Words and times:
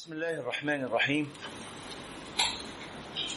بسم 0.00 0.12
الله 0.12 0.40
الرحمن 0.40 0.84
الرحيم 0.84 1.28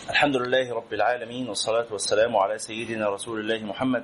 الحمد 0.10 0.35
لله 0.35 0.73
رب 0.73 0.93
العالمين 0.93 1.49
والصلاة 1.49 1.87
والسلام 1.91 2.35
على 2.37 2.57
سيدنا 2.57 3.09
رسول 3.09 3.39
الله 3.39 3.67
محمد 3.67 4.04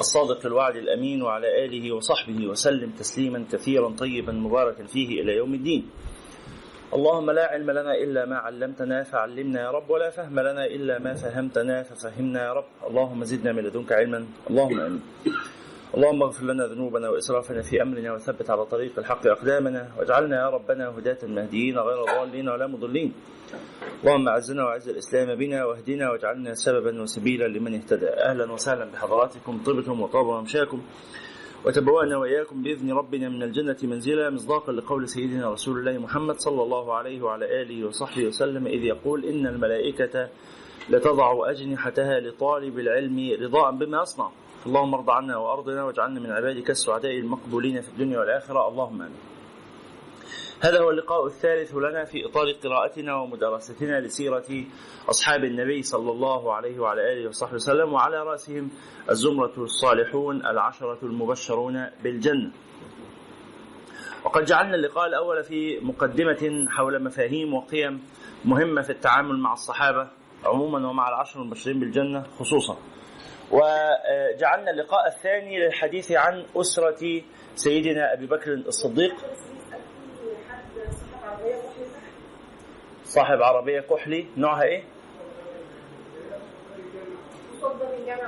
الصادق 0.00 0.46
الوعد 0.46 0.76
الأمين 0.76 1.22
وعلى 1.22 1.64
آله 1.64 1.92
وصحبه 1.92 2.46
وسلم 2.46 2.90
تسليما 2.90 3.44
كثيرا 3.52 3.88
طيبا 3.98 4.32
مباركا 4.32 4.86
فيه 4.86 5.22
إلى 5.22 5.36
يوم 5.36 5.54
الدين 5.54 5.90
اللهم 6.94 7.30
لا 7.30 7.46
علم 7.50 7.70
لنا 7.70 7.94
إلا 7.94 8.26
ما 8.26 8.36
علمتنا 8.36 9.02
فعلمنا 9.02 9.60
يا 9.60 9.70
رب 9.70 9.90
ولا 9.90 10.10
فهم 10.10 10.40
لنا 10.40 10.64
إلا 10.66 10.98
ما 10.98 11.14
فهمتنا 11.14 11.82
ففهمنا 11.82 12.44
يا 12.44 12.52
رب 12.52 12.70
اللهم 12.86 13.24
زدنا 13.24 13.52
من 13.52 13.62
لدنك 13.62 13.92
علما 13.92 14.26
اللهم 14.50 14.80
آمين 14.80 15.02
اللهم 15.96 16.22
اغفر 16.22 16.44
لنا 16.44 16.66
ذنوبنا 16.66 17.08
وإسرافنا 17.08 17.62
في 17.62 17.82
أمرنا 17.82 18.14
وثبت 18.14 18.50
على 18.50 18.66
طريق 18.66 18.98
الحق 18.98 19.26
أقدامنا 19.26 19.88
واجعلنا 19.98 20.36
يا 20.42 20.48
ربنا 20.50 20.88
هداة 20.88 21.18
مهديين 21.22 21.78
غير 21.78 22.04
ضالين 22.04 22.48
ولا 22.48 22.66
مضلين. 22.66 23.12
اللهم 24.04 24.28
أعزنا 24.28 24.64
وأعز 24.64 24.88
الإسلام 24.88 25.34
بنا 25.34 25.64
واهدنا 25.64 26.10
واجعلنا 26.10 26.54
سببا 26.54 27.02
وسبيلا 27.02 27.48
لمن 27.48 27.74
اهتدى. 27.74 28.08
أهلا 28.08 28.52
وسهلا 28.52 28.84
بحضراتكم 28.84 29.62
طبتم 29.66 30.00
وطاب 30.00 30.26
ممشاكم 30.26 30.82
وتبوأنا 31.64 32.16
وإياكم 32.16 32.62
بإذن 32.62 32.92
ربنا 32.92 33.28
من 33.28 33.42
الجنة 33.42 33.76
منزلا 33.82 34.30
مصداقا 34.30 34.72
لقول 34.72 35.08
سيدنا 35.08 35.50
رسول 35.50 35.78
الله 35.78 35.98
محمد 35.98 36.36
صلى 36.40 36.62
الله 36.62 36.94
عليه 36.94 37.22
وعلى 37.22 37.62
آله 37.62 37.86
وصحبه 37.86 38.26
وسلم 38.26 38.66
إذ 38.66 38.82
يقول 38.84 39.24
إن 39.24 39.46
الملائكة 39.46 40.28
لتضع 40.90 41.50
أجنحتها 41.50 42.20
لطالب 42.20 42.78
العلم 42.78 43.36
رضاء 43.40 43.70
بما 43.70 44.02
يصنع. 44.02 44.30
اللهم 44.66 44.94
ارض 44.94 45.10
عنا 45.10 45.36
وأرضنا 45.36 45.84
واجعلنا 45.84 46.20
من 46.20 46.30
عبادك 46.30 46.70
السعداء 46.70 47.18
المقبولين 47.18 47.80
في 47.80 47.88
الدنيا 47.88 48.18
والآخرة 48.18 48.68
اللهم 48.68 49.02
آمين. 49.02 49.18
هذا 50.60 50.80
هو 50.80 50.90
اللقاء 50.90 51.26
الثالث 51.26 51.74
لنا 51.74 52.04
في 52.04 52.26
إطار 52.26 52.52
قراءتنا 52.52 53.16
ومدارستنا 53.16 54.00
لسيرة 54.00 54.64
أصحاب 55.08 55.44
النبي 55.44 55.82
صلى 55.82 56.10
الله 56.10 56.54
عليه 56.54 56.80
وعلى 56.80 57.12
آله 57.12 57.28
وصحبه 57.28 57.54
وسلم 57.54 57.92
وعلى 57.92 58.22
رأسهم 58.22 58.70
الزمرة 59.10 59.52
الصالحون 59.58 60.46
العشرة 60.46 60.98
المبشرون 61.02 61.86
بالجنة. 62.02 62.52
وقد 64.24 64.44
جعلنا 64.44 64.74
اللقاء 64.74 65.06
الأول 65.06 65.44
في 65.44 65.78
مقدمة 65.80 66.66
حول 66.68 67.02
مفاهيم 67.02 67.54
وقيم 67.54 68.02
مهمة 68.44 68.82
في 68.82 68.90
التعامل 68.90 69.38
مع 69.38 69.52
الصحابة 69.52 70.08
عموما 70.44 70.88
ومع 70.88 71.08
العشر 71.08 71.42
المبشرين 71.42 71.80
بالجنة 71.80 72.22
خصوصا. 72.38 72.76
وجعلنا 73.50 74.70
اللقاء 74.70 75.06
الثاني 75.06 75.58
للحديث 75.58 76.12
عن 76.12 76.46
أسرة 76.56 77.22
سيدنا 77.54 78.12
أبي 78.12 78.26
بكر 78.26 78.52
الصديق 78.52 79.14
صاحب 83.04 83.42
عربية 83.42 83.80
كحلي 83.80 84.26
نوعها 84.36 84.62
إيه؟ 84.62 84.84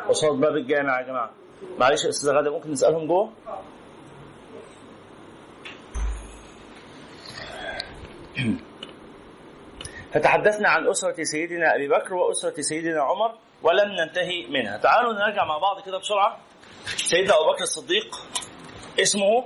قصاد 0.08 0.40
باب 0.40 0.56
الجامع 0.56 1.00
يا 1.00 1.06
جماعة 1.06 1.30
معلش 1.78 2.04
يا 2.04 2.08
أستاذ 2.08 2.30
غدا 2.30 2.50
ممكن 2.50 2.70
نسألهم 2.70 3.06
جوه؟ 3.06 3.32
فتحدثنا 10.12 10.68
عن 10.68 10.88
أسرة 10.88 11.22
سيدنا 11.22 11.74
أبي 11.74 11.88
بكر 11.88 12.14
وأسرة 12.14 12.60
سيدنا 12.60 13.02
عمر 13.02 13.38
ولم 13.62 13.92
ننتهي 13.92 14.46
منها. 14.46 14.76
تعالوا 14.76 15.12
نراجع 15.12 15.44
مع 15.44 15.58
بعض 15.58 15.80
كده 15.86 15.98
بسرعة. 15.98 16.38
سيدنا 16.86 17.34
أبو 17.34 17.52
بكر 17.52 17.62
الصديق 17.62 18.16
اسمه 19.00 19.44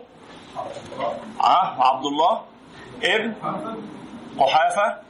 آه 1.40 1.94
عبد 1.94 2.06
الله 2.06 2.44
ابن 3.02 3.34
قحافة 4.38 5.00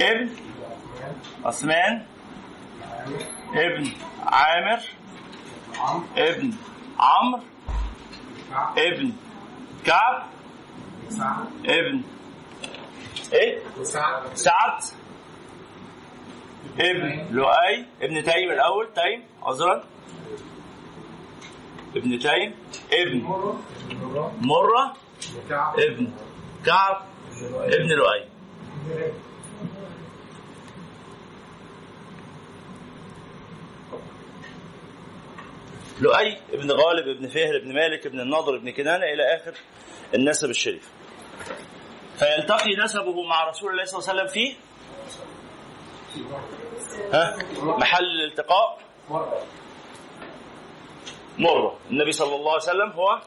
ابن 0.00 0.30
عثمان 1.44 2.06
ابن 3.54 3.92
عامر 4.26 4.80
ابن 6.16 6.54
عمرو 6.98 7.42
ابن 8.78 9.12
كعب 9.86 10.22
ابن 11.64 12.02
إيه؟ 13.32 13.58
سعد. 14.34 14.82
ابن 16.80 17.26
لؤي 17.30 17.84
ابن 18.02 18.24
تيم 18.24 18.50
الأول 18.50 18.88
تيم 18.94 19.24
عذرا 19.42 19.84
ابن 21.96 22.18
تيم 22.18 22.54
ابن. 22.92 23.20
مرة. 24.40 24.96
ابن. 25.78 26.12
كعب. 26.66 27.02
ابن 27.54 27.88
لؤي. 27.88 28.24
لؤي 36.00 36.38
ابن 36.52 36.70
غالب 36.70 37.08
ابن 37.08 37.28
فهر 37.28 37.56
ابن 37.56 37.74
مالك 37.74 38.06
ابن 38.06 38.20
النضر 38.20 38.56
ابن 38.56 38.70
كنانة 38.70 39.04
إلى 39.04 39.36
آخر 39.36 39.54
النسب 40.14 40.50
الشريف. 40.50 40.90
فيلتقي 42.18 42.76
نسبه 42.84 43.22
مع 43.22 43.48
رسول 43.48 43.70
الله 43.70 43.84
صلى 43.84 43.98
الله 43.98 44.10
عليه 44.10 44.22
وسلم 44.22 44.32
في 44.32 44.56
ها؟ 47.12 47.36
محل 47.62 48.04
الالتقاء 48.04 48.78
مرة. 51.38 51.76
النبي 51.90 52.12
صلى 52.12 52.34
الله 52.36 52.52
عليه 52.52 52.62
وسلم 52.62 52.90
هو 52.90 53.20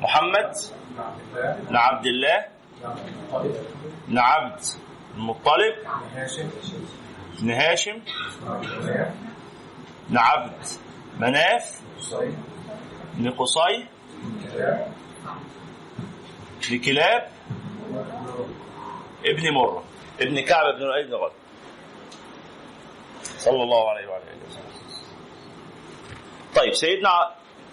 محمد 0.00 0.52
بن 1.68 1.76
عبد 1.76 2.06
الله 2.06 2.46
بن 4.08 4.18
عبد 4.18 4.60
المطلب 5.16 5.74
بن 7.40 7.50
هاشم 7.50 8.02
بن 10.08 10.18
عبد 10.18 10.66
مناف 11.18 11.80
بن 13.14 13.30
قصي 13.30 13.86
بن 16.70 16.78
كلاب 16.78 17.28
ابن 19.24 19.50
مرة. 19.54 19.84
ابن 20.20 20.40
كعب 20.40 20.74
بن 20.74 20.80
لؤي 20.82 21.02
بن 21.02 21.14
غالب 21.14 21.32
صلى 23.38 23.62
الله 23.62 23.90
عليه 23.90 24.06
وعلى 24.08 24.22
اله 24.22 24.46
وسلم. 24.48 24.66
طيب 26.56 26.74
سيدنا 26.74 27.10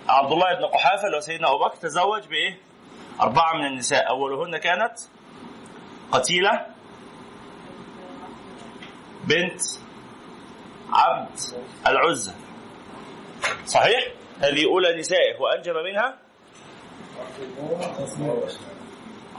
عبد 0.07 0.31
الله 0.31 0.53
بن 0.53 0.65
قحافة 0.65 1.05
اللي 1.05 1.17
هو 1.17 1.21
سيدنا 1.21 1.49
أبو 1.49 1.59
بكر 1.59 1.75
تزوج 1.75 2.27
بإيه؟ 2.27 2.59
أربعة 3.21 3.53
من 3.53 3.65
النساء. 3.65 4.09
أولهن 4.09 4.57
كانت 4.57 4.99
قتيلة 6.11 6.65
بنت 9.23 9.61
عبد 10.93 11.39
العزى 11.87 12.33
صحيح؟ 13.65 14.07
هذه 14.39 14.65
أولى 14.65 14.99
نسائه 14.99 15.41
وانجب 15.41 15.75
منها؟ 15.75 16.17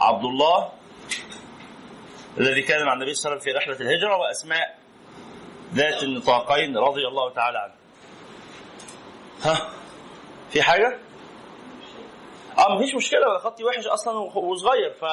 عبد 0.00 0.24
الله 0.24 0.72
الذي 2.38 2.62
كان 2.62 2.86
مع 2.86 2.92
النبي 2.92 3.14
صلى 3.14 3.32
الله 3.32 3.42
عليه 3.42 3.52
وسلم 3.52 3.52
في 3.52 3.58
رحلة 3.58 3.86
الهجرة 3.86 4.16
وأسماء 4.16 4.78
ذات 5.74 6.02
النطاقين 6.02 6.76
رضي 6.76 7.06
الله 7.08 7.32
تعالى 7.32 7.58
عنه. 7.58 7.74
ها؟ 9.42 9.68
في 10.50 10.62
حاجة؟ 10.62 10.98
آه 12.58 12.74
مفيش 12.74 12.94
مشكلة. 12.94 13.30
أنا 13.30 13.38
خطي 13.38 13.64
وحش 13.64 13.86
أصلا 13.86 14.18
وصغير 14.18 14.90
ف 14.90 15.04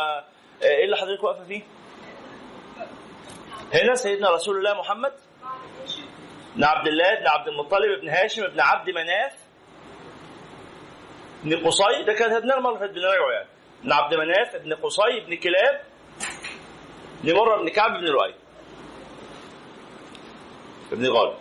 إيه 0.61 0.85
اللي 0.85 0.97
حضرتك 0.97 1.23
واقفة 1.23 1.43
فيه؟ 1.43 1.61
هنا 3.73 3.95
سيدنا 3.95 4.29
رسول 4.29 4.57
الله 4.57 4.73
محمد؟ 4.79 5.13
بن 6.55 6.63
عبد 6.63 6.88
الله 6.88 7.19
بن 7.19 7.27
عبد 7.27 7.47
المطلب 7.47 8.01
بن 8.01 8.09
هاشم 8.09 8.47
بن 8.47 8.59
عبد 8.59 8.89
مناف 8.89 9.33
بن 11.43 11.67
قصي. 11.67 12.03
ده 12.07 12.13
كان 12.13 12.31
هدنا 12.33 12.57
المرة 12.57 12.69
اللي 12.69 12.79
فاتت 12.79 12.93
بنراجعه 12.93 13.31
يعني. 13.31 13.47
بن 13.83 13.91
عبد 13.91 14.13
مناف 14.13 14.55
بن 14.55 14.73
قصي 14.73 15.19
بن 15.27 15.35
كلاب 15.35 15.81
مرة 17.23 17.62
بن 17.62 17.69
كعب 17.69 17.91
بن 17.91 18.06
لؤي 18.06 18.35
ابن 20.91 21.07
غالب. 21.07 21.38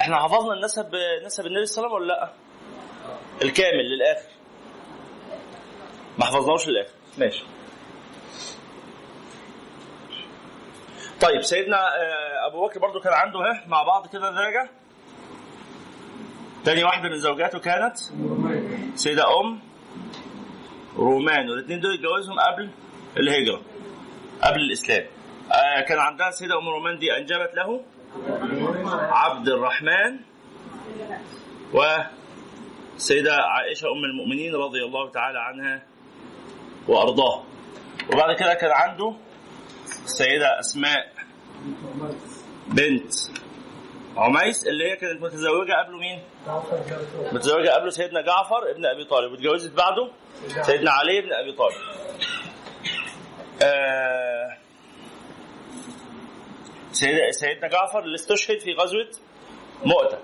إحنا 0.00 0.22
حفظنا 0.22 0.54
النسب 0.54 0.90
نسب 1.24 1.46
النبي 1.46 1.66
صلى 1.66 1.86
الله 1.86 1.96
عليه 1.96 2.04
وسلم 2.04 2.06
ولا 2.06 2.06
لا؟ 2.06 2.32
الكامل 3.42 3.84
للآخر. 3.96 4.28
ما 6.18 6.24
حفظناهوش 6.24 6.68
للآخر. 6.68 6.92
ماشي. 7.18 7.44
طيب 11.20 11.42
سيدنا 11.42 11.78
أبو 12.46 12.66
بكر 12.66 12.80
برضو 12.80 13.00
كان 13.00 13.12
عنده 13.12 13.38
ها 13.38 13.64
مع 13.66 13.82
بعض 13.82 14.06
كده 14.06 14.30
درجة. 14.30 14.70
تاني 16.64 16.84
واحدة 16.84 17.08
من 17.08 17.18
زوجاته 17.18 17.58
كانت 17.58 17.96
سيدة 18.94 19.40
أم 19.40 19.60
رومان 20.96 21.50
والاثنين 21.50 21.80
دول 21.80 21.94
اتجوزهم 21.94 22.40
قبل 22.40 22.70
الهجرة. 23.16 23.62
قبل 24.44 24.60
الإسلام. 24.60 25.04
كان 25.88 25.98
عندها 25.98 26.30
سيدة 26.30 26.58
أم 26.58 26.68
رومان 26.68 26.98
دي 26.98 27.16
أنجبت 27.16 27.54
له 27.54 27.80
عبد 29.12 29.48
الرحمن 29.48 30.16
والسيدة 31.72 33.34
عائشة 33.36 33.86
أم 33.92 34.04
المؤمنين 34.04 34.54
رضي 34.54 34.84
الله 34.84 35.10
تعالى 35.10 35.38
عنها 35.38 35.82
وأرضاها 36.88 37.44
وبعد 38.12 38.36
كده 38.36 38.54
كان 38.54 38.70
عنده 38.70 39.14
السيدة 40.04 40.60
أسماء 40.60 41.12
بنت 42.68 43.12
عميس 44.16 44.66
اللي 44.66 44.90
هي 44.90 44.96
كانت 44.96 45.22
متزوجة 45.22 45.72
قبله 45.72 45.98
مين؟ 45.98 46.22
متزوجة 47.32 47.68
قبله 47.70 47.90
سيدنا 47.90 48.20
جعفر 48.20 48.70
ابن 48.70 48.86
أبي 48.86 49.04
طالب 49.04 49.32
واتجوزت 49.32 49.72
بعده 49.76 50.08
سيدنا 50.62 50.90
علي 50.90 51.20
بن 51.20 51.32
أبي 51.32 51.52
طالب. 51.52 51.74
آه 53.64 54.56
سيدنا, 56.92 57.68
جعفر 57.68 57.98
اللي 57.98 58.14
استشهد 58.14 58.58
في 58.58 58.72
غزوة 58.72 59.08
مؤتة. 59.84 60.18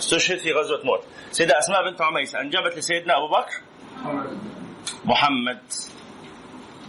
استشهد 0.00 0.38
في 0.38 0.52
غزوة 0.52 0.84
مؤتة. 0.84 1.04
سيدة 1.30 1.58
أسماء 1.58 1.90
بنت 1.90 2.00
عميس 2.02 2.34
أنجبت 2.34 2.76
لسيدنا 2.76 3.16
أبو 3.16 3.28
بكر 3.28 3.54
محمد 5.04 5.62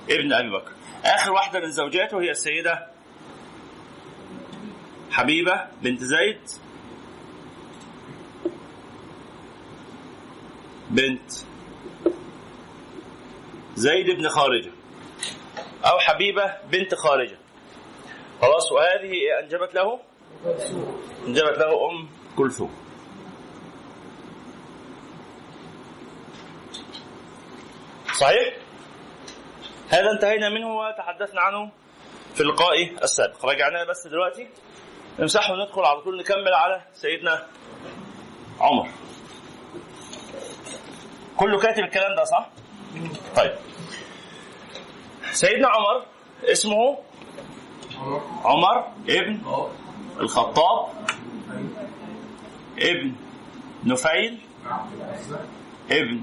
ابن 0.10 0.34
أبي 0.34 0.50
بكر. 0.50 0.72
آخر 1.06 1.32
واحدة 1.32 1.60
من 1.60 1.72
زوجاته 1.72 2.22
هي 2.22 2.32
السيدة 2.32 2.88
حبيبة 5.12 5.68
بنت 5.82 6.04
زيد 6.04 6.42
بنت 10.90 11.32
زيد 13.76 14.12
بن 14.12 14.30
خارجة. 14.30 14.72
أو 15.86 16.00
حبيبة 16.00 16.54
بنت 16.72 16.96
خارجة 16.96 17.38
خلاص 18.42 18.72
وهذه 18.72 19.14
أنجبت 19.44 19.76
له؟ 19.76 20.00
أنجبت 21.28 21.58
له 21.58 21.90
أم 21.90 22.10
كلثوم. 22.38 22.74
صحيح؟ 28.14 28.54
هذا 29.90 30.12
انتهينا 30.12 30.50
منه 30.50 30.76
وتحدثنا 30.76 31.42
عنه 31.42 31.72
في 32.36 32.42
اللقاء 32.42 33.04
السابق. 33.04 33.46
رجعناه 33.46 33.84
بس 33.84 34.08
دلوقتي 34.08 34.50
نمسحه 35.20 35.54
وندخل 35.54 35.82
على 35.82 36.02
طول 36.02 36.18
نكمل 36.20 36.54
على 36.54 36.82
سيدنا 36.94 37.48
عمر. 38.60 38.90
كله 41.38 41.60
كاتب 41.60 41.84
الكلام 41.84 42.16
ده 42.16 42.24
صح؟ 42.24 42.50
طيب. 43.36 43.56
سيدنا 45.32 45.68
عمر 45.68 46.06
اسمه 46.44 46.98
عمر 48.46 48.88
ابن 49.10 49.40
الخطاب 50.20 50.88
ابن 52.80 53.16
نفيل 53.84 54.38
ابن 55.92 56.22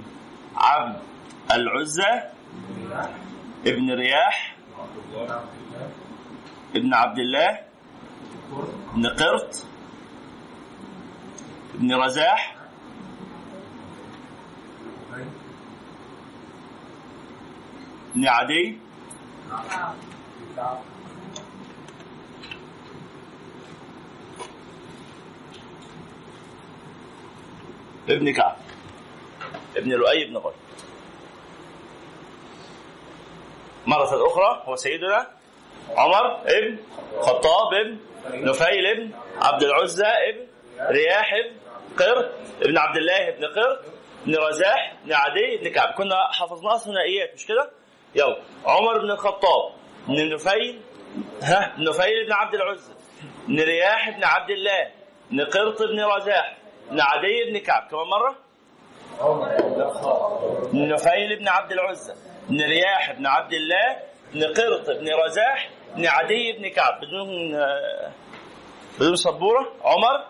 عبد 0.56 1.00
العزة 1.52 2.22
ابن 3.66 3.90
رياح 3.90 4.56
ابن 6.76 6.94
عبد 6.94 7.18
الله 7.18 7.58
ابن 8.94 9.06
قرط 9.06 9.66
ابن 11.74 11.94
رزاح 11.94 12.56
ابن 18.14 18.26
عدي 18.28 18.78
ابن 28.08 28.32
كعب 28.32 28.56
ابن 29.76 29.90
لؤي 29.92 30.24
بن 30.24 30.36
غالب 30.36 30.56
مرة 33.86 34.26
أخرى 34.26 34.62
هو 34.64 34.76
سيدنا 34.76 35.30
عمر 35.96 36.40
ابن 36.46 36.78
خطاب 37.20 37.74
ابن 37.74 37.98
نفيل 38.48 38.86
ابن 38.86 39.10
عبد 39.42 39.62
العزى 39.62 40.06
ابن 40.06 40.46
رياح 40.80 41.32
ابن 41.34 41.56
قر 41.98 42.30
ابن 42.62 42.78
عبد 42.78 42.96
الله 42.96 43.28
ابن 43.28 43.44
قر 43.44 43.80
ابن 44.24 44.36
رزاح 44.36 44.96
ابن 45.02 45.12
عدي 45.12 45.54
ابن 45.60 45.68
كعب. 45.68 45.94
كنا 45.94 46.16
حفظناها 46.32 46.78
ثنائيات 46.78 47.34
مش 47.34 47.46
كده؟ 47.46 47.70
يلا. 48.14 48.36
عمر 48.66 48.98
بن 48.98 49.10
الخطاب 49.10 49.72
ابن 50.08 50.34
نفيل 50.34 50.80
ها 51.42 51.74
نفيل 51.78 52.26
بن 52.26 52.32
عبد 52.32 52.54
العزى 52.54 52.92
ابن 53.44 53.60
رياح 53.60 54.08
ابن 54.08 54.24
عبد 54.24 54.50
الله 54.50 54.90
ابن 55.30 55.40
قرط 55.44 55.82
ابن 55.82 56.00
رزاح 56.04 56.56
ابن 56.88 57.00
عدي 57.00 57.50
بن 57.50 57.58
كعب. 57.58 57.88
كمان 57.90 58.06
مرة. 58.06 58.36
ابن 60.68 60.88
نفيل 60.88 61.38
بن 61.38 61.48
عبد 61.48 61.72
العزى 61.72 62.12
ابن 62.48 62.60
رياح 62.60 63.12
بن 63.12 63.26
عبد 63.26 63.52
الله 63.52 63.96
ابن 64.32 64.44
قرط 64.54 64.90
بن 64.90 65.08
رزاح 65.24 65.70
ابن 65.94 66.06
عدي 66.06 66.52
بن 66.52 66.68
كعب. 66.68 67.00
بدون 67.00 67.54
آه، 67.54 68.12
بدون 69.00 69.16
سبورة. 69.16 69.72
عمر 69.82 70.24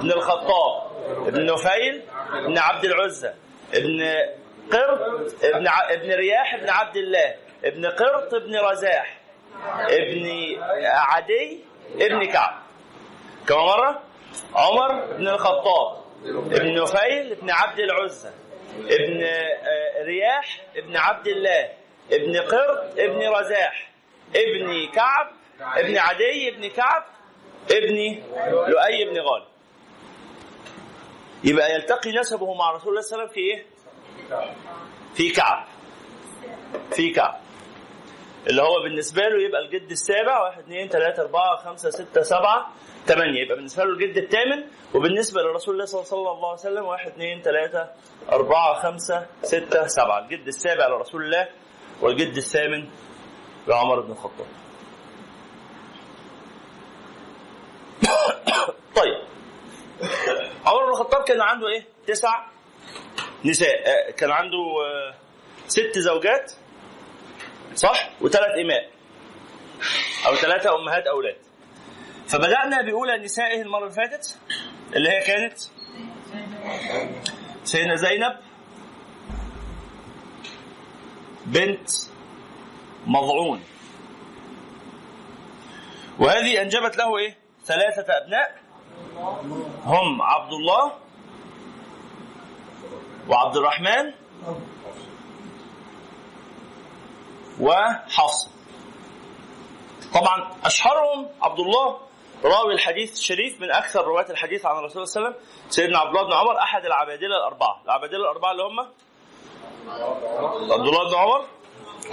بن 0.00 0.12
الخطاب 0.12 0.82
ابن 1.28 1.52
نفيل 1.52 2.02
بن 2.46 2.58
عبد 2.58 2.84
العزى 2.84 3.32
ابن 3.74 4.02
قرط 4.72 5.44
ابن 5.44 5.68
ع... 5.68 5.92
ابن 5.92 6.12
رياح 6.12 6.56
بن 6.56 6.68
عبد 6.70 6.96
الله 6.96 7.34
ابن 7.64 7.86
قرط 7.86 8.34
بن 8.34 8.56
رزاح 8.58 9.18
ابن 9.78 10.26
عدي 10.84 11.60
ابن 12.00 12.24
كعب 12.24 12.62
كم 13.48 13.54
مرة؟ 13.56 14.02
عمر 14.54 15.14
بن 15.16 15.28
الخطاب 15.28 16.04
ابن 16.26 16.82
نفيل 16.82 17.32
ابن 17.32 17.50
عبد 17.50 17.78
العزى 17.78 18.30
ابن 18.76 19.22
آه، 19.24 20.02
رياح 20.04 20.60
ابن 20.76 20.96
عبد 20.96 21.26
الله 21.28 21.68
ابن 22.12 22.36
قرط 22.40 22.98
ابن 22.98 23.28
رزاح 23.28 23.90
ابن 24.36 24.86
كعب 24.94 25.30
ابن 25.60 25.98
عدي 25.98 26.48
ابن 26.48 26.68
كعب 26.68 27.04
ابن 27.70 28.22
لؤي 28.68 29.04
بن 29.04 29.18
غالب 29.20 29.44
يبقى 31.44 31.74
يلتقي 31.74 32.12
نسبه 32.12 32.54
مع 32.54 32.70
رسول 32.70 32.88
الله 32.88 33.00
صلى 33.00 33.12
الله 33.16 33.22
عليه 33.22 33.32
وسلم 33.32 33.34
في 33.34 33.40
إيه؟ 33.40 33.66
في 35.14 35.30
كعب. 35.30 35.66
في 36.90 37.10
كعب. 37.10 37.40
اللي 38.46 38.62
هو 38.62 38.82
بالنسبة 38.82 39.22
له 39.22 39.42
يبقى 39.42 39.60
الجد 39.60 39.90
السابع 39.90 40.40
واحد 40.42 40.58
اثنين 40.58 40.88
ثلاثة 40.88 41.22
أربعة 41.22 41.56
خمسة 41.56 41.90
ستة 41.90 42.22
سبعة 42.22 42.72
ثمانية 43.06 43.40
يبقى 43.42 43.56
بالنسبة 43.56 43.84
له 43.84 43.90
الجد 43.90 44.16
الثامن. 44.16 44.64
وبالنسبة 44.94 45.42
لرسول 45.42 45.74
الله 45.74 45.84
صلى 45.84 46.30
الله 46.30 46.48
عليه 46.48 46.60
وسلم 46.60 46.84
واحد 46.84 47.06
اثنين 47.06 47.42
ثلاثة 47.42 47.90
أربعة 48.32 48.82
خمسة 48.82 49.26
ستة 49.42 49.86
سبعة. 49.86 50.18
الجد 50.18 50.46
السابع 50.46 50.86
لرسول 50.86 51.24
الله 51.24 51.48
والجد 52.00 52.36
الثامن 52.36 52.88
لعمر 53.68 54.00
بن 54.00 54.12
الخطاب. 54.12 54.46
طيب. 59.00 59.34
عمر 60.66 60.84
بن 60.84 60.90
الخطاب 60.90 61.24
كان 61.24 61.40
عنده 61.40 61.68
إيه؟ 61.68 61.86
تسع 62.06 62.53
نساء 63.44 63.88
آه، 63.88 64.10
كان 64.10 64.30
عنده 64.30 64.58
آه، 64.58 65.14
ست 65.68 65.98
زوجات 65.98 66.52
صح؟ 67.74 68.10
وثلاث 68.20 68.58
إماء 68.58 68.90
أو 70.26 70.34
ثلاثة 70.34 70.74
أمهات 70.74 71.06
أولاد 71.06 71.36
فبدأنا 72.28 72.82
بأولى 72.82 73.18
نسائه 73.18 73.62
المرة 73.62 73.78
اللي 73.78 73.90
فاتت 73.94 74.38
اللي 74.96 75.08
هي 75.10 75.20
كانت 75.20 75.58
سيدنا 77.64 77.94
زينب 77.94 78.36
بنت 81.46 81.90
مضعون 83.06 83.62
وهذه 86.18 86.62
أنجبت 86.62 86.96
له 86.96 87.18
إيه؟ 87.18 87.36
ثلاثة 87.64 88.16
أبناء 88.16 88.60
هم 89.84 90.22
عبد 90.22 90.52
الله 90.52 90.92
وعبد 93.28 93.56
الرحمن 93.56 94.12
وحفصة 97.60 98.50
طبعا 100.14 100.50
أشهرهم 100.64 101.28
عبد 101.42 101.60
الله 101.60 101.98
راوي 102.44 102.74
الحديث 102.74 103.12
الشريف 103.12 103.60
من 103.60 103.70
أكثر 103.72 104.04
رواة 104.04 104.26
الحديث 104.30 104.66
عن 104.66 104.78
الرسول 104.78 105.08
صلى 105.08 105.20
الله 105.20 105.28
عليه 105.28 105.38
وسلم. 105.38 105.70
سيدنا 105.70 105.98
عبد 105.98 106.08
الله 106.08 106.26
بن 106.26 106.32
عمر 106.32 106.58
أحد 106.58 106.84
العبادلة 106.84 107.36
الأربعة. 107.36 107.82
العبادلة 107.84 108.18
الأربعة 108.18 108.52
اللي 108.52 108.62
هم 108.62 108.80
عبد 110.72 110.86
الله 110.86 111.10
بن 111.10 111.16
عمر 111.16 111.44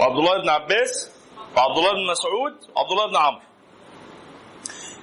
وعبد 0.00 0.18
الله 0.18 0.42
بن 0.42 0.48
عباس 0.48 1.12
وعبد 1.56 1.78
الله 1.78 1.92
بن 1.92 2.06
مسعود 2.10 2.56
وعبد 2.76 2.90
الله 2.92 3.06
بن 3.06 3.16
عمرو. 3.16 3.42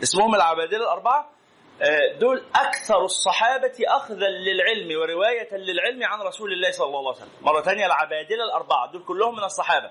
اسمهم 0.04 0.36
العبادلة 0.36 0.84
الأربعة. 0.84 1.20
آه، 1.20 1.39
دول 2.20 2.44
أكثر 2.56 3.06
الصحابة 3.06 3.74
أخذا 3.88 4.28
للعلم 4.28 5.00
ورواية 5.00 5.56
للعلم 5.56 6.04
عن 6.04 6.22
رسول 6.22 6.54
الله 6.54 6.72
صلى 6.72 6.88
الله 6.88 7.00
عليه 7.00 7.10
وسلم. 7.10 7.30
مرة 7.42 7.62
ثانية 7.62 7.86
العبادلة 7.86 8.44
الأربعة 8.44 8.92
دول 8.92 9.04
كلهم 9.04 9.36
من 9.36 9.44
الصحابة. 9.44 9.90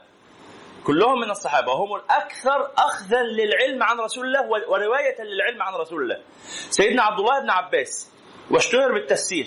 كلهم 0.84 1.20
من 1.20 1.30
الصحابة. 1.30 1.72
وهم 1.72 1.94
الأكثر 1.94 2.70
أخذا 2.78 3.22
للعلم 3.22 3.82
عن 3.82 4.00
رسول 4.00 4.26
الله 4.26 4.48
ورواية 4.48 5.22
للعلم 5.22 5.62
عن 5.62 5.74
رسول 5.74 6.02
الله. 6.02 6.22
سيدنا 6.70 7.02
عبد 7.02 7.18
الله 7.18 7.40
بن 7.40 7.50
عباس 7.50 8.12
واشتهر 8.50 8.92
بالتفسير. 8.92 9.46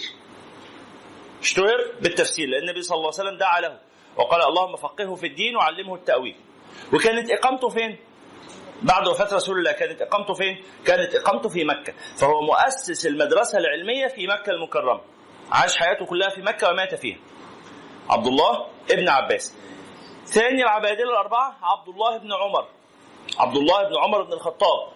اشتهر 1.41 1.91
بالتفسير 2.01 2.49
لأن 2.49 2.61
النبي 2.61 2.81
صلى 2.81 2.95
الله 2.95 3.11
عليه 3.13 3.23
وسلم 3.23 3.37
دعا 3.37 3.61
له 3.61 3.79
وقال 4.17 4.41
اللهم 4.43 4.75
فقهه 4.75 5.15
في 5.15 5.27
الدين 5.27 5.55
وعلمه 5.55 5.95
التأويل. 5.95 6.35
وكانت 6.93 7.31
إقامته 7.31 7.69
فين؟ 7.69 7.97
بعد 8.81 9.07
وفاة 9.07 9.35
رسول 9.35 9.57
الله 9.57 9.71
كانت 9.71 10.01
إقامته 10.01 10.33
فين؟ 10.33 10.63
كانت 10.85 11.15
إقامته 11.15 11.49
في 11.49 11.63
مكة. 11.63 11.93
فهو 12.17 12.41
مؤسس 12.41 13.05
المدرسة 13.05 13.57
العلمية 13.57 14.07
في 14.07 14.27
مكة 14.27 14.51
المكرمة. 14.51 15.01
عاش 15.51 15.77
حياته 15.77 16.05
كلها 16.05 16.29
في 16.29 16.41
مكة 16.41 16.69
ومات 16.69 16.95
فيها. 16.95 17.17
عبد 18.09 18.27
الله 18.27 18.67
ابن 18.91 19.09
عباس. 19.09 19.57
ثاني 20.25 20.63
العبادلة 20.63 21.09
الأربعة 21.11 21.57
عبد 21.63 21.89
الله 21.89 22.17
بن 22.17 22.33
عمر. 22.33 22.67
عبد 23.39 23.57
الله 23.57 23.83
بن 23.83 23.97
عمر 23.97 24.21
بن 24.23 24.33
الخطاب. 24.33 24.87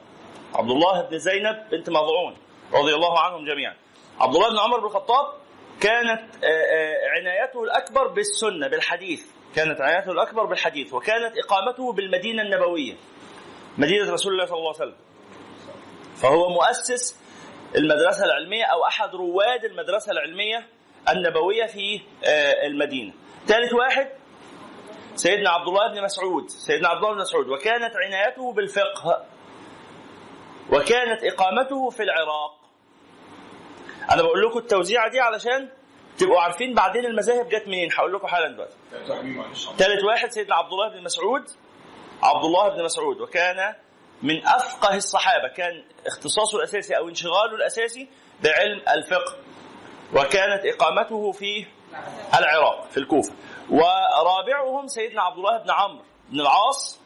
عبد 0.56 0.70
الله 0.70 1.02
بن 1.02 1.18
زينب 1.18 1.70
بنت 1.72 1.90
مضعون 1.90 2.38
رضي 2.74 2.96
الله 2.96 3.20
عنهم 3.20 3.46
جميعا. 3.46 3.76
عبد 4.20 4.36
الله 4.36 4.50
بن 4.50 4.60
عمر 4.60 4.80
بن 4.80 4.86
الخطاب 4.86 5.26
كانت 5.82 6.24
عنايته 7.16 7.64
الأكبر 7.64 8.08
بالسنة 8.08 8.68
بالحديث. 8.68 9.26
كانت 9.56 9.82
عنايته 9.82 10.12
الأكبر 10.12 10.46
بالحديث 10.46 10.94
وكانت 10.94 11.38
إقامته 11.38 11.94
بالمدينة 11.94 12.42
النبوية. 12.42 12.94
مدينة 13.78 14.14
رسول 14.14 14.34
الله 14.34 14.46
صلى 14.46 14.58
الله 14.58 14.74
عليه 14.74 14.86
وسلم. 14.86 14.96
فهو 16.16 16.50
مؤسس 16.50 17.20
المدرسة 17.76 18.26
العلمية 18.26 18.66
أو 18.66 18.86
أحد 18.86 19.16
رواد 19.16 19.66
المدرسة 19.66 20.12
العلمية 20.12 20.68
النبوية 21.10 21.66
في 21.66 22.02
المدينة. 22.66 23.14
ثالث 23.48 23.74
واحد 23.74 24.10
سيدنا 25.16 25.50
عبد 25.50 25.68
الله 25.68 25.94
بن 25.94 26.04
مسعود. 26.04 26.50
سيدنا 26.50 26.88
عبد 26.88 27.04
الله 27.04 27.16
بن 27.16 27.22
مسعود. 27.22 27.48
وكانت 27.48 27.94
عنايته 28.06 28.54
بالفقه. 28.54 29.26
وكانت 30.72 31.24
إقامته 31.24 31.90
في 31.90 32.04
العراق. 32.04 32.60
أنا 34.12 34.22
بقول 34.22 34.42
لكم 34.42 34.60
التوزيعه 34.60 35.10
دي 35.10 35.20
علشان 35.20 35.70
تبقوا 36.18 36.40
عارفين 36.40 36.74
بعدين 36.74 37.06
المذاهب 37.06 37.50
جت 37.50 37.68
منين. 37.68 37.90
هقول 37.94 38.14
لكم 38.14 38.28
حالا 38.28 38.48
دلوقتي. 38.48 38.76
ثالث 39.78 40.04
واحد 40.04 40.32
سيدنا 40.32 40.56
عبد 40.56 40.72
الله 40.72 40.90
بن 40.90 41.04
مسعود. 41.04 41.44
عبد 42.24 42.46
الله 42.46 42.70
بن 42.70 42.84
مسعود 42.84 43.22
وكان 43.22 43.76
من 44.24 44.48
أفقه 44.48 44.96
الصحابة 44.96 45.48
كان 45.48 45.84
اختصاصه 46.08 46.58
الأساسي 46.58 46.98
أو 46.98 47.10
انشغاله 47.10 47.56
الأساسي 47.56 48.08
بعلم 48.44 48.82
الفقه 48.90 49.36
وكانت 50.14 50.66
إقامته 50.66 51.32
في 51.32 51.66
العراق 52.40 52.88
في 52.90 52.98
الكوفة. 52.98 53.34
ورابعهم 53.70 54.88
سيدنا 54.88 55.22
عبد 55.22 55.38
الله 55.38 55.58
بن 55.58 55.72
عمرو 55.72 56.04
بن 56.30 56.40
العاص 56.40 57.00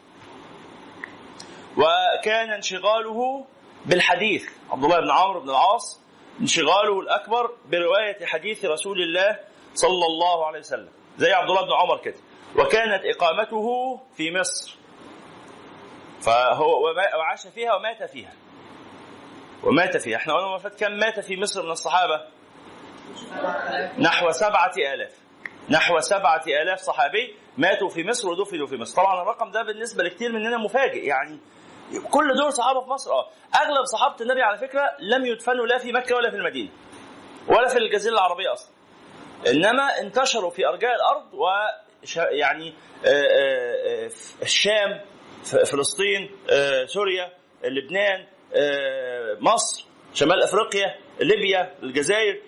وكان 1.78 2.51
انشغاله 2.51 3.46
بالحديث. 3.86 4.50
عبد 4.72 4.84
الله 4.84 5.00
بن 5.00 5.12
عمرو 5.12 5.39
بن 5.39 5.50
العاص 5.50 6.01
انشغاله 6.42 7.00
الأكبر 7.00 7.51
برواية 7.66 8.25
حديث 8.25 8.66
رسول 8.66 9.01
الله 9.01 9.39
صلى 9.74 10.06
الله 10.06 10.46
عليه 10.48 10.60
وسلم 10.60 10.89
زي 11.18 11.34
عبد 11.34 11.50
الله 11.50 11.62
بن 11.62 11.74
عمر 11.74 11.98
كده. 11.98 12.18
وكانت 12.56 13.06
إقامته 13.06 14.00
في 14.18 14.32
مصر. 14.32 14.78
فهو 16.21 16.83
وعاش 17.17 17.47
فيها 17.47 17.75
ومات 17.75 18.03
فيها. 18.03 18.33
ومات 19.63 19.97
فيها. 19.97 20.17
إحنا 20.17 20.33
قلنا 20.33 20.57
فات 20.57 20.79
كم 20.79 20.91
مات 20.91 21.19
في 21.19 21.38
مصر 21.38 21.63
من 21.63 21.71
الصحابة؟ 21.71 22.21
نحو 23.99 24.31
سبعة 24.31 24.71
آلاف. 24.93 25.15
نحو 25.69 25.99
سبعة 25.99 26.43
آلاف 26.47 26.79
صحابي 26.79 27.35
ماتوا 27.57 27.89
في 27.89 28.03
مصر 28.03 28.29
ودفنوا 28.29 28.67
في 28.67 28.77
مصر. 28.77 28.95
طبعا 29.01 29.21
الرقم 29.21 29.51
ده 29.51 29.63
بالنسبة 29.63 30.03
لكثير 30.03 30.31
مننا 30.31 30.57
مفاجئ. 30.57 31.05
يعني 31.05 31.39
كل 32.11 32.35
دول 32.38 32.53
صحابة 32.53 32.81
في 32.81 32.89
مصر. 32.89 33.11
آه. 33.11 33.29
أغلب 33.55 33.85
صحابة 33.85 34.15
النبي 34.21 34.41
على 34.41 34.57
فكرة 34.57 34.81
لم 34.99 35.25
يدفنوا 35.25 35.65
لا 35.67 35.77
في 35.77 35.91
مكة 35.91 36.15
ولا 36.15 36.29
في 36.29 36.35
المدينة. 36.35 36.69
ولا 37.47 37.67
في 37.67 37.77
الجزيرة 37.77 38.13
العربية 38.13 38.53
أصلا. 38.53 38.71
إنما 39.47 39.99
انتشروا 39.99 40.49
في 40.49 40.67
أرجاء 40.67 40.95
الأرض 40.95 41.33
و 41.33 41.45
يعني 42.31 42.73
الشام 44.41 45.01
فلسطين 45.43 46.29
سوريا 46.86 47.34
لبنان 47.63 48.25
مصر 49.39 49.86
شمال 50.13 50.43
أفريقيا 50.43 50.96
ليبيا 51.19 51.74
الجزائر 51.84 52.39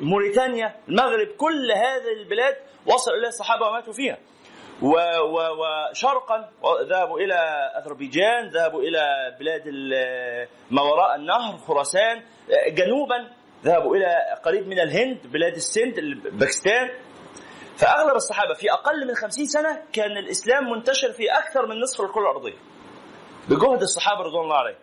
موريتانيا 0.00 0.76
المغرب 0.88 1.26
كل 1.26 1.72
هذه 1.72 2.12
البلاد 2.22 2.56
وصل 2.86 3.10
اليها 3.10 3.28
الصحابه 3.28 3.66
وماتوا 3.66 3.92
فيها. 3.92 4.18
وشرقا 4.82 6.50
ذهبوا 6.90 7.20
إلى 7.20 7.34
أذربيجان 7.78 8.48
ذهبوا 8.48 8.82
إلى 8.82 9.36
بلاد 9.40 9.68
ما 10.70 10.82
وراء 10.82 11.16
النهر 11.16 11.56
خراسان 11.56 12.22
جنوبا 12.68 13.30
ذهبوا 13.64 13.96
إلى 13.96 14.06
قريب 14.44 14.66
من 14.68 14.80
الهند 14.80 15.26
بلاد 15.26 15.54
السند 15.54 16.00
باكستان. 16.32 16.90
فأغلب 17.78 18.16
الصحابة 18.16 18.54
في 18.54 18.72
أقل 18.72 19.06
من 19.08 19.14
خمسين 19.14 19.46
سنة 19.46 19.82
كان 19.92 20.16
الإسلام 20.16 20.70
منتشر 20.70 21.12
في 21.12 21.30
أكثر 21.32 21.66
من 21.66 21.80
نصف 21.80 22.00
الكرة 22.00 22.20
الأرضية. 22.20 22.58
بجهد 23.48 23.82
الصحابة 23.82 24.20
رضوان 24.20 24.44
الله 24.44 24.56
عليهم. 24.56 24.78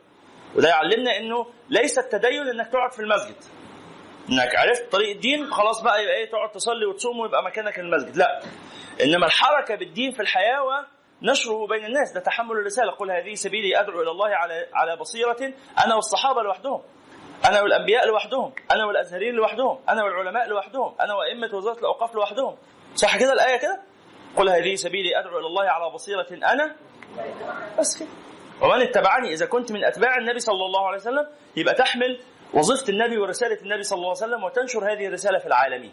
وده 0.56 0.70
يعلمنا 0.70 1.18
إنه 1.18 1.46
ليس 1.70 2.00
التدين 2.00 2.42
إنك 2.48 2.68
تقعد 2.68 2.92
في 2.94 3.00
المسجد. 3.00 3.36
إنك 4.30 4.56
عرفت 4.56 4.92
طريق 4.92 5.10
الدين 5.10 5.52
خلاص 5.54 5.82
بقى 5.82 6.04
يبقى 6.04 6.16
إيه 6.16 6.30
تقعد 6.32 6.52
تصلي 6.52 6.86
وتصوم 6.86 7.20
ويبقى 7.20 7.44
مكانك 7.44 7.80
المسجد. 7.80 8.18
لا. 8.18 8.42
إنما 9.04 9.26
الحركة 9.26 9.76
بالدين 9.76 10.12
في 10.12 10.20
الحياة 10.22 10.62
ونشره 10.64 11.68
بين 11.68 11.86
الناس 11.86 12.12
ده 12.12 12.20
تحمل 12.20 12.52
الرسالة. 12.52 12.92
قل 12.92 13.12
هذه 13.12 13.34
سبيلي 13.34 13.80
أدعو 13.80 14.02
إلى 14.02 14.12
الله 14.12 14.28
على 14.36 14.68
على 14.74 14.96
بصيرة 14.96 15.54
أنا 15.86 15.96
والصحابة 15.96 16.42
لوحدهم. 16.42 16.82
أنا 17.46 17.62
والأنبياء 17.62 18.08
لوحدهم. 18.08 18.54
أنا 18.72 18.86
والازهريين 18.86 19.34
لوحدهم. 19.36 19.80
أنا 19.90 20.04
والعلماء 20.04 20.48
لوحدهم. 20.48 20.96
أنا 21.02 21.14
وأئمة 21.14 21.58
وزارة 21.58 21.80
الأوقاف 21.80 22.16
لوحدهم. 22.16 22.58
صح 22.96 23.18
كده 23.18 23.34
الآية 23.34 23.58
كده 23.58 23.82
قل 24.38 24.50
هذه 24.50 24.76
سبيلي 24.76 25.20
أدعو 25.20 25.40
إلى 25.40 25.48
الله 25.48 25.64
على 25.64 25.94
بصيرة 25.94 26.28
أنا 26.32 26.76
بس 27.80 28.00
كده 28.00 28.10
ومن 28.62 28.82
اتبعني 28.82 29.34
إذا 29.34 29.46
كنت 29.46 29.72
من 29.72 29.84
أتباع 29.86 30.18
النبي 30.18 30.40
صلى 30.40 30.66
الله 30.66 30.88
عليه 30.88 30.98
وسلم 30.98 31.28
يبقى 31.56 31.74
تحمل 31.74 32.20
وظيفة 32.54 32.90
النبي 32.90 33.18
ورسالة 33.18 33.62
النبي 33.62 33.84
صلى 33.84 33.98
الله 33.98 34.08
عليه 34.10 34.18
وسلم 34.18 34.44
وتنشر 34.44 34.94
هذه 34.94 35.08
الرسالة 35.08 35.40
في 35.40 35.46
العالمين. 35.46 35.92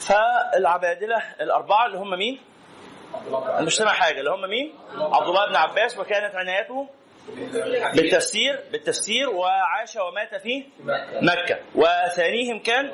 فالعبادلة 0.00 1.16
الأربعة 1.40 1.86
اللي 1.86 1.98
هم 1.98 2.10
مين؟ 2.18 2.40
مش 3.60 3.76
سامع 3.76 3.92
حاجة 3.92 4.18
اللي 4.20 4.30
هم 4.30 4.50
مين؟ 4.50 4.74
عبد 4.94 5.28
الله 5.28 5.46
بن 5.48 5.56
عباس 5.56 5.98
وكانت 5.98 6.34
عنايته 6.34 6.88
بالتفسير 7.94 8.60
بالتفسير 8.72 9.30
وعاش 9.30 9.96
ومات 9.96 10.42
في 10.42 10.64
مكة. 11.22 11.58
وثانيهم 11.74 12.58
كان 12.58 12.90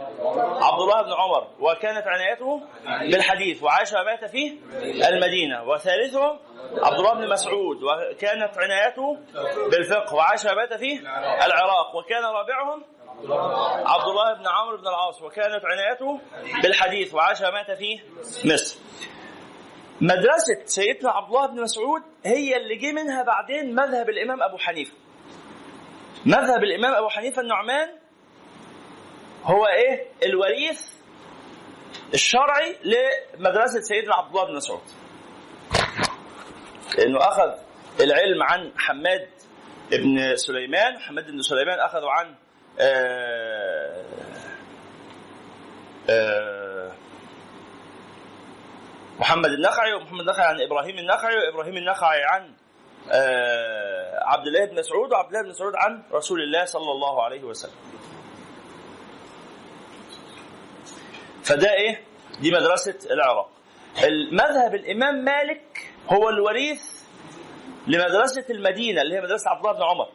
عبد 0.63 0.81
الله 0.81 1.03
بن 1.03 1.13
عمر 1.13 1.49
وكانت 1.61 2.07
عنايته 2.07 2.63
بالحديث 3.11 3.63
وعاش 3.63 3.93
ومات 3.93 4.25
في 4.25 4.59
المدينة. 5.09 5.65
وثالثهم 5.69 6.39
عبد 6.83 6.99
الله 6.99 7.15
بن 7.15 7.29
مسعود 7.29 7.83
وكانت 7.83 8.59
عنايته 8.59 9.19
بالفقه 9.71 10.15
وعاش 10.15 10.45
ومات 10.45 10.75
في 10.75 11.01
العراق. 11.47 11.97
وكان 11.97 12.25
رابعهم 12.25 12.85
عبد 13.87 14.09
الله 14.09 14.35
بن 14.35 14.47
عمرو 14.47 14.77
بن 14.77 14.89
العاص 14.89 15.23
وكانت 15.23 15.63
عنايته 15.65 16.21
بالحديث 16.63 17.15
وعاش 17.15 17.41
ومات 17.41 17.71
في 17.71 18.01
مصر. 18.45 18.79
مدرسة 20.01 20.65
سيدنا 20.65 21.11
عبد 21.11 21.27
الله 21.29 21.47
بن 21.47 21.63
مسعود 21.63 22.03
هي 22.25 22.57
اللي 22.57 22.77
جه 22.77 22.93
منها 22.93 23.23
بعدين 23.23 23.75
مذهب 23.75 24.09
الإمام 24.11 24.43
أبو 24.43 24.59
حنيفة. 24.59 24.93
مذهب 26.27 26.63
الإمام 26.65 26.95
أبو 26.95 27.09
حنيفة 27.09 27.43
النعمان 27.43 27.89
هو 29.45 29.67
إيه؟ 29.67 30.07
الوريث 30.23 30.81
الشرعي 32.15 32.77
لمدرسة 32.85 33.81
سيدنا 33.81 34.15
عبد 34.15 34.29
الله 34.31 34.47
بن 34.47 34.55
مسعود. 34.57 34.83
لأنه 36.99 37.19
أخذ 37.19 37.59
العلم 38.01 38.43
عن 38.43 38.73
حماد 38.77 39.29
بن 39.91 40.37
سليمان 40.37 40.99
حماد 40.99 41.31
بن 41.31 41.43
سليمان 41.43 41.79
أخذوا 41.81 42.11
عن 42.11 42.35
آآ 42.81 44.05
آآ 46.11 46.93
محمد 49.19 49.51
النخعي 49.51 49.95
ومحمد 49.95 50.21
النخعي 50.21 50.47
عن 50.47 50.61
إبراهيم 50.61 50.99
النخعي 50.99 51.35
وإبراهيم 51.37 51.77
النخعي 51.77 52.23
عن 52.25 52.53
عبد 54.23 54.47
الله 54.47 54.65
بن 54.65 54.79
مسعود 54.79 55.13
وعبد 55.13 55.29
الله 55.29 55.43
بن 55.43 55.49
مسعود 55.49 55.73
عن 55.77 56.03
رسول 56.13 56.43
الله 56.43 56.65
صلى 56.65 56.91
الله 56.93 57.23
عليه 57.23 57.43
وسلم. 57.45 57.75
فده 61.45 61.73
إيه؟ 61.75 62.01
دي 62.41 62.51
مدرسة 62.51 62.99
العراق. 63.11 63.51
المذهب 64.05 64.75
الإمام 64.75 65.25
مالك 65.25 65.91
هو 66.13 66.29
الوريث 66.29 66.83
لمدرسة 67.87 68.45
المدينة 68.51 69.03
اللي 69.03 69.17
هي 69.17 69.21
مدرسة 69.21 69.51
عبد 69.51 69.67
الله 69.67 69.73
بن 69.79 69.83
عمر. 69.83 70.09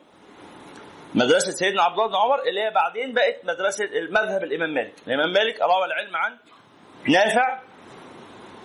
مدرسة 1.16 1.52
سيدنا 1.52 1.84
عبد 1.84 1.94
الله 1.94 2.08
بن 2.08 2.16
عمر 2.16 2.40
اللي 2.42 2.62
هي 2.62 2.72
بعدين 2.72 3.14
بقت 3.14 3.46
مدرسة 3.46 3.86
المذهب 3.86 4.44
الإمام 4.44 4.74
مالك. 4.74 4.94
الإمام 5.08 5.30
مالك 5.34 5.62
روى 5.62 5.86
العلم 5.86 6.16
عن 6.16 6.38
نافع 7.08 7.60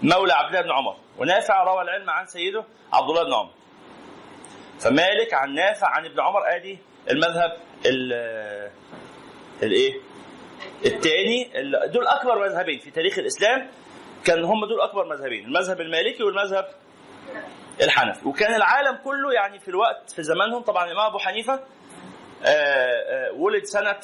مولى 0.04 0.32
عبد 0.32 0.49
الله 0.49 0.61
بن 0.62 0.70
عمر 0.70 0.96
ونافع 1.18 1.62
روى 1.62 1.82
العلم 1.82 2.11
عن 2.11 2.26
سيده 2.26 2.64
عبد 2.92 3.08
الله 3.11 3.25
بن 3.25 3.32
عمر. 3.34 3.50
فمالك 4.80 5.34
عن 5.34 5.54
نافع 5.54 5.88
عن 5.88 6.04
ابن 6.06 6.20
عمر 6.20 6.56
آدي 6.56 6.78
المذهب 7.11 7.56
الايه 9.62 9.94
الثاني 10.87 11.50
دول 11.87 12.06
أكبر 12.06 12.38
مذهبين 12.49 12.78
في 12.78 12.90
تاريخ 12.90 13.18
الإسلام 13.18 13.70
كان 14.25 14.44
هم 14.44 14.66
دول 14.66 14.80
أكبر 14.80 15.04
مذهبين 15.04 15.44
المذهب 15.44 15.80
المالكي 15.80 16.23
والمذهب 16.23 16.68
الحنفي. 17.82 18.28
وكان 18.28 18.54
العالم 18.54 18.96
كله 19.04 19.32
يعني 19.34 19.58
في 19.61 19.68
الوقت 19.68 20.11
في 20.11 20.23
زمانهم 20.23 20.62
طبعا 20.62 20.84
الإمام 20.84 21.06
أبو 21.06 21.18
حنيفة 21.18 21.54
آه، 22.44 22.49
آه، 22.49 23.32
ولد 23.32 23.64
سنة 23.64 24.00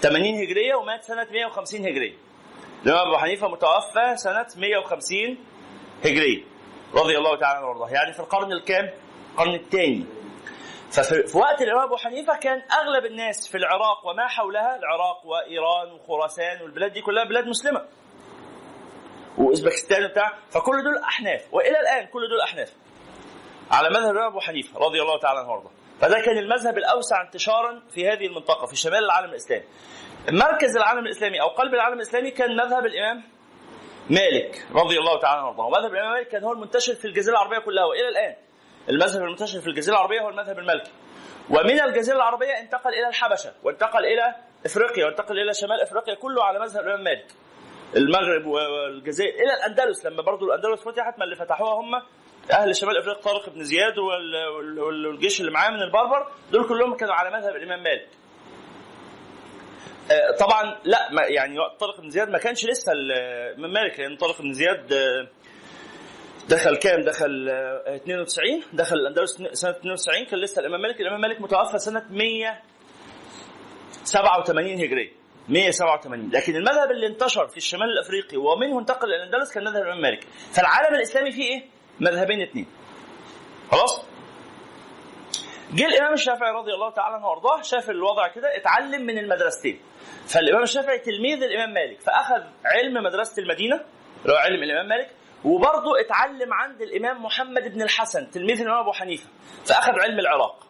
80 0.00 0.34
هجرية 0.42 0.74
ومات 0.74 1.04
سنة 1.04 1.26
150 1.32 1.80
هجرية. 1.80 2.25
الامام 2.86 3.06
أبو 3.06 3.16
حنيفة 3.16 3.48
متوفى 3.48 4.16
سنة 4.16 4.46
150 4.56 5.38
هجريه 6.04 6.44
رضي 6.94 7.18
الله 7.18 7.36
تعالى 7.36 7.58
عنه 7.58 7.66
وأرضاه. 7.66 7.90
يعني 7.90 8.12
في 8.12 8.20
القرن 8.20 8.52
الكام؟ 8.52 8.90
القرن 9.32 9.54
الثاني. 9.54 10.06
ففي 10.90 11.38
وقت 11.38 11.62
الإمام 11.62 11.84
أبو 11.84 11.96
حنيفة 11.96 12.36
كان 12.38 12.62
أغلب 12.82 13.06
الناس 13.06 13.48
في 13.48 13.56
العراق 13.56 14.06
وما 14.06 14.26
حولها 14.28 14.76
العراق 14.76 15.26
وإيران 15.26 15.92
وخراسان 15.92 16.62
والبلاد 16.62 16.92
دي 16.92 17.00
كلها 17.00 17.24
بلاد 17.24 17.46
مسلمة. 17.46 17.86
واوزبكستان 19.38 20.04
وبتاع. 20.04 20.32
فكل 20.50 20.82
دول 20.84 20.98
أحناف. 20.98 21.54
وإلى 21.54 21.80
الآن 21.80 22.06
كل 22.06 22.20
دول 22.28 22.40
أحناف. 22.40 22.72
على 23.70 23.88
مذهب 23.88 24.10
الإمام 24.10 24.30
أبو 24.30 24.40
حنيفة 24.40 24.78
رضي 24.78 25.02
الله 25.02 25.18
تعالى 25.18 25.38
عنه 25.38 25.50
وأرضاه. 25.50 25.70
فده 26.00 26.20
كان 26.20 26.38
المذهب 26.38 26.78
الأوسع 26.78 27.22
انتشارا 27.22 27.82
في 27.90 28.08
هذه 28.08 28.26
المنطقة 28.26 28.66
في 28.66 28.76
شمال 28.76 29.04
العالم 29.04 29.30
الإسلامي. 29.30 29.64
مركز 30.30 30.76
العالم 30.76 31.06
الإسلامي 31.06 31.40
أو 31.40 31.48
قلب 31.48 31.74
العالم 31.74 31.96
الإسلامي 31.96 32.30
كان 32.30 32.56
مذهب 32.56 32.86
الإمام 32.86 33.22
مالك 34.10 34.66
رضي 34.74 34.98
الله 34.98 35.18
تعالى 35.20 35.38
عنه 35.38 35.46
وارضاه. 35.48 35.66
ومذهب 35.66 35.92
الإمام 35.94 36.12
مالك 36.12 36.28
كان 36.28 36.44
هو 36.44 36.52
المنتشر 36.52 36.94
في 36.94 37.04
الجزيرة 37.04 37.34
العربية 37.34 37.58
كلها 37.58 37.84
وإلى 37.84 38.08
الآن 38.08 38.34
المذهب 38.90 39.22
المنتشر 39.22 39.60
في 39.60 39.66
الجزيرة 39.66 39.94
العربية 39.94 40.20
هو 40.20 40.28
المذهب 40.28 40.58
المالكي 40.58 40.90
ومن 41.50 41.80
الجزيرة 41.80 42.16
العربية 42.16 42.58
انتقل 42.60 42.90
إلى 42.90 43.08
الحبشة 43.08 43.52
وانتقل 43.62 44.04
إلى 44.04 44.34
إفريقيا 44.66 45.06
وانتقل 45.06 45.38
إلى 45.38 45.54
شمال 45.54 45.80
إفريقيا 45.80 46.14
كله 46.14 46.44
على 46.44 46.58
مذهب 46.58 46.80
الإمام 46.84 47.04
مالك. 47.04 47.26
المغرب 47.96 48.46
والجزائر 48.46 49.34
إلى 49.34 49.54
الأندلس 49.54 50.06
لما 50.06 50.22
برضو 50.22 50.46
الأندلس 50.46 50.82
فتحت 50.82 51.18
ما 51.18 51.24
اللي 51.24 51.36
فتحوها 51.36 51.74
هم 51.80 52.02
أهل 52.52 52.76
شمال 52.76 52.96
إفريقيا 52.96 53.22
طارق 53.22 53.48
بن 53.48 53.64
زياد 53.64 53.98
والجيش 53.98 55.40
اللي 55.40 55.52
معاه 55.52 55.70
من 55.70 55.82
البربر 55.82 56.32
دول 56.52 56.68
كلهم 56.68 56.96
كانوا 56.96 57.14
على 57.14 57.30
مذهب 57.30 57.56
الإمام 57.56 57.82
مالك 57.82 58.08
آه، 60.10 60.30
طبعا 60.38 60.76
لا 60.84 61.08
يعني 61.28 61.58
وقت 61.58 61.80
طارق 61.80 62.00
بن 62.00 62.10
زياد 62.10 62.28
ما 62.28 62.38
كانش 62.38 62.66
لسه 62.66 62.92
الإمام 62.92 63.72
مالك 63.72 64.00
لأن 64.00 64.16
طارق 64.16 64.42
بن 64.42 64.52
زياد 64.52 64.92
آه، 64.92 65.28
دخل 66.48 66.76
كام؟ 66.76 67.00
دخل 67.00 67.48
92 67.48 68.52
آه، 68.52 68.60
دخل 68.72 68.96
الأندلس 68.96 69.42
سنة 69.52 69.70
92 69.70 70.24
كان 70.24 70.40
لسه 70.40 70.60
الإمام 70.60 70.80
مالك 70.80 71.00
الإمام 71.00 71.20
مالك 71.20 71.40
متوفى 71.40 71.78
سنة 71.78 72.06
187 72.10 74.84
هجريه 74.84 75.12
187 75.48 76.30
لكن 76.32 76.56
المذهب 76.56 76.90
اللي 76.90 77.06
انتشر 77.06 77.48
في 77.48 77.56
الشمال 77.56 77.90
الأفريقي 77.90 78.36
ومنه 78.36 78.80
انتقل 78.80 79.08
إلى 79.08 79.16
الأندلس 79.16 79.54
كان 79.54 79.64
مذهب 79.64 79.82
الإمام 79.82 80.00
مالك 80.00 80.24
فالعالم 80.52 80.94
الإسلامي 80.94 81.32
فيه 81.32 81.42
إيه؟ 81.42 81.75
مذهبين 82.00 82.42
اثنين. 82.42 82.66
خلاص؟ 83.70 84.06
جه 85.72 85.86
الإمام 85.86 86.12
الشافعي 86.12 86.50
رضي 86.50 86.74
الله 86.74 86.90
تعالى 86.90 87.14
عنه 87.14 87.26
وأرضاه 87.26 87.62
شاف 87.62 87.90
الوضع 87.90 88.28
كده 88.28 88.56
اتعلم 88.56 89.06
من 89.06 89.18
المدرستين. 89.18 89.80
فالإمام 90.26 90.62
الشافعي 90.62 90.98
تلميذ 90.98 91.42
الإمام 91.42 91.74
مالك 91.74 92.00
فأخذ 92.00 92.42
علم 92.64 93.04
مدرسة 93.04 93.42
المدينة 93.42 93.76
اللي 94.22 94.32
هو 94.32 94.36
علم 94.36 94.62
الإمام 94.62 94.88
مالك 94.88 95.10
وبرضه 95.44 96.00
اتعلم 96.00 96.52
عند 96.52 96.82
الإمام 96.82 97.22
محمد 97.22 97.72
بن 97.74 97.82
الحسن 97.82 98.30
تلميذ 98.30 98.60
الإمام 98.60 98.80
أبو 98.80 98.92
حنيفة 98.92 99.28
فأخذ 99.64 99.92
علم 99.92 100.18
العراق. 100.18 100.66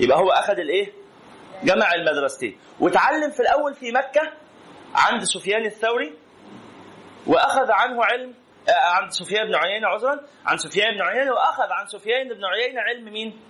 يبقى 0.00 0.18
هو 0.18 0.30
أخذ 0.30 0.58
الإيه؟ 0.58 0.92
جمع 1.62 1.94
المدرستين. 1.94 2.58
وتعلم 2.80 3.30
في 3.30 3.40
الأول 3.40 3.74
في 3.74 3.92
مكة 3.92 4.32
عند 4.94 5.22
سفيان 5.24 5.64
الثوري 5.64 6.14
وأخذ 7.26 7.70
عنه 7.70 8.04
علم 8.04 8.34
عند 8.68 9.10
سفيان 9.10 9.46
بن 9.46 9.54
عيينة 9.54 9.88
عذرا 9.88 10.20
عن 10.46 10.56
سفيان 10.56 10.94
بن 10.94 11.02
عيينة 11.02 11.32
وأخذ 11.32 11.70
عن 11.70 11.86
سفيان 11.86 12.28
بن 12.28 12.44
عيينة 12.44 12.80
علم 12.80 13.04
مين؟ 13.12 13.40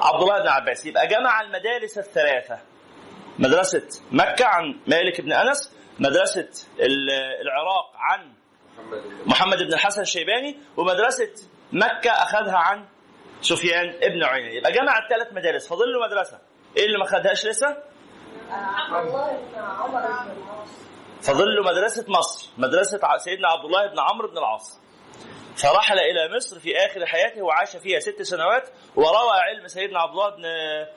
عبد 0.00 0.22
الله 0.22 0.42
بن 0.42 0.48
عباس. 0.48 0.86
يبقى 0.86 1.06
جمع 1.06 1.40
المدارس 1.40 1.98
الثلاثة. 1.98 2.58
مدرسة 3.38 4.02
مكة 4.10 4.46
عن 4.46 4.80
مالك 4.86 5.20
بن 5.20 5.32
أنس 5.32 5.72
مدرسة 5.98 6.48
العراق 7.42 7.92
عن 7.96 8.32
محمد 9.26 9.58
بن 9.58 9.72
الحسن 9.74 10.02
الشيباني 10.02 10.58
ومدرسة 10.76 11.32
مكة 11.72 12.10
أخذها 12.10 12.56
عن 12.56 12.84
سفيان 13.40 13.88
ابن 14.02 14.24
عيينة. 14.24 14.54
يبقى 14.54 14.72
جمع 14.72 14.98
الثلاث 14.98 15.32
مدارس. 15.32 15.68
فاضل 15.68 15.92
له 15.92 16.06
مدرسة. 16.06 16.38
إيه 16.76 16.86
اللي 16.86 16.98
ما 16.98 17.04
خدهاش 17.04 17.46
لسه؟ 17.46 17.76
فاضل 18.90 19.38
له 21.28 21.62
مدرسة 21.62 22.04
مصر 22.08 22.50
مدرسة 22.58 23.00
سيدنا 23.18 23.48
عبد 23.48 23.64
الله 23.64 23.86
بن 23.86 23.98
عمرو 23.98 24.28
بن 24.28 24.38
العاص. 24.38 24.80
فرحل 25.56 25.98
إلى 25.98 26.36
مصر 26.36 26.58
في 26.60 26.76
آخر 26.76 27.06
حياته 27.06 27.42
وعاش 27.42 27.76
فيها 27.76 28.00
ست 28.00 28.22
سنوات 28.22 28.68
وروى 28.96 29.32
علم 29.32 29.68
سيدنا 29.68 30.00
عبد 30.00 30.10
الله 30.10 30.30
بن 30.30 30.44
آه، 30.44 30.88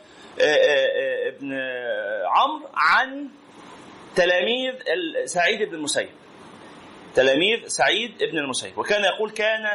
آه، 0.42 0.44
آه، 0.44 1.30
ابن 1.30 1.54
عمرو 2.26 2.70
عن 2.74 3.30
تلاميذ 4.16 4.74
سعيد 5.26 5.70
بن 5.70 5.76
المسيب. 5.76 6.10
تلاميذ 7.16 7.68
سعيد 7.68 8.18
بن 8.18 8.38
المسيب. 8.38 8.78
وكان 8.78 9.04
يقول 9.04 9.32
كان 9.32 9.66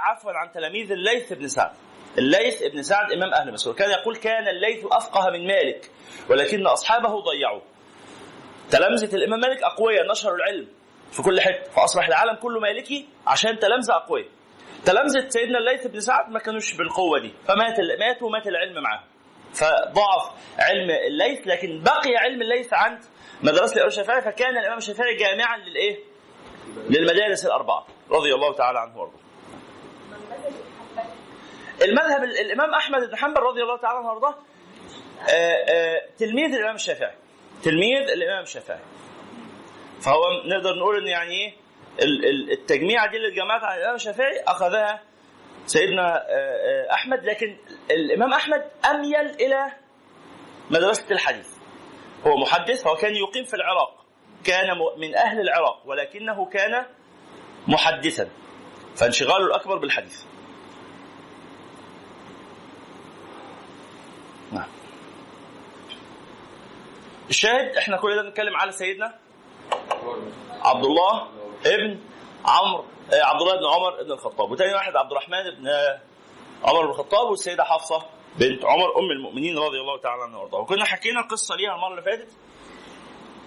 عفوا 0.00 0.32
عن 0.32 0.52
تلاميذ 0.52 0.92
الليث 0.92 1.32
بن 1.32 1.48
سعد 1.48 1.72
الليث 2.18 2.62
بن 2.62 2.82
سعد 2.82 3.12
إمام 3.12 3.34
أهل 3.34 3.52
مصر. 3.52 3.70
وكان 3.70 3.90
يقول 3.90 4.16
كان 4.16 4.48
الليث 4.48 4.84
أفقه 4.92 5.30
من 5.30 5.46
مالك 5.46 5.90
ولكن 6.28 6.66
أصحابه 6.66 7.20
ضيعوه. 7.20 7.62
تلامذة 8.70 9.14
الإمام 9.16 9.40
مالك 9.40 9.62
أقوياء 9.62 10.10
نشروا 10.10 10.36
العلم 10.36 10.68
في 11.12 11.22
كل 11.22 11.40
حتة 11.40 11.70
فاصبح 11.70 12.06
العالم 12.08 12.34
كله 12.34 12.60
مالكي 12.60 13.08
عشان 13.26 13.58
تلامذة 13.58 13.92
أقوياء 13.92 14.28
تلامذة 14.84 15.28
سيدنا 15.28 15.58
الليث 15.58 15.86
بن 15.86 16.00
سعد 16.00 16.30
ما 16.30 16.38
كانوش 16.38 16.74
بالقوة 16.74 17.20
دي 17.20 17.34
فمات 17.44 17.80
مات 17.98 18.22
ومات 18.22 18.46
العلم 18.46 18.82
معاه 18.82 19.04
فضعف 19.54 20.30
علم 20.58 20.90
الليث 20.90 21.46
لكن 21.46 21.82
بقي 21.82 22.16
علم 22.16 22.42
الليث 22.42 22.72
عند 22.72 23.04
مدرسة 23.42 23.72
الإمام 23.72 23.88
الشافعي 23.88 24.20
فكان 24.22 24.58
الإمام 24.58 24.78
الشافعي 24.78 25.14
جامعا 25.16 25.56
للإيه؟ 25.58 25.98
للمدارس 26.90 27.46
الأربعة 27.46 27.86
رضي 28.10 28.34
الله 28.34 28.54
تعالى 28.54 28.78
عنه 28.78 28.98
وأرضاه. 28.98 29.20
المذهب 31.82 32.24
الإمام 32.24 32.74
أحمد 32.74 33.08
بن 33.08 33.16
حنبل 33.16 33.40
رضي 33.40 33.62
الله 33.62 33.76
تعالى 33.78 33.98
عنه 33.98 34.08
وأرضاه 34.08 34.34
آه، 35.28 35.64
آه، 35.70 36.00
تلميذ 36.18 36.54
الإمام 36.54 36.74
الشافعي 36.74 37.14
تلميذ 37.62 38.10
الإمام 38.10 38.42
الشافعي 38.42 38.80
فهو 40.00 40.22
نقدر 40.46 40.74
نقول 40.78 40.96
إن 41.02 41.06
يعني 41.06 41.30
إيه 41.30 41.52
التجميعة 42.52 43.10
دي 43.10 43.16
اللي 43.16 43.28
اتجمعت 43.28 43.62
على 43.64 43.78
الإمام 43.78 43.94
الشافعي 43.94 44.40
أخذها 44.46 45.02
سيدنا 45.66 46.24
آه، 46.28 46.92
أحمد 46.92 47.24
لكن 47.24 47.56
الإمام 47.90 48.32
أحمد 48.32 48.70
أميل 48.90 49.26
إلى 49.40 49.72
مدرسة 50.70 51.04
الحديث. 51.10 51.48
هو 52.26 52.36
محدث 52.36 52.86
هو 52.86 52.94
كان 52.96 53.16
يقيم 53.16 53.44
في 53.44 53.54
العراق 53.54 54.04
كان 54.44 54.66
من 54.98 55.16
أهل 55.16 55.40
العراق 55.40 55.82
ولكنه 55.86 56.44
كان 56.44 56.86
محدثا. 57.68 58.28
فانشغاله 58.96 59.46
الأكبر 59.46 59.78
بالحديث. 59.78 60.22
الشاهد 67.30 67.76
إحنا 67.76 67.96
كل 67.96 68.16
ده 68.16 68.22
بنتكلم 68.22 68.56
على 68.56 68.72
سيدنا 68.72 69.14
عبد 70.62 70.84
الله 70.84 71.28
ابن 71.66 71.98
عمرو 72.44 72.84
آه، 73.12 73.22
عبد 73.24 73.40
الله 73.40 73.56
بن 73.56 73.66
عمر 73.66 74.02
بن 74.02 74.12
الخطاب. 74.12 74.50
وتاني 74.50 74.74
واحد 74.74 74.96
عبد 74.96 75.10
الرحمن 75.10 75.50
بن 75.58 75.68
آه، 75.68 76.00
عمر 76.64 76.84
بن 76.84 76.90
الخطاب 76.90 77.30
والسيدة 77.30 77.64
حفصة 77.64 78.02
بنت 78.36 78.64
عمر 78.64 78.98
أم 78.98 79.10
المؤمنين 79.10 79.58
رضي 79.58 79.80
الله 79.80 79.98
تعالى 79.98 80.22
عنها 80.22 80.38
وأرضاها. 80.38 80.60
وكنا 80.60 80.84
حكينا 80.84 81.22
قصة 81.22 81.56
ليها 81.56 81.74
المرة 81.74 81.90
اللي 81.90 82.02
فاتت 82.02 82.28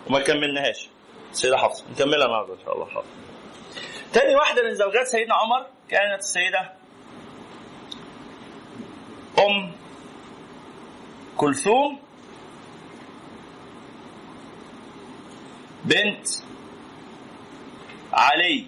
وما 0.07 0.19
كملناهاش. 0.19 0.89
السيده 1.31 1.57
حفصة 1.57 1.85
نكملها 1.91 2.25
النهارده 2.25 2.53
إن 2.53 2.59
شاء 2.65 2.75
الله. 2.75 2.85
حاضر. 2.85 3.05
تاني 4.13 4.35
واحدة 4.35 4.63
من 4.63 4.75
زوجات 4.75 5.07
سيدنا 5.07 5.35
عمر 5.35 5.65
كانت 5.89 6.19
السيدة 6.19 6.73
أم 9.39 9.71
كلثوم 11.37 11.99
بنت 15.85 16.27
علي 18.13 18.67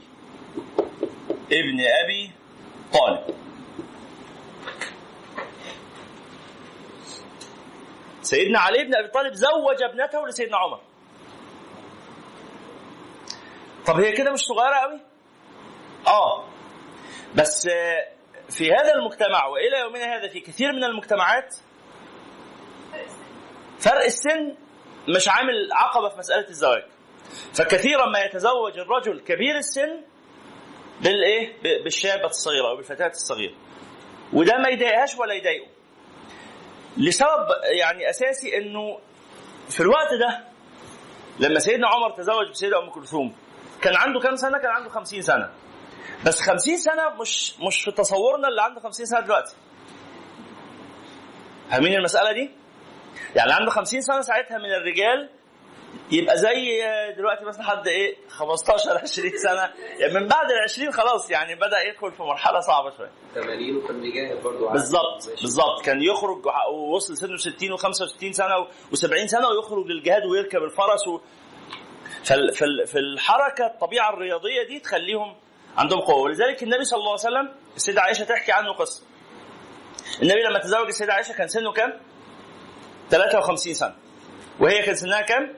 ابن 1.51 1.79
أبي 2.03 2.31
طالب. 2.93 3.35
سيدنا 8.21 8.59
علي 8.59 8.83
بن 8.83 8.95
أبي 8.95 9.07
طالب 9.07 9.33
زوج 9.33 9.83
ابنته 9.83 10.27
لسيدنا 10.27 10.57
عمر. 10.57 10.79
طب 13.85 13.99
هي 13.99 14.11
كده 14.11 14.31
مش 14.31 14.39
صغيرة 14.39 14.75
قوي 14.75 14.99
آه. 16.07 16.45
بس 17.35 17.67
في 18.49 18.73
هذا 18.73 18.93
المجتمع 18.95 19.45
وإلى 19.45 19.79
يومنا 19.79 20.17
هذا 20.17 20.27
في 20.27 20.39
كثير 20.39 20.71
من 20.73 20.83
المجتمعات 20.83 21.55
فرق 23.79 24.03
السن 24.03 24.55
مش 25.09 25.29
عامل 25.29 25.69
عقبة 25.73 26.09
في 26.09 26.17
مسألة 26.17 26.47
الزواج. 26.47 26.83
فكثيرا 27.53 28.05
ما 28.09 28.19
يتزوج 28.19 28.79
الرجل 28.79 29.19
كبير 29.19 29.57
السن 29.57 30.01
بالايه 31.01 31.53
بالشابة 31.83 32.25
الصغيرة 32.25 32.67
أو 32.69 32.75
بالفتاة 32.75 33.07
الصغيرة. 33.07 33.53
وده 34.33 34.57
ما 34.57 34.69
يضايقهاش 34.69 35.15
ولا 35.15 35.33
يضايقه. 35.33 35.67
لسبب 36.97 37.47
يعني 37.79 38.09
أساسي 38.09 38.57
إنه 38.57 38.99
في 39.69 39.79
الوقت 39.79 40.13
ده 40.13 40.43
لما 41.39 41.59
سيدنا 41.59 41.87
عمر 41.87 42.09
تزوج 42.11 42.49
بسيدة 42.49 42.79
أم 42.83 42.89
كلثوم 42.89 43.35
كان 43.81 43.95
عنده 43.95 44.19
كام 44.19 44.35
سنة؟ 44.35 44.57
كان 44.57 44.71
عنده 44.71 44.89
50 44.89 45.21
سنة. 45.21 45.49
بس 46.25 46.41
50 46.41 46.77
سنة 46.77 47.09
مش 47.21 47.59
مش 47.59 47.81
في 47.81 47.91
تصورنا 47.91 48.47
اللي 48.47 48.61
عنده 48.61 48.81
50 48.81 49.05
سنة 49.05 49.19
دلوقتي. 49.19 49.55
فاهمين 51.69 51.93
المسألة 51.93 52.31
دي؟ 52.31 52.51
يعني 53.35 53.53
عنده 53.53 53.71
50 53.71 54.01
سنة 54.01 54.21
ساعتها 54.21 54.57
من 54.57 54.71
الرجال 54.73 55.29
يبقى 56.11 56.37
زي 56.37 56.81
دلوقتي 57.17 57.45
مثلا 57.45 57.63
حد 57.63 57.87
إيه 57.87 58.15
15 58.29 58.97
20 58.97 59.31
سنة. 59.37 59.69
يعني 59.99 60.13
من 60.13 60.27
بعد 60.27 60.51
ال 60.51 60.59
20 60.63 60.91
خلاص 60.91 61.31
يعني 61.31 61.55
بدأ 61.55 61.81
يدخل 61.81 62.11
في 62.11 62.23
مرحلة 62.23 62.59
صعبة 62.59 62.89
شوية. 62.97 63.11
80 63.35 63.75
وكان 63.77 64.01
بيجاهد 64.01 64.43
برضه 64.43 64.71
بالظبط 64.71 65.29
بالظبط. 65.41 65.85
كان 65.85 66.01
يخرج 66.01 66.45
ووصل 66.71 67.17
سنه 67.17 67.37
60 67.37 67.77
و65 67.77 68.31
سنة 68.31 68.65
و70 68.65 69.25
سنة 69.25 69.47
ويخرج 69.47 69.85
للجهاد 69.87 70.25
ويركب 70.25 70.63
الفرس 70.63 71.07
و... 71.07 71.19
في 72.85 72.95
الحركه 72.99 73.65
الطبيعة 73.65 74.09
الرياضية 74.13 74.63
دي 74.67 74.79
تخليهم 74.79 75.35
عندهم 75.77 75.99
قوة. 75.99 76.21
ولذلك 76.21 76.63
النبي 76.63 76.83
صلى 76.83 76.97
الله 76.97 77.11
عليه 77.11 77.19
وسلم 77.19 77.51
السيدة 77.75 78.01
عائشة 78.01 78.23
تحكي 78.23 78.51
عنه 78.51 78.73
قصة. 78.73 79.03
النبي 80.21 80.41
لما 80.41 80.59
تزوج 80.59 80.87
السيدة 80.87 81.13
عائشة 81.13 81.33
كان 81.33 81.47
سنه 81.47 81.71
كام؟ 81.71 81.93
53 83.09 83.73
سنة. 83.73 83.95
وهي 84.59 84.81
كان 84.81 84.95
سنها 84.95 85.21
كام؟ 85.21 85.53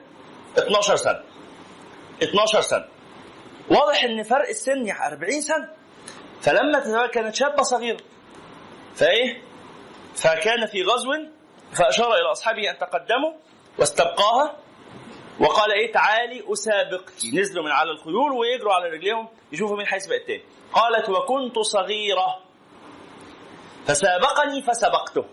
12 0.58 0.96
سنة. 0.96 1.22
12 2.22 2.60
سنة. 2.60 2.84
واضح 3.70 4.04
إن 4.04 4.22
فرق 4.22 4.48
السن 4.48 4.86
يعني 4.86 5.06
40 5.06 5.40
سنة. 5.40 5.68
فلما 6.40 6.80
تزوج 6.80 7.10
كانت 7.10 7.34
شابة 7.34 7.62
صغيرة. 7.62 8.00
فإيه؟ 8.94 9.42
فكان 10.16 10.66
في 10.66 10.82
غزو 10.82 11.12
فأشار 11.72 12.14
إلى 12.14 12.32
أصحابه 12.32 12.70
أن 12.70 12.78
تقدموا 12.78 13.32
واستبقاها 13.78 14.56
وقال 15.40 15.72
إيه؟ 15.72 15.92
تعالي 15.92 16.44
أسابقك. 16.52 17.12
نزلوا 17.34 17.64
من 17.64 17.70
على 17.70 17.90
الخيول 17.90 18.32
ويجروا 18.32 18.72
على 18.74 18.88
رجليهم 18.88 19.28
يشوفوا 19.52 19.76
مين 19.76 19.86
هيسبق 19.88 20.14
التاني 20.14 20.42
قالت 20.72 21.08
وكنت 21.08 21.58
صغيرة. 21.58 22.38
فسابقني 23.86 24.62
فسبقته. 24.62 25.24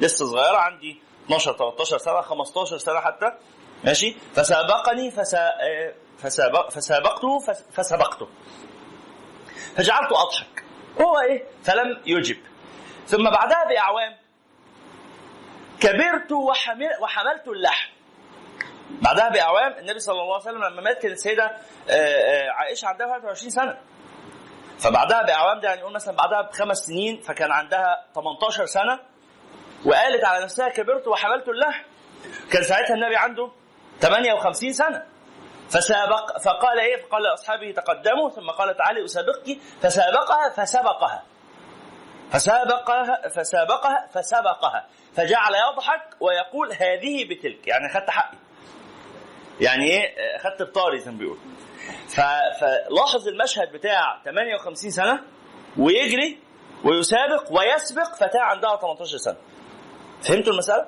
لسه 0.00 0.26
صغيرة 0.26 0.56
عندي 0.56 1.00
12 1.24 1.52
13 1.52 1.98
سنة 1.98 2.20
15 2.20 2.78
سنة 2.78 3.00
حتى. 3.00 3.32
ماشي؟ 3.84 4.16
فسابقني 4.34 5.10
فسا 5.10 5.52
فسابق 6.18 6.70
فسابقته 6.70 7.38
فسبقته. 7.72 8.28
فجعلت 9.76 10.12
أضحك. 10.12 10.64
هو 11.00 11.20
إيه؟ 11.20 11.44
فلم 11.64 12.02
يجب. 12.06 12.36
ثم 13.06 13.30
بعدها 13.30 13.64
بأعوام 13.68 14.16
كبرت 15.80 16.32
وحمل 16.32 16.90
وحملت 17.00 17.48
اللحم. 17.48 17.92
بعدها 18.90 19.28
بأعوام 19.28 19.72
النبي 19.78 19.98
صلى 19.98 20.20
الله 20.22 20.34
عليه 20.34 20.44
وسلم 20.44 20.64
لما 20.64 20.82
مات 20.82 21.02
كانت 21.02 21.14
السيدة 21.14 21.56
عائشة 22.50 22.86
عندها 22.86 23.06
21 23.06 23.50
سنة. 23.50 23.78
فبعدها 24.78 25.22
بأعوام 25.22 25.60
ده 25.60 25.68
يعني 25.68 25.80
نقول 25.80 25.92
مثلا 25.92 26.16
بعدها 26.16 26.42
بخمس 26.42 26.78
سنين 26.78 27.20
فكان 27.20 27.52
عندها 27.52 28.06
18 28.14 28.66
سنة 28.66 29.00
وقالت 29.84 30.24
على 30.24 30.44
نفسها 30.44 30.68
كبرت 30.68 31.08
وحملت 31.08 31.48
اللحم. 31.48 31.84
كان 32.52 32.62
ساعتها 32.62 32.94
النبي 32.94 33.16
عنده 33.16 33.50
58 34.02 34.72
سنة. 34.72 35.02
فسابق 35.70 36.38
فقال 36.38 36.80
إيه؟ 36.80 37.02
فقال 37.02 37.22
لأصحابه 37.22 37.72
تقدموا. 37.72 38.30
ثم 38.30 38.50
قال 38.50 38.76
تعالي 38.76 39.04
أسابقك. 39.04 39.58
فسابقها 39.80 40.48
فسبقها. 40.56 41.22
فسابقها 42.32 43.28
فسابقها 43.28 44.08
فسبقها. 44.14 44.86
فجعل 45.16 45.54
يضحك 45.54 46.02
ويقول 46.20 46.72
هذه 46.72 47.24
بتلك. 47.30 47.68
يعني 47.68 47.86
اخذت 47.86 48.10
حقي. 48.10 48.36
يعني 49.60 49.84
إيه؟ 49.84 50.36
اخذت 50.36 50.62
بطاري 50.62 50.98
زي 50.98 51.10
ما 51.10 51.18
بيقول. 51.18 51.38
فلاحظ 52.60 53.28
المشهد 53.28 53.72
بتاع 53.72 54.22
58 54.24 54.90
سنة 54.90 55.20
ويجري 55.78 56.38
ويسابق 56.84 57.52
ويسبق 57.52 58.14
فتاة 58.14 58.40
عندها 58.40 58.76
18 58.76 59.16
سنة. 59.16 59.36
فهمتوا 60.22 60.52
المسألة؟ 60.52 60.86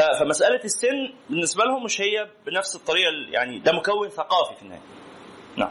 فمسألة 0.00 0.60
السن 0.64 1.12
بالنسبة 1.30 1.64
لهم 1.64 1.84
مش 1.84 2.00
هي 2.00 2.28
بنفس 2.46 2.76
الطريقة 2.76 3.10
يعني 3.30 3.58
ده 3.58 3.72
مكون 3.72 4.08
ثقافي 4.08 4.54
في 4.56 4.62
النهاية. 4.62 4.82
نعم. 5.56 5.70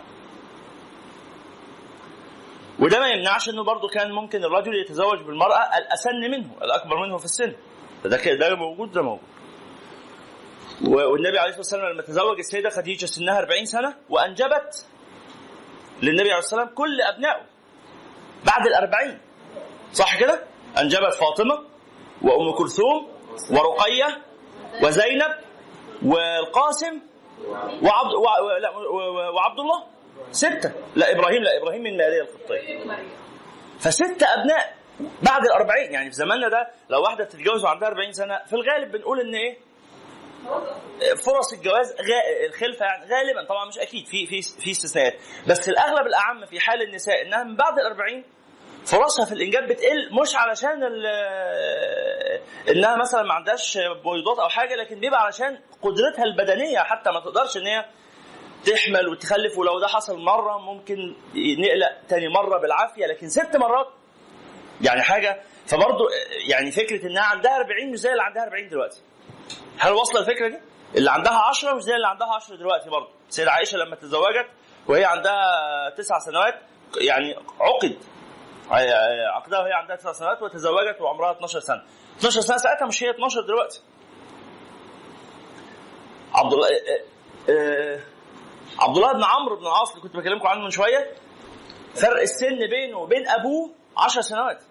وده 2.79 2.99
ما 2.99 3.07
يمنعش 3.09 3.49
إنه 3.49 3.63
برضه 3.63 3.87
كان 3.87 4.11
ممكن 4.11 4.43
الرجل 4.43 4.75
يتزوج 4.75 5.21
بالمرأة 5.21 5.77
الأسن 5.77 6.15
منه 6.31 6.49
الأكبر 6.61 6.97
منه 6.97 7.17
في 7.17 7.25
السن. 7.25 7.53
ده 8.05 8.33
ده 8.33 8.55
موجود 8.55 8.91
ده 8.91 9.01
موجود. 9.01 9.33
والنبي 10.81 11.39
عليه 11.39 11.49
الصلاة 11.49 11.57
والسلام 11.57 11.93
لما 11.93 12.01
تزوج 12.01 12.37
السيدة 12.39 12.69
خديجة 12.69 13.05
سنها 13.05 13.39
40 13.39 13.65
سنة 13.65 13.95
وأنجبت 14.09 14.85
للنبي 16.01 16.29
عليه 16.31 16.37
الصلاة 16.39 16.61
والسلام 16.61 16.75
كل 16.75 17.01
أبنائه 17.01 17.41
بعد 18.45 18.67
الأربعين 18.67 19.19
صح 19.93 20.19
كده؟ 20.19 20.43
أنجبت 20.77 21.13
فاطمة 21.13 21.59
وأم 22.21 22.51
كلثوم 22.57 23.12
ورقية 23.51 24.21
وزينب 24.83 25.35
والقاسم 26.05 26.99
وعبد 27.83 28.13
وعبد 29.35 29.59
الله 29.59 29.83
ستة. 30.31 30.71
لا 30.95 31.11
إبراهيم 31.11 31.43
لا 31.43 31.57
إبراهيم 31.61 31.83
من 31.83 31.97
ماريا 31.97 32.21
القبطية 32.21 32.79
فستة 33.79 34.33
أبناء 34.33 34.75
بعد 35.21 35.45
الأربعين. 35.45 35.91
يعني 35.93 36.09
في 36.09 36.15
زماننا 36.15 36.49
ده 36.49 36.67
لو 36.89 37.01
واحدة 37.01 37.23
تتجوز 37.25 37.63
وعندها 37.63 37.87
40 37.87 38.11
سنة 38.11 38.41
في 38.47 38.53
الغالب 38.53 38.91
بنقول 38.91 39.19
إن 39.19 39.35
إيه؟ 39.35 39.57
فرص 41.15 41.53
الجواز 41.53 41.91
غا... 41.91 42.45
الخلفة 42.47 42.85
يعني 42.85 43.05
غالبا 43.15 43.45
طبعا 43.49 43.65
مش 43.65 43.79
أكيد 43.79 44.05
في 44.05 44.25
في 44.25 44.41
في 44.41 44.71
استثناءات. 44.71 45.13
بس 45.47 45.69
الأغلب 45.69 46.07
الأعم 46.07 46.45
في 46.45 46.59
حال 46.59 46.81
النساء 46.81 47.21
إنها 47.21 47.43
من 47.43 47.55
بعد 47.55 47.73
ال40 47.73 48.23
فرصها 48.85 49.25
في 49.25 49.31
الإنجاب 49.31 49.67
بتقل 49.67 50.09
مش 50.21 50.35
علشان 50.35 50.83
إنها 52.69 52.95
مثلا 52.95 53.23
ما 53.23 53.33
عندهاش 53.33 53.77
بويضات 54.03 54.39
أو 54.39 54.49
حاجة 54.49 54.75
لكن 54.75 54.99
بيبقى 54.99 55.21
علشان 55.23 55.59
قدرتها 55.81 56.23
البدنية 56.23 56.79
حتى 56.79 57.11
ما 57.11 57.19
تقدرش 57.19 57.57
إن 57.57 57.67
هي 57.67 57.85
تحمل 58.65 59.07
وتخلف 59.07 59.57
ولو 59.57 59.79
ده 59.79 59.87
حصل 59.87 60.19
مرة 60.19 60.57
ممكن 60.57 61.15
نقلق 61.35 61.91
تاني 62.09 62.27
مرة 62.27 62.57
بالعافية 62.57 63.05
لكن 63.05 63.29
ست 63.29 63.55
مرات 63.55 63.87
يعني 64.81 65.01
حاجة. 65.01 65.41
فبرضه 65.67 66.05
يعني 66.49 66.71
فكرة 66.71 67.07
إنها 67.07 67.23
عندها 67.23 67.55
40 67.55 67.91
مش 67.91 67.99
زي 67.99 68.11
اللي 68.11 68.23
عندها 68.23 68.43
40 68.43 68.69
دلوقتي. 68.69 69.01
هل 69.79 69.91
واصلة 69.91 70.21
الفكرة 70.21 70.47
دي؟ 70.47 70.59
اللي 70.95 71.11
عندها 71.11 71.33
10 71.33 71.73
مش 71.73 71.83
زي 71.83 71.95
اللي 71.95 72.07
عندها 72.07 72.33
10 72.35 72.55
دلوقتي 72.55 72.89
برضه 72.89 73.09
سيدة 73.29 73.51
عائشة 73.51 73.77
لما 73.77 73.95
تزوجت 73.95 74.47
وهي 74.87 75.05
عندها 75.05 75.35
تسع 75.97 76.19
سنوات 76.19 76.55
يعني 77.01 77.35
عقد. 77.59 77.97
عقدها 78.71 79.59
وهي 79.59 79.73
عندها 79.73 79.95
تسع 79.95 80.11
سنوات 80.11 80.41
وتزوجت 80.41 81.01
وعمرها 81.01 81.31
12 81.31 81.59
سنة. 81.59 81.83
12 82.17 82.41
سنة 82.41 82.57
ساعتها 82.57 82.85
مش 82.85 83.03
هي 83.03 83.09
12 83.09 83.41
دلوقتي. 83.41 83.81
عبد 86.33 86.53
الله 86.53 86.67
عبد 88.79 88.97
الله 88.97 89.13
بن 89.13 89.23
عمرو 89.23 89.55
بن 89.55 89.61
العاص 89.61 89.89
اللي 89.89 90.01
كنت 90.01 90.15
بكلمكم 90.17 90.47
عنه 90.47 90.63
من 90.63 90.69
شوية 90.69 91.11
فرق 91.95 92.21
السن 92.21 92.67
بينه 92.69 92.97
وبين 92.97 93.27
أبوه 93.27 93.71
10 93.97 94.21
سنوات. 94.21 94.63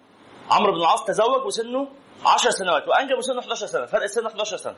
عمرو 0.50 0.72
بن 0.72 0.78
العاص 0.80 1.04
تزوج 1.04 1.46
وسنه 1.46 1.88
10 2.26 2.50
سنوات 2.50 2.88
وأنجب 2.88 3.18
وسنه 3.18 3.40
11 3.40 3.66
سنة. 3.66 3.86
فرق 3.86 4.02
السن 4.02 4.26
11 4.26 4.56
سنة. 4.56 4.76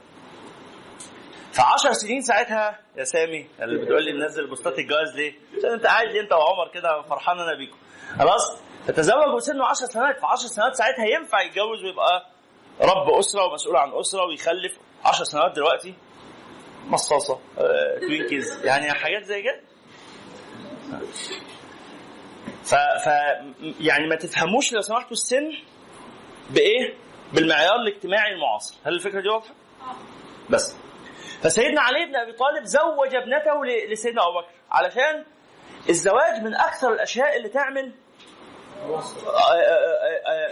ف 1.53 1.61
10 1.61 1.92
سنين 1.92 2.20
ساعتها 2.22 2.79
يا 2.96 3.05
سامي 3.05 3.48
اللي 3.62 3.85
بتقول 3.85 4.05
لي 4.05 4.12
ننزل 4.12 4.46
بوستات 4.46 4.79
الجواز 4.79 5.16
ليه؟ 5.16 5.35
عشان 5.59 5.70
أنت 5.70 5.87
قاعد 5.87 6.07
أنت 6.09 6.33
وعمر 6.33 6.68
كده 6.74 7.03
فرحان 7.03 7.40
أنا 7.40 7.55
بيكم. 7.55 7.77
خلاص؟ 8.18 8.57
فتزوج 8.86 9.34
وسنه 9.34 9.66
10 9.66 9.86
سنوات 9.86 10.18
ف 10.18 10.24
10 10.24 10.48
سنوات 10.48 10.74
ساعتها 10.74 11.04
ينفع 11.04 11.40
يتجوز 11.42 11.84
ويبقى 11.84 12.26
رب 12.80 13.10
أسرة 13.18 13.44
ومسؤول 13.44 13.76
عن 13.76 13.92
أسرة 13.92 14.24
ويخلف 14.26 14.78
10 15.04 15.24
سنوات 15.24 15.52
دلوقتي؟ 15.52 15.94
مصاصة 16.86 17.40
آه، 17.58 17.98
توينكيز 17.98 18.64
يعني 18.64 18.92
حاجات 18.92 19.24
زي 19.24 19.42
كده. 19.42 19.60
ف, 22.64 22.74
ف 22.74 23.08
يعني 23.80 24.06
ما 24.06 24.16
تفهموش 24.16 24.72
لو 24.72 24.80
سمحتوا 24.80 25.12
السن 25.12 25.52
بإيه؟ 26.50 26.94
بالمعيار 27.32 27.74
الاجتماعي 27.74 28.32
المعاصر، 28.32 28.74
هل 28.86 28.94
الفكرة 28.94 29.20
دي 29.20 29.28
واضحة؟ 29.28 29.54
بس. 30.50 30.76
فسيدنا 31.42 31.80
علي 31.80 32.06
بن 32.06 32.16
أبي 32.16 32.32
طالب 32.32 32.64
زوج 32.64 33.14
ابنته 33.14 33.64
لسيدنا 33.92 34.22
أبو 34.22 34.38
بكر 34.38 34.50
علشان 34.70 35.24
الزواج 35.88 36.42
من 36.42 36.54
أكثر 36.54 36.92
الأشياء 36.92 37.36
اللي 37.36 37.48
تعمل 37.48 37.92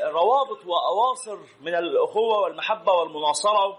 روابط 0.04 0.66
وأواصر 0.66 1.38
من 1.60 1.74
الأخوة 1.74 2.38
والمحبة 2.38 2.92
والمناصرة. 2.92 3.78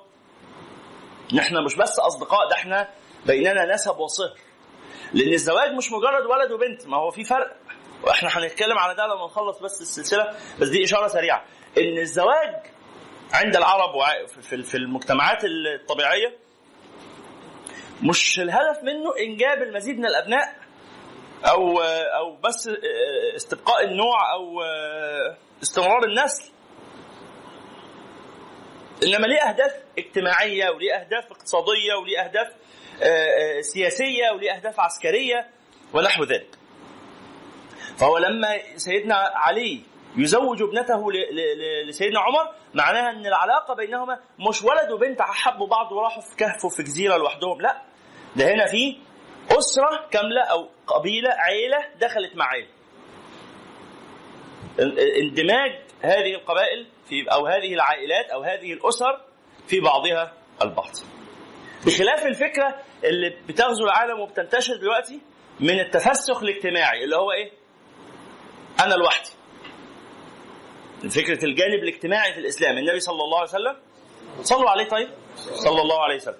نحن 1.33 1.63
مش 1.65 1.75
بس 1.75 1.99
أصدقاء 1.99 2.49
ده 2.49 2.55
إحنا 2.55 2.89
بيننا 3.25 3.73
نسب 3.73 3.99
وصهر. 3.99 4.37
لأن 5.13 5.33
الزواج 5.33 5.71
مش 5.71 5.91
مجرد 5.91 6.25
ولد 6.25 6.51
وبنت 6.51 6.87
ما 6.87 6.97
هو 6.97 7.11
في 7.11 7.23
فرق. 7.23 7.55
وإحنا 8.03 8.29
هنتكلم 8.29 8.77
على 8.77 8.95
ده 8.95 9.05
لما 9.05 9.25
نخلص 9.25 9.59
بس 9.59 9.81
السلسلة 9.81 10.35
بس 10.59 10.69
دي 10.69 10.83
إشارة 10.83 11.07
سريعة. 11.07 11.45
إن 11.77 11.97
الزواج 11.97 12.55
عند 13.33 13.55
العرب 13.55 13.89
في 14.41 14.77
المجتمعات 14.77 15.41
الطبيعية 15.45 16.37
مش 18.01 18.39
الهدف 18.39 18.83
منه 18.83 19.17
إنجاب 19.19 19.61
المزيد 19.61 19.97
من 19.97 20.05
الأبناء. 20.05 20.55
أو 21.45 21.79
أو 22.17 22.35
بس 22.35 22.69
استبقاء 23.35 23.83
النوع 23.85 24.33
أو 24.33 24.61
استمرار 25.63 26.03
النسل. 26.03 26.51
إنما 29.03 29.27
ليه 29.27 29.41
أهداف 29.49 29.71
اجتماعية 29.97 30.69
وليه 30.69 30.93
أهداف 30.93 31.31
اقتصادية 31.31 31.93
وليه 32.01 32.19
أهداف 32.19 32.47
آه، 33.03 33.05
آه، 33.05 33.61
سياسية 33.61 34.31
وليه 34.35 34.51
أهداف 34.51 34.79
عسكرية 34.79 35.47
ونحو 35.93 36.23
ذلك. 36.23 36.57
فهو 37.97 38.17
لما 38.17 38.47
سيدنا 38.75 39.15
علي 39.15 39.81
يزوج 40.17 40.61
ابنته 40.61 41.11
لسيدنا 41.89 42.19
عمر 42.19 42.55
معناها 42.73 43.11
إن 43.11 43.25
العلاقة 43.25 43.73
بينهما 43.75 44.19
مش 44.49 44.63
ولد 44.63 44.91
وبنت 44.91 45.21
حبوا 45.21 45.67
بعض 45.67 45.91
وراحوا 45.91 46.21
في 46.21 46.35
كهف 46.35 46.65
وفي 46.65 46.83
جزيرة 46.83 47.17
لوحدهم 47.17 47.61
لا. 47.61 47.81
ده 48.35 48.53
هنا 48.53 48.65
في 48.65 48.97
أسرة 49.51 50.07
كاملة 50.11 50.41
أو 50.41 50.69
قبيلة 50.87 51.29
عيلة 51.29 51.77
دخلت 52.01 52.35
مع 52.35 52.45
عيلة. 52.45 52.67
اندماج 55.21 55.81
هذه 56.01 56.33
القبائل 56.35 56.87
في 57.09 57.31
أو 57.31 57.47
هذه 57.47 57.73
العائلات 57.73 58.29
أو 58.29 58.43
هذه 58.43 58.73
الأسر 58.73 59.21
في 59.67 59.79
بعضها 59.79 60.33
البعض. 60.61 60.91
بخلاف 61.85 62.25
الفكرة 62.25 62.81
اللي 63.03 63.29
بتغزو 63.47 63.85
العالم 63.85 64.19
وبتنتشر 64.19 64.75
دلوقتي 64.75 65.21
من 65.59 65.79
التفسخ 65.79 66.43
الاجتماعي 66.43 67.03
اللي 67.03 67.15
هو 67.15 67.31
إيه؟ 67.31 67.51
أنا 68.79 68.93
لوحدي. 68.93 69.29
فكرة 71.09 71.45
الجانب 71.45 71.83
الاجتماعي 71.83 72.33
في 72.33 72.39
الإسلام. 72.39 72.77
النبي 72.77 72.99
صلى 72.99 73.23
الله 73.23 73.37
عليه 73.39 73.49
وسلم 73.49 73.77
صلوا 74.41 74.69
عليه 74.69 74.87
طيب؟ 74.87 75.09
صلى 75.35 75.81
الله 75.81 76.03
عليه 76.03 76.15
وسلم. 76.15 76.39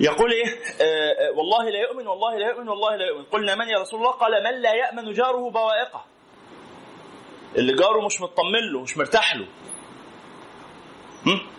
يقول 0.00 0.32
إيه؟ 0.32 0.46
آه 0.80 0.84
آه، 0.84 1.30
والله 1.30 1.70
لا 1.70 1.78
يؤمن 1.78 2.06
والله 2.06 2.38
لا 2.38 2.46
يؤمن 2.46 2.68
والله 2.68 2.96
لا 2.96 3.06
يؤمن. 3.06 3.24
قلنا 3.24 3.54
من 3.54 3.68
يا 3.68 3.78
رسول 3.78 4.00
الله؟ 4.00 4.12
قال 4.12 4.44
من 4.44 4.62
لا 4.62 4.74
يأمن 4.74 5.12
جاره 5.12 5.50
بوائقه. 5.50 6.04
اللي 7.56 7.74
جاره 7.74 8.06
مش 8.06 8.20
مطمن 8.20 8.72
له 8.72 8.80
مش 8.80 8.98
مرتاح 8.98 9.36
له؟ 9.36 9.46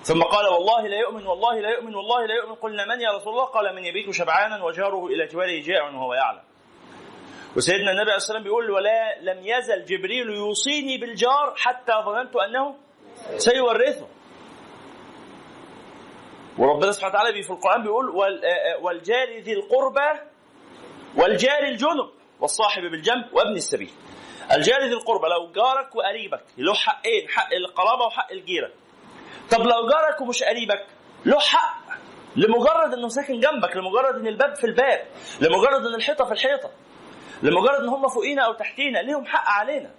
ثم 0.04 0.24
قال 0.24 0.48
والله 0.48 0.88
لا 0.88 0.98
يؤمن 0.98 1.28
والله 1.28 1.60
لا 1.60 1.70
يؤمن 1.70 1.96
والله 1.96 2.26
لا 2.26 2.36
يؤمن. 2.36 2.56
قلنا 2.56 2.86
من 2.86 3.02
يا 3.02 3.12
رسول 3.12 3.34
الله؟ 3.34 3.46
قال 3.46 3.76
من 3.76 3.86
يبيت 3.86 4.12
شبعانا 4.12 4.64
وجاره 4.64 5.08
إلى 5.08 5.28
جواره 5.28 5.62
جائع 5.62 5.84
وهو 5.90 6.14
يعلم. 6.14 6.42
وسيدنا 7.56 7.92
النبي 7.92 8.12
عليه 8.12 8.16
الصلاة 8.16 8.38
والسلام 8.38 8.44
بيقول 8.44 8.72
ولا 8.72 9.20
لم 9.22 9.46
يزل 9.46 9.86
جبريل 9.86 10.30
يوصيني 10.30 10.98
بالجار 10.98 11.54
حتى 11.58 11.94
ظننت 12.06 12.36
أنه 12.36 12.76
سيورثه. 13.38 14.08
وربنا 16.58 16.92
سبحانه 16.92 17.14
وتعالى 17.16 17.44
في 17.44 17.50
القرآن 17.50 17.82
بيقول 17.84 18.06
آه، 18.22 18.48
آه، 18.48 18.84
والجار 18.84 19.40
ذي 19.40 19.54
القربى 19.54 20.20
والجار 21.16 21.64
الجنب 21.64 22.10
والصاحب 22.40 22.82
بالجنب 22.82 23.34
وابن 23.34 23.56
السبيل. 23.56 23.92
الجار 24.52 24.82
ذي 24.82 24.94
القربى 24.94 25.28
لو 25.28 25.52
جارك 25.52 25.96
وقريبك 25.96 26.44
له 26.58 26.74
حقين 26.74 27.30
حق 27.30 27.54
القرابة 27.54 28.06
وحق 28.06 28.32
الجيرة. 28.32 28.72
طب 29.52 29.60
لو 29.60 29.90
جارك 29.90 30.22
ومش 30.22 30.44
قريبك 30.44 30.86
له 31.26 31.40
حق 31.40 31.86
لمجرد 32.36 32.94
إنه 32.94 33.08
ساكن 33.08 33.40
جنبك 33.40 33.76
لمجرد 33.78 34.16
إن 34.16 34.28
الباب 34.28 34.56
في 34.56 34.64
الباب 34.64 35.06
لمجرد 35.42 35.86
إن 35.86 35.96
الحيطة 35.96 36.26
في 36.26 36.32
الحيطة 36.32 36.72
لمجرد 37.44 37.80
إن 37.82 37.90
هم 37.90 38.08
فوقينا 38.08 38.42
أو 38.46 38.54
تحتينا 38.54 39.00
ليهم 39.00 39.26
حق 39.26 39.50
علينا. 39.50 39.92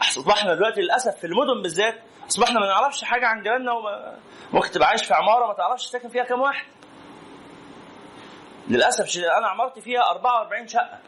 أصبحنا 0.00 0.54
دلوقتي 0.54 0.80
للأسف 0.80 1.16
في 1.18 1.26
المدن 1.26 1.62
بالذات 1.62 1.94
اصبحنا 2.28 2.60
ما 2.60 2.66
نعرفش 2.66 3.04
حاجة 3.04 3.26
عن 3.26 3.42
جيراننا 3.42 3.72
وما 3.72 4.18
ممكن 4.52 4.70
تبقى 4.70 4.88
عايش 4.88 5.04
في 5.04 5.14
عمارة 5.14 5.46
ما 5.46 5.52
تعرفش 5.52 5.86
ساكن 5.86 6.08
فيها 6.08 6.24
كام 6.24 6.40
واحد. 6.40 6.66
للأسف 8.68 9.18
أنا 9.38 9.46
عمارتي 9.48 9.80
فيها 9.80 10.10
44 10.10 10.68
شقة. 10.68 10.98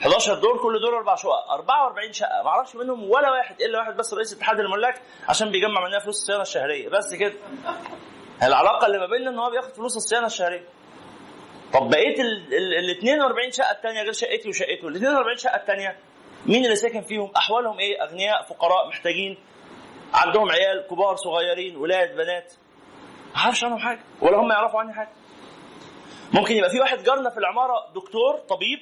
11 0.00 0.34
دور 0.34 0.58
كل 0.62 0.80
دور 0.80 0.96
أربع 0.98 1.14
شقق. 1.14 1.50
44 1.50 2.12
شقة. 2.12 2.42
ما 2.44 2.48
أعرفش 2.48 2.76
منهم 2.76 3.10
ولا 3.10 3.30
واحد 3.30 3.60
إلا 3.60 3.78
واحد 3.78 3.96
بس 3.96 4.14
رئيس 4.14 4.32
اتحاد 4.32 4.60
الملاك 4.60 5.02
عشان 5.28 5.50
بيجمع 5.50 5.86
منها 5.86 5.98
فلوس 5.98 6.16
الصيانة 6.16 6.42
الشهرية. 6.42 6.88
بس 6.88 7.14
كده. 7.14 7.32
العلاقة 8.42 8.86
اللي 8.86 8.98
ما 8.98 9.06
بيننا 9.06 9.30
إن 9.30 9.38
هو 9.38 9.50
بياخد 9.50 9.72
فلوس 9.72 9.96
الصيانة 9.96 10.26
الشهرية. 10.26 10.64
طب 11.74 11.90
بقيه 11.90 12.22
ال 12.22 12.90
42 12.98 13.50
شقة 13.52 13.70
الثانية 13.70 14.02
غير 14.02 14.12
شقتي 14.12 14.48
وشقته. 14.48 14.88
ال 14.88 14.96
42 14.96 15.36
شقة 15.36 15.56
الثانية 15.56 15.96
مين 16.46 16.64
اللي 16.64 16.76
ساكن 16.76 17.00
فيهم؟ 17.00 17.30
أحوالهم 17.36 17.78
إيه؟ 17.78 18.02
أغنياء 18.02 18.42
فقراء 18.42 18.88
محتاجين. 18.88 19.38
عندهم 20.14 20.50
عيال 20.50 20.86
كبار 20.90 21.16
صغيرين 21.16 21.76
ولاد 21.76 22.16
بنات. 22.16 22.52
ما 23.34 23.40
أعرفش 23.40 23.64
عنهم 23.64 23.78
حاجة 23.78 24.00
ولا 24.20 24.36
هم 24.38 24.50
يعرفوا 24.52 24.80
عني 24.80 24.94
حاجة. 24.94 25.08
ممكن 26.34 26.56
يبقى 26.56 26.70
في 26.70 26.80
واحد 26.80 26.98
جارنا 27.02 27.30
في 27.30 27.38
العمارة 27.38 27.74
دكتور 27.94 28.38
طبيب 28.48 28.78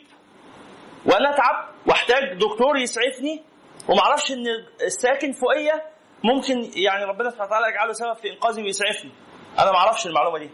وأنا 1.07 1.31
اتعب 1.35 1.69
واحتاج 1.87 2.39
دكتور 2.41 2.77
يسعفني 2.77 3.43
وما 3.89 4.01
أعرفش 4.01 4.33
ان 4.33 4.47
الساكن 4.83 5.33
فوقية 5.33 5.85
ممكن 6.25 6.71
يعني 6.77 7.05
ربنا 7.05 7.31
سبحانه 7.31 7.47
وتعالى 7.49 7.69
يجعله 7.69 7.93
سبب 7.93 8.13
في 8.15 8.31
إنقاذي 8.31 8.63
ويسعفني. 8.63 9.11
أنا 9.59 9.71
ما 9.73 9.77
أعرفش 9.79 10.07
المعلومة 10.07 10.39
دي. 10.39 10.51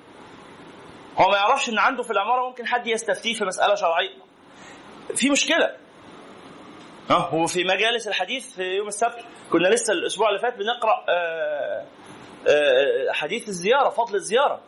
هو 1.18 1.28
ما 1.30 1.36
يعرفش 1.36 1.68
إن 1.68 1.78
عنده 1.78 2.02
في 2.02 2.10
العمارة 2.10 2.48
ممكن 2.48 2.66
حد 2.66 2.86
يستفتيه 2.86 3.34
في 3.34 3.44
مسألة 3.44 3.74
شرعية. 3.74 4.18
في 5.16 5.30
مشكلة. 5.30 5.76
ها؟ 7.12 7.16
هو 7.18 7.46
في 7.46 7.64
مجالس 7.64 8.08
الحديث 8.08 8.54
في 8.54 8.62
يوم 8.62 8.88
السبت 8.88 9.24
كنا 9.50 9.68
لسه 9.68 9.92
الأسبوع 9.92 10.28
اللي 10.28 10.40
فات 10.40 10.58
بنقرأ 10.58 11.04
آه، 11.08 11.84
آه، 12.48 13.12
حديث 13.12 13.48
الزيارة 13.48 13.88
فضل 13.88 14.14
الزيارة. 14.14 14.60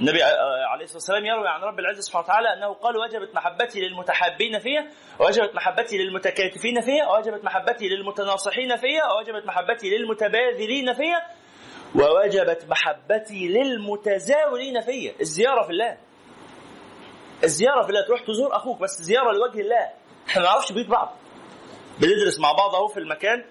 النبي 0.00 0.24
آه، 0.24 0.66
عليه 0.66 0.84
الصلاة 0.84 0.96
والسلام 0.96 1.26
يروي 1.26 1.48
عن 1.48 1.60
رب 1.60 1.78
العزة 1.78 2.00
سبحانه 2.00 2.24
وتعالى 2.24 2.52
أنه 2.52 2.74
قال 2.74 2.96
وجبت 2.96 3.34
محبتي 3.34 3.80
للمتحابين 3.80 4.58
فيها 4.58 4.86
ووجبت 5.20 5.54
محبتي 5.54 5.98
للمتكاتفين 5.98 6.80
فيها 6.80 7.08
ووجبت 7.08 7.44
محبتي 7.44 7.88
للمتناصحين 7.88 8.76
فيها 8.76 9.12
ووجبت 9.12 9.46
محبتي 9.46 9.90
للمتباذلين 9.90 10.92
فيها 10.92 11.26
ووجبت 11.94 12.66
محبتي 12.68 13.48
للمتزاورين 13.48 14.80
فيا. 14.80 15.12
الزيارة 15.20 15.62
في 15.62 15.70
الله. 15.70 15.98
الزيارة 17.44 17.82
في 17.82 17.88
الله 17.88 18.06
تروح 18.06 18.20
تزور 18.20 18.56
أخوك 18.56 18.80
بس 18.80 19.02
زيارة 19.02 19.32
لوجه 19.32 19.60
الله. 19.60 19.90
إحنا 20.28 20.42
ما 20.42 20.48
نعرفش 20.48 20.72
بيوت 20.72 20.86
بعض. 20.86 21.16
بندرس 22.00 22.40
مع 22.40 22.52
بعض 22.52 22.74
اهو 22.74 22.88
في 22.88 23.00
المكان 23.00 23.44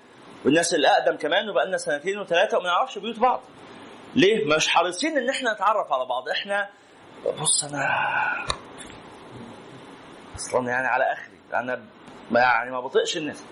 والناس 0.45 0.73
الاقدم 0.73 1.17
كمان 1.17 1.49
وبقى 1.49 1.65
لنا 1.67 1.77
سنتين 1.77 2.19
وثلاثه 2.19 2.57
وما 2.57 2.67
نعرفش 2.67 2.97
بيوت 2.97 3.19
بعض. 3.19 3.41
ليه؟ 4.15 4.45
مش 4.55 4.67
حريصين 4.67 5.17
ان 5.17 5.29
إحنا 5.29 5.53
نتعرف 5.53 5.93
على 5.93 6.05
بعض. 6.05 6.29
إحنا 6.29 6.69
بص 7.41 7.63
أنا 7.63 7.87
أصلا 10.35 10.69
يعني 10.69 10.87
على 10.87 11.03
اخري. 11.03 11.39
أنا 11.53 11.81
يعني 12.31 12.71
ما 12.71 12.79
بطيقش 12.79 13.17
الناس. 13.17 13.43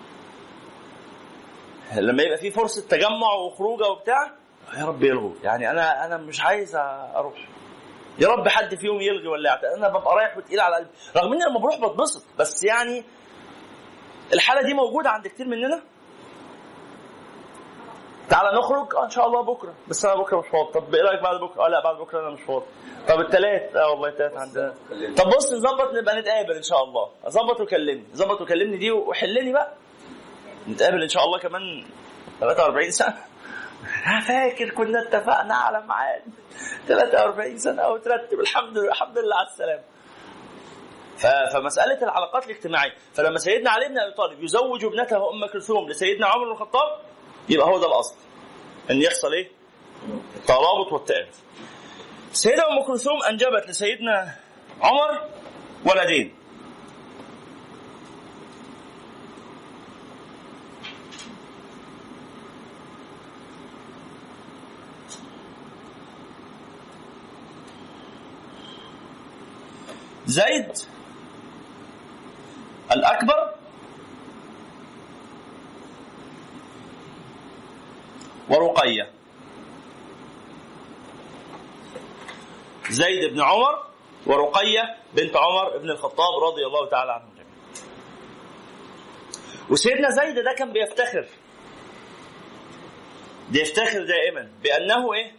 لما 1.96 2.22
يبقى 2.22 2.38
في 2.38 2.50
فرصة 2.50 2.88
تجمع 2.88 3.32
وخروجة 3.34 3.88
وبتاع 3.88 4.30
يا 4.78 4.84
رب 4.84 5.02
يلغوا. 5.02 5.34
يعني 5.42 5.70
أنا 5.70 6.04
أنا 6.06 6.16
مش 6.16 6.40
عايز 6.40 6.76
أروح. 7.16 7.48
يا 8.18 8.28
رب 8.28 8.48
حد 8.48 8.74
فيهم 8.74 9.00
يلغي 9.00 9.28
ولا. 9.28 9.74
أنا 9.76 9.88
ببقى 9.88 10.14
رايح 10.16 10.36
وتقيل 10.36 10.60
على 10.60 10.76
قلبي. 10.76 10.90
رغم 11.16 11.32
اني 11.32 11.44
لما 11.44 11.58
بروح 11.60 11.76
بتبسط 11.80 12.22
بس 12.38 12.64
يعني 12.64 13.04
الحالة 14.32 14.62
دي 14.62 14.74
موجودة 14.74 15.10
عند 15.10 15.26
كتير 15.28 15.46
مننا؟ 15.48 15.82
تعالى 18.30 18.58
نخرج. 18.58 18.94
آه 18.94 19.04
إن 19.04 19.10
شاء 19.10 19.26
الله 19.26 19.42
بكرة. 19.42 19.74
بس 19.88 20.04
أنا 20.04 20.14
بكرة 20.14 20.38
مش 20.40 20.46
فاضي. 20.52 20.72
طب 20.72 20.94
إيه 20.94 21.02
رأيك 21.02 21.22
بعد 21.22 21.40
بكرة؟ 21.40 21.64
آه 21.66 21.68
لا 21.68 21.82
بعد 21.84 21.96
بكرة 21.96 22.20
أنا 22.20 22.30
مش 22.30 22.40
فاضي. 22.40 22.64
طب 23.08 23.20
الثلاث 23.20 23.76
آه 23.76 23.90
والله 23.90 24.08
الثلاث 24.08 24.32
عندنا. 24.36 24.74
طب 25.16 25.26
بص 25.36 25.52
نظبط 25.52 25.94
نبقى 25.94 26.20
نتقابل 26.20 26.52
إن 26.56 26.62
شاء 26.62 26.84
الله. 26.84 27.08
ظبط 27.28 27.60
وكلمني. 27.60 28.04
ظبط 28.14 28.40
وكلمني 28.40 28.76
دي 28.76 28.90
وحلني 28.90 29.52
بقى. 29.52 29.72
نتقابل 30.68 31.02
إن 31.02 31.08
شاء 31.08 31.24
الله 31.24 31.38
كمان 31.38 31.84
43 32.40 32.90
سنة. 32.90 33.16
أنا 34.06 34.20
فاكر 34.20 34.70
كنا 34.70 35.02
اتفقنا 35.02 35.54
على 35.54 35.86
ميعاد 35.86 36.22
43 36.88 37.58
سنة 37.58 37.82
أو 37.82 37.96
ترتب 37.96 38.40
الحمد 38.40 38.78
لله 38.78 38.88
الحمد 38.88 39.18
لله 39.18 39.36
على 39.36 39.46
السلامة. 39.46 39.82
فمسألة 41.52 42.02
العلاقات 42.02 42.46
الاجتماعية 42.46 42.92
فلما 43.14 43.38
سيدنا 43.38 43.70
علي 43.70 43.88
بن 43.88 43.98
أبي 43.98 44.12
طالب 44.14 44.42
يزوج 44.44 44.84
ابنته 44.84 45.30
أم 45.30 45.46
كلثوم 45.52 45.88
لسيدنا 45.88 46.26
عمر 46.26 46.44
بن 46.44 46.50
الخطاب 46.52 47.00
يبقى 47.48 47.66
هو 47.66 47.78
ده 47.78 47.86
الأصل 47.86 48.14
إن 48.90 49.02
يحصل 49.02 49.32
إيه؟ 49.32 49.50
الترابط 50.36 50.92
والتآلف. 50.92 51.40
السيده 52.32 52.62
أم 52.72 52.82
كلثوم 52.86 53.22
أنجبت 53.22 53.68
لسيدنا 53.68 54.34
عمر 54.82 55.20
ولدين 55.86 56.34
زيد 70.26 70.72
الأكبر؟ 72.92 73.54
ورقية. 78.48 79.10
زيد 82.90 83.32
بن 83.32 83.40
عمر 83.40 83.84
ورقية 84.26 84.96
بنت 85.14 85.36
عمر 85.36 85.78
بن 85.78 85.90
الخطاب 85.90 86.42
رضي 86.42 86.66
الله 86.66 86.88
تعالى 86.88 87.12
عنهم 87.12 87.30
جميعا. 87.34 87.52
وسيدنا 89.70 90.10
زيد 90.10 90.34
ده 90.38 90.52
كان 90.58 90.72
بيفتخر. 90.72 91.26
بيفتخر 93.50 94.04
دائما 94.04 94.50
بأنه 94.62 95.14
إيه؟ 95.14 95.32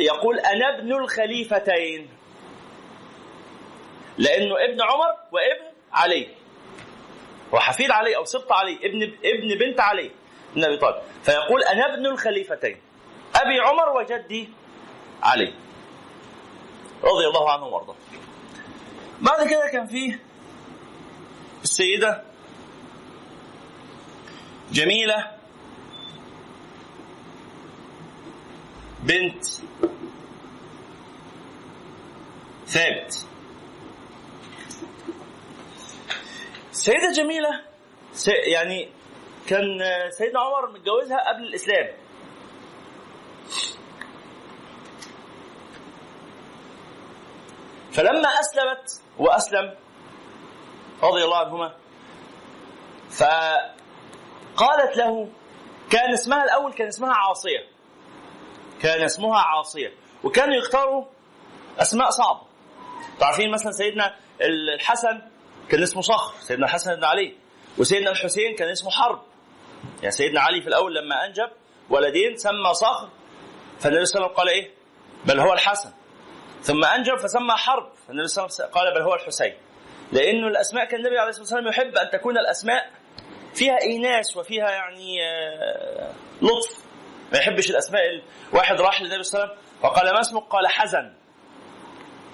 يقول 0.00 0.38
أنا 0.38 0.78
ابن 0.78 0.92
الخليفتين. 0.92 2.08
لأنه 4.20 4.54
ابن 4.64 4.82
عمر 4.82 5.12
وابن 5.32 5.66
علي. 5.92 6.28
وحفيد 7.52 7.90
علي 7.90 8.16
أو 8.16 8.24
سبط 8.24 8.52
علي 8.52 8.78
ابن 8.82 9.02
ابن 9.02 9.58
بنت 9.58 9.80
علي. 9.80 10.10
بن 10.54 10.64
أبي 10.64 10.76
طالب. 10.76 11.02
فيقول 11.22 11.62
أنا 11.62 11.94
ابن 11.94 12.06
الخليفتين. 12.06 12.76
أبي 13.34 13.60
عمر 13.60 13.88
وجدي 13.96 14.48
علي. 15.22 15.54
رضي 17.02 17.26
الله 17.26 17.52
عنه 17.52 17.64
وأرضاه. 17.64 17.96
بعد 19.20 19.48
كده 19.48 19.68
كان 19.72 19.86
فيه 19.86 20.20
السيدة 21.62 22.24
جميلة 24.72 25.30
بنت 29.02 29.44
ثابت. 32.66 33.29
سيدة 36.72 37.12
جميلة 37.12 37.60
يعني 38.52 38.88
كان 39.48 39.78
سيدنا 40.10 40.40
عمر 40.40 40.70
متجوزها 40.70 41.28
قبل 41.28 41.42
الإسلام. 41.42 41.88
فلما 47.92 48.28
أسلمت 48.28 49.02
وأسلم 49.18 49.74
رضي 51.02 51.24
الله 51.24 51.38
عنهما 51.38 51.74
فقالت 53.10 54.96
له 54.96 55.28
كان 55.90 56.12
اسمها 56.12 56.44
الأول 56.44 56.72
كان 56.72 56.86
اسمها 56.86 57.14
عاصية. 57.14 57.66
كان 58.82 59.02
اسمها 59.02 59.38
عاصية. 59.38 59.92
وكانوا 60.24 60.54
يختاروا 60.54 61.04
أسماء 61.78 62.10
صعبة. 62.10 62.42
تعرفين 63.20 63.50
مثلا 63.50 63.72
سيدنا 63.72 64.16
الحسن 64.40 65.22
كان 65.70 65.82
اسمه 65.82 66.02
صخر 66.02 66.34
سيدنا 66.40 66.66
الحسن 66.66 66.94
بن 66.94 67.04
علي. 67.04 67.34
وسيدنا 67.78 68.10
الحسين 68.10 68.54
كان 68.54 68.68
اسمه 68.68 68.90
حرب. 68.90 69.22
يعني 69.98 70.10
سيدنا 70.10 70.40
علي 70.40 70.60
في 70.60 70.68
الأول 70.68 70.94
لما 70.94 71.26
أنجب 71.26 71.50
ولدين 71.90 72.36
سمى 72.36 72.74
صخر 72.74 73.08
فالنبي 73.78 74.04
صلى 74.04 74.16
الله 74.16 74.28
عليه 74.28 74.34
وسلم 74.34 74.36
قال 74.36 74.48
إيه؟ 74.48 74.70
بل 75.24 75.40
هو 75.40 75.52
الحسن. 75.52 75.90
ثم 76.62 76.84
أنجب 76.84 77.16
فسمى 77.16 77.52
حرب 77.56 77.92
فالنبي 78.06 78.26
صلى 78.26 78.44
الله 78.44 78.56
عليه 78.56 78.64
وسلم 78.64 78.80
قال 78.80 78.94
بل 78.94 79.02
هو 79.02 79.14
الحسين. 79.14 79.54
لأنه 80.12 80.48
الأسماء 80.48 80.84
كان 80.84 81.00
النبي 81.00 81.18
عليه 81.18 81.28
الصلاة 81.28 81.42
والسلام 81.42 81.68
يحب 81.68 81.96
أن 81.96 82.10
تكون 82.10 82.38
الأسماء 82.38 82.90
فيها 83.54 83.80
إيناس 83.82 84.36
وفيها 84.36 84.70
يعني 84.70 85.18
لطف. 86.42 86.84
ما 87.32 87.38
يحبش 87.38 87.70
الأسماء 87.70 88.02
واحد 88.52 88.80
راح 88.80 89.02
للنبي 89.02 89.22
صلى 89.22 89.42
الله 89.42 89.52
عليه 89.52 89.60
وسلم 89.60 89.70
وقال 89.82 90.14
ما 90.14 90.20
اسمك؟ 90.20 90.42
قال 90.42 90.68
حزن. 90.68 91.12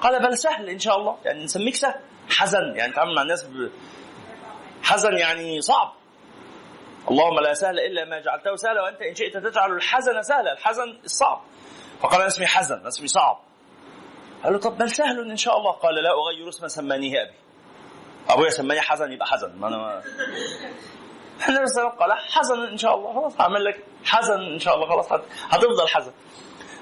قال 0.01 0.22
بل 0.22 0.38
سهل 0.38 0.68
إن 0.68 0.79
شاء 0.79 0.96
الله. 0.96 1.18
يعني 1.25 1.44
نسميك 1.44 1.75
سهل. 1.75 2.01
حزن 2.37 2.77
يعني 2.77 2.92
تعامل 2.92 3.14
مع 3.14 3.22
الناس 3.22 3.44
ب... 3.44 3.70
حزن 4.83 5.16
يعني 5.18 5.61
صعب. 5.61 5.92
اللهم 7.11 7.40
لا 7.40 7.55
سهل 7.55 7.81
إلا 7.81 8.05
ما 8.05 8.20
جعلته 8.20 8.57
سهلا 8.57 8.83
وأنت 8.83 9.03
إن 9.03 9.14
شئت 9.14 9.37
تجعل 9.37 9.72
الحزن 9.72 10.22
سهلا 10.22 10.53
الحزن 10.53 10.99
الصعب. 11.05 11.40
فقال 12.01 12.14
أنا 12.14 12.27
اسمي 12.27 12.46
حزن 12.46 12.87
اسمي 12.87 13.09
صعب. 13.09 13.38
قال 14.44 14.53
له 14.53 14.59
طب 14.59 14.79
بل 14.79 14.90
سهل 14.90 15.31
إن 15.31 15.37
شاء 15.37 15.59
الله. 15.59 15.72
قال 15.72 15.94
لا 15.94 16.11
أغير 16.11 16.49
اسما 16.49 16.68
سمانيه 16.68 17.22
أبي. 17.22 17.35
أبويا 18.29 18.51
سماني 18.51 18.81
حزن 18.81 19.12
يبقى 19.12 19.27
حزن. 19.27 19.57
ما 19.57 19.68
أنا 19.68 19.77
ما 19.77 20.03
عليه 21.49 21.61
وسلم 21.61 21.88
قال 21.88 22.12
حزن 22.12 22.61
إن 22.61 22.77
شاء 22.77 22.94
الله 22.94 23.14
خلاص 23.14 23.40
هعمل 23.40 23.64
لك 23.64 23.85
حزن 24.05 24.40
إن 24.40 24.59
شاء 24.59 24.75
الله 24.75 24.87
خلاص 24.88 25.12
هتفضل 25.51 25.88
حزن. 25.88 26.12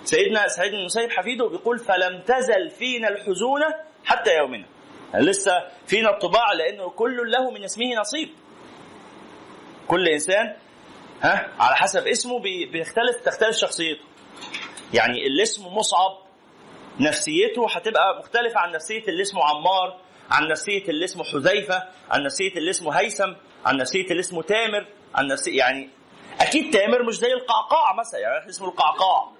سيدنا 0.05 0.49
سعيد 0.49 0.73
بن 0.73 0.79
المسيب 0.79 1.11
حفيده 1.11 1.49
بيقول 1.49 1.79
فلم 1.79 2.23
تزل 2.23 2.71
فينا 2.71 3.09
الحزونه 3.09 3.75
حتى 4.05 4.37
يومنا. 4.37 4.74
لسه 5.20 5.53
فينا 5.87 6.11
الطباع 6.11 6.53
لأنه 6.53 6.90
كل 6.90 7.31
له 7.31 7.50
من 7.50 7.64
اسمه 7.64 7.94
نصيب. 8.00 8.29
كل 9.88 10.09
إنسان 10.09 10.57
ها 11.22 11.48
على 11.59 11.77
حسب 11.77 12.07
اسمه 12.07 12.38
بيختلف 12.72 13.16
تختلف 13.24 13.57
شخصيته. 13.57 14.05
يعني 14.94 15.27
اللي 15.27 15.42
اسمه 15.42 15.68
مصعب 15.74 16.18
نفسيته 17.00 17.66
هتبقى 17.70 18.18
مختلفة 18.18 18.61
عن 18.61 18.72
نفسية 18.72 19.03
اللي 19.09 19.22
اسمه 19.22 19.44
عمار 19.44 20.00
عن 20.31 20.48
نفسية 20.48 20.83
اللي 20.88 21.05
اسمه 21.05 21.24
حذيفة 21.24 21.83
عن 22.11 22.22
نفسية 22.22 22.53
اللي 22.57 22.70
اسمه 22.70 22.92
هيثم 22.92 23.33
عن 23.66 23.77
نفسية 23.77 24.05
اللي 24.11 24.20
اسمه 24.20 24.42
تامر 24.42 24.87
عن 25.14 25.27
نفسية 25.27 25.59
يعني 25.59 25.90
أكيد 26.40 26.72
تامر 26.72 27.03
مش 27.03 27.14
زي 27.18 27.33
القعقاع 27.33 27.94
مثلا 27.94 28.20
يعني 28.20 28.48
اسمه 28.48 28.68
القعقاع. 28.68 29.31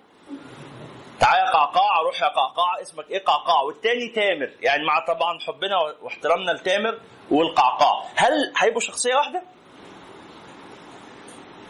تعالى 1.21 1.41
يا 1.47 1.51
قعقاع 1.51 2.01
روح 2.07 2.23
يا 2.23 2.29
قعقاع 2.29 2.81
اسمك 2.83 3.11
إيه 3.11 3.25
قعقاع؟ 3.25 3.63
والتاني 3.63 4.09
تامر. 4.09 4.51
يعني 4.61 4.85
مع 4.85 5.05
طبعا 5.07 5.39
حبنا 5.41 5.77
واحترامنا 6.03 6.51
لتامر 6.51 7.01
والقعقاع. 7.31 8.05
هل 8.17 8.33
هيبقوا 8.57 8.81
شخصية 8.81 9.15
واحدة؟ 9.15 9.43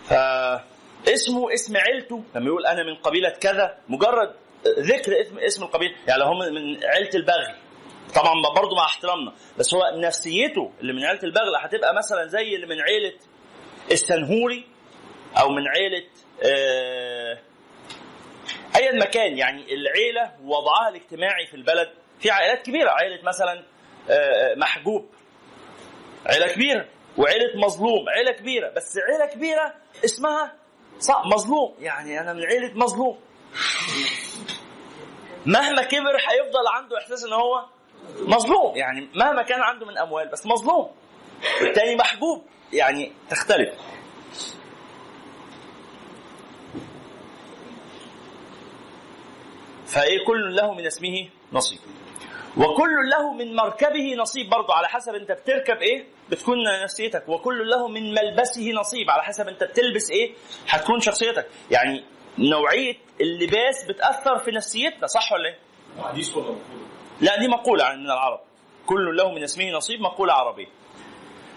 فاسمه 0.04 1.54
اسم 1.54 1.76
عيلته. 1.76 2.24
لما 2.34 2.46
يقول 2.46 2.66
أنا 2.66 2.82
من 2.82 2.94
قبيلة 2.94 3.28
كذا 3.30 3.78
مجرد 3.88 4.34
ذكر 4.78 5.20
اسم 5.20 5.38
اسم 5.38 5.62
القبيلة. 5.62 5.94
يعني 6.08 6.20
لو 6.20 6.26
هم 6.26 6.38
من 6.38 6.84
عيلة 6.84 7.10
البغل 7.14 7.54
طبعا 8.14 8.34
برضه 8.56 8.76
مع 8.76 8.84
احترامنا. 8.84 9.32
بس 9.58 9.74
هو 9.74 9.80
نفسيته 9.96 10.72
اللي 10.80 10.92
من 10.92 11.04
عيلة 11.04 11.22
البغل 11.22 11.56
هتبقى 11.60 11.94
مثلا 11.94 12.26
زي 12.26 12.54
اللي 12.54 12.66
من 12.66 12.80
عيلة 12.80 13.14
السنهوري 13.92 14.66
أو 15.40 15.48
من 15.48 15.68
عيلة 15.68 16.04
آه 16.42 17.38
ايا 18.76 18.92
مكان 18.92 19.38
يعني 19.38 19.74
العيلة 19.74 20.32
وضعها 20.42 20.88
الاجتماعي 20.88 21.46
في 21.46 21.54
البلد. 21.54 21.90
في 22.20 22.30
عائلات 22.30 22.66
كبيرة 22.66 22.90
عائله 22.90 23.22
مثلا 23.22 23.62
محجوب. 24.56 25.10
عيلة 26.26 26.52
كبيرة 26.52 26.88
وعيلة 27.18 27.64
مظلوم 27.64 28.08
عيلة 28.08 28.32
كبيرة. 28.32 28.70
بس 28.70 28.98
عيلة 28.98 29.26
كبيرة 29.34 29.74
اسمها 30.04 30.54
مظلوم. 31.24 31.74
يعني 31.78 32.20
أنا 32.20 32.32
من 32.32 32.44
عيلة 32.44 32.74
مظلوم. 32.74 33.20
مهما 35.46 35.82
كبر 35.82 36.16
هيفضل 36.16 36.66
عنده 36.74 36.98
إحساس 36.98 37.24
إن 37.24 37.32
هو 37.32 37.64
مظلوم. 38.18 38.76
يعني 38.76 39.08
مهما 39.14 39.42
كان 39.42 39.62
عنده 39.62 39.86
من 39.86 39.98
أموال 39.98 40.28
بس 40.28 40.46
مظلوم. 40.46 40.90
الثاني 41.62 41.96
محجوب. 41.96 42.46
يعني 42.72 43.12
تختلف. 43.30 43.74
فإيه 49.94 50.24
كل 50.26 50.56
له 50.56 50.74
من 50.74 50.86
اسمه 50.86 51.28
نصيب. 51.52 51.78
وكل 52.56 53.10
له 53.10 53.32
من 53.32 53.54
مركبه 53.56 54.14
نصيب 54.18 54.50
برضه 54.50 54.74
على 54.74 54.88
حسب 54.88 55.14
انت 55.14 55.32
بتركب 55.32 55.76
إيه 55.76 56.04
بتكون 56.30 56.56
نفسيتك. 56.82 57.28
وكل 57.28 57.68
له 57.70 57.88
من 57.88 58.14
ملبسه 58.14 58.72
نصيب 58.72 59.10
على 59.10 59.22
حسب 59.22 59.48
انت 59.48 59.64
بتلبس 59.64 60.10
إيه 60.10 60.32
هتكون 60.68 61.00
شخصيتك. 61.00 61.46
يعني 61.70 62.04
نوعية 62.38 62.96
اللباس 63.20 63.84
بتأثر 63.88 64.38
في 64.38 64.50
نفسيتنا 64.50 65.06
صح 65.06 65.32
ولا 65.32 65.48
إيه؟ 65.48 65.58
حديث 66.02 66.36
ولا 66.36 66.44
مقولة؟ 66.46 66.60
لا 67.20 67.38
دي 67.38 67.48
مقولة 67.48 67.92
من 67.92 68.06
العرب. 68.06 68.40
كل 68.86 69.16
له 69.16 69.32
من 69.32 69.42
اسمه 69.42 69.70
نصيب 69.70 70.00
مقولة 70.00 70.32
عربية. 70.32 70.66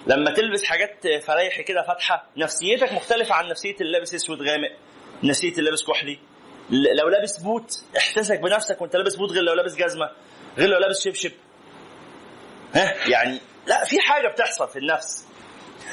لما 0.08 0.32
تلبس 0.32 0.64
حاجات 0.64 1.08
فرايحي 1.24 1.64
كده 1.64 1.82
فاتحة 1.82 2.26
نفسيتك 2.38 2.94
مختلفة 2.94 3.36
عن 3.36 3.50
نفسية 3.50 3.76
اللي 3.82 3.92
لابس 3.92 4.16
أسود 4.16 4.42
غامق 4.42 4.72
نفسية 5.24 5.52
اللي 5.52 5.64
لابس 5.64 5.84
كحلي. 5.84 6.20
لو 6.70 7.10
لابس 7.10 7.38
بوت 7.38 7.84
احساسك 7.98 8.40
بنفسك 8.40 8.82
وانت 8.82 8.96
لابس 8.96 9.16
بوت 9.16 9.32
غير 9.32 9.44
لو 9.44 9.54
لابس 9.54 9.76
جزمة 9.76 10.10
غير 10.58 10.70
لو 10.70 10.80
لابس 10.80 11.04
شبشب. 11.04 11.32
ها؟ 12.76 13.10
يعني 13.10 13.40
لا 13.68 13.86
في 13.86 14.00
حاجة 14.00 14.28
بتحصل 14.28 14.68
في 14.68 14.80
النفس. 14.80 15.28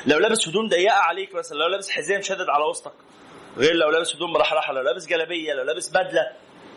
لو 0.07 0.19
لابس 0.19 0.49
هدوم 0.49 0.69
ضيقة 0.69 0.95
عليك 0.95 1.35
مثلا 1.35 1.59
لو 1.59 1.67
لابس 1.67 1.91
حزام 1.91 2.23
شادد 2.23 2.49
على 2.49 2.65
وسطك 2.65 2.93
غير 3.57 3.75
لو 3.75 3.91
لابس 3.91 4.15
هدوم 4.17 4.33
مرحرحه 4.33 4.73
لو 4.73 4.83
لابس 4.83 5.07
جلابية 5.07 5.53
لو 5.53 5.65
لابس 5.65 5.89
بدلة 5.89 6.31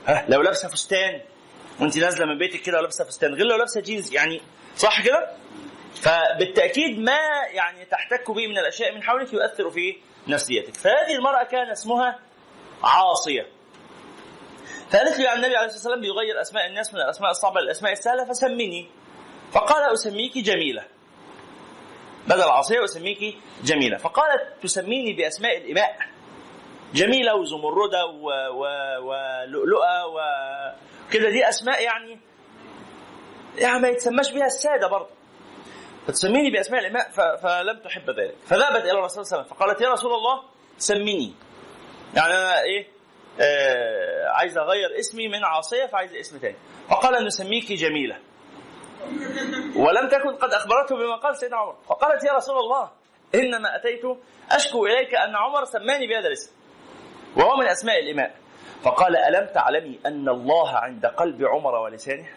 ها؟ 0.08 0.26
لو 0.30 0.42
لابسه 0.42 0.68
فستان 0.68 1.22
وانت 1.80 1.98
نازلة 1.98 2.26
من 2.26 2.38
بيتك 2.38 2.62
كده 2.62 2.78
ولابسه 2.78 3.06
فستان 3.06 3.34
غير 3.34 3.46
لو 3.46 3.58
لابسة 3.58 3.82
جينز 3.82 4.14
يعني 4.14 4.42
صح 4.76 5.06
كده؟ 5.06 5.32
فبالتأكيد 6.02 7.00
ما 7.00 7.18
يعني 7.52 7.86
تحتك 7.86 8.32
به 8.32 8.48
من 8.48 8.58
الأشياء 8.58 8.96
من 8.96 9.04
حولك 9.04 9.34
يؤثر 9.34 9.70
في 9.70 9.98
نفسيتك. 10.28 10.76
فهذه 10.76 11.16
المرأة 11.16 11.44
كان 11.44 11.70
اسمها 11.70 12.20
عاصية. 12.84 13.48
فقالت 14.90 15.20
لي 15.20 15.34
النبي 15.34 15.56
عليه 15.56 15.66
الصلاة 15.66 15.74
والسلام 15.74 16.02
بيغير 16.02 16.42
أسماء 16.42 16.68
الناس 16.68 16.94
من 16.94 17.00
الأسماء 17.00 17.32
الصعبة 17.32 17.62
للأسماء 17.62 17.92
السهلة 17.92 18.26
فسميني. 18.26 18.88
فقال 19.52 19.94
أسميك 19.94 20.38
جميلة. 20.38 20.84
بدل 22.28 22.42
عاصيه 22.42 22.84
أسميك 22.84 23.38
جميلة. 23.64 23.98
فقالت 23.98 24.64
تسميني 24.64 25.14
بأسماء 25.14 25.58
الاماء 25.58 25.98
جميلة 26.94 27.36
وزمردة 27.36 28.06
ولؤلؤة 29.02 30.06
وكده 30.08 31.30
دي 31.30 31.50
أسماء 31.50 31.84
يعني 31.84 32.20
يعني 33.58 33.80
ما 33.80 33.88
يتسماش 33.88 34.32
بها 34.32 34.46
السادة 34.46 34.88
برضه. 34.88 35.10
فتسميني 36.08 36.52
بأسماء 36.52 36.82
الاماء 36.82 37.10
فلم 37.38 37.80
تحب 37.80 38.10
ذلك. 38.10 38.36
فذهبت 38.46 38.84
إلى 38.84 38.92
الرسول 38.92 39.26
صلى 39.26 39.38
الله 39.40 39.44
عليه 39.44 39.44
وسلم 39.46 39.58
فقالت 39.58 39.82
يا 39.82 39.90
رسول 39.90 40.14
الله 40.14 40.44
سميني. 40.78 41.34
يعني 42.16 42.34
أنا 42.34 42.62
إيه؟ 42.62 42.97
عايز 44.28 44.58
أغير 44.58 45.00
اسمي 45.00 45.28
من 45.28 45.44
عاصية 45.44 45.86
فعايز 45.86 46.16
اسم 46.16 46.38
تاني. 46.40 46.56
فقال 46.90 47.26
نسميك 47.26 47.72
جميلة. 47.72 48.18
ولم 49.76 50.10
تكن 50.10 50.36
قد 50.36 50.54
أخبرته 50.54 50.96
بما 50.96 51.16
قال 51.16 51.38
سيدنا 51.38 51.58
عمر. 51.58 51.76
فقالت 51.90 52.24
يا 52.24 52.34
رسول 52.34 52.58
الله 52.58 52.92
إنما 53.36 53.76
أتيت 53.76 54.02
أشكو 54.52 54.86
إليك 54.86 55.16
أن 55.16 55.36
عمر 55.36 55.66
سماني 55.66 56.08
بهذا 56.08 56.28
الاسم 56.28 56.52
وهو 57.36 57.56
من 57.58 57.68
أسماء 57.68 58.00
الاماء 58.00 58.36
فقال 58.84 59.18
ألم 59.18 59.48
تعلمي 59.54 60.00
أن 60.06 60.30
الله 60.30 60.70
عند 60.78 61.06
قلب 61.06 61.44
عمر 61.46 61.76
ولسانه؟ 61.76 62.28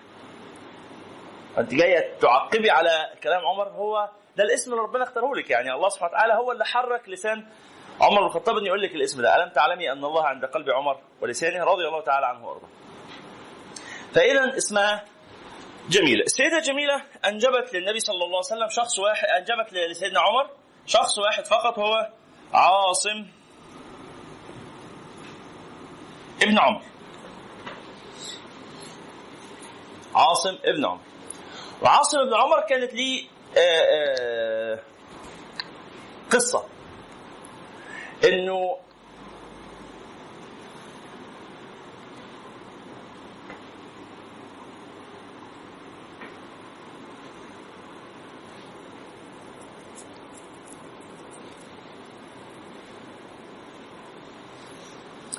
أنت 1.58 1.74
جاية 1.74 2.18
تعقبي 2.20 2.70
على 2.70 2.90
كلام 3.22 3.46
عمر 3.46 3.68
هو 3.68 4.08
ده 4.36 4.44
الاسم 4.44 4.72
اللي 4.72 4.82
ربنا 4.82 5.02
اختاره 5.02 5.34
لك 5.34 5.50
يعني. 5.50 5.72
الله 5.74 5.88
سبحانه 5.88 6.12
وتعالى 6.12 6.34
هو 6.34 6.52
اللي 6.52 6.64
حرك 6.64 7.08
لسان 7.08 7.46
عمر 8.00 8.20
بن 8.20 8.26
الخطاب 8.26 8.56
ان 8.56 8.66
يقول 8.66 8.82
لك 8.82 8.94
الاسم 8.94 9.22
ده. 9.22 9.36
ألم 9.36 9.50
تعلمي 9.52 9.92
أن 9.92 10.04
الله 10.04 10.26
عند 10.26 10.44
قلب 10.44 10.70
عمر 10.70 11.00
ولسانه 11.20 11.64
رضي 11.64 11.88
الله 11.88 12.00
تعالى 12.00 12.26
عنه 12.26 12.46
وأرضاه؟ 12.46 12.68
فإذا 14.14 14.56
اسمها 14.56 15.04
جميلة. 15.88 16.22
السيدة 16.22 16.58
جميلة 16.58 17.02
أنجبت 17.26 17.74
للنبي 17.74 18.00
صلى 18.00 18.14
الله 18.14 18.26
عليه 18.26 18.38
وسلم 18.38 18.68
شخص 18.68 18.98
واحد 18.98 19.26
أنجبت 19.28 19.72
لسيدنا 19.72 20.20
عمر 20.20 20.50
شخص 20.86 21.18
واحد 21.18 21.46
فقط 21.46 21.78
هو 21.78 22.10
عاصم 22.52 23.26
ابن 26.42 26.58
عمر. 26.58 26.82
عاصم 30.14 30.58
ابن 30.64 30.86
عمر. 30.86 31.00
وعاصم 31.82 32.18
ابن 32.18 32.34
عمر 32.34 32.60
كانت 32.60 32.94
ليه 32.94 33.28
آه، 33.56 33.60
آه، 33.60 34.78
قصة. 36.30 36.64
إنه 38.24 38.76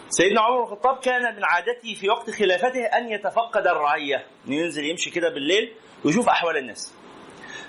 سيدنا 0.10 0.42
عمر 0.42 0.58
بن 0.58 0.64
الخطاب 0.64 0.98
كان 0.98 1.36
من 1.36 1.44
عادته 1.44 1.94
في 1.94 2.10
وقت 2.10 2.30
خلافته 2.30 2.86
أن 2.86 3.12
يتفقد 3.12 3.68
الرعية. 3.68 4.26
ينزل 4.46 4.86
يمشي 4.86 5.10
كده 5.10 5.30
بالليل 5.30 5.74
ويشوف 6.06 6.30
أحوال 6.30 6.58
الناس. 6.58 6.94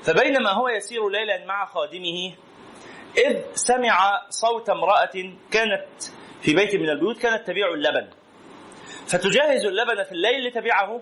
فبينما 0.02 0.50
هو 0.50 0.68
يسير 0.68 1.08
ليلا 1.08 1.46
مع 1.46 1.66
خادمه 1.66 2.34
إذ 3.16 3.42
سمع 3.54 4.26
صوت 4.30 4.70
امرأة 4.70 5.34
كانت 5.50 5.86
في 6.42 6.54
بيت 6.54 6.74
من 6.74 6.90
البيوت 6.90 7.18
كانت 7.18 7.46
تبيع 7.46 7.68
اللبن. 7.68 8.08
فتجهز 9.06 9.64
اللبن 9.66 10.04
في 10.04 10.12
الليل 10.12 10.48
لتبيعه 10.48 11.00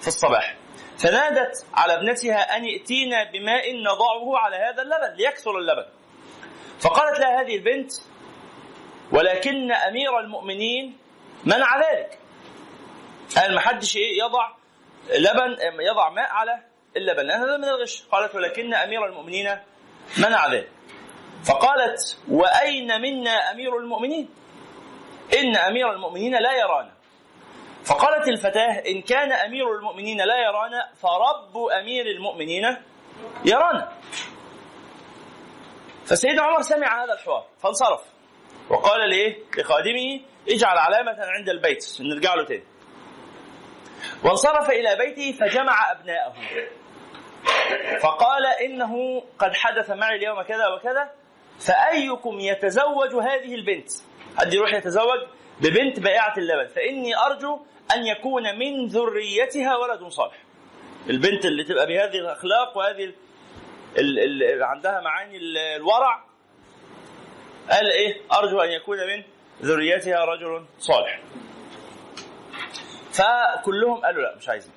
في 0.00 0.08
الصباح. 0.08 0.56
فنادت 0.98 1.66
على 1.74 1.94
ابنتها 1.94 2.56
أن 2.56 2.64
ائتينا 2.64 3.30
بماء 3.32 3.76
نضعه 3.76 4.38
على 4.38 4.56
هذا 4.56 4.82
اللبن 4.82 5.16
ليكثر 5.16 5.58
اللبن. 5.58 5.86
فقالت 6.80 7.18
لها 7.20 7.40
هذه 7.40 7.56
البنت 7.56 7.92
ولكن 9.12 9.72
أمير 9.72 10.18
المؤمنين 10.20 10.96
منع 11.44 11.76
ذلك. 11.76 12.18
قال 13.36 13.54
ما 13.54 13.60
حدش 13.60 13.96
إيه 13.96 14.18
يضع 14.18 14.48
لبن 15.18 15.56
يضع 15.80 16.10
ماء 16.10 16.30
على 16.30 16.62
اللبن 16.96 17.30
هذا 17.30 17.56
من 17.56 17.64
الغش. 17.64 18.02
قالت 18.12 18.34
ولكن 18.34 18.74
أمير 18.74 19.06
المؤمنين 19.06 19.58
منع 20.18 20.52
ذلك. 20.52 20.68
فقالت 21.44 22.18
وأين 22.28 23.00
منا 23.02 23.50
أمير 23.50 23.76
المؤمنين؟ 23.76 24.28
إن 25.38 25.56
أمير 25.56 25.92
المؤمنين 25.92 26.32
لا 26.32 26.52
يرانا. 26.52 26.92
فقالت 27.84 28.28
الفتاة 28.28 28.82
إن 28.88 29.02
كان 29.02 29.32
أمير 29.32 29.74
المؤمنين 29.78 30.18
لا 30.18 30.36
يرانا 30.36 30.90
فرب 31.02 31.56
أمير 31.80 32.06
المؤمنين 32.06 32.76
يرانا. 33.44 33.92
فسيدنا 36.04 36.42
عمر 36.42 36.62
سمع 36.62 37.04
هذا 37.04 37.12
الحوار 37.12 37.46
فانصرف. 37.58 38.00
وقال 38.70 39.10
لإيه؟ 39.10 39.38
لخادمه 39.58 40.20
اجعل 40.48 40.78
علامة 40.78 41.16
عند 41.20 41.48
البيت 41.48 41.96
نرجع 42.00 42.34
له 42.34 42.44
تاني. 42.44 42.64
وانصرف 44.24 44.70
إلى 44.70 44.96
بيته 44.96 45.38
فجمع 45.38 45.92
أبناءه. 45.92 46.34
فقال 48.00 48.46
إنه 48.46 49.22
قد 49.38 49.54
حدث 49.54 49.90
معي 49.90 50.16
اليوم 50.16 50.42
كذا 50.42 50.68
وكذا 50.68 51.10
فأيكم 51.60 52.40
يتزوج 52.40 53.14
هذه 53.14 53.54
البنت؟ 53.54 53.88
حد 54.38 54.54
يروح 54.54 54.74
يتزوج 54.74 55.18
ببنت 55.60 56.00
بائعة 56.00 56.34
اللبن. 56.38 56.66
فإني 56.66 57.16
أرجو 57.16 57.60
أن 57.94 58.06
يكون 58.06 58.58
من 58.58 58.86
ذريتها 58.86 59.76
ولد 59.76 60.08
صالح. 60.08 60.42
البنت 61.10 61.44
اللي 61.44 61.64
تبقى 61.64 61.86
بهذه 61.86 62.18
الأخلاق 62.18 62.76
وهذه 62.76 63.04
ال- 63.04 63.14
ال- 63.98 64.42
ال- 64.42 64.62
عندها 64.62 65.00
معاني 65.00 65.36
ال- 65.36 65.58
الورع 65.58 66.24
قال 67.70 67.90
إيه؟ 67.90 68.20
أرجو 68.32 68.60
أن 68.60 68.70
يكون 68.70 68.98
من 68.98 69.22
ذريتها 69.62 70.24
رجل 70.24 70.64
صالح. 70.78 71.20
فكلهم 73.12 74.00
قالوا 74.04 74.22
لا 74.22 74.36
مش 74.36 74.48
عايزين. 74.48 74.72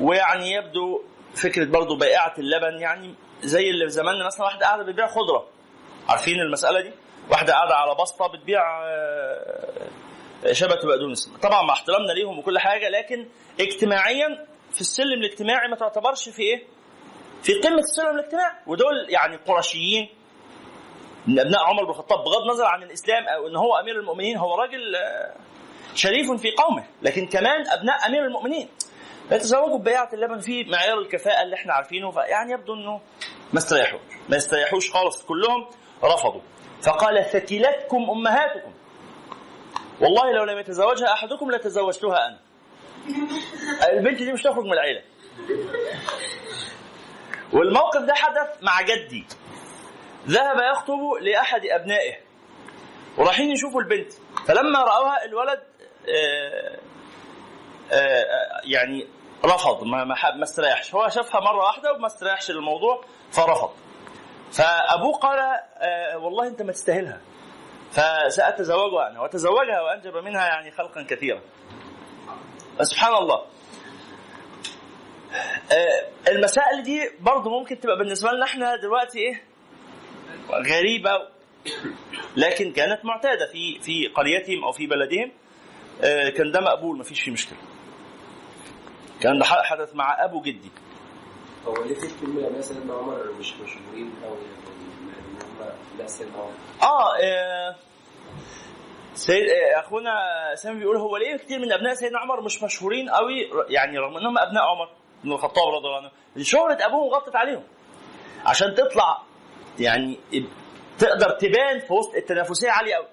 ويعني 0.00 0.52
يبدو 0.52 1.02
فكرة 1.34 1.64
برضو 1.64 1.96
بائعة 1.96 2.34
اللبن 2.38 2.78
يعني 2.80 3.14
زي 3.42 3.70
اللي 3.70 3.84
في 3.84 3.90
زماننا 3.90 4.26
مثلا 4.26 4.46
واحدة 4.46 4.66
قاعدة 4.66 4.82
بتبيع 4.82 5.06
خضرة. 5.06 5.46
عارفين 6.08 6.40
المسألة 6.40 6.80
دي؟ 6.80 6.90
واحدة 7.30 7.52
قاعدة 7.52 7.74
على 7.74 7.94
بسطة 8.02 8.26
بتبيع 8.26 8.60
آه، 8.84 10.52
شبت 10.52 10.84
وبقدونس 10.84 11.30
طبعا 11.42 11.62
مع 11.62 11.72
احترامنا 11.74 12.12
ليهم 12.12 12.38
وكل 12.38 12.58
حاجة 12.58 12.88
لكن 12.88 13.28
اجتماعيا 13.60 14.46
في 14.72 14.80
السلم 14.80 15.12
الاجتماعي 15.20 15.68
ما 15.68 15.76
تعتبرش 15.76 16.28
في 16.28 16.42
إيه؟ 16.42 16.64
في 17.42 17.52
قمة 17.54 17.78
السلم 17.78 18.18
الاجتماعي. 18.18 18.56
ودول 18.66 19.06
يعني 19.08 19.36
قرشيين. 19.36 20.08
من 21.26 21.38
أبناء 21.38 21.60
عمر 21.64 21.84
بن 21.84 21.90
الخطاب 21.90 22.18
بغض 22.18 22.42
النظر 22.42 22.64
عن 22.64 22.82
الإسلام 22.82 23.28
أو 23.28 23.48
إن 23.48 23.56
هو 23.56 23.76
أمير 23.76 23.96
المؤمنين 24.00 24.36
هو 24.36 24.54
راجل 24.54 24.96
آه، 24.96 25.34
شريف 25.94 26.30
في 26.30 26.50
قومه. 26.50 26.86
لكن 27.02 27.26
كمان 27.26 27.68
أبناء 27.70 28.06
أمير 28.06 28.24
المؤمنين. 28.24 28.68
يتزوجوا 29.32 29.78
ببيعة 29.78 30.08
اللبن 30.12 30.38
في 30.38 30.64
معيار 30.64 30.98
الكفاءة 30.98 31.42
اللي 31.42 31.56
إحنا 31.56 31.72
عارفينه. 31.72 32.10
فيعني 32.10 32.52
يبدو 32.52 32.74
إنه 32.74 33.00
ما 33.52 33.58
استريحوش. 33.58 34.00
ما 34.28 34.36
استريحوش 34.36 34.90
خالص 34.90 35.24
كلهم. 35.24 35.68
رفضوا. 36.04 36.40
فقال 36.82 37.24
ثكلتكم 37.24 38.10
أمهاتكم. 38.10 38.72
والله 40.00 40.32
لو 40.32 40.44
لم 40.44 40.58
يتزوجها 40.58 41.12
أحدكم 41.12 41.50
لتزوجتها 41.50 42.26
أنا. 42.28 42.38
البنت 43.92 44.22
دي 44.22 44.32
مش 44.32 44.42
تخرج 44.42 44.64
من 44.64 44.72
العيلة. 44.72 45.02
والموقف 47.52 48.00
ده 48.00 48.14
حدث 48.14 48.62
مع 48.62 48.80
جدي. 48.82 49.26
ذهب 50.26 50.56
يخطب 50.72 50.98
لأحد 51.20 51.66
أبنائه. 51.66 52.14
ورايحين 53.18 53.50
يشوفوا 53.50 53.80
البنت. 53.80 54.12
فلما 54.46 54.78
رأوها 54.78 55.24
الولد 55.24 55.60
آه، 56.08 56.78
آه، 57.92 58.60
يعني 58.64 59.06
رفض. 59.44 59.84
ما 59.84 60.04
ما 60.04 60.14
ما 60.36 60.44
استريحش. 60.44 60.94
هو 60.94 61.08
شافها 61.08 61.40
مرة 61.40 61.64
واحدة 61.64 61.92
وما 61.92 62.06
استريحش 62.06 62.50
للموضوع 62.50 63.04
فرفض. 63.32 63.70
فأبوه 64.52 65.12
قال 65.18 65.38
آه، 65.38 66.18
والله 66.18 66.46
أنت 66.46 66.62
ما 66.62 66.72
تستاهلها. 66.72 67.20
فسأتزوجها 67.92 69.08
أنا 69.10 69.20
وتزوجها 69.20 69.80
وأنجب 69.80 70.16
منها 70.16 70.46
يعني 70.46 70.70
خلقا 70.70 71.02
كثيرا. 71.02 71.40
سبحان 72.82 73.14
الله. 73.14 73.44
آه، 75.72 76.28
المسائل 76.28 76.82
دي 76.82 77.10
برضه 77.20 77.50
ممكن 77.50 77.80
تبقى 77.80 77.98
بالنسبة 77.98 78.30
لنا 78.32 78.44
إحنا 78.44 78.76
دلوقتي 78.76 79.18
إيه؟ 79.18 79.42
غريبة 80.50 81.10
لكن 82.36 82.72
كانت 82.72 83.04
معتادة 83.04 83.46
في 83.46 83.78
في 83.80 84.06
قريتهم 84.06 84.64
أو 84.64 84.72
في 84.72 84.86
بلدهم. 84.86 85.32
آه، 86.04 86.28
كان 86.28 86.50
ده 86.52 86.60
مقبول 86.60 86.98
ما 86.98 87.04
فيش 87.04 87.20
فيه 87.20 87.32
مشكلة. 87.32 87.58
كان 89.20 89.38
ده 89.38 89.44
حدث 89.44 89.94
مع 89.94 90.24
أبو 90.24 90.40
جدي. 90.40 90.70
هو 91.68 91.84
ليه 91.84 91.94
في 91.94 92.08
كلمة 92.20 92.48
مثلا 92.48 92.60
سيدنا 92.62 92.94
عمر 92.94 93.32
مش 93.40 93.52
مشهورين 93.54 94.12
يعني 94.22 94.34
إن 95.18 95.38
هم 95.42 95.68
لا 95.98 96.06
سيدنا 96.06 96.32
عمر 96.38 96.52
آه, 96.82 97.16
آه 97.22 97.76
سيد 99.14 99.48
آه، 99.48 99.80
أخونا 99.80 100.10
سامي 100.54 100.78
بيقول 100.78 100.96
هو 100.96 101.16
ليه 101.16 101.36
كتير 101.36 101.58
من 101.58 101.72
أبناء 101.72 101.94
سيدنا 101.94 102.18
عمر 102.18 102.40
مش 102.40 102.62
مشهورين 102.62 103.10
قوي 103.10 103.50
يعني 103.68 103.98
رغم 103.98 104.16
إنهم 104.16 104.38
أبناء 104.38 104.62
عمر 104.64 104.88
بن 105.24 105.32
الخطاب 105.32 105.68
رضي 105.68 105.86
الله 105.86 105.96
عنه. 105.96 106.10
شهرة 106.44 106.78
أبوهم 106.86 107.10
غطت 107.14 107.36
عليهم. 107.36 107.62
عشان 108.46 108.74
تطلع 108.74 109.22
يعني 109.78 110.18
تقدر 110.98 111.30
تبان 111.30 111.78
في 111.80 111.92
وسط 111.92 112.14
التنافسية 112.14 112.70
عالية 112.70 112.94
قوي 112.94 113.06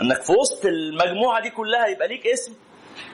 إنك 0.00 0.22
في 0.22 0.32
وسط 0.32 0.66
المجموعة 0.66 1.42
دي 1.42 1.50
كلها 1.50 1.86
يبقى 1.86 2.08
ليك 2.08 2.26
اسم 2.26 2.54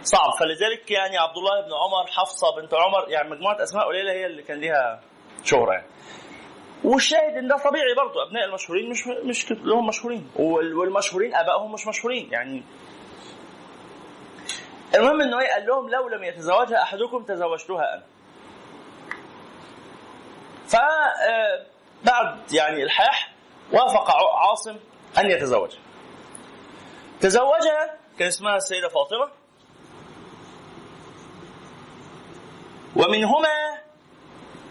صعب. 0.03 0.31
فلذلك 0.41 0.91
يعني 0.91 1.19
عبد 1.19 1.37
الله 1.37 1.61
بن 1.61 1.71
عمر 1.73 2.07
حفصة 2.11 2.57
بنت 2.57 2.75
عمر 2.75 3.09
يعني 3.09 3.31
مجموعة 3.31 3.63
أسماء 3.63 3.87
قليلة 3.87 4.13
هي 4.13 4.27
اللي 4.27 4.43
كان 4.43 4.59
ليها 4.61 5.01
شهرة 5.45 5.73
يعني. 5.73 5.87
والشاهد 6.85 7.37
إن 7.37 7.49
ده 7.49 7.57
طبيعي 7.57 7.95
برضو 7.97 8.23
أبناء 8.23 8.45
المشهورين 8.45 8.91
مش 8.91 9.07
مش 9.25 9.51
لهم 9.53 9.87
مشهورين. 9.87 10.31
وال- 10.37 10.75
والمشهورين 10.75 11.35
آبائهم 11.35 11.73
مش 11.73 11.87
مشهورين 11.87 12.33
يعني. 12.33 12.65
المهم 14.95 15.21
إنه 15.21 15.41
إيه 15.41 15.53
قال 15.53 15.67
لهم 15.67 15.91
لو 15.91 16.09
لم 16.09 16.25
يتزوجها 16.25 16.83
أحدكم 16.83 17.23
تزوجتها 17.25 17.95
أنا. 17.95 18.03
ف 20.69 20.77
آه، 20.77 21.67
بعد 22.05 22.53
يعني 22.53 22.83
الحاح 22.83 23.33
وافق 23.73 24.11
عاصم 24.51 24.77
أن 25.19 25.31
يتزوجها 25.31 25.79
تزوجها 27.21 27.99
كان 28.19 28.29
اسمها 28.29 28.57
السيدة 28.57 28.89
فاطمة. 28.89 29.31
ومنهما 32.97 33.79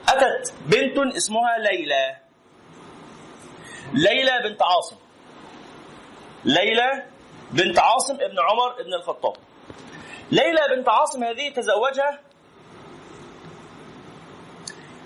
أتت 0.10 0.54
بنت 0.66 1.16
اسمها 1.16 1.58
ليلى. 1.58 2.18
ليلى 3.94 4.50
بنت 4.50 4.62
عاصم. 4.62 4.96
ليلى 6.46 7.04
بنت 7.52 7.80
عاصم 7.80 8.14
ابن 8.14 8.40
عمر 8.40 8.82
ابن 8.82 8.94
الخطاب. 8.94 9.36
ليلى 10.32 10.62
بنت 10.76 10.90
عاصم 10.90 11.24
هذه 11.24 11.50
تزوجها 11.50 12.20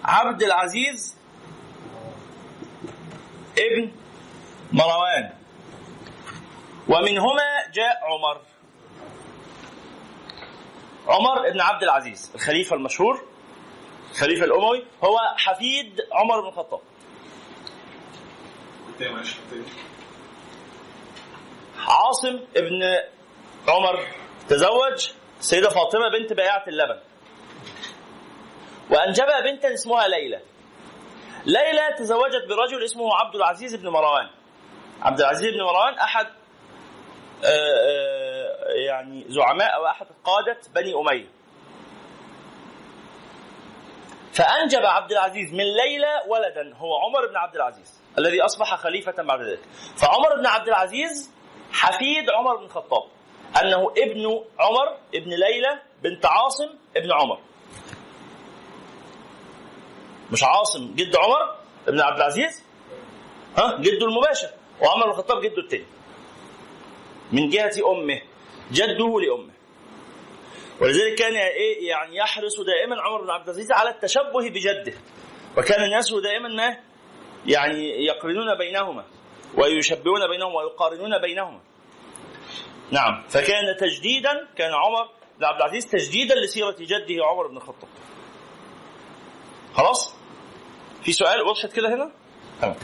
عبد 0.05 0.43
العزيز 0.43 1.18
ابن 3.57 3.91
مروان. 4.72 5.34
ومنهما 6.88 7.72
جاء 7.74 7.97
عمر. 8.03 8.41
عمر 11.08 11.47
ابن 11.47 11.62
عبد 11.62 11.84
العزيز 11.84 12.32
الخليفة 12.36 12.76
المشهور 12.76 13.24
الخليفة 14.12 14.45
الأموي 14.45 14.86
هو 15.03 15.20
حفيد 15.38 16.01
عمر 16.12 16.41
بن 16.41 16.47
الخطاب. 16.47 16.80
معلش؟ 19.01 19.38
التاني 19.38 19.66
عاصم 21.80 22.39
ابن 22.55 22.82
عمر 23.68 24.08
تزوج 24.49 25.10
السيدة 25.39 25.70
فاطمة 25.70 26.10
بنت 26.20 26.34
بياعة 26.34 26.64
اللبن. 26.68 26.99
وأنجبها 28.89 29.39
بنتا 29.39 29.74
اسمها 29.74 30.08
ليلى. 30.08 30.41
ليلى 31.45 31.95
تزوجت 31.97 32.47
برجل 32.49 32.84
اسمه 32.84 33.16
عبد 33.16 33.36
العزيز 33.36 33.76
بن 33.76 33.89
مروان. 33.89 34.30
عبد 35.01 35.20
العزيز 35.20 35.53
بن 35.53 35.62
مروان 35.62 35.93
أحد 35.93 36.28
يعني 38.88 39.25
زعماء 39.27 39.75
أو 39.75 39.85
أحد 39.88 40.05
قادة 40.23 40.57
بني 40.75 40.93
أمية. 40.93 41.27
فأنجب 44.33 44.85
عبد 44.85 45.11
العزيز 45.11 45.53
من 45.53 45.63
ليلى 45.63 46.21
ولدا 46.27 46.75
هو 46.75 46.97
عمر 46.97 47.27
بن 47.27 47.38
عبد 47.38 47.55
العزيز 47.55 48.01
الذي 48.17 48.41
أصبح 48.41 48.75
خليفة 48.75 49.23
بعد 49.23 49.41
ذلك. 49.41 49.59
فعمر 49.95 50.35
بن 50.35 50.45
عبد 50.45 50.67
العزيز 50.67 51.31
حفيد 51.71 52.29
عمر 52.29 52.55
بن 52.55 52.65
الخطاب 52.65 53.03
أنه 53.61 53.91
ابن 53.97 54.43
عمر 54.59 54.97
ابن 55.15 55.29
ليلى 55.29 55.81
بنت 56.03 56.25
عاصم 56.25 56.69
ابن 56.97 57.11
عمر. 57.11 57.39
مش 60.31 60.43
عاصم 60.43 60.95
جد 60.95 61.15
عمر 61.15 61.55
ابن 61.88 62.01
عبد 62.01 62.17
العزيز؟ 62.17 62.63
ها 63.57 63.77
جده 63.79 64.05
المباشر. 64.05 64.49
وعمر 64.81 65.03
بن 65.05 65.11
الخطاب 65.11 65.41
جده 65.41 65.57
الثاني 65.57 65.85
من 67.32 67.49
جهة 67.49 67.71
أمه 67.91 68.21
جده 68.71 69.19
لأمه. 69.19 69.53
ولذلك 70.82 71.15
كان 71.15 71.36
إيه 71.36 71.88
يعني 71.88 72.15
يحرص 72.15 72.59
دائما 72.59 73.01
عمر 73.01 73.21
بن 73.21 73.30
عبد 73.30 73.43
العزيز 73.43 73.71
على 73.71 73.89
التشبه 73.89 74.49
بجده. 74.49 74.93
وكان 75.57 75.84
الناس 75.84 76.13
دائما 76.13 76.49
ما 76.49 76.78
يعني 77.45 78.05
يقرنون 78.05 78.57
بينهما 78.57 79.05
ويشبهون 79.57 80.28
بينهما 80.28 80.55
ويقارنون 80.55 81.21
بينهما. 81.21 81.59
نعم 82.91 83.23
فكان 83.30 83.78
تجديدا 83.80 84.47
كان 84.55 84.73
عمر 84.73 85.09
بن 85.39 85.45
عبد 85.45 85.61
العزيز 85.61 85.88
تجديدا 85.88 86.36
لسيرة 86.36 86.75
جده 86.80 87.25
عمر 87.25 87.47
بن 87.47 87.57
الخطاب. 87.57 87.89
خلاص؟ 89.73 90.15
في 91.03 91.11
سؤال؟ 91.11 91.41
وضحت 91.41 91.73
كده 91.73 91.95
هنا؟ 91.95 92.11
تمام. 92.61 92.75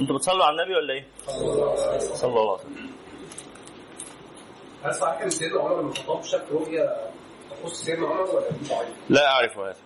أنتوا 0.00 0.16
بتصلوا 0.16 0.44
على 0.44 0.62
النبي 0.62 0.76
ولا 0.76 0.94
إيه؟ 0.94 1.06
صلى 1.98 2.30
الله 2.30 2.52
عليه 2.52 2.60
وسلم. 2.60 2.90
هل 4.84 4.94
صحيح 4.94 5.20
ان 5.20 5.30
سيدنا 5.30 5.60
عمر 5.60 5.82
بن 5.82 5.88
الخطاب 5.88 6.22
شاف 6.22 6.52
رؤيا 6.52 7.10
تخص 7.50 7.72
سيدنا 7.72 8.06
عمر 8.08 8.20
ولا؟ 8.20 8.46
لا 9.08 9.26
أعرف 9.26 9.58
هذا. 9.58 9.76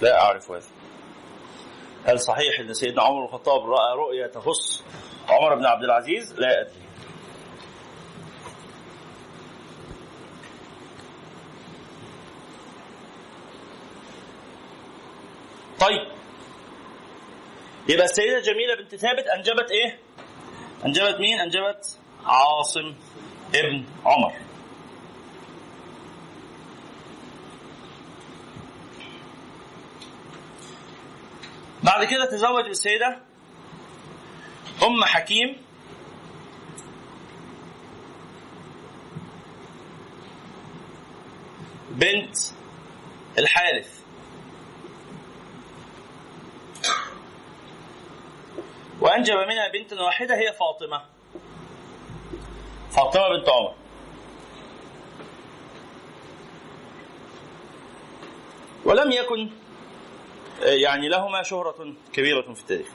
لا 0.00 0.20
أعرف 0.20 0.50
هذا. 0.50 0.66
هل 2.04 2.20
صحيح 2.20 2.60
أن 2.60 2.74
سيدنا 2.74 3.02
عمر 3.02 3.20
بن 3.20 3.24
الخطاب 3.24 3.70
رأى 3.70 3.96
رؤيا 3.96 4.26
تخص 4.26 4.84
عمر 5.28 5.54
بن 5.54 5.66
عبد 5.66 5.84
العزيز؟ 5.84 6.34
لا 6.40 6.60
أدري. 6.60 6.86
طيب. 15.80 16.15
يبقى 17.88 18.04
السيدة 18.04 18.40
جميلة 18.40 18.74
بنت 18.74 18.94
ثابت 18.94 19.24
أنجبت 19.26 19.70
إيه؟ 19.70 19.98
أنجبت 20.84 21.20
مين؟ 21.20 21.40
أنجبت 21.40 21.98
عاصم 22.24 22.94
ابن 23.54 23.84
عمر 24.04 24.32
بعد 31.82 32.04
كده 32.04 32.24
تزوج 32.30 32.64
بالسيدة 32.64 33.18
أم 34.82 35.04
حكيم 35.04 35.56
بنت 41.90 42.36
الحارث 43.38 43.95
وأنجب 49.00 49.34
منها 49.34 49.68
بنت 49.68 49.92
واحدة 49.92 50.36
هي 50.36 50.52
فاطمة. 50.52 51.02
فاطمة 52.90 53.28
بنت 53.28 53.48
عمر. 53.48 53.74
ولم 58.84 59.12
يكن 59.12 59.50
يعني 60.62 61.08
لهما 61.08 61.42
شهرة 61.42 61.94
كبيرة 62.12 62.54
في 62.54 62.60
التاريخ. 62.60 62.88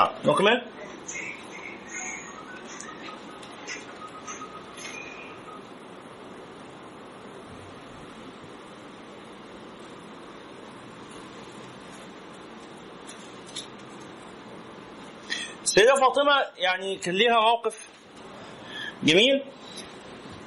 نعم. 0.00 0.08
نكمل 0.24 0.62
السيدة 15.62 15.94
فاطمة 15.94 16.32
يعني 16.56 16.96
كان 16.96 17.14
ليها 17.14 17.40
موقف 17.40 17.88
جميل 19.02 19.44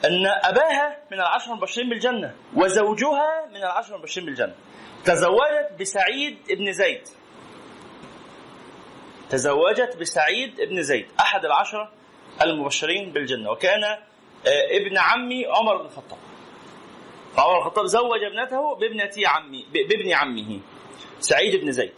أن 0.06 0.26
أباها 0.28 0.97
من 1.12 1.20
العشر 1.20 1.51
المبشرين 1.51 1.89
بالجنة 1.89 2.36
وزوجها 2.56 3.45
من 3.49 3.58
العشر 3.58 3.95
المبشرين 3.95 4.26
بالجنة 4.26 4.56
تزوجت 5.06 5.70
بسعيد 5.80 6.38
بن 6.49 6.72
زيد. 6.72 7.23
تزوجت 9.34 9.98
بسعيد 9.98 10.62
بن 10.62 10.82
زيد 10.82 11.06
أحد 11.20 11.46
العشرة 11.46 11.92
المبشرين 12.42 13.14
بالجنة 13.14 13.52
وكان 13.52 13.84
آه، 13.84 13.98
ابن 14.72 14.98
عمي 14.98 15.46
عمر 15.46 15.78
بن 15.78 15.86
الخطاب. 15.86 16.20
فعمر 17.36 17.54
بن 17.54 17.58
الخطاب 17.58 17.86
زوج 17.86 18.24
ابنته 18.24 18.76
بابنة 18.76 19.12
عمي 19.26 19.66
بابن 19.74 20.12
عمه 20.14 20.60
سعيد 21.20 21.56
بن 21.62 21.72
زيد. 21.72 21.94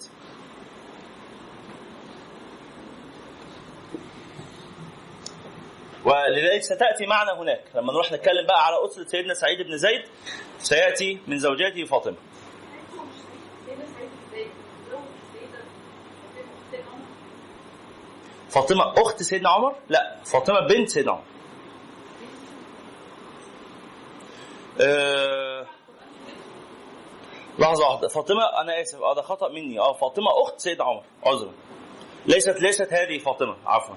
ولذلك 6.06 6.62
ستأتي 6.64 7.06
معنا 7.06 7.34
هناك 7.42 7.64
لما 7.76 7.94
نروح 7.94 8.12
نتكلم 8.12 8.48
بقى 8.48 8.66
على 8.66 8.86
أسرة 8.86 9.04
سيدنا 9.04 9.34
سعيد 9.34 9.62
بن 9.62 9.78
زيد 9.78 10.02
سيأتي 10.60 11.20
من 11.28 11.40
زوجاته 11.40 11.86
فاطمة. 11.86 12.18
فاطمة 18.56 18.94
أخت 18.98 19.24
سيدنا 19.24 19.50
عمر؟ 19.50 19.76
لا 19.90 20.16
فاطمة 20.26 20.60
بنت 20.60 20.90
سيدنا 20.90 21.12
عمر. 21.12 21.24
أه... 24.82 25.66
لحظة 27.60 27.90
واحدة. 27.90 28.08
فاطمة 28.08 28.44
أنا 28.62 28.82
آسف 28.82 29.02
آه 29.02 29.16
ده 29.16 29.22
خطأ 29.22 29.50
مني. 29.50 29.80
آه 29.80 29.94
فاطمة 29.94 30.28
أخت 30.44 30.60
سيدنا 30.60 30.84
عمر. 30.84 31.04
عذرا. 31.24 31.52
ليست 32.26 32.62
ليست 32.62 32.94
هذه 32.94 33.18
فاطمة. 33.18 33.58
عفوا. 33.66 33.96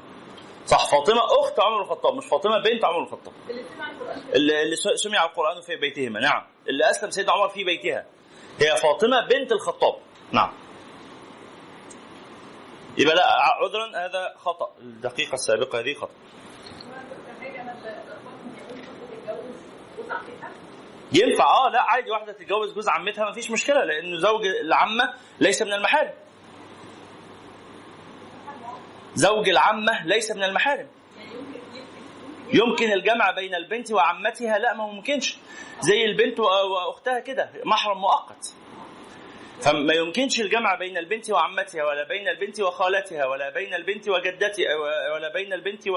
صح 0.66 0.90
فاطمة 0.90 1.20
أخت 1.40 1.60
عمر 1.60 1.82
الخطاب 1.82 2.14
مش 2.14 2.26
فاطمة 2.26 2.58
بنت 2.62 2.84
عمر 2.84 3.02
الخطاب. 3.02 3.32
اللي 4.34 4.62
اللي 4.62 4.76
سمع 4.76 5.24
القرآن 5.24 5.60
في 5.60 5.76
بيتهما. 5.76 6.20
نعم. 6.20 6.46
اللي 6.68 6.90
أسلم 6.90 7.10
سيدنا 7.10 7.32
عمر 7.32 7.48
في 7.48 7.64
بيتها. 7.64 8.06
هي 8.60 8.76
فاطمة 8.76 9.26
بنت 9.26 9.52
الخطاب. 9.52 9.94
نعم. 10.32 10.52
يبقى 12.98 13.14
لا 13.14 13.24
عذرا 13.32 14.06
هذا 14.06 14.34
خطأ. 14.36 14.70
الدقيقة 14.80 15.34
السابقة 15.34 15.80
هذه 15.80 15.94
خطأ. 15.94 16.14
ينفع 21.12 21.44
آه 21.44 21.70
لا 21.70 21.82
عادي 21.82 22.10
واحدة 22.10 22.32
تتجوز 22.32 22.74
جوز 22.74 22.88
عمتها 22.88 23.24
ما 23.24 23.32
فيش 23.32 23.50
مشكلة 23.50 23.84
لأنه 23.84 24.18
زوج 24.18 24.46
العمة 24.46 25.14
ليس 25.40 25.62
من 25.62 25.72
المحارم. 25.72 26.14
زوج 29.14 29.48
العمة 29.48 30.06
ليس 30.06 30.30
من 30.30 30.44
المحارم. 30.44 30.88
يمكن 32.54 32.92
الجمع 32.92 33.30
بين 33.30 33.54
البنت 33.54 33.92
وعمتها 33.92 34.58
لا 34.58 34.74
ما 34.74 34.86
ممكنش. 34.86 35.38
زي 35.80 36.04
البنت 36.04 36.40
وأختها 36.40 37.20
كده 37.20 37.50
محرم 37.64 37.98
مؤقت. 37.98 38.54
فما 39.62 39.94
يمكنش 39.94 40.40
الجمع 40.40 40.74
بين 40.74 40.98
البنت 40.98 41.30
وعمتها 41.30 41.84
ولا 41.84 42.08
بين 42.08 42.28
البنت 42.28 42.60
وخالتها 42.60 43.26
ولا 43.26 43.50
بين 43.50 43.74
البنت 43.74 44.08
وجدتها 44.08 44.74
ولا 45.14 45.32
بين 45.32 45.52
البنت. 45.52 45.88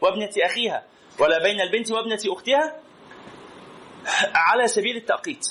وابنة 0.00 0.30
أخيها 0.38 0.84
ولا 1.20 1.42
بين 1.42 1.60
البنت 1.60 1.90
وابنة 1.92 2.20
أختها 2.26 2.76
على 4.34 4.68
سبيل 4.68 4.96
التأقيت. 4.96 5.46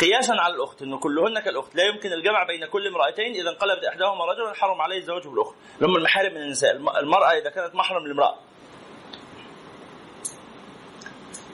قياسا 0.00 0.32
على 0.32 0.54
الأخت 0.54 0.82
أنه 0.82 0.98
كلهن 0.98 1.40
كالأخت. 1.40 1.74
لا 1.74 1.84
يمكن 1.84 2.12
الجمع 2.12 2.44
بين 2.46 2.66
كل 2.66 2.86
امرأتين 2.86 3.34
إذا 3.34 3.50
انقلبت 3.50 3.84
إحداهما 3.84 4.24
رجلا 4.24 4.54
حرم 4.54 4.80
عليه 4.80 4.96
الزواج 4.96 5.22
بالأخت 5.26 5.54
لهم 5.80 5.96
المحارم 5.96 6.34
من 6.34 6.42
النساء 6.42 6.72
المرأة 6.76 7.32
إذا 7.32 7.50
كانت 7.50 7.74
محرم 7.74 8.06
لامرأة. 8.06 8.38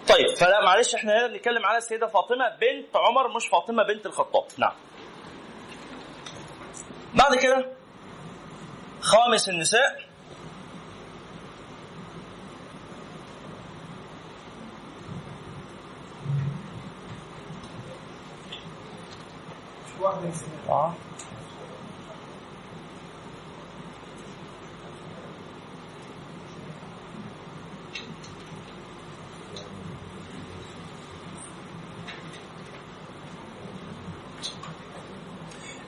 طيب 0.08 0.36
فلا 0.36 0.64
معلش 0.64 0.94
إحنا 0.94 1.12
هنا 1.12 1.26
بنتكلم 1.26 1.66
على 1.66 1.78
السيدة 1.78 2.06
فاطمة 2.06 2.48
بنت 2.60 2.96
عمر 2.96 3.36
مش 3.36 3.46
فاطمة 3.46 3.82
بنت 3.82 4.06
الخطاب. 4.06 4.44
نعم. 4.58 4.72
بعد 7.14 7.34
كده 7.36 7.72
خامس 9.00 9.48
النساء. 9.48 10.12
آه. 20.68 20.94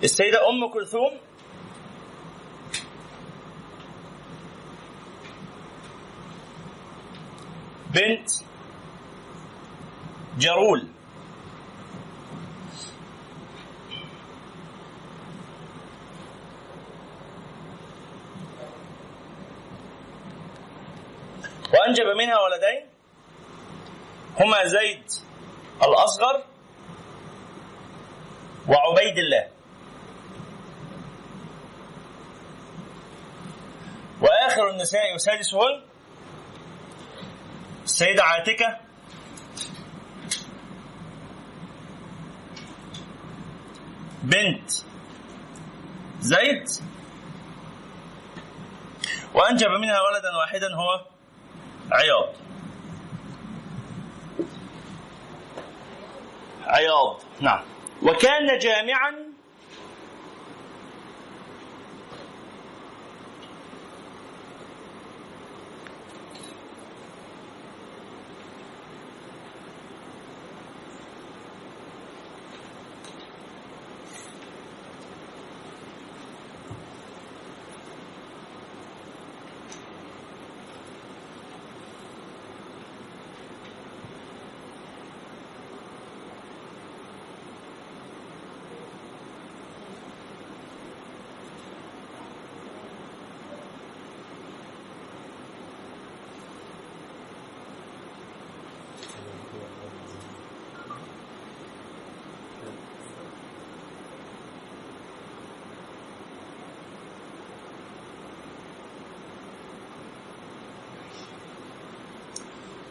السيدة 0.04 0.48
أم 0.48 0.68
كلثوم. 0.68 1.10
بنت 7.94 8.30
جرول 10.38 10.88
وأنجب 21.74 22.06
منها 22.18 22.38
ولدين. 22.40 22.86
هما 24.40 24.64
زيد 24.64 25.02
الأصغر 25.82 26.44
وعبيد 28.68 29.18
الله. 29.18 29.63
وآخر 34.24 34.70
النساء 34.70 35.14
وسادسهن 35.14 35.82
السيدة 37.84 38.22
عاتكة. 38.24 38.78
بنت 44.22 44.70
زيد. 46.20 46.64
وأنجب 49.34 49.68
منها 49.70 50.00
ولدا 50.00 50.36
واحدا 50.36 50.74
هو 50.74 51.04
عياض. 51.92 52.34
عياض. 56.66 57.20
نعم. 57.40 57.64
وكان 58.02 58.58
جامعا 58.58 59.23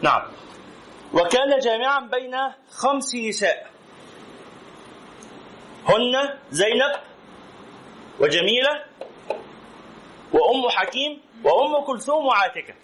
نعم. 0.02 0.22
وكان 1.12 1.58
جامعا 1.58 2.00
بين 2.00 2.36
خمس 2.70 3.14
نساء. 3.14 3.70
هن 5.88 6.38
زينب 6.50 6.92
وجميلة 8.20 8.84
وأم 10.32 10.68
حكيم 10.68 11.20
وأم 11.44 11.84
كلثوم 11.84 12.26
وعاتكة. 12.26 12.74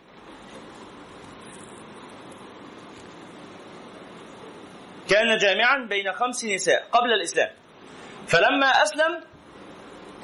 كان 5.09 5.37
جامعا 5.37 5.87
بين 5.91 6.13
خمس 6.13 6.45
نساء 6.45 6.89
قبل 6.93 7.13
الإسلام. 7.13 7.51
فلما 8.29 8.67
أسلم 8.67 9.25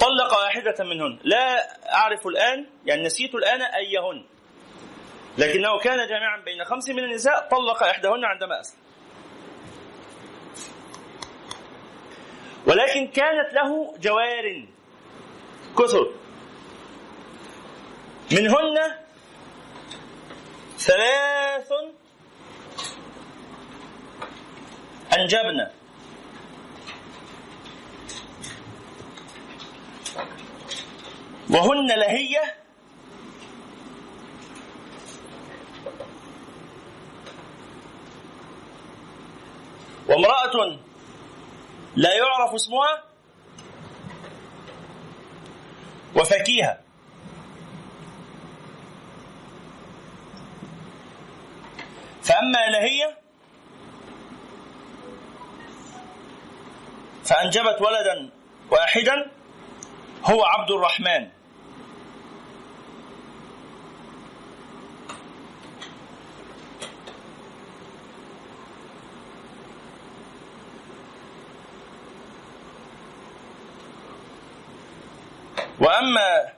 طلق 0.01 0.39
واحدة 0.39 0.85
منهن. 0.85 1.19
لا 1.25 1.69
أعرف 1.95 2.27
الآن 2.27 2.67
يعني 2.87 3.03
نسيت 3.03 3.35
الآن 3.35 3.63
أيهن. 3.63 4.27
لكنه 5.39 5.79
كان 5.79 6.09
جامعا 6.09 6.41
بين 6.45 6.65
خمس 6.65 6.89
من 6.89 7.05
النساء 7.05 7.49
طلق 7.51 7.83
إحداهن 7.83 8.25
عندما 8.25 8.61
أسلم 8.61 8.81
ولكن 12.67 13.07
كانت 13.07 13.53
له 13.53 13.97
جوار 13.99 14.67
كثر. 15.79 16.15
منهن 18.33 18.77
ثلاث 20.79 21.73
أنجبن. 25.19 25.67
وهن 31.51 31.89
لهية 31.89 32.66
وامرأة 40.09 40.79
لا 41.97 42.15
يعرف 42.15 42.55
اسمها 42.55 43.03
وفكيهة 46.15 46.79
فأما 52.23 52.67
لهية 52.71 53.17
فأنجبت 57.25 57.83
ولدا 57.83 58.31
واحدا 58.71 59.31
هو 60.25 60.45
عبد 60.45 60.71
الرحمن. 60.71 61.29
وأما 75.87 76.53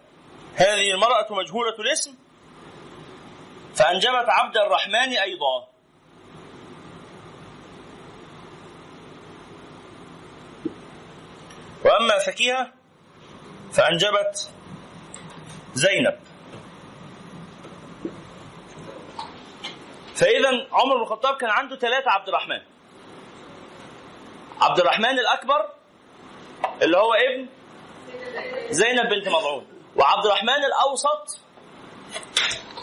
هذه 0.55 0.91
المرأة 0.91 1.27
مجهولة 1.31 1.75
الاسم 1.79 2.15
فأنجبت 3.75 4.29
عبد 4.29 4.57
الرحمن 4.57 5.13
أيضا. 5.19 5.69
وأما 11.85 12.19
فكيهة 12.19 12.73
فأنجبت 13.73 14.51
زينب. 15.75 16.19
فإذا 20.15 20.49
عمر 20.73 20.97
بن 20.97 21.03
الخطاب 21.03 21.37
كان 21.37 21.51
عنده 21.51 21.77
ثلاثة 21.77 22.11
عبد 22.11 22.29
الرحمن. 22.29 22.61
عبد 24.61 24.81
الرحمن 24.81 25.19
الأكبر 25.19 25.69
اللي 26.83 26.97
هو 26.97 27.15
ابن 27.15 27.47
زينب 28.71 29.09
بنت 29.09 29.29
مضعون. 29.29 29.67
وعبد 29.97 30.27
الرحمن 30.27 30.65
الأوسط 30.65 31.39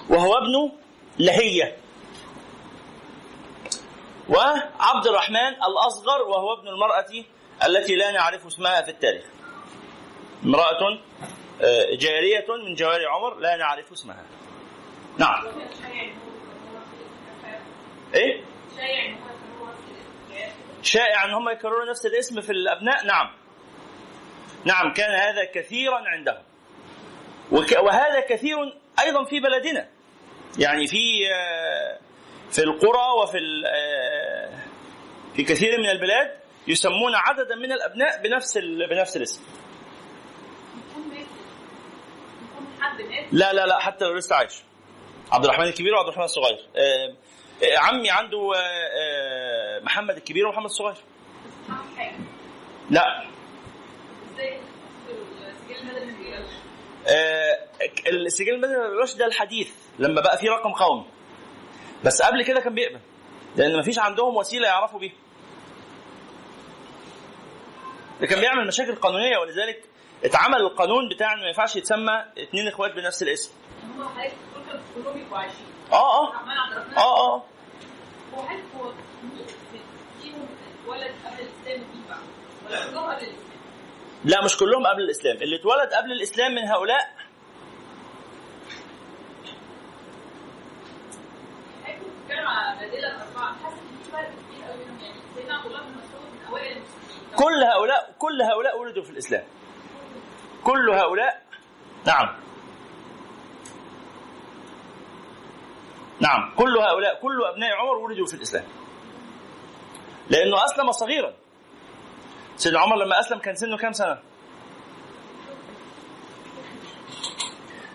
وهو 0.09 0.38
ابن 0.38 0.71
لهية. 1.19 1.78
وعبد 4.30 5.07
الرحمن 5.07 5.47
الأصغر 5.47 6.21
وهو 6.21 6.53
ابن 6.53 6.67
المرأة 6.67 7.23
التي 7.65 7.95
لا 7.95 8.11
نعرف 8.11 8.45
اسمها 8.45 8.82
في 8.82 8.91
التاريخ. 8.91 9.26
امرأة 10.43 10.99
آه، 11.61 11.95
جارية 11.95 12.45
من 12.65 12.76
جواري 12.76 13.05
عمر 13.05 13.36
لا 13.36 13.55
نعرف 13.55 13.91
اسمها. 13.91 14.23
نعم. 15.17 15.47
إيه؟ 18.15 18.43
شائع 20.82 21.26
ان 21.26 21.34
هم 21.34 21.49
يكررون 21.49 21.89
نفس 21.89 22.05
الاسم 22.05 22.41
في 22.41 22.51
الأبناء؟ 22.51 23.05
نعم. 23.05 23.45
نعم 24.66 24.93
كان 24.93 25.11
هذا 25.11 25.43
كثيرا 25.45 25.97
عندهم. 26.07 26.43
وك- 27.51 27.84
وهذا 27.84 28.20
كثير 28.30 28.57
أيضا 28.99 29.24
في 29.26 29.39
بلدنا. 29.39 29.88
يعني 30.59 30.88
في 30.88 31.34
آه، 31.34 31.99
في 32.51 32.59
القرى 32.63 33.11
وفي 33.24 33.38
آه، 33.68 34.49
في 35.36 35.43
كثير 35.43 35.80
من 35.80 35.89
البلاد 35.89 36.32
يسمون 36.68 37.16
عددا 37.16 37.55
من 37.55 37.72
الأبناء 37.72 38.22
بنفس 38.24 38.57
بنفس 38.89 39.18
الاسم. 39.18 39.41
لا 43.32 43.53
لا 43.53 43.66
لا 43.66 43.80
حتى 43.80 44.05
لو 44.05 44.13
لسه 44.13 44.36
عايش. 44.36 44.53
عبد 45.32 45.45
الرحمن 45.45 45.66
الكبير 45.66 45.93
وعبد 45.93 46.07
الرحمن 46.07 46.24
الصغير. 46.26 46.59
آه، 46.76 47.13
عمي 47.78 48.09
عنده 48.11 48.51
محمد 49.84 50.16
الكبير 50.18 50.47
ومحمد 50.47 50.66
الصغير. 50.66 50.95
لا. 52.89 53.26
السجل 58.07 58.53
المدني 58.53 58.77
ما 58.77 58.89
بيبقاش 58.89 59.15
ده 59.15 59.25
الحديث 59.25 59.69
لما 59.99 60.21
بقى 60.21 60.38
في 60.38 60.49
رقم 60.49 60.71
قومي 60.73 61.05
بس 62.05 62.21
قبل 62.21 62.43
كده 62.43 62.59
كان 62.59 62.75
بيقبل 62.75 62.99
لأن 63.55 63.75
ما 63.75 63.81
فيش 63.81 63.99
عندهم 63.99 64.36
وسيلة 64.38 64.67
يعرفوا 64.67 64.99
بيها. 64.99 65.13
ده 68.21 68.27
كان 68.27 68.39
بيعمل 68.39 68.67
مشاكل 68.67 68.95
قانونية 68.95 69.38
ولذلك 69.38 69.83
اتعمل 70.23 70.57
القانون 70.61 71.09
بتاع 71.09 71.33
ان 71.33 71.39
ما 71.39 71.47
ينفعش 71.47 71.75
يتسمى 71.75 72.25
اتنين 72.38 72.67
إخوات 72.67 72.91
بنفس 72.93 73.23
الاسم. 73.23 73.51
آه 75.91 76.19
آه. 76.21 76.33
آه 76.97 77.36
آه. 77.36 77.43
هو 78.33 78.41
هل 78.41 78.59
هو 78.77 78.91
مين؟ 79.23 79.45
فيهم 80.21 80.47
اتولد 80.83 81.11
قبل 81.25 81.39
الإسلام 81.39 81.89
ومين 81.89 82.03
بعد؟ 82.09 82.19
ولا 82.69 82.86
كلهم 82.91 83.03
قبل 83.03 83.23
الإسلام؟ 83.23 83.45
لا 84.26 84.43
مش 84.43 84.57
كلهم 84.57 84.88
قبل 84.88 85.01
الإسلام. 85.01 85.38
اللي 85.38 85.55
اتولد 85.55 85.93
قبل 85.93 86.11
الإسلام 86.11 86.51
من 86.51 86.67
هؤلاء 86.67 87.15
كل 97.36 97.63
هؤلاء 97.63 98.15
كل 98.19 98.41
هؤلاء 98.41 98.80
ولدوا 98.80 99.03
في 99.03 99.09
الإسلام. 99.09 99.43
كل 100.63 100.89
هؤلاء 100.89 101.41
نعم. 102.05 102.36
نعم 106.19 106.55
كل 106.55 106.78
هؤلاء 106.78 107.21
كل 107.21 107.43
أبناء 107.43 107.71
عمر 107.76 107.97
ولدوا 107.97 108.26
في 108.26 108.34
الإسلام. 108.34 108.65
لأنه 110.30 110.65
أسلم 110.65 110.91
صغيرا. 110.91 111.34
سيدنا 112.58 112.80
عمر 112.80 112.95
لما 112.95 113.20
أسلم 113.20 113.39
كان 113.39 113.56
سنه 113.56 113.78
كام 113.78 113.93
سنة؟ 113.93 114.18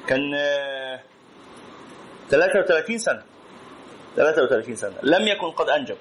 كان 0.07 0.35
آه، 0.35 1.01
33 2.31 2.99
سنة. 2.99 3.23
33 4.17 4.77
سنة. 4.77 4.95
لم 5.03 5.29
يكن 5.29 5.51
قد 5.51 5.69
أنجب. 5.69 5.97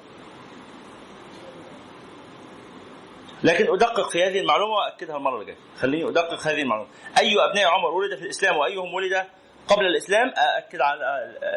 لكن 3.43 3.73
أدقق 3.73 4.09
في 4.09 4.23
هذه 4.23 4.39
المعلومة 4.39 4.73
واكدها 4.73 5.17
المرة 5.17 5.41
الجايه 5.41 5.57
خليني 5.79 6.09
أدقق 6.09 6.47
هذه 6.47 6.61
المعلومة. 6.61 6.89
أي 7.19 7.35
أبناء 7.49 7.65
عمر 7.65 7.91
ولد 7.91 8.15
في 8.15 8.23
الإسلام 8.25 8.57
وايهم 8.57 8.93
ولد 8.93 9.25
قبل 9.67 9.85
الإسلام 9.85 10.27
ااكد 10.37 10.81
على 10.81 11.03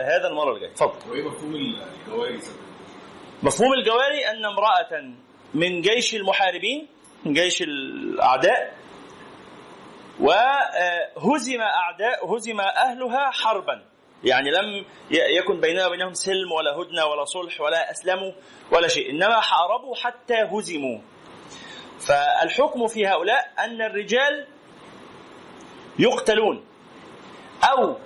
هذا 0.04 0.28
المرة 0.28 0.52
الجايه 0.54 0.70
اتفضل 0.70 1.10
وإيه 1.10 1.22
مفهوم 1.22 1.54
الجوائز؟ 1.54 2.56
مفهوم 3.42 3.72
الجواري 3.72 4.30
أن 4.30 4.44
امرأة 4.44 5.14
من 5.54 5.80
جيش 5.80 6.14
المحاربين 6.14 6.86
من 7.24 7.32
جيش 7.32 7.62
الأعداء 7.62 8.74
وهزم 10.20 11.60
أعداء 11.60 12.36
هزم 12.36 12.60
أهلها 12.60 13.30
حربا. 13.30 13.84
يعني 14.24 14.50
لم 14.50 14.84
يكن 15.10 15.60
بيننا 15.60 15.86
وبينهم 15.86 16.14
سلم 16.14 16.52
ولا 16.52 16.76
هدنة 16.76 17.06
ولا 17.06 17.24
صلح 17.24 17.60
ولا 17.60 17.90
أسلموا 17.90 18.32
ولا 18.72 18.88
شيء 18.88 19.10
إنما 19.10 19.40
حاربوا 19.40 19.96
حتى 19.96 20.34
هزموا. 20.34 20.98
فالحكم 21.98 22.86
في 22.86 23.06
هؤلاء 23.06 23.52
أن 23.58 23.82
الرجال 23.82 24.46
يقتلون 25.98 26.64
أو 27.64 27.96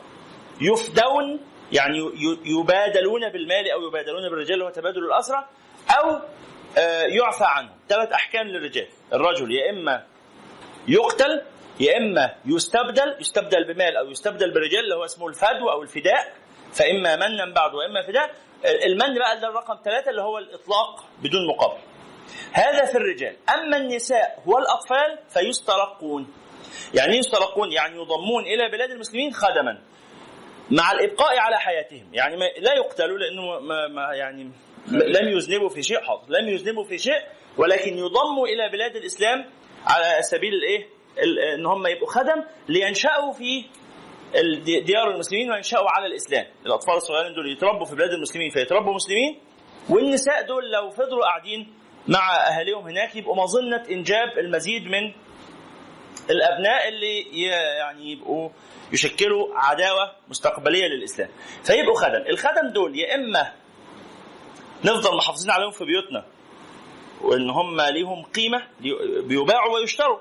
يفدون 0.60 1.40
يعني 1.72 1.98
يبادلون 2.44 3.28
بالمال 3.28 3.70
أو 3.70 3.88
يبادلون 3.88 4.28
بالرجال 4.28 4.62
هو 4.62 4.70
تبادل 4.70 5.12
آه، 5.12 6.22
يعفى 7.08 7.44
عنهم 7.44 7.76
ثلاث 7.88 8.12
أحكام 8.12 8.46
للرجال. 8.46 8.86
الرجل 9.12 9.52
يا 9.52 9.70
إما 9.70 10.04
يقتل 10.88 11.42
يا 11.80 11.96
إما 11.96 12.34
يستبدل 12.46 13.16
يستبدل 13.20 13.74
بمال 13.74 13.96
أو 13.96 14.10
يستبدل 14.10 14.54
برجال 14.54 14.84
اللي 14.84 14.94
هو 14.94 15.04
اسمه 15.04 15.28
الفدو 15.28 15.70
أو 15.70 15.82
الفداء 15.82 16.32
فإما 16.72 17.16
منا 17.16 17.54
بعد 17.54 17.74
وإما 17.74 18.02
فداء. 18.02 18.30
المن 18.64 19.18
بقى 19.18 19.40
ده 19.40 19.48
الرقم 19.48 19.78
ثلاثة 19.84 20.10
اللي 20.10 20.22
هو 20.22 20.38
الإطلاق 20.38 21.04
بدون 21.22 21.46
مقابل. 21.48 21.80
هذا 22.52 22.84
في 22.84 22.94
الرجال. 22.94 23.36
أما 23.54 23.76
النساء 23.76 24.42
والأطفال 24.46 25.18
فيسترقون. 25.28 26.32
يعني 26.94 27.16
يسترقون 27.16 27.72
يعني 27.72 27.94
يضمون 27.96 28.42
إلى 28.44 28.68
بلاد 28.68 28.90
المسلمين 28.90 29.32
خدما 29.32 29.78
مع 30.70 30.92
الإبقاء 30.92 31.38
على 31.38 31.58
حياتهم. 31.58 32.08
يعني 32.12 32.36
لا 32.36 32.74
يقتلوا 32.74 33.18
لأنه 33.18 33.58
ما 33.88 34.14
يعني 34.14 34.50
لم 34.90 35.28
يذنبوا 35.28 35.68
في 35.68 35.82
شيء 35.82 36.00
حاضر. 36.00 36.24
لم 36.28 36.48
يذنبوا 36.48 36.84
في 36.84 36.98
شيء 36.98 37.20
ولكن 37.58 37.98
يضموا 37.98 38.46
إلى 38.46 38.68
بلاد 38.72 38.96
الإسلام 38.96 39.50
على 39.86 40.22
سبيل 40.22 40.54
الإيه؟ 40.54 40.86
ال- 41.22 41.38
إن 41.38 41.66
هم 41.66 41.86
يبقوا 41.86 42.08
خدم 42.08 42.44
لينشأوا 42.68 43.32
في 43.32 43.64
ديار 44.84 45.10
المسلمين 45.10 45.50
وينشأوا 45.52 45.90
على 45.90 46.06
الإسلام. 46.06 46.46
الأطفال 46.66 46.94
الصغيرين 46.96 47.34
دول 47.34 47.52
يتربوا 47.52 47.84
في 47.86 47.94
بلاد 47.94 48.10
المسلمين 48.10 48.50
فيتربوا 48.50 48.94
مسلمين 48.94 49.38
والنساء 49.88 50.46
دول 50.46 50.70
لو 50.72 50.90
فضلوا 50.90 51.22
قاعدين 51.24 51.72
مع 52.08 52.36
أهاليهم 52.36 52.88
هناك 52.88 53.16
يبقوا 53.16 53.36
مظنة 53.36 53.82
إنجاب 53.90 54.38
المزيد 54.38 54.82
من 54.82 55.12
الأبناء 56.30 56.88
اللي 56.88 57.36
يعني 57.46 58.12
يبقوا 58.12 58.48
يشكلوا 58.92 59.48
عداوة 59.54 60.12
مستقبلية 60.28 60.86
للإسلام. 60.86 61.28
فيبقوا 61.64 61.94
خدم. 61.96 62.24
الخدم 62.30 62.68
دول 62.74 62.98
يا 62.98 63.14
إما 63.14 63.52
نفضل 64.84 65.16
محافظين 65.16 65.50
عليهم 65.50 65.70
في 65.70 65.84
بيوتنا. 65.84 66.24
وإن 67.22 67.50
هم 67.50 67.80
ليهم 67.80 68.22
قيمة 68.22 68.62
بيباعوا 69.20 69.74
ويشتروا. 69.74 70.18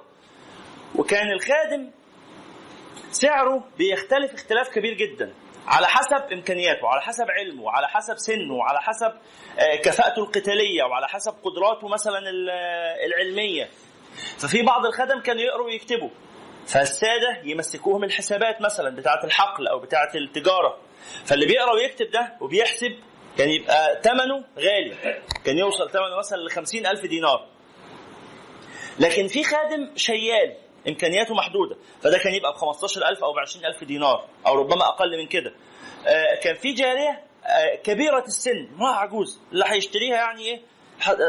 وكان 0.95 1.31
الخادم 1.31 1.91
سعره 3.11 3.63
بيختلف 3.77 4.33
اختلاف 4.33 4.69
كبير 4.69 4.93
جدا. 4.93 5.33
على 5.67 5.87
حسب 5.87 6.31
إمكانياته 6.33 6.87
على 6.87 7.01
حسب 7.01 7.25
علمه 7.31 7.63
وعلى 7.63 7.87
حسب 7.87 8.17
سنه 8.17 8.53
وعلى 8.53 8.81
حسب 8.81 9.13
آه، 9.59 9.75
كفاءته 9.75 10.19
القتالية 10.19 10.83
وعلى 10.83 11.07
حسب 11.07 11.33
قدراته 11.43 11.87
مثلا 11.87 12.19
آه، 12.51 13.05
العلمية. 13.05 13.69
ففي 14.37 14.61
بعض 14.61 14.85
الخدم 14.85 15.19
كانوا 15.19 15.41
يقروا 15.41 15.65
ويكتبوا. 15.65 16.09
فالسادة 16.67 17.41
يمسكوهم 17.43 18.03
الحسابات 18.03 18.61
مثلا 18.61 18.95
بتاعة 18.95 19.23
الحقل 19.23 19.67
أو 19.67 19.79
بتاعة 19.79 20.11
التجارة. 20.15 20.77
فاللي 21.25 21.45
بيقرأ 21.45 21.73
ويكتب 21.73 22.11
ده 22.11 22.33
وبيحسب 22.41 22.95
كان 23.37 23.49
يبقى 23.49 24.01
ثمنه 24.03 24.43
غالي. 24.57 25.19
كان 25.45 25.57
يوصل 25.57 25.89
ثمنه 25.91 26.17
مثلا 26.17 26.37
ل 26.37 26.49
50 26.51 26.85
ألف 26.85 27.05
دينار. 27.05 27.47
لكن 28.99 29.27
في 29.27 29.43
خادم 29.43 29.91
شيال 29.95 30.53
إمكانياته 30.87 31.33
محدودة. 31.35 31.75
فده 32.01 32.17
كان 32.17 32.33
يبقى 32.33 32.51
ب 32.53 32.55
15000 32.55 33.23
أو 33.23 33.33
ب 33.33 33.39
20000 33.39 33.83
دينار 33.83 34.25
أو 34.47 34.55
ربما 34.55 34.87
أقل 34.87 35.17
من 35.17 35.27
كده. 35.27 35.53
آه، 36.07 36.35
كان 36.43 36.55
في 36.55 36.73
جارية 36.73 37.21
آه، 37.45 37.75
كبيرة 37.75 38.23
السن 38.27 38.67
امراه 38.75 38.95
عجوز. 38.95 39.39
اللي 39.51 39.65
هيشتريها 39.67 40.15
يعني 40.15 40.41
إيه؟ 40.41 40.61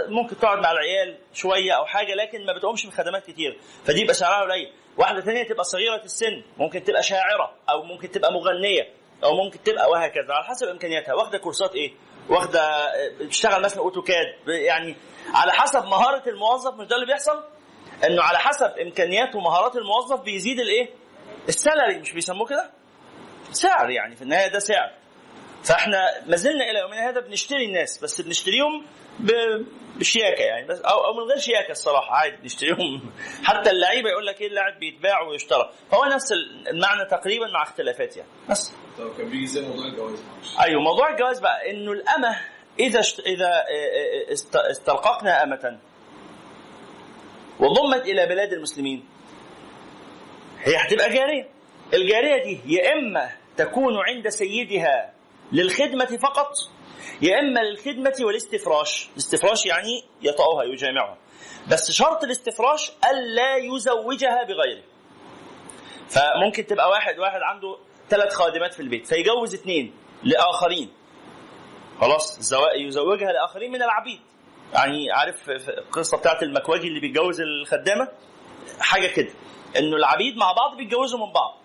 ممكن 0.09 0.39
تقعد 0.39 0.59
مع 0.59 0.71
العيال 0.73 1.19
شوية 1.35 1.73
أو 1.73 1.87
حاجة 1.87 2.15
لكن 2.15 2.47
ما 2.47 2.53
بتقومش 2.53 2.87
بخدمات 2.87 3.27
كتير. 3.27 3.59
فدي 3.85 4.01
يبقى 4.01 4.15
سعرها 4.15 4.43
قليل. 4.45 4.73
واحدة 4.97 5.21
ثانية 5.21 5.43
تبقى 5.43 5.65
صغيرة 5.65 6.05
السن 6.05 6.43
ممكن 6.59 6.85
تبقى 6.85 7.03
شاعرة 7.03 7.53
أو 7.71 7.83
ممكن 7.83 8.11
تبقى 8.11 8.33
مغنية. 8.33 8.89
أو 9.27 9.45
ممكن 9.45 9.63
تبقى 9.63 9.91
وهكذا 9.91 10.35
على 10.35 10.45
حسب 10.45 10.69
إمكانياتها. 10.69 11.15
واخدة 11.15 11.39
كورسات 11.39 11.75
إيه؟ 11.75 11.93
واخدة 12.29 12.61
آه، 12.61 13.11
بتشتغل 13.21 13.63
مثلا 13.63 13.83
أوتوكاد. 13.83 14.27
يعني 14.47 14.97
على 15.35 15.53
حسب 15.53 15.85
مهارة 15.85 16.29
الموظف 16.29 16.75
مش 16.75 16.87
ده 16.87 16.97
اللي 16.97 17.07
بيحصل؟ 17.07 17.45
إنه 18.05 18.23
على 18.23 18.39
حسب 18.39 18.79
إمكانيات 18.83 19.35
ومهارات 19.35 19.77
الموظف 19.77 20.21
بيزيد 20.21 20.61
الإيه؟ 20.61 20.91
السالري 21.49 21.99
مش 21.99 22.13
بيسموه 22.13 22.47
كده؟ 22.47 22.71
سعر 23.53 23.91
يعني 23.91 24.17
في 24.17 24.23
النهاية 24.23 24.49
ده 24.49 24.59
سعر. 24.59 24.93
فإحنا 25.65 26.23
ما 26.27 26.37
زلنا 26.37 26.71
إلى 26.71 26.79
يومنا 26.79 27.09
هذا 27.09 27.21
بنشتري 27.21 27.65
الناس 27.65 27.99
بس 28.03 28.21
بنشتريهم 28.21 28.87
بشياكة 29.97 30.43
يعني 30.43 30.67
بس 30.67 30.81
أو 30.81 31.05
أو 31.05 31.15
من 31.15 31.31
غير 31.31 31.39
شياكة 31.39 31.71
الصراحة 31.71 32.15
عادي 32.15 32.37
بنشتريهم. 32.37 33.13
حتى 33.45 33.71
اللعيبة 33.71 34.11
يقول 34.11 34.27
لك 34.27 34.41
إيه 34.41 34.47
اللاعب 34.47 34.79
بيتباع 34.79 35.21
ويشترى. 35.23 35.71
فهو 35.91 36.05
نفس 36.05 36.33
المعنى 36.71 37.05
تقريبا 37.05 37.47
مع 37.51 37.63
اختلافات 37.63 38.17
يعني 38.17 38.29
بس. 38.51 38.73
طب 38.99 39.17
كان 39.19 39.29
بيجي 39.29 39.47
زي 39.47 39.61
موضوع 39.61 39.87
الجواز. 39.87 40.19
أيوه 40.61 40.81
موضوع 40.83 41.11
الجواز 41.11 41.41
بقى 41.41 41.71
إنه 41.71 41.93
الأمة 41.93 42.41
إذا 42.81 43.01
اشت... 43.01 43.21
إذا 43.21 43.47
آه، 43.49 44.33
است- 44.33 44.57
استرققنا 44.57 45.43
أمة 45.43 45.79
وضمت 47.61 48.03
إلى 48.07 48.27
بلاد 48.27 48.53
المسلمين 48.53 49.05
هي 50.63 50.77
هتبقى 50.77 51.15
جارية. 51.15 51.49
الجارية 51.95 52.43
دي 52.45 52.75
يا 52.75 52.93
إما 52.93 53.31
تكون 53.57 53.95
عند 54.09 54.29
سيدها 54.29 55.13
للخدمة 55.53 56.17
فقط 56.23 56.53
يا 57.23 57.39
إما 57.41 57.61
للخدمة 57.61 58.15
والاستفراش. 58.21 59.09
الاستفراش 59.13 59.67
يعني 59.67 60.05
يطأها 60.23 60.63
يجامعها. 60.65 61.17
بس 61.71 61.91
شرط 61.91 62.25
الاستفراش 62.25 62.93
ألا 63.11 63.57
يزوجها 63.57 64.43
بغيره. 64.45 64.83
فممكن 66.09 66.67
تبقى 66.67 66.91
واحد 66.91 67.19
واحد 67.19 67.41
عنده 67.43 67.79
ثلاث 68.11 68.35
خادمات 68.35 68.75
في 68.75 68.81
البيت 68.81 69.07
فيجوز 69.07 69.55
اثنين 69.55 69.95
لآخرين. 70.23 70.91
خلاص 72.01 72.53
يزوجها 72.77 73.33
لآخرين 73.33 73.73
من 73.73 73.83
العبيد. 73.83 74.21
يعني 74.73 75.13
عارف 75.13 75.51
القصة 75.51 76.17
بتاعت 76.17 76.43
المكواجي 76.43 76.89
اللي 76.89 77.01
بيتجوز 77.01 77.41
الخدامة؟ 77.41 78.09
حاجة 78.81 79.07
كده 79.07 79.31
إنه 79.77 79.97
العبيد 79.97 80.37
مع 80.37 80.53
بعض 80.53 80.77
بيتجوزوا 80.77 81.27
من 81.27 81.33
بعض. 81.33 81.59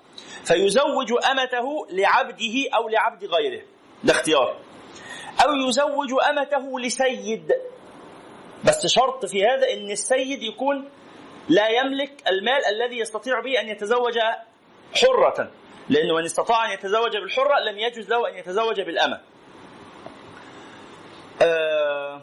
فيزوج 0.45 1.11
أمته 1.31 1.87
لعبده 1.91 2.69
أو 2.75 2.89
لعبد 2.89 3.25
غيره. 3.25 3.61
ده 4.03 4.13
اختيار. 4.13 4.57
أو 5.45 5.53
يزوج 5.53 6.09
أمته 6.29 6.79
لسيد. 6.79 7.53
بس 8.65 8.87
شرط 8.87 9.25
في 9.25 9.45
هذا 9.45 9.73
إن 9.73 9.91
السيد 9.91 10.43
يكون 10.43 10.89
لا 11.49 11.67
يملك 11.67 12.23
المال 12.27 12.65
الذي 12.65 12.99
يستطيع 12.99 13.39
به 13.39 13.59
أن 13.61 13.69
يتزوج 13.69 14.19
حرة. 14.95 15.51
لأنه 15.89 16.15
من 16.15 16.25
استطاع 16.25 16.65
أن 16.65 16.71
يتزوج 16.71 17.17
بالحرة 17.17 17.59
لم 17.59 17.79
يجوز 17.79 18.09
له 18.09 18.29
أن 18.29 18.35
يتزوج 18.35 18.81
بالأمة 18.81 19.21
آه، 21.41 22.21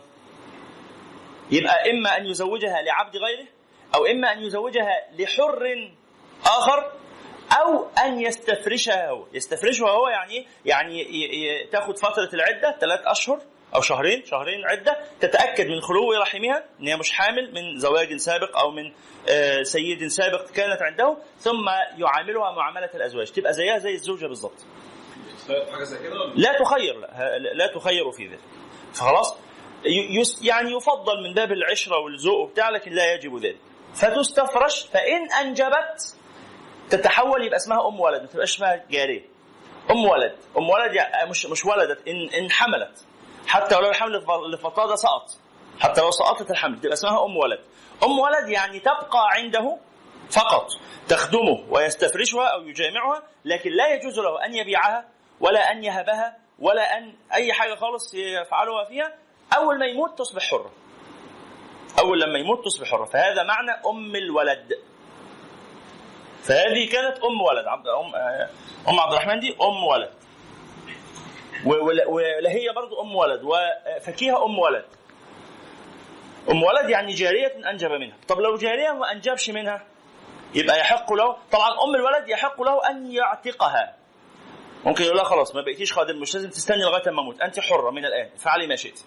يبقى 1.50 1.90
إما 1.90 2.16
أن 2.16 2.26
يزوجها 2.26 2.82
لعبد 2.82 3.16
غيره 3.16 3.46
أو 3.94 4.06
إما 4.06 4.32
أن 4.32 4.42
يزوجها 4.42 5.06
لحر 5.18 5.90
آخر 6.46 6.92
أو 7.60 7.86
أن 8.04 8.20
يستفرشها 8.20 9.10
هو 9.10 9.26
يستفرشها 9.32 9.90
هو 9.90 10.08
يعني؟ 10.08 10.46
يعني 10.64 11.04
تاخد 11.72 11.98
فترة 11.98 12.28
العدة 12.34 12.76
ثلاث 12.80 13.00
أشهر 13.06 13.40
أو 13.74 13.80
شهرين 13.80 14.24
شهرين 14.24 14.64
عدة 14.66 14.96
تتأكد 15.20 15.66
من 15.66 15.80
خلو 15.80 16.12
رحمها 16.12 16.64
أن 16.80 16.88
هي 16.88 16.96
مش 16.96 17.12
حامل 17.12 17.54
من 17.54 17.78
زواج 17.78 18.16
سابق 18.16 18.58
أو 18.58 18.70
من 18.70 18.92
آه، 19.28 19.62
سيد 19.62 20.06
سابق 20.06 20.50
كانت 20.50 20.82
عنده 20.82 21.16
ثم 21.38 21.68
يعاملها 21.98 22.52
معاملة 22.52 22.90
الأزواج. 22.94 23.30
تبقى 23.32 23.52
زيها 23.52 23.78
زي 23.78 23.92
كده 26.02 26.14
ولا 26.20 26.32
لا 26.34 26.58
تخير 26.58 27.00
لا, 27.18 27.38
لا 27.54 27.66
تخير 27.66 28.10
في 28.10 28.26
ذلك. 28.26 28.40
فخلاص 28.94 29.36
يعني 30.42 30.72
يفضل 30.72 31.22
من 31.28 31.34
باب 31.34 31.52
العشرة 31.52 31.98
والذوق 31.98 32.38
وبتاع 32.38 32.68
لكن 32.70 32.92
لا 32.92 33.12
يجب 33.14 33.36
ذلك. 33.36 33.56
فتستفرش 33.94 34.86
فإن 34.86 35.32
أنجبت 35.32 36.16
تتحول 36.90 37.44
يبقى 37.44 37.56
اسمها 37.56 37.88
أم 37.88 38.00
ولد 38.00 38.20
ما 38.20 38.26
تبقاش 38.26 38.54
اسمها 38.54 38.84
جارية. 38.90 39.24
أم 39.90 40.04
ولد 40.04 40.36
أم 40.58 40.70
ولد 40.70 40.94
يعني 40.94 41.30
مش 41.30 41.46
مش 41.46 41.64
ولدت 41.64 42.08
إن 42.08 42.28
إن 42.28 42.50
حملت. 42.50 43.04
حتى 43.48 43.76
ولو 43.76 43.88
الحمل 43.88 44.20
بطنها 44.64 44.86
ده 44.86 44.96
سقط 44.96 45.30
حتى 45.80 46.00
لو 46.00 46.10
سقطت 46.10 46.50
الحمل. 46.50 46.80
تبقى 46.80 46.92
اسمها 46.92 47.24
أم 47.24 47.36
ولد. 47.36 47.60
أم 48.04 48.18
ولد 48.18 48.48
يعني 48.48 48.78
تبقى 48.80 49.28
عنده 49.30 49.78
فقط 50.30 50.66
تخدمه 51.08 51.64
ويستفرشها 51.70 52.46
أو 52.46 52.62
يجامعها 52.62 53.22
لكن 53.44 53.70
لا 53.70 53.94
يجوز 53.94 54.18
له 54.18 54.44
أن 54.44 54.54
يبيعها 54.54 55.08
ولا 55.40 55.72
أن 55.72 55.84
يهبها 55.84 56.36
ولا 56.58 56.98
أن 56.98 57.14
أي 57.34 57.52
حاجة 57.52 57.74
خالص 57.74 58.14
يفعلها 58.14 58.84
فيها. 58.84 59.14
أول 59.56 59.78
ما 59.78 59.86
يموت 59.86 60.18
تصبح 60.18 60.42
حرة. 60.42 60.70
أول 61.98 62.20
لما 62.20 62.38
يموت 62.38 62.64
تصبح 62.64 62.90
حرة. 62.90 63.04
فهذا 63.04 63.42
معنى 63.42 63.70
أم 63.86 64.16
الولد. 64.16 64.78
فهذه 66.42 66.88
كانت 66.92 67.18
أم 67.18 67.42
ولد. 67.42 67.66
أم 68.88 69.00
عبد 69.00 69.12
الرحمن 69.12 69.40
دي 69.40 69.56
أم 69.62 69.84
ولد. 69.84 70.10
و- 71.68 71.84
ول- 71.86 72.04
ولهي 72.06 72.72
برضو 72.76 73.02
أم 73.02 73.16
ولد 73.16 73.40
وفكيها 73.44 74.44
أم 74.44 74.58
ولد. 74.58 74.84
أم 76.50 76.62
ولد 76.62 76.90
يعني 76.90 77.12
جارية 77.14 77.70
أنجب 77.70 77.90
منها. 77.90 78.16
طب 78.28 78.38
لو 78.40 78.56
جارية 78.56 78.92
ما 78.92 79.12
أنجبش 79.12 79.50
منها 79.50 79.84
يبقى 80.54 80.78
يحق 80.80 81.12
له 81.12 81.36
طبعا 81.52 81.68
أم 81.84 81.94
الولد 81.94 82.28
يحق 82.28 82.62
له 82.62 82.90
أن 82.90 83.12
يعتقها. 83.12 83.94
ممكن 84.84 85.04
يقول 85.04 85.16
لها 85.16 85.24
خلاص 85.24 85.54
ما 85.54 85.60
بقيتيش 85.60 85.92
خادم 85.92 86.20
مش 86.20 86.34
لازم 86.34 86.50
تستني 86.50 86.82
لغاية 86.82 87.10
ما 87.10 87.20
أموت. 87.22 87.40
انت 87.40 87.60
حرة 87.60 87.90
من 87.90 88.04
الآن 88.04 88.28
فعلي 88.36 88.66
ما 88.66 88.76
شئت. 88.76 89.00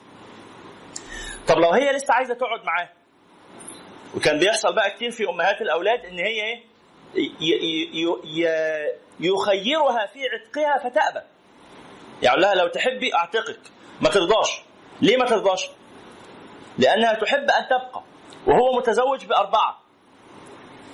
طب 1.47 1.57
لو 1.57 1.69
هي 1.71 1.91
لسه 1.91 2.13
عايزة 2.13 2.33
تقعد 2.33 2.63
معاه 2.63 2.89
وكان 4.15 4.39
بيحصل 4.39 4.75
بقى 4.75 4.91
كتير 4.91 5.11
في 5.11 5.29
أمهات 5.29 5.61
الأولاد 5.61 6.05
إن 6.05 6.19
هي 6.19 6.41
إيه 6.41 6.63
يخيرها 9.19 10.05
في 10.05 10.19
عتقها 10.27 10.89
فتأبى. 10.89 11.25
يعني 12.21 12.41
لها 12.41 12.55
لو 12.55 12.67
تحبي 12.67 13.15
أعتقك. 13.15 13.59
ما 14.01 14.09
ترضاش. 14.09 14.61
ليه 15.01 15.17
ما 15.17 15.25
ترضاش؟ 15.25 15.69
لأنها 16.77 17.13
تحب 17.13 17.49
أن 17.49 17.65
تبقى 17.69 18.01
وهو 18.47 18.77
متزوج 18.77 19.25
بأربعة. 19.25 19.81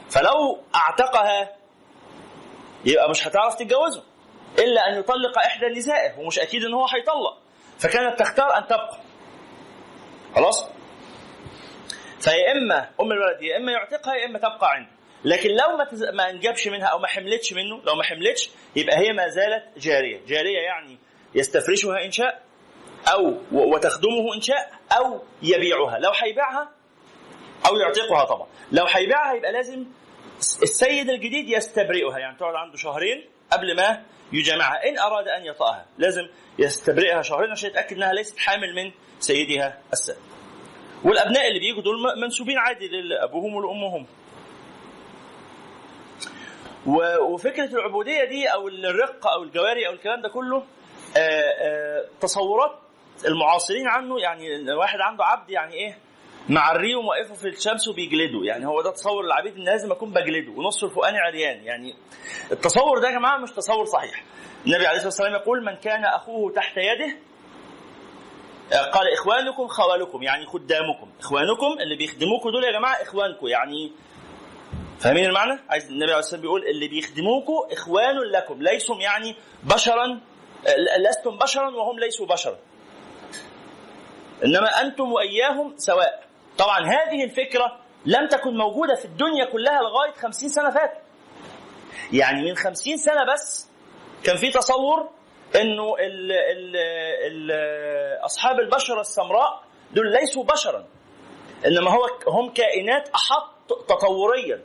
فلو 0.09 0.59
أعتقها 0.75 1.55
يبقى 2.85 3.09
مش 3.09 3.27
هتعرف 3.27 3.55
تتجوزه 3.55 4.03
إلا 4.59 4.87
أن 4.89 4.99
يطلق 4.99 5.37
إحدى 5.37 5.65
نسائه 5.67 6.19
ومش 6.19 6.39
أكيد 6.39 6.63
إن 6.63 6.73
هو 6.73 6.85
هيطلق. 6.85 7.37
فكانت 7.79 8.19
تختار 8.19 8.57
أن 8.57 8.67
تبقى. 8.67 8.97
خلاص؟ 10.35 10.69
فيا 12.19 12.51
إما 12.51 12.89
أم 13.01 13.11
الولد 13.11 13.41
يا 13.41 13.57
إما 13.57 13.71
يعتقها 13.71 14.15
يا 14.15 14.25
إما 14.25 14.39
تبقى 14.39 14.71
عنده. 14.71 14.89
لكن 15.25 15.49
لو 15.49 15.77
ما 15.77 15.83
تز... 15.85 16.03
ما 16.03 16.29
انجبش 16.29 16.67
منها 16.67 16.87
أو 16.87 16.99
ما 16.99 17.07
حملتش 17.07 17.53
منه 17.53 17.81
لو 17.83 17.95
ما 17.95 18.03
حملتش 18.03 18.49
يبقى 18.75 18.97
هي 18.97 19.13
ما 19.13 19.27
زالت 19.27 19.63
جارية. 19.77 20.25
جارية 20.27 20.59
يعني 20.59 20.97
يستفرشها 21.37 22.05
إن 22.05 22.11
شاء 22.11 22.41
أو 23.13 23.27
و- 23.51 23.73
وتخدمه 23.75 24.35
إن 24.35 24.41
شاء 24.41 24.71
أو 24.97 25.21
يبيعها. 25.41 25.99
لو 25.99 26.11
هيبيعها 26.23 26.71
أو 27.69 27.75
يعتقها 27.77 28.23
طبعا. 28.25 28.47
لو 28.71 28.85
هيبيعها 28.85 29.33
يبقى 29.33 29.51
لازم 29.51 29.85
السيد 30.63 31.09
الجديد 31.09 31.49
يستبرئها. 31.49 32.17
يعني 32.19 32.37
تقعد 32.37 32.55
عنده 32.55 32.77
شهرين 32.77 33.25
قبل 33.51 33.75
ما 33.75 34.03
يجامعها. 34.33 34.89
إن 34.89 34.97
أراد 34.99 35.27
أن 35.27 35.45
يطأها 35.45 35.85
لازم 35.97 36.27
يستبرئها 36.59 37.21
شهرين 37.21 37.51
عشان 37.51 37.69
يتأكد 37.69 37.95
إنها 37.95 38.13
ليست 38.13 38.37
حامل 38.39 38.75
من 38.75 38.91
سيدها 39.19 39.79
السابق 39.93 40.19
والأبناء 41.03 41.47
اللي 41.47 41.59
بيجوا 41.59 41.81
دول 41.81 42.21
منسوبين 42.21 42.57
عادي 42.57 42.87
لأبوهم 42.87 43.55
ولأمهم. 43.55 44.05
و- 46.85 47.17
وفكرة 47.33 47.65
العبودية 47.65 48.23
دي 48.23 48.47
أو 48.47 48.67
الرق 48.67 49.27
أو 49.27 49.43
الجواري 49.43 49.87
أو 49.87 49.93
الكلام 49.93 50.21
ده 50.21 50.29
كله 50.29 50.63
تصورات 52.21 52.71
المعاصرين 53.25 53.87
عنه 53.87 54.19
يعني 54.19 54.71
واحد 54.71 54.99
عنده 54.99 55.25
عبد 55.25 55.49
يعني 55.49 55.73
إيه 55.73 55.97
معريه 56.49 56.95
وموقفه 56.95 57.33
في 57.33 57.47
الشمس 57.47 57.87
وبيجلده 57.87 58.43
يعني 58.43 58.67
هو 58.67 58.81
ده 58.81 58.91
تصور 58.91 59.25
العبيد 59.25 59.55
إن 59.55 59.63
لازم 59.63 59.91
أكون 59.91 60.09
بجلده. 60.13 60.51
ونص 60.51 60.83
الفوقاني 60.83 61.17
عريان. 61.19 61.63
يعني 61.63 61.95
التصور 62.51 62.99
ده 62.99 63.07
يا 63.09 63.13
جماعة 63.19 63.37
مش 63.37 63.51
تصور 63.51 63.85
صحيح. 63.85 64.23
النبي 64.65 64.87
عليه 64.87 64.97
الصلاة 64.97 65.05
والسلام 65.05 65.33
يقول 65.33 65.65
من 65.65 65.75
كان 65.75 66.05
أخوه 66.05 66.51
تحت 66.51 66.77
يده 66.77 67.15
قال 68.93 69.13
إخوانكم 69.13 69.67
خوالكم. 69.67 70.23
يعني 70.23 70.45
خدامكم. 70.45 71.09
إخوانكم 71.19 71.79
اللي 71.79 71.95
بيخدموكم 71.95 72.49
دول 72.49 72.63
يا 72.63 72.71
جماعة 72.71 73.01
إخوانكم. 73.01 73.47
يعني 73.47 73.91
فاهمين 74.99 75.25
المعنى؟ 75.25 75.59
عايز 75.69 75.85
النبي 75.89 76.11
عليه 76.11 76.19
الصلاة 76.19 76.19
والسلام 76.19 76.41
بيقول 76.41 76.67
اللي 76.67 76.87
بيخدموكم 76.87 77.53
إخوان 77.71 78.15
لكم. 78.17 78.61
ليسوا 78.61 78.95
يعني 79.01 79.35
بشرا 79.63 80.19
لستم 80.99 81.37
بشرا 81.37 81.69
وهم 81.69 81.99
ليسوا 81.99 82.25
بشرا. 82.25 82.57
إنما 84.45 84.81
أنتم 84.81 85.11
وإياهم 85.13 85.73
سواء. 85.77 86.23
طبعا 86.57 86.79
هذه 86.79 87.23
الفكرة 87.23 87.79
لم 88.05 88.27
تكن 88.27 88.57
موجودة 88.57 88.95
في 88.95 89.05
الدنيا 89.05 89.45
كلها 89.45 89.81
لغاية 89.81 90.13
خمسين 90.13 90.49
سنة 90.49 90.69
فاتوا 90.69 91.01
يعني 92.13 92.49
من 92.49 92.55
خمسين 92.55 92.97
سنة 92.97 93.33
بس 93.33 93.69
كان 94.23 94.37
في 94.37 94.51
تصور 94.51 95.09
إنه 95.55 95.95
ال 95.99 96.31
ال 96.31 96.75
ال 97.27 97.51
أصحاب 98.25 98.59
البشره 98.59 99.01
السمراء 99.01 99.63
دول 99.91 100.11
ليسوا 100.11 100.43
بشرا. 100.43 100.85
إنما 101.65 101.91
هو 101.91 102.07
هم 102.27 102.53
كائنات 102.53 103.09
أحط 103.09 103.73
تطوريا. 103.89 104.61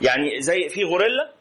يعني 0.00 0.40
زي 0.40 0.68
في 0.68 0.84
غوريلا 0.84 1.32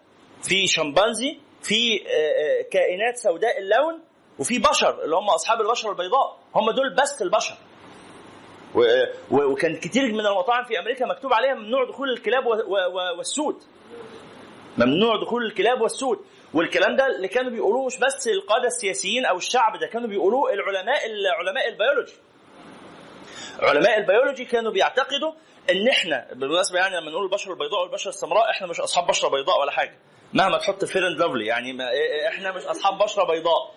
في 0.44 0.68
شمبانزي 0.68 1.40
في 1.64 2.04
آه، 2.08 2.10
آه، 2.10 2.62
كائنات 2.72 3.18
سوداء 3.18 3.60
اللون 3.60 4.00
وفي 4.40 4.60
بشر 4.60 5.04
اللي 5.04 5.16
هم 5.16 5.30
أصحاب 5.30 5.62
البشره 5.62 5.90
البيضاء. 5.92 6.38
هم 6.56 6.72
دول 6.72 6.96
بس 6.96 7.22
البشر. 7.22 7.56
وكان 9.32 9.76
كتير 9.76 10.04
من 10.04 10.26
المطاعم 10.26 10.64
في 10.66 10.80
أمريكا 10.80 11.06
مكتوب 11.06 11.34
عليها 11.34 11.54
ممنوع 11.54 11.84
دخول 11.86 12.10
الكلاب 12.10 12.46
والسود. 13.18 13.64
ممنوع 14.78 15.22
دخول 15.22 15.46
الكلاب 15.46 15.82
والسود. 15.82 16.20
والكلام 16.54 16.96
ده 16.96 17.08
اللي 17.08 17.28
كانوا 17.28 17.52
بيقولوه 17.52 17.86
مش 17.86 17.98
بس 17.98 18.28
القادة 18.28 18.68
السياسيين 18.68 19.26
أو 19.26 19.38
الشعب 19.38 19.80
ده 19.80 19.88
كانوا 19.88 20.08
بيقولوه 20.08 20.54
العلماء 20.54 21.00
علماء 21.40 21.68
البيولوجي. 21.70 22.14
علماء 23.60 23.98
البيولوجي 24.00 24.46
كانوا 24.46 24.72
بيعتقدوا 24.72 25.32
إن 25.70 25.88
إحنا 25.88 26.28
بالمناسبة 26.34 26.80
يعني 26.80 26.96
لما 26.98 27.12
نقول 27.12 27.24
البشره 27.24 27.54
البيضاء 27.54 27.82
والبشره 27.82 28.10
السمراء 28.10 28.50
إحنا 28.50 28.68
مش 28.68 28.80
أصحاب 28.80 29.08
بشرة 29.08 29.30
بيضاء 29.30 29.62
ولا 29.62 29.72
حاجة. 29.72 29.98
مهما 30.34 30.58
تحط 30.58 30.86
Fair 30.86 31.08
and 31.08 31.20
Lovely 31.20 31.46
يعني 31.46 31.74
ما 31.74 31.90
إحنا 32.28 32.52
مش 32.52 32.64
أصحاب 32.64 32.98
بشرة 32.98 33.24
بيضاء. 33.24 33.74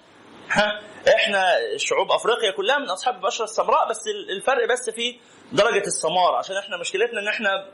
ها؟ 0.50 0.80
إحنا 1.14 1.54
شعوب 1.76 2.10
أفريقيا 2.12 2.50
كلها 2.50 2.78
من 2.78 2.90
أصحاب 2.90 3.14
البشرة 3.14 3.44
السمراء 3.44 3.88
بس 3.88 4.02
الفرق 4.36 4.68
بس 4.68 4.90
في 4.90 5.16
درجة 5.52 5.86
السمار 5.86 6.34
عشان 6.34 6.56
إحنا 6.56 6.76
مشكلتنا 6.76 7.20
إن 7.20 7.28
إحنا 7.28 7.66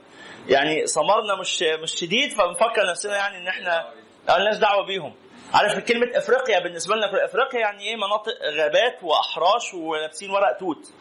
يعني 0.49 0.87
سمرنا 0.87 1.35
مش 1.41 1.63
مش 1.63 1.95
شديد 1.95 2.33
فبنفكر 2.33 2.91
نفسنا 2.91 3.17
يعني 3.17 3.39
إن 3.39 3.49
إحنا 3.49 3.89
مالناش 4.29 4.57
دعوة 4.57 4.87
بيهم. 4.87 5.15
عارف 5.55 5.79
كلمة 5.85 6.19
أفريقيا 6.19 6.59
بالنسبة 6.59 6.95
لنا 6.97 7.11
في 7.11 7.25
أفريقيا 7.25 7.61
يعني 7.61 7.83
إيه؟ 7.89 7.97
مناطق 7.97 8.33
غابات 8.43 8.99
وأحراش 9.03 9.75
ولابسين 9.75 10.31
ورق 10.31 10.59
توت. 10.59 10.93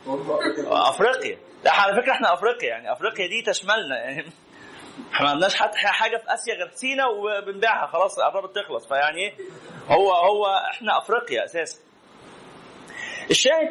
أفريقيا. 0.68 1.38
لا 1.64 1.72
على 1.72 2.02
فكرة 2.02 2.12
إحنا 2.12 2.34
أفريقيا 2.34 2.70
يعني 2.70 2.92
أفريقيا 2.92 3.28
دي 3.28 3.42
تشملنا 3.42 3.98
يعني. 3.98 4.32
إحنا 5.14 5.26
ما 5.26 5.32
عندناش 5.32 5.56
حتى 5.56 5.78
حاجة 5.78 6.18
في 6.18 6.34
آسيا 6.34 6.56
غير 6.56 6.70
سينا 6.74 7.08
وبنبيعها. 7.08 7.88
خلاص 7.88 8.20
قربت 8.20 8.56
تخلص 8.56 8.88
فيعني 8.88 9.18
إيه 9.22 9.34
هو 9.90 10.12
هو 10.14 10.46
إحنا 10.72 10.98
أفريقيا 10.98 11.46
أساسا. 11.46 11.80
الشاهد 13.30 13.70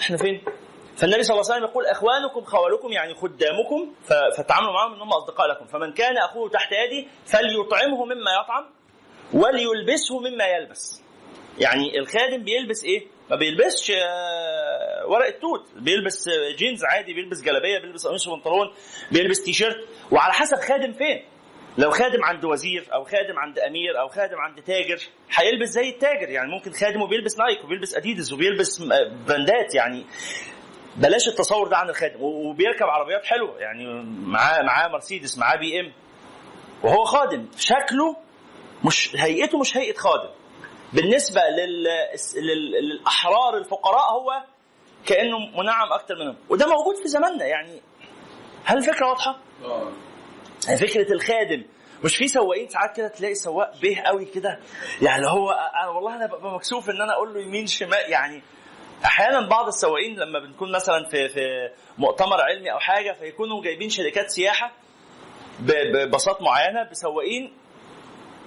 إحنا 0.00 0.16
فين؟ 0.16 0.44
فالنبي 0.96 1.22
صلى 1.22 1.34
الله 1.40 1.52
عليه 1.52 1.54
وسلم 1.56 1.70
يقول 1.70 1.86
إخوانكم 1.86 2.40
خوالكم 2.44 2.92
يعني 2.92 3.14
خدامكم 3.14 3.92
فتعاملوا 4.36 4.72
معهم 4.72 4.94
إنهم 4.94 5.12
أصدقاء 5.12 5.46
لكم. 5.46 5.64
فمن 5.66 5.92
كان 5.92 6.18
أخوه 6.18 6.48
تحت 6.50 6.72
يدي 6.72 7.08
فليطعمه 7.26 8.04
مما 8.04 8.30
يطعم 8.42 8.66
وليلبسه 9.32 10.18
مما 10.20 10.44
يلبس. 10.44 11.02
يعني 11.58 11.98
الخادم 11.98 12.44
بيلبس 12.44 12.84
إيه؟ 12.84 13.06
ما 13.30 13.36
بيلبسش 13.36 13.90
آه، 13.90 15.06
ورق 15.06 15.26
التوت. 15.26 15.66
بيلبس 15.76 16.28
آه، 16.28 16.56
جينز 16.56 16.84
عادي 16.84 17.14
بيلبس 17.14 17.42
جلابية 17.42 17.78
بيلبس 17.78 18.06
قميص 18.06 18.28
وبنطلون 18.28 18.72
بيلبس 19.12 19.42
تيشيرت. 19.42 19.88
وعلى 20.10 20.32
حسب 20.32 20.56
خادم 20.56 20.92
فين. 20.92 21.24
لو 21.78 21.90
خادم 21.90 22.24
عند 22.24 22.44
وزير 22.44 22.88
أو 22.92 23.04
خادم 23.04 23.38
عند 23.38 23.58
أمير 23.58 24.00
أو 24.00 24.08
خادم 24.08 24.38
عند 24.38 24.62
تاجر 24.62 25.02
هيلبس 25.36 25.68
زي 25.68 25.88
التاجر. 25.88 26.28
يعني 26.28 26.50
ممكن 26.50 26.72
خادمه 26.72 27.06
بيلبس 27.06 27.38
Nike 27.38 27.64
وبيلبس 27.64 27.94
اديدس 27.94 28.32
وبيلبس 28.32 28.80
آه، 28.80 29.12
براندات. 29.28 29.74
يعني 29.74 30.04
بلاش 30.96 31.28
التصور 31.28 31.68
ده 31.68 31.76
عن 31.76 31.88
الخادم. 31.90 32.22
وبيركب 32.22 32.86
عربيات 32.86 33.24
حلوة. 33.24 33.58
يعني 33.60 34.02
معاه 34.04 34.62
معاه 34.62 34.88
مرسيدس 34.88 35.38
معاه 35.38 35.56
BM. 35.56 35.92
وهو 36.82 37.04
خادم. 37.04 37.46
شكله 37.58 38.16
مش 38.84 39.16
هيئته 39.16 39.58
مش 39.58 39.76
هيئة 39.76 39.96
خادم. 39.96 40.30
بالنسبة 40.94 41.40
لل... 41.40 41.84
لل... 42.36 42.84
للأحرار 42.84 43.56
الفقراء 43.58 44.12
هو 44.12 44.44
كأنه 45.06 45.38
منعم 45.38 45.92
أكتر 45.92 46.14
منهم. 46.14 46.36
وده 46.48 46.66
موجود 46.66 46.96
في 47.02 47.08
زماننا. 47.08 47.44
يعني 47.44 47.80
هل 48.64 48.76
الفكرة 48.78 49.08
واضحة؟ 49.08 49.38
آه. 49.64 49.92
يعني 50.66 50.78
فكرة 50.78 51.12
الخادم. 51.12 51.64
مش 52.04 52.16
في 52.16 52.28
سواقين 52.28 52.68
ساعات 52.68 52.96
كده 52.96 53.08
تلاقي 53.08 53.34
سواق 53.34 53.80
به 53.82 54.00
قوي 54.06 54.24
كده؟ 54.24 54.60
يعني 55.02 55.26
هو 55.26 55.50
أنا 55.50 55.88
والله 55.90 56.16
أنا 56.16 56.26
ببقى 56.26 56.54
مكسوف 56.54 56.90
إن 56.90 57.00
أنا 57.00 57.12
أقول 57.12 57.34
له 57.34 57.40
يمين 57.40 57.66
شمال. 57.66 58.10
يعني 58.10 58.42
أحيانا 59.04 59.48
بعض 59.48 59.66
السواقين 59.66 60.18
لما 60.18 60.38
بنكون 60.38 60.72
مثلا 60.72 61.04
في 61.04 61.28
في 61.28 61.70
مؤتمر 61.98 62.40
علمي 62.40 62.72
أو 62.72 62.78
حاجة 62.78 63.12
فيكونوا 63.12 63.62
جايبين 63.62 63.88
شركات 63.88 64.30
سياحة 64.30 64.72
بباصات 65.60 66.42
معينة 66.42 66.82
بسواقين 66.90 67.52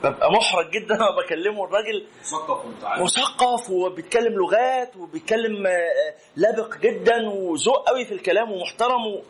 ببقى 0.04 0.32
محرج 0.32 0.70
جدا 0.72 0.96
لما 0.96 1.16
بكلمه 1.26 1.64
الراجل. 1.64 2.08
مثقف 2.22 2.86
عارف 2.86 3.02
مثقف 3.02 3.70
وبيتكلم 3.70 4.34
لغات 4.34 4.96
وبيتكلم 4.98 5.68
آه، 5.68 6.14
لبق 6.38 6.78
جدا 6.78 7.30
وذوق 7.30 7.90
قوي 7.90 8.06
في 8.06 8.14
الكلام 8.14 8.52
ومحترم 8.52 9.22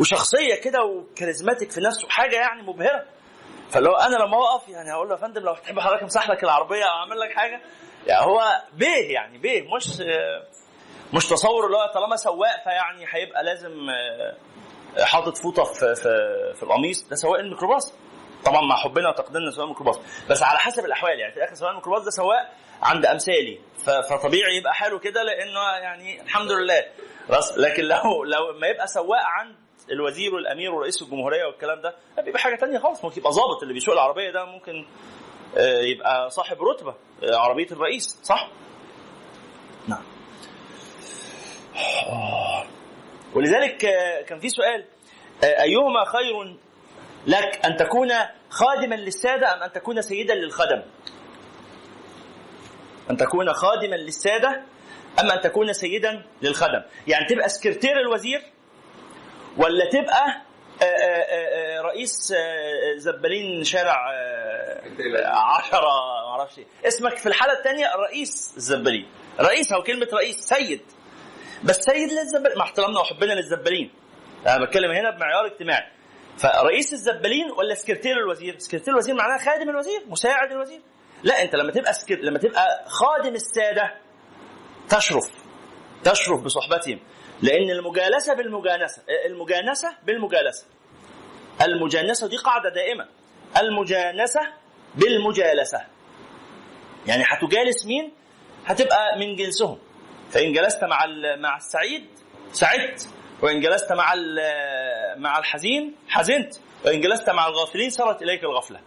وشخصية 0.00 0.54
كده 0.54 0.84
وكاريزماتيك 0.84 1.70
في 1.70 1.80
نفسه 1.80 2.08
حاجة 2.08 2.36
يعني 2.36 2.62
مبهرة. 2.62 3.04
فلو 3.70 3.92
أنا 3.92 4.16
لما 4.16 4.36
أقف 4.38 4.68
يعني 4.68 4.92
هقول 4.92 5.08
له 5.08 5.14
يا 5.14 5.20
فندم 5.20 5.42
لو 5.42 5.54
تحب 5.54 5.78
حضرتك 5.80 6.02
أمسح 6.02 6.30
لك 6.30 6.44
العربية 6.44 6.84
أو 6.84 6.98
أعمل 6.98 7.20
لك 7.20 7.32
حاجة. 7.36 7.60
يعني 8.06 8.26
هو 8.26 8.62
بيه 8.74 9.12
يعني 9.14 9.38
بيه 9.38 9.62
مش 9.76 10.00
آه، 10.00 10.42
مش 11.14 11.28
تصور 11.28 11.66
اللي 11.66 11.76
هو 11.76 11.90
طالما 11.94 12.16
سواق 12.16 12.62
فيعني 12.64 13.06
هيبقى 13.08 13.44
لازم 13.44 13.90
آه، 13.90 15.04
حاطط 15.04 15.36
فوطة 15.38 15.64
في 15.64 15.94
في 15.94 16.02
في 16.56 16.62
القميص. 16.62 17.08
ده 17.08 17.16
سواق 17.16 17.38
الميكروباص. 17.40 17.94
طبعا 18.44 18.60
مع 18.60 18.76
حبنا 18.76 19.08
وتقديرنا 19.08 19.50
سواق 19.50 19.62
الميكروباص 19.64 20.00
بس 20.30 20.42
على 20.42 20.58
حسب 20.58 20.84
الأحوال 20.84 21.20
يعني 21.20 21.32
في 21.32 21.38
الآخر 21.38 21.54
سواق 21.54 21.70
الميكروباص 21.70 22.04
ده 22.04 22.10
سواق 22.10 22.50
عند 22.82 23.06
أمثالي. 23.06 23.58
فطبيعي 24.10 24.56
يبقى 24.56 24.74
حاله 24.74 24.98
كده 24.98 25.22
لأنه 25.22 25.60
يعني 25.82 26.22
الحمد 26.22 26.50
لله. 26.52 26.84
بس 27.30 27.58
لكن 27.58 27.82
لو 27.84 28.24
لو 28.24 28.58
ما 28.58 28.66
يبقى 28.66 28.86
سواق 28.86 29.22
عند 29.24 29.54
الوزير 29.90 30.34
والأمير 30.34 30.72
ورئيس 30.74 31.02
الجمهورية 31.02 31.44
والكلام 31.44 31.80
ده 31.80 31.94
بيبقى 32.24 32.40
حاجة 32.40 32.56
تانية 32.56 32.78
خالص. 32.78 33.04
ممكن 33.04 33.18
يبقى 33.20 33.32
ظابط 33.32 33.62
اللي 33.62 33.74
بيسوق 33.74 33.94
العربية 33.94 34.30
ده 34.30 34.44
ممكن 34.44 34.86
آه، 35.56 35.80
يبقى 35.80 36.30
صاحب 36.30 36.56
رتبة 36.62 36.94
آه، 37.22 37.36
عربية 37.36 37.66
الرئيس 37.72 38.20
صح؟ 38.22 38.48
نعم. 39.88 40.02
آه. 42.08 42.64
ولذلك 43.34 43.76
كان 44.26 44.38
في 44.40 44.48
سؤال 44.48 44.84
أيهما 45.44 46.04
خير 46.04 46.56
لك 47.26 47.60
أن 47.64 47.76
تكون 47.76 48.08
خادما 48.50 48.94
للسادة 48.94 49.54
أم 49.54 49.62
أن 49.62 49.72
تكون 49.72 50.02
سيدا 50.02 50.34
للخدم؟ 50.34 50.82
أن 53.10 53.16
تكون 53.16 53.52
خادما 53.52 53.96
للسادة 53.96 54.62
أم 55.20 55.30
أن 55.30 55.40
تكون 55.40 55.72
سيدا 55.72 56.22
للخدم؟ 56.42 56.82
يعني 57.06 57.26
تبقى 57.26 57.48
سكرتير 57.48 58.00
الوزير 58.00 58.42
ولا 59.56 59.84
تبقى 59.90 60.42
آه، 60.82 60.84
آه، 60.84 61.78
آه، 61.78 61.80
رئيس 61.80 62.34
زبالين 62.96 63.64
شارع 63.64 63.96
عشرة 65.26 65.88
معرفش 66.28 66.58
إيه 66.58 66.66
اسمك 66.88 67.16
في 67.16 67.26
الحالة 67.26 67.52
الثانية 67.52 67.86
رئيس 67.96 68.54
الزبالين. 68.56 69.06
رئيس 69.40 69.72
أو 69.72 69.82
كلمة 69.82 70.08
رئيس 70.12 70.36
سيد. 70.36 70.80
بس 71.64 71.76
سيد 71.76 72.12
للزبالين 72.12 72.58
مع 72.58 72.64
احترامنا 72.64 73.00
وحبنا 73.00 73.32
للزبالين. 73.32 73.90
أنا 74.46 74.64
بتكلم 74.64 74.90
هنا 74.90 75.10
بمعيار 75.10 75.46
اجتماعي. 75.46 75.99
فرئيس 76.38 76.92
الزبالين 76.92 77.50
ولا 77.50 77.74
سكرتير 77.74 78.18
الوزير؟ 78.18 78.58
سكرتير 78.58 78.94
الوزير 78.94 79.14
معناها 79.14 79.38
خادم 79.38 79.70
الوزير 79.70 80.00
مساعد 80.06 80.52
الوزير. 80.52 80.80
لا 81.22 81.42
انت 81.42 81.54
لما 81.54 81.72
تبقى 81.72 81.92
سكر... 81.92 82.18
لما 82.18 82.38
تبقى 82.38 82.84
خادم 82.86 83.34
السادة 83.34 83.94
تشرف 84.88 85.30
تشرف 86.04 86.42
بصحبتهم. 86.42 87.00
لأن 87.42 87.70
المجالسة 87.70 88.34
بالمجانسة 88.34 89.02
المجانسة 89.26 89.96
بالمجالسة. 90.06 90.66
المجانسة 91.62 92.28
دي 92.28 92.36
قاعدة 92.36 92.70
دائمة. 92.70 93.06
المجانسة 93.60 94.40
بالمجالسة. 94.94 95.80
يعني 97.06 97.24
هتجالس 97.26 97.86
مين؟ 97.86 98.12
هتبقى 98.66 99.18
من 99.18 99.36
جنسهم. 99.36 99.78
فإن 100.30 100.52
جلست 100.52 100.84
مع 100.84 101.06
مع 101.38 101.56
السعيد 101.56 102.06
سعدت. 102.52 103.08
وإن 103.42 103.60
جلست 103.60 103.92
مع 103.92 104.14
مع 105.16 105.38
الحزين 105.38 105.96
حزنت. 106.08 106.54
وإن 106.84 107.00
جلست 107.00 107.30
مع 107.30 107.46
الغافلين 107.48 107.90
سرت 107.90 108.22
إليك 108.22 108.44
الغفلة. 108.44 108.80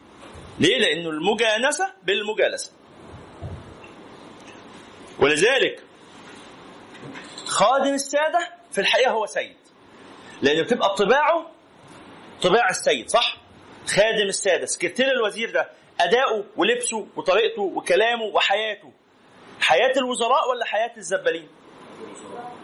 ليه؟ 0.59 0.77
لأنه 0.77 1.09
المجانسة 1.09 1.93
بالمجالسة. 2.03 2.71
ولذلك 5.19 5.83
خادم 7.45 7.93
السادة 7.93 8.49
في 8.71 8.81
الحقيقة 8.81 9.11
هو 9.11 9.25
سيد. 9.25 9.57
لأن 10.41 10.63
بتبقى 10.63 10.95
طباعه 10.95 11.51
طباع 12.41 12.69
السيد 12.69 13.09
صح؟ 13.09 13.37
خادم 13.87 14.27
السادة 14.27 14.65
سكرتير 14.65 15.11
الوزير 15.11 15.51
ده 15.51 15.69
أداؤه 15.99 16.45
ولبسه 16.57 17.07
وطريقته 17.15 17.61
وكلامه 17.61 18.23
وحياته. 18.23 18.91
حياة 19.61 19.93
الوزراء 19.97 20.49
ولا 20.49 20.65
حياة 20.65 20.91
الزبالين؟ 20.97 21.47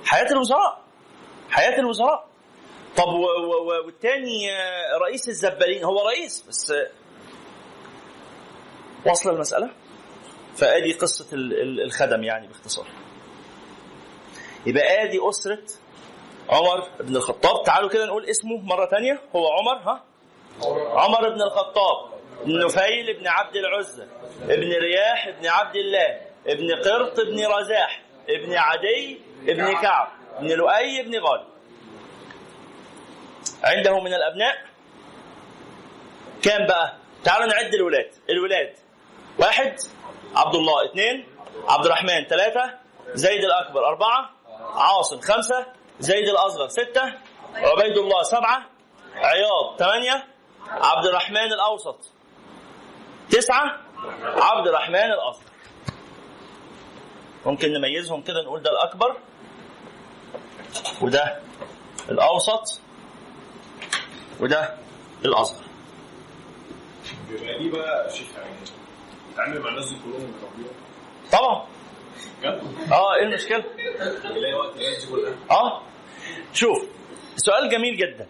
حياة 0.06 0.32
الوزراء. 0.32 0.89
حياة 1.50 1.80
الوزراء. 1.80 2.26
طب 2.98 3.08
والتاني 3.86 4.52
آه، 4.52 4.98
رئيس 4.98 5.30
الزبالين. 5.30 5.84
هو 5.84 6.08
رئيس 6.08 6.46
بس 6.50 6.72
آه، 6.72 6.88
واصله 9.06 9.34
المسألة؟ 9.34 9.70
فآدي 10.58 10.94
قصة 10.94 11.36
ال- 11.36 11.62
ال- 11.62 11.82
الخدم 11.82 12.24
يعني 12.24 12.48
باختصار. 12.48 12.88
يبقى 14.66 15.04
آدي 15.04 15.20
أسرة 15.30 15.60
عمر 16.50 16.88
بن 17.00 17.16
الخطاب. 17.16 17.64
تعالوا 17.66 17.90
كده 17.90 18.06
نقول 18.06 18.26
اسمه 18.26 18.58
مرة 18.58 18.86
تانية. 18.86 19.20
هو 19.36 19.48
عمر 19.48 19.78
ها؟ 19.78 20.04
عمر 21.00 21.30
بن 21.30 21.42
الخطاب 21.42 22.10
نفيل 22.46 23.20
بن 23.20 23.28
عبد 23.28 23.56
العزى 23.56 24.04
ابن 24.44 24.72
رياح 24.74 25.30
بن 25.30 25.48
عبد 25.48 25.76
الله 25.76 26.22
ابن 26.48 26.72
قرط 26.90 27.20
بن 27.20 27.46
رزاح 27.46 28.02
ابن 28.30 28.54
عدي 28.54 29.22
ابن 29.48 29.82
كعب. 29.82 30.08
بن 30.40 30.48
لؤي 30.48 31.04
بن 31.04 31.20
غالب. 31.20 31.48
عنده 33.64 34.00
من 34.00 34.14
الأبناء 34.14 34.56
كام 36.42 36.68
بقى؟ 36.68 36.96
تعالوا 37.24 37.48
نعد 37.48 37.74
الولاد. 37.74 38.12
الولاد. 38.30 38.76
واحد 39.40 39.76
عبد 40.36 40.56
الله. 40.56 40.86
اثنين 40.86 41.28
عبد 41.68 41.86
الرحمن. 41.86 42.26
ثلاثة 42.26 42.80
زيد 43.14 43.44
الأكبر. 43.44 43.88
أربعة 43.88 44.30
عاصم. 44.74 45.20
خمسة 45.20 45.66
زيد 46.00 46.28
الأصغر. 46.30 46.68
ستة 46.68 47.04
عبيد 47.56 47.98
الله. 47.98 48.24
سبعة 48.24 48.66
عياض. 49.16 49.78
ثمانية 49.80 50.28
عبد 50.68 51.06
الرحمن 51.06 51.54
الأوسط. 51.54 52.12
تسعة 53.30 53.82
عبد 54.24 54.68
الرحمن 54.68 55.12
الأصغر. 55.12 55.50
ممكن 57.46 57.74
نميزهم 57.74 58.22
كده 58.22 58.42
نقول 58.42 58.62
ده 58.62 58.72
الأكبر. 58.72 59.18
وده 61.02 61.40
الأوسط 62.10 62.82
وده 64.40 64.76
الأصغر. 65.26 65.64
بيبقى 67.30 67.60
ليه 67.60 67.72
بقى 67.72 68.10
شيخ 68.14 68.28
يعني؟ 68.38 68.56
تتعامل 69.34 69.60
مع 69.62 69.70
الناس 69.70 69.90
دي 69.90 69.96
كلهم 70.06 70.34
طبعا. 71.32 71.66
آه 72.92 73.16
إيه 73.16 73.24
المشكلة؟ 73.24 73.58
دي 73.60 75.38
آه. 75.52 75.82
شوف 76.54 76.86
سؤال 77.38 77.70
جميل 77.70 77.98
جدا. 77.98 78.28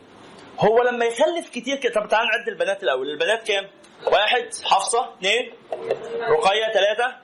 هو 0.59 0.83
لما 0.83 1.05
يخلف 1.05 1.49
كتير 1.49 1.75
كده 1.77 1.93
طب 1.93 2.07
تعال 2.07 2.27
نعد 2.27 2.47
البنات 2.47 2.83
الأول. 2.83 3.09
البنات 3.09 3.47
كام؟ 3.47 3.67
واحد 4.07 4.49
حفصة 4.63 5.13
اثنين 5.17 5.53
رقية 6.29 6.73
ثلاثة 6.73 7.15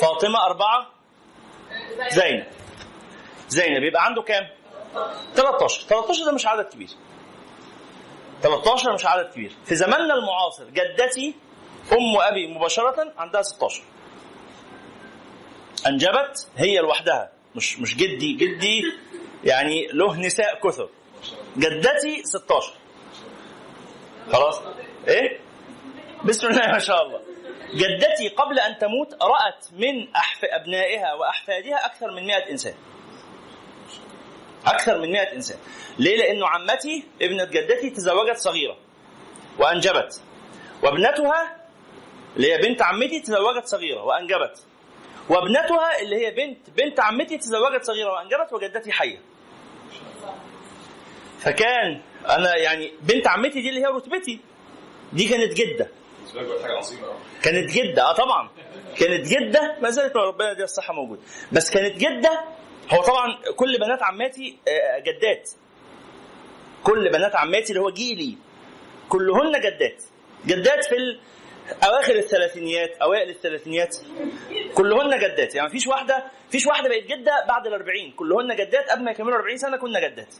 فاطمة 0.00 0.44
أربعة 0.46 0.90
زينب. 2.10 2.44
زينب 3.48 3.82
يبقى 3.82 4.04
عنده 4.04 4.22
كام؟ 4.22 4.48
13 5.34 5.82
13 5.88 6.24
ده 6.24 6.32
مش 6.32 6.46
عدد 6.46 6.64
كبير. 6.64 6.88
13 8.42 8.92
مش 8.94 9.06
عدد 9.06 9.30
كبير. 9.32 9.52
في 9.64 9.74
زماننا 9.74 10.14
المعاصر 10.14 10.64
جدتي 10.64 11.34
أم 11.92 12.16
أبي 12.20 12.46
مباشرة 12.46 13.12
عندها 13.18 13.42
16 13.42 13.82
أنجبت 15.86 16.48
هي 16.56 16.78
لوحدها. 16.78 17.32
مش 17.54 17.78
مش 17.78 17.96
جدي 17.96 18.32
جدي 18.32 18.82
يعني 19.44 19.86
له 19.86 20.16
نساء 20.16 20.60
كثر. 20.60 20.88
جدتي 21.56 22.22
16 22.24 22.72
خلاص؟ 24.32 24.60
إيه؟ 25.08 25.38
بسم 26.24 26.46
الله 26.46 26.66
ما 26.72 26.78
شاء 26.78 27.02
الله. 27.02 27.20
جدتي 27.74 28.28
قبل 28.28 28.58
أن 28.58 28.78
تموت 28.78 29.14
رأت 29.22 29.66
من 29.72 30.14
أحف 30.16 30.44
أبنائها 30.44 31.14
وأحفادها 31.14 31.86
أكثر 31.86 32.10
من 32.10 32.26
100 32.26 32.50
إنسان. 32.50 32.74
أكثر 34.66 34.98
من 34.98 35.12
100 35.12 35.20
إنسان. 35.20 35.58
ليه؟ 35.98 36.16
لأنه 36.16 36.46
عمتي 36.48 37.04
ابنة 37.22 37.44
جدتي 37.44 37.90
تزوجت 37.90 38.36
صغيرة 38.36 38.76
وأنجبت. 39.58 40.20
وابنتها 40.82 41.56
اللي 42.36 42.52
هي 42.52 42.58
بنت 42.58 42.82
عمتي 42.82 43.20
تزوجت 43.20 43.66
صغيرة 43.66 44.02
وأنجبت. 44.02 44.66
وابنتها 45.28 46.00
اللي 46.00 46.26
هي 46.26 46.30
بنت 46.30 46.70
بنت 46.76 47.00
عمتي 47.00 47.38
تزوجت 47.38 47.84
صغيرة 47.84 48.12
وأنجبت 48.12 48.52
وجدتي 48.52 48.92
حية. 48.92 49.18
فكان 51.38 52.00
أنا 52.28 52.56
يعني 52.56 52.92
بنت 53.02 53.26
عمتي 53.26 53.60
دي 53.62 53.68
اللي 53.68 53.80
هي 53.80 53.86
رتبتي 53.86 54.40
دي 55.12 55.28
كانت 55.28 55.52
جدة. 55.52 55.88
كانت 57.42 57.70
جدة 57.70 58.02
آه 58.10 58.12
طبعا. 58.12 58.50
كانت 58.98 59.28
جدة 59.28 59.76
ما 59.80 59.90
زالت 59.90 60.16
ربنا 60.16 60.52
دي 60.52 60.64
الصحة 60.64 60.94
موجود. 60.94 61.20
بس 61.52 61.70
كانت 61.70 61.96
جدة 61.96 62.44
هو 62.90 63.02
طبعا 63.02 63.38
كل 63.56 63.78
بنات 63.78 64.02
عماتي 64.02 64.58
آه، 64.68 64.98
جدات. 64.98 65.50
كل 66.84 67.08
بنات 67.12 67.36
عماتي 67.36 67.70
اللي 67.72 67.80
هو 67.80 67.90
جيلي 67.90 68.36
كلهن 69.08 69.60
جدات. 69.60 70.02
جدات 70.46 70.84
في 70.84 71.18
أواخر 71.84 72.14
الثلاثينيات 72.14 72.96
أوائل 73.02 73.30
الثلاثينيات 73.30 73.96
كلهن 74.74 75.18
جدات. 75.18 75.54
يعني 75.54 75.68
مفيش 75.68 75.86
واحدة 75.86 76.24
فيش 76.50 76.66
واحدة 76.66 76.88
بقت 76.88 77.02
جدة 77.04 77.44
بعد 77.48 77.66
ال 77.66 77.74
40 77.74 78.10
كلهن 78.16 78.56
جدات 78.56 78.90
قبل 78.90 79.04
ما 79.04 79.10
يكملوا 79.10 79.36
40 79.36 79.56
سنة 79.56 79.76
كنا 79.76 80.00
جدات؟ 80.08 80.34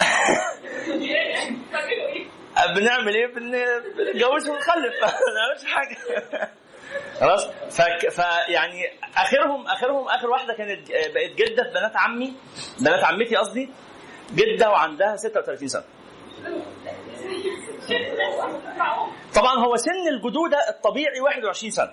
بنعمل 2.76 3.14
إيه؟ 3.14 3.26
بن- 3.26 3.82
بنتجوز 3.96 4.48
ونخلف. 4.48 4.94
ما 5.04 5.08
حاجة. 5.66 5.96
خلاص. 7.20 7.46
فيعني 8.10 8.82
اخرهم 9.16 9.66
آخرهم 9.66 10.08
آخر 10.08 10.30
واحدة 10.30 10.54
كانت 10.54 10.88
بقت 10.90 11.30
جدة 11.30 11.62
في 11.62 11.70
بنات 11.70 11.96
عمي 11.96 12.32
بنات 12.80 13.04
عمتي 13.04 13.36
قصدي 13.36 13.70
جدة 14.34 14.70
وعندها 14.70 15.16
36 15.16 15.68
سنة. 15.68 15.84
طبعا 19.34 19.58
هو 19.66 19.76
سن 19.76 20.08
الجدودة 20.08 20.58
الطبيعي 20.68 21.20
21 21.20 21.70
سنة. 21.70 21.92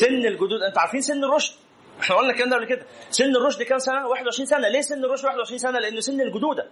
سن 0.00 0.14
الجدود 0.26 0.62
أنتوا 0.68 0.80
عارفين 0.80 1.00
سن 1.00 1.24
الرشد؟ 1.24 1.54
إحنا 2.00 2.16
قلنا 2.16 2.30
الكلام 2.30 2.50
ده 2.50 2.56
قبل 2.56 2.66
كده. 2.66 2.86
سن 3.10 3.36
الرشد 3.36 3.62
كام 3.62 3.78
سنة؟ 3.78 4.06
21 4.08 4.46
سنة. 4.46 4.68
ليه 4.68 4.80
سن 4.80 5.04
الرشد 5.04 5.24
21 5.24 5.58
سنة؟ 5.58 5.78
لأنه 5.78 6.00
سن 6.00 6.20
الجدودة. 6.20 6.66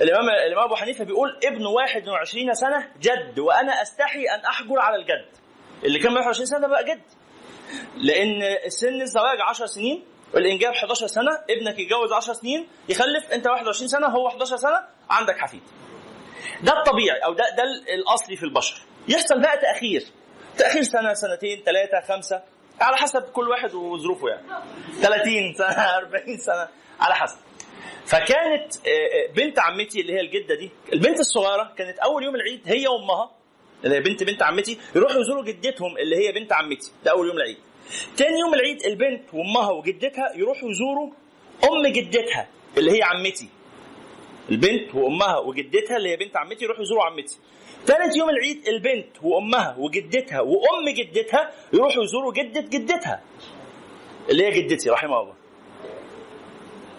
الامام 0.00 0.28
الإمام 0.28 0.64
أبو 0.64 0.74
حنيفة 0.74 1.04
بيقول 1.04 1.38
ابن 1.44 1.66
21 1.66 2.54
سنة 2.54 2.88
جد 3.00 3.38
وأنا 3.38 3.82
أستحي 3.82 4.20
أن 4.34 4.40
أحجر 4.44 4.78
على 4.78 4.96
الجد. 4.96 5.43
اللي 5.84 5.98
كان 5.98 6.12
21 6.12 6.46
سنة 6.46 6.66
بقى 6.66 6.84
جد. 6.84 7.02
لأن 7.96 8.40
سن 8.68 9.00
الزواج 9.02 9.40
10 9.40 9.66
سنين 9.66 10.04
والإنجاب 10.34 10.72
11 10.72 11.06
سنة 11.06 11.30
ابنك 11.50 11.78
يتجوز 11.78 12.12
10 12.12 12.32
سنين 12.32 12.68
يخلف 12.88 13.32
أنت 13.32 13.46
21 13.46 13.88
سنة 13.88 14.06
هو 14.06 14.28
11 14.28 14.56
سنة 14.56 14.80
عندك 15.10 15.38
حفيد. 15.38 15.62
ده 16.62 16.72
الطبيعي 16.78 17.18
أو 17.18 17.32
ده 17.32 17.44
ده 17.56 17.62
الأصلي 17.94 18.36
في 18.36 18.42
البشر. 18.42 18.82
يحصل 19.08 19.40
بقى 19.40 19.58
تأخير. 19.58 20.04
تأخير 20.58 20.82
سنة 20.82 21.14
سنتين 21.14 21.62
ثلاثة 21.66 22.00
خمسة 22.08 22.42
على 22.80 22.96
حسب 22.96 23.22
كل 23.22 23.48
واحد 23.48 23.74
وظروفه 23.74 24.28
يعني. 24.28 24.42
30 25.02 25.54
سنة 25.54 25.82
40 25.98 26.38
سنة 26.38 26.68
على 27.00 27.14
حسب. 27.14 27.38
فكانت 28.06 28.76
آه، 28.76 28.90
آه، 28.90 29.32
بنت 29.32 29.58
عمتي 29.58 30.00
اللي 30.00 30.12
هي 30.12 30.20
الجدة 30.20 30.54
دي 30.54 30.70
البنت 30.92 31.20
الصغيرة 31.20 31.72
كانت 31.78 31.98
أول 31.98 32.24
يوم 32.24 32.34
العيد 32.34 32.62
هي 32.66 32.88
وأمها 32.88 33.30
اللي 33.84 33.96
هي 33.96 34.00
بنت 34.00 34.22
بنت 34.22 34.42
عمتي 34.42 34.78
يروحوا 34.96 35.20
يزوروا 35.20 35.44
جدتهم 35.44 35.98
اللي 35.98 36.16
هي 36.16 36.32
بنت 36.32 36.52
عمتي. 36.52 36.90
ده 37.04 37.10
أول 37.10 37.26
يوم 37.26 37.36
العيد. 37.36 37.56
تاني 38.16 38.40
يوم 38.40 38.54
العيد 38.54 38.82
البنت 38.86 39.34
وأمها 39.34 39.70
وجدتها 39.70 40.32
يروحوا 40.36 40.70
يزوروا 40.70 41.10
أم 41.64 41.86
جدتها 41.86 42.48
اللي 42.78 42.98
هي 42.98 43.02
عمتي. 43.02 43.48
البنت 44.50 44.94
وأمها 44.94 45.38
وجدتها 45.38 45.96
اللي 45.96 46.08
هي 46.10 46.16
بنت 46.16 46.36
عمتي 46.36 46.64
يروحوا 46.64 46.82
يزوروا 46.82 47.04
عمتي. 47.04 47.38
ثالث 47.86 48.16
يوم 48.16 48.30
العيد 48.30 48.68
البنت 48.68 49.08
وأمها 49.22 49.76
وجدتها 49.78 50.40
وأم 50.40 50.88
جدتها 50.88 51.50
يروحوا 51.72 52.04
يزوروا 52.04 52.32
جدة 52.32 52.60
جدتها. 52.60 53.22
اللي 54.30 54.46
هي 54.46 54.50
جدتي 54.50 54.90
رحمها 54.90 55.20
الله. 55.22 55.34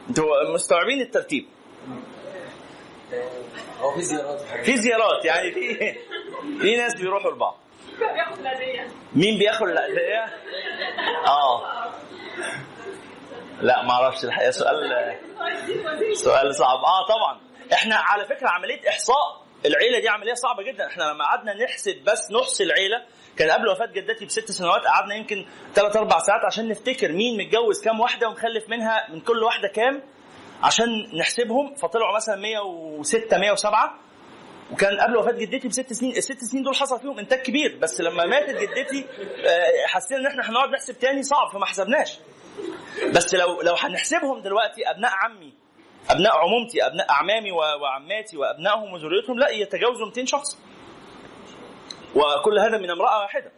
أنتوا 0.09 0.53
مستوعبين 0.53 1.01
الترتيب. 1.01 1.45
هو 3.79 3.91
في 3.91 4.01
زيارات 4.01 4.41
في 4.41 4.77
زيارات 4.77 5.25
يعني 5.25 5.51
في 5.51 5.95
في 6.61 6.75
ناس 6.75 6.95
بيروحوا 6.95 7.31
لبعض. 7.31 7.57
مين 9.15 9.39
بياخد 9.39 9.67
الأدوية؟ 9.67 10.25
آه. 11.27 11.61
لا 13.61 13.83
ما 13.83 13.91
أعرفش 13.91 14.25
الحقيقة. 14.25 14.51
سؤال 14.51 15.15
سؤال 16.13 16.55
صعب. 16.55 16.79
آه 16.79 17.07
طبعا. 17.07 17.39
إحنا 17.73 17.95
على 17.95 18.25
فكرة 18.25 18.49
عملية 18.49 18.89
إحصاء 18.89 19.45
العيلة 19.65 19.99
دي 19.99 20.09
عملية 20.09 20.33
صعبة 20.33 20.63
جدا. 20.63 20.87
إحنا 20.87 21.03
لما 21.03 21.25
قعدنا 21.25 21.63
نحسب 21.63 22.03
بس 22.03 22.31
نحصي 22.31 22.63
العيلة 22.63 23.05
كان 23.37 23.51
قبل 23.51 23.69
وفاة 23.69 23.85
جدتي 23.85 24.25
بست 24.25 24.51
سنوات 24.51 24.81
قعدنا 24.81 25.15
يمكن 25.15 25.45
ثلاث 25.75 25.95
أربع 25.95 26.19
ساعات 26.19 26.45
عشان 26.45 26.69
نفتكر 26.69 27.11
مين 27.11 27.37
متجوز 27.37 27.83
كام 27.83 27.99
واحدة 27.99 28.27
ومخلف 28.27 28.69
منها 28.69 29.07
من 29.09 29.21
كل 29.21 29.43
واحدة 29.43 29.67
كام. 29.67 30.03
عشان 30.65 31.17
نحسبهم 31.17 31.75
فطلعوا 31.75 32.15
مثلا 32.15 32.35
106 32.35 33.37
107 33.37 33.99
وكان 34.71 34.99
قبل 34.99 35.17
وفاة 35.17 35.31
جدتي 35.31 35.67
بست 35.67 35.93
سنين 35.93 36.11
الست 36.17 36.43
سنين 36.43 36.63
دول 36.63 36.75
حصل 36.75 36.99
فيهم 36.99 37.19
إنتاج 37.19 37.39
كبير 37.41 37.77
بس 37.81 38.01
لما 38.01 38.25
ماتت 38.25 38.49
جدتي 38.57 39.05
آه، 39.45 39.87
حسينا 39.87 40.19
إن 40.19 40.25
إحنا 40.25 40.49
هنقعد 40.49 40.69
نحسب 40.69 40.99
تاني 40.99 41.23
صعب 41.23 41.49
فما 41.53 41.65
حسبناش. 41.65 42.19
بس 43.13 43.35
لو 43.35 43.61
لو 43.61 43.73
هنحسبهم 43.79 44.41
دلوقتي 44.41 44.89
أبناء 44.89 45.11
عمي 45.13 45.53
أبناء 46.09 46.37
عمومتي 46.37 46.85
أبناء 46.85 47.09
أعمامي 47.09 47.51
وعماتي 47.51 48.37
وأبنائهم 48.37 48.93
وذريتهم 48.93 49.39
لا 49.39 49.49
يتجاوزوا 49.49 50.05
200 50.05 50.25
شخص. 50.25 50.57
وكل 52.15 52.59
هذا 52.59 52.77
من 52.77 52.91
امرأة 52.91 53.19
واحدة. 53.21 53.51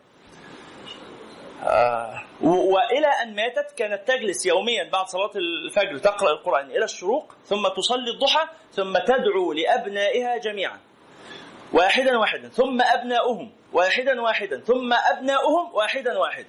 آه، 1.63 2.23
و- 2.41 2.73
وإلى 2.73 3.07
أن 3.07 3.35
ماتت 3.35 3.71
كانت 3.77 4.07
تجلس 4.07 4.45
يوميا 4.45 4.89
بعد 4.89 5.07
صلاة 5.07 5.31
الفجر 5.35 5.97
تقرأ 5.97 6.31
القرآن 6.31 6.65
إلى 6.71 6.84
الشروق 6.85 7.35
ثم 7.45 7.67
تصلي 7.67 8.11
الضحى 8.11 8.47
ثم 8.73 8.97
تدعو 8.97 9.53
لأبنائها 9.53 10.38
جميعا. 10.38 10.79
واحدا 11.73 12.17
واحدا 12.17 12.49
ثم 12.49 12.81
أبناؤهم. 12.81 13.51
واحدا 13.73 14.21
واحدا 14.21 14.59
ثم 14.59 14.93
أبناؤهم. 14.93 15.75
واحدا 15.75 16.17
واحدا. 16.17 16.47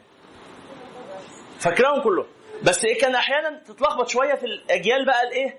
فاكراهم 1.61 2.01
كلهم. 2.03 2.27
بس 2.63 2.85
إيه 2.85 3.01
كان 3.01 3.15
أحيانا 3.15 3.63
تتلخبط 3.67 4.09
شوية 4.09 4.35
في 4.35 4.47
الأجيال 4.47 5.07
بقى 5.07 5.23
الإيه؟ 5.23 5.59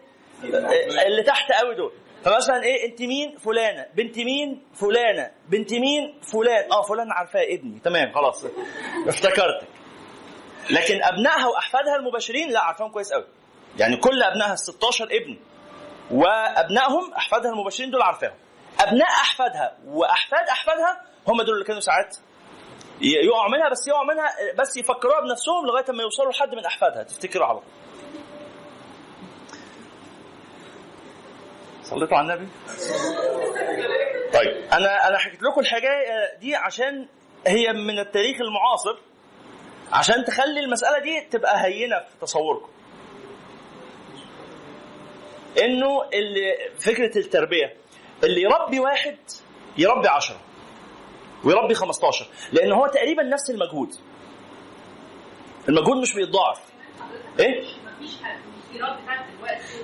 اللي 1.08 1.24
تحت 1.24 1.52
قوي 1.52 1.76
دول. 1.76 1.92
فمثلا 2.24 2.64
إيه؟ 2.64 2.86
أنت 2.92 3.02
مين؟ 3.02 3.38
فلانة. 3.38 3.86
بنت 3.96 4.18
مين؟ 4.18 4.64
فلانة. 4.74 5.32
بنت 5.50 5.74
مين؟ 5.74 6.20
فلان. 6.22 6.72
آه 6.72 6.82
فلان 6.82 7.12
عارفاه 7.12 7.44
ابني. 7.44 7.80
تمام 7.80 8.12
خلاص. 8.14 8.46
افتكرتك. 9.08 9.68
لكن 10.70 11.04
أبنائها 11.04 11.48
وأحفادها 11.48 11.96
المباشرين 11.96 12.50
لا 12.50 12.60
عارفاهم 12.60 12.92
كويس 12.92 13.14
قوي 13.14 13.26
يعني 13.78 13.98
كل 13.98 14.24
أبنائها 14.24 14.54
ال 14.54 14.60
16 14.60 15.04
ابن. 15.12 15.38
وأبنائهم 16.12 17.14
أحفادها 17.14 17.52
المباشرين 17.52 17.92
دول 17.92 18.02
عارفاهم. 18.02 18.36
أبناء 18.80 19.08
أحفادها 19.10 19.78
وأحفاد 19.88 20.48
أحفادها 20.50 21.02
هم 21.28 21.42
دول 21.42 21.54
اللي 21.54 21.66
كانوا 21.66 21.82
ساعات 21.82 22.18
يقعوا 23.02 23.50
منها 23.52 23.70
بس 23.70 23.88
يقعوا 23.88 24.06
منها 24.14 24.30
بس 24.60 24.78
يفكروها 24.78 25.20
بنفسهم 25.22 25.66
لغاية 25.68 25.92
ما 25.92 26.04
يوصلوا 26.04 26.32
لحد 26.32 26.56
من 26.56 26.66
أحفادها. 26.66 27.04
تفتكروا 27.04 27.46
على 27.46 27.60
طول. 27.60 27.68
صليتوا 31.90 32.18
على 32.18 32.34
النبي؟ 32.34 32.48
طيب. 34.34 34.58
أنا 34.74 35.08
أنا 35.08 35.18
حكيت 35.18 35.40
لكم 35.44 35.62
الحكاية 35.62 36.38
دي 36.40 36.56
عشان 36.56 37.08
هي 37.48 37.74
من 37.74 38.00
التاريخ 38.00 38.38
المعاصر 38.42 39.00
عشان 39.92 40.26
تخلي 40.26 40.60
المسألة 40.60 41.00
دي 41.00 41.22
تبقى 41.32 41.66
هينة 41.66 42.00
في 42.00 42.18
تصوركم. 42.22 42.70
إنه 45.64 46.04
اللي 46.14 46.70
فكرة 46.80 47.18
التربية 47.18 47.74
اللي 48.24 48.42
يربي 48.42 48.80
واحد 48.80 49.18
يربي 49.78 50.08
عشرة 50.08 50.40
ويربي 51.44 51.74
15 51.74 52.28
لأن 52.52 52.72
هو 52.72 52.88
تقريبا 52.88 53.24
نفس 53.24 53.50
المجهود. 53.50 53.90
المجهود 55.70 55.98
مش 55.98 56.14
بيتضاعف. 56.14 56.60
إيه؟ 57.40 57.62
مفيش 57.62 58.12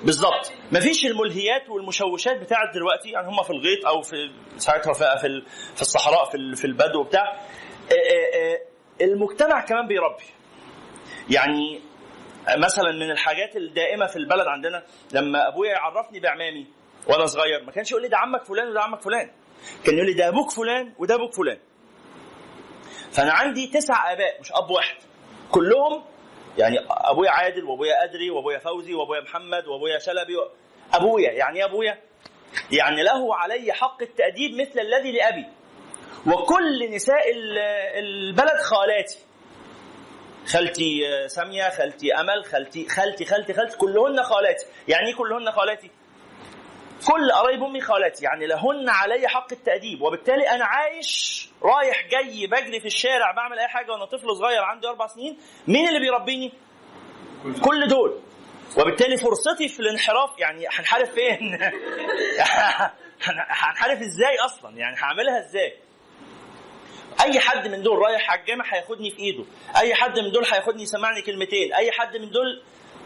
بالظبط 0.04 0.52
مفيش 0.72 1.06
الملهيات 1.06 1.70
والمشوشات 1.70 2.38
بتاعت 2.42 2.74
دلوقتي 2.74 3.10
يعني 3.10 3.28
هم 3.28 3.44
في 3.44 3.50
الغيط 3.50 3.86
أو 3.86 4.02
في 4.02 4.32
ساعتها 4.58 4.94
في 4.94 5.18
في 5.22 5.28
ال- 5.28 5.46
في 5.76 5.82
الصحراء 5.82 6.26
في 6.30 6.56
في 6.56 6.66
البدو 6.66 7.04
بتاع 7.04 7.32
آه، 7.32 7.94
آه، 7.94 8.54
آه، 8.54 8.60
المجتمع 9.06 9.62
كمان 9.66 9.88
بيربي. 9.88 10.24
يعني 11.30 11.82
مثلا 12.58 12.92
من 12.92 13.12
الحاجات 13.12 13.56
الدائمة 13.56 14.06
في 14.06 14.16
البلد 14.16 14.48
عندنا 14.48 14.84
لما 15.14 15.48
أبويا 15.48 15.72
يعرفني 15.72 16.20
بعمامي 16.20 16.68
وأنا 17.08 17.26
صغير 17.26 17.64
ما 17.64 17.72
كانش 17.72 17.92
يقول 17.92 18.04
لي 18.04 18.10
ده 18.10 18.18
عمك 18.18 18.44
فلان 18.46 18.68
وده 18.68 18.82
عمك 18.82 19.02
فلان. 19.02 19.32
كان 19.86 19.96
يقول 19.96 20.08
لي 20.08 20.14
ده 20.14 20.28
أبوك 20.28 20.52
فلان 20.52 20.94
وده 21.00 21.16
أبوك 21.16 21.34
فلان. 21.34 21.58
فأنا 23.12 23.32
عندي 23.34 23.68
تسع 23.68 24.12
آباء 24.14 24.42
مش 24.42 24.52
أب 24.52 24.70
واحد. 24.70 24.96
كلهم 25.52 26.04
يعني 26.58 26.78
أبويا 26.90 27.30
عادل 27.32 27.64
وأبويا 27.64 28.04
أدري 28.04 28.30
وأبويا 28.30 28.60
فوزي 28.60 28.94
وأبويا 28.94 29.22
محمد 29.22 29.68
وأبويا 29.68 30.00
شلبي 30.00 30.36
و... 30.38 30.50
أبويا 30.94 31.32
يعني 31.32 31.60
إيه 31.60 31.66
أبويا؟ 31.66 31.98
يعني 32.72 33.04
له 33.04 33.36
علي 33.36 33.74
حق 33.74 34.02
التأديب 34.02 34.52
مثل 34.62 34.80
الذي 34.80 35.12
لأبي. 35.12 35.46
وكل 36.28 36.92
نساء 36.92 37.32
ال- 37.32 37.58
البلد 38.06 38.62
خالاتي. 38.64 39.18
خالتي 40.48 41.08
آه، 41.08 41.28
سامية 41.28 41.70
خالتي 41.70 42.14
أمل 42.14 42.46
خالتي 42.46 42.90
خالتي 42.90 43.26
خالتي 43.26 43.54
خالتي 43.54 43.78
كلهن 43.78 44.24
خالاتي. 44.24 44.66
يعني 44.88 45.08
إيه 45.08 45.16
كلهن 45.16 45.52
خالاتي؟ 45.52 45.92
كل 47.06 47.32
قرايب 47.32 47.64
أمي 47.64 47.82
خالاتي 47.82 48.26
يعني 48.26 48.48
لهن 48.48 48.90
علي 48.90 49.28
حق 49.28 49.48
التأديب 49.52 50.02
وبالتالي 50.02 50.50
أنا 50.50 50.66
عايش 50.66 51.50
رايح 51.64 52.08
جاي 52.12 52.48
بجري 52.48 52.80
في 52.80 52.86
الشارع 52.86 53.32
بعمل 53.32 53.60
أي 53.60 53.68
حاجة 53.68 53.92
وأنا 53.92 54.06
طفل 54.06 54.36
صغير 54.36 54.64
عندي 54.64 54.88
أربع 54.88 55.08
سنين 55.08 55.38
مين 55.68 55.88
اللي 55.88 56.00
بيربيني؟ 56.00 56.54
كل 57.62 57.88
دول. 57.88 58.20
وبالتالي 58.78 59.18
فرصتي 59.18 59.68
في 59.68 59.80
الانحراف 59.80 60.40
يعني 60.40 60.66
هنحارب 60.68 61.06
فين؟ 61.06 61.60
هنحارب 63.50 64.02
إزاي 64.02 64.36
أصلا؟ 64.46 64.78
يعني 64.78 64.96
هعملها 65.00 65.40
إزاي؟ 65.40 65.74
أي 67.22 67.40
حد 67.40 67.68
من 67.68 67.84
دول 67.84 67.98
رايح 67.98 68.32
على 68.32 68.42
الجامع 68.42 68.66
هياخدني 68.74 69.12
في 69.12 69.20
إيده 69.20 69.46
أي 69.78 69.96
حد 69.96 70.20
من 70.20 70.32
دول 70.32 70.46
هياخدني 70.46 70.84
يسمعني 70.84 71.22
كلمتين 71.22 71.74
أي 71.74 71.92
حد 71.92 72.18
من 72.18 72.30
دول 72.30 72.64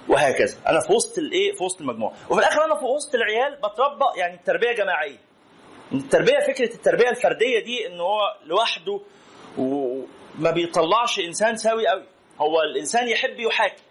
وهكذا. 0.10 0.58
أنا 0.68 0.80
في 0.80 0.94
وسط 0.94 1.18
الإيه؟ 1.18 1.54
في 1.54 1.64
وسط 1.64 1.82
المجموعة. 1.82 2.14
وفي 2.30 2.40
الآخر 2.40 2.66
أنا 2.66 2.76
في 2.76 2.86
وسط 2.86 3.16
العيال 3.16 3.56
بتربى 3.56 4.06
يعني 4.20 4.34
التربية 4.34 4.72
جماعية. 4.72 5.18
التربية 5.94 6.40
فكرة 6.48 6.74
التربية 6.74 7.10
الفردية 7.10 7.64
دي 7.64 7.88
إن 7.88 8.00
هو 8.00 8.20
لوحده 8.46 9.02
وما 9.58 10.52
بيطلعش 10.52 11.20
إنسان 11.20 11.56
سوي 11.58 11.88
قوي 11.88 12.04
هو 12.42 12.62
الإنسان 12.62 13.08
يحب 13.08 13.40
يحاكي. 13.40 13.84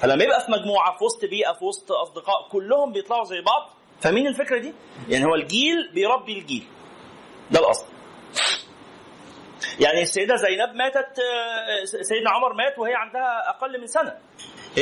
فلما 0.00 0.24
يبقى 0.24 0.40
في 0.40 0.52
مجموعة 0.52 0.98
في 0.98 1.04
وسط 1.04 1.24
بيئة 1.24 1.52
في 1.52 1.64
وسط 1.64 1.92
أصدقاء 1.92 2.48
كلهم 2.52 2.92
بيطلعوا 2.92 3.24
زي 3.24 3.40
بعض. 3.40 3.70
فاهمين 4.00 4.26
الفكرة 4.26 4.58
دي؟ 4.58 4.72
يعني 5.08 5.24
هو 5.24 5.34
الجيل 5.34 5.90
بيربي 5.94 6.38
الجيل. 6.38 6.64
ده 7.50 7.60
الأصل. 7.60 7.86
يعني 9.80 10.02
السيدة 10.02 10.36
زينب 10.36 10.74
ماتت 10.74 11.18
آه، 11.18 11.84
سيدنا 11.84 12.30
عمر 12.30 12.52
مات 12.52 12.78
وهي 12.78 12.94
عندها 12.94 13.48
أقل 13.50 13.80
من 13.80 13.86
سنة. 13.86 14.18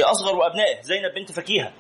أصغر 0.05 0.47
ابنائه 0.47 0.83
زينب 0.83 1.15
بنت 1.15 1.33
فكيهة. 1.33 1.73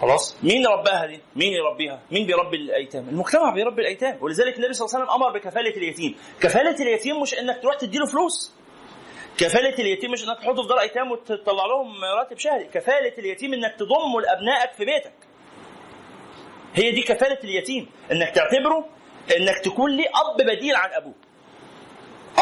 خلاص. 0.00 0.36
مين 0.42 0.66
رباها 0.66 1.06
دي؟ 1.06 1.20
مين 1.36 1.52
يربيها 1.52 2.00
مين 2.10 2.26
بيربي 2.26 2.56
الأيتام؟ 2.56 3.08
المجتمع 3.08 3.54
بيربي 3.54 3.82
الأيتام. 3.82 4.18
ولذلك 4.20 4.56
النبي 4.56 4.72
صلى 4.72 4.86
الله 4.86 4.96
عليه 4.96 5.04
وسلم 5.04 5.22
أمر 5.22 5.38
بكفالة 5.38 5.76
اليتيم. 5.76 6.14
كفالة 6.40 6.82
اليتيم 6.82 7.22
مش 7.22 7.34
إنك 7.34 7.62
تروح 7.62 7.74
تديله 7.76 8.06
فلوس. 8.06 8.52
كفالة 9.38 9.74
اليتيم 9.78 10.10
مش 10.10 10.28
إنك 10.28 10.38
تحطه 10.38 10.62
في 10.62 10.68
دار 10.68 10.80
أيتام 10.80 11.12
وتطلع 11.12 11.66
لهم 11.66 12.04
راتب 12.18 12.38
شهري. 12.38 12.64
كفالة 12.64 13.12
اليتيم 13.18 13.54
إنك 13.54 13.74
تضمه 13.78 14.20
لابنائك 14.20 14.72
في 14.72 14.84
بيتك. 14.84 15.14
هي 16.74 16.90
دي 16.90 17.02
كفالة 17.02 17.38
اليتيم. 17.44 17.90
إنك 18.12 18.34
تعتبره 18.34 18.88
إنك 19.36 19.58
تكون 19.64 19.96
ليه 19.96 20.08
أب 20.08 20.46
بديل 20.46 20.76
عن 20.76 20.90
ابوه 20.92 21.14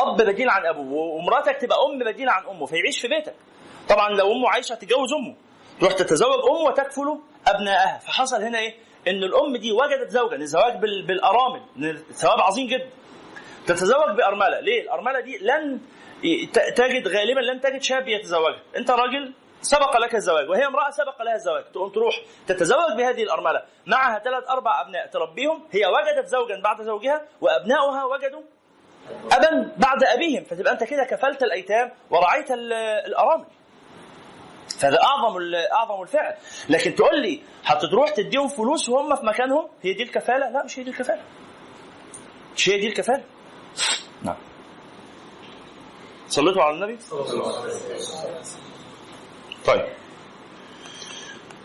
أب 0.02 0.16
بديل 0.16 0.50
عن 0.50 0.66
أبوه 0.66 0.92
ومراتك 1.14 1.56
تبقى 1.56 1.78
أم 1.86 1.98
بديل 2.12 2.28
عن 2.28 2.46
أمه 2.46 2.66
فيعيش 2.66 3.00
في 3.00 3.08
بيتك. 3.08 3.34
طبعا 3.88 4.08
لو 4.10 4.32
امه 4.32 4.48
عايشة 4.50 4.74
تتجوز 4.74 5.12
أمه 5.12 5.36
تروح 5.80 5.92
تتزوج 5.92 6.38
أمه 6.50 6.60
وتكفل 6.70 7.18
أبنائها. 7.46 7.98
فحصل 7.98 8.42
هنا 8.42 8.58
إيه؟ 8.58 8.74
إن 9.08 9.22
الأم 9.24 9.56
دي 9.56 9.72
وجدت 9.72 10.10
زوجا 10.10 10.36
الزواج 10.36 10.76
بال- 10.80 11.06
بالأرامل 11.06 11.62
ثواب 12.12 12.40
عظيم 12.40 12.66
جدا. 12.66 12.88
تتزوج 13.66 14.16
بأرملة. 14.16 14.60
ليه؟ 14.60 14.82
الأرملة 14.82 15.20
دي 15.20 15.38
لن 15.38 15.80
تجد 16.76 17.08
غالبا 17.08 17.40
لن 17.40 17.60
تجد 17.60 17.82
شاب 17.82 18.08
يتزوجها. 18.08 18.62
أنت 18.76 18.90
راجل 18.90 19.34
سبق 19.60 19.96
لك 19.96 20.14
الزواج 20.14 20.48
وهي 20.50 20.66
امرأة 20.66 20.90
سبق 20.90 21.22
لها 21.22 21.34
الزواج. 21.34 21.64
تقوم 21.64 21.88
تروح 21.90 22.20
تتزوج 22.46 22.92
بهذه 22.98 23.22
الأرملة. 23.22 23.62
معها 23.86 24.18
ثلاث 24.18 24.44
أربع 24.50 24.80
أبناء 24.80 25.06
تربيهم. 25.06 25.68
هي 25.70 25.86
وجدت 25.86 26.26
زوجا 26.26 26.60
بعد 26.64 26.82
زوجها 26.82 27.22
وأبناؤها 27.40 28.04
وجدوا 28.04 28.42
أبا 29.32 29.72
بعد 29.76 30.04
أبيهم 30.04 30.44
فتبقى 30.44 30.72
أنت 30.72 30.84
كده 30.84 31.04
كفلت 31.04 31.42
الأيتام 31.42 31.92
ورعيت 32.10 32.50
ال- 32.50 32.72
الارامل 33.06 33.44
فده 34.78 34.98
أعظم 35.02 35.36
أعظم 35.72 36.02
الفعل. 36.02 36.34
لكن 36.68 36.94
تقول 36.94 37.22
لي 37.22 37.40
هتروح 37.64 38.10
تديهم 38.10 38.48
فلوس 38.48 38.88
وهم 38.88 39.16
في 39.16 39.26
مكانهم؟ 39.26 39.68
هي 39.82 39.92
دي 39.92 40.02
الكفالة؟ 40.02 40.48
لا 40.50 40.64
مش 40.64 40.78
هي 40.78 40.84
دي 40.84 40.90
الكفالة. 40.90 41.22
مش 42.56 42.68
هي 42.68 42.78
دي 42.80 42.86
الكفالة. 42.88 43.24
نعم. 44.22 44.36
صليتوا 46.28 46.62
على 46.62 46.74
النبي؟ 46.74 46.98
طيب. 49.66 49.86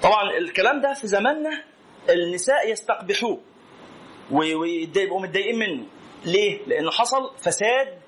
طبعا 0.01 0.37
الكلام 0.37 0.81
ده 0.81 0.93
في 0.93 1.07
زماننا 1.07 1.63
النساء 2.09 2.71
يستقبحوه 2.71 3.39
ويبقوا 4.31 5.21
متضايقين 5.21 5.59
منه. 5.59 5.85
ليه؟ 6.25 6.59
لأنه 6.67 6.91
حصل 6.91 7.31
فساد 7.37 7.99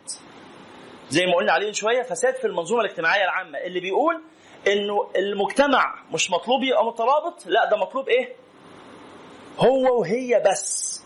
زي 1.09 1.25
ما 1.25 1.35
قلنا 1.35 1.51
عليه 1.51 1.67
من 1.67 1.73
شوية 1.73 2.01
فساد 2.01 2.35
في 2.35 2.47
المنظومة 2.47 2.81
الاجتماعية 2.81 3.23
العامة 3.23 3.57
اللي 3.57 3.79
بيقول 3.79 4.21
إنه 4.67 5.09
المجتمع 5.15 5.95
مش 6.11 6.31
مطلوب 6.31 6.63
يبقى 6.63 6.85
مترابط 6.85 7.45
لا 7.45 7.69
ده 7.69 7.77
مطلوب 7.77 8.09
إيه؟ 8.09 8.35
هو 9.59 9.99
وهي 9.99 10.43
بس 10.51 11.03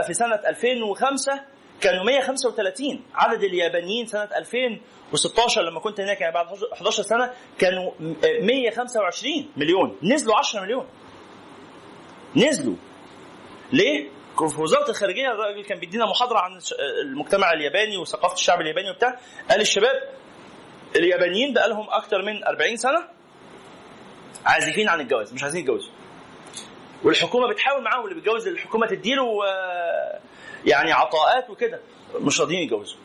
في 0.08 0.14
سنة 0.14 0.36
2005 0.36 1.42
كانوا 1.82 2.04
135 2.04 3.04
عدد 3.16 3.44
اليابانيين 3.44 4.06
سنة 4.08 4.24
2016 4.36 5.62
لما 5.62 5.80
كنت 5.80 6.00
هناك 6.02 6.22
يعني 6.22 6.34
بعد 6.34 6.48
11 6.74 7.04
سنة 7.04 7.34
كانوا 7.60 7.92
125 8.42 9.52
مليون. 9.58 9.98
نزلوا 10.04 10.36
10 10.36 10.62
مليون. 10.62 10.86
نزلوا. 12.36 12.76
ليه؟ 13.74 14.10
في 14.50 14.62
وزارة 14.62 14.90
الخارجية 14.90 15.32
الراجل 15.32 15.64
كان 15.64 15.80
بيدينا 15.80 16.06
محاضرة 16.06 16.40
عن 16.40 16.60
المجتمع 17.02 17.54
الياباني 17.54 17.98
وثقافة 17.98 18.34
الشعب 18.34 18.62
الياباني 18.62 18.90
وبتاع. 18.90 19.20
قال 19.50 19.62
الشباب 19.62 20.10
اليابانيين 20.96 21.54
بقى 21.54 21.70
لهم 21.70 21.88
أكتر 21.90 22.22
من 22.22 22.44
40 22.44 22.76
سنة 22.78 23.08
عازفين 24.46 24.90
عن 24.90 25.02
الجواز 25.02 25.34
مش 25.34 25.44
عايزين 25.44 25.62
يتجوزوا. 25.62 25.92
والحكومة 27.04 27.48
بتحاول 27.48 27.84
معاهم 27.84 28.04
اللي 28.04 28.16
بيتجوز 28.16 28.48
الحكومة 28.48 28.88
تديله 28.88 29.26
يعني 30.66 30.92
عطاءات 30.92 31.50
وكده. 31.50 31.80
مش 32.16 32.42
راضيين 32.42 32.64
يتجوزوا. 32.64 32.98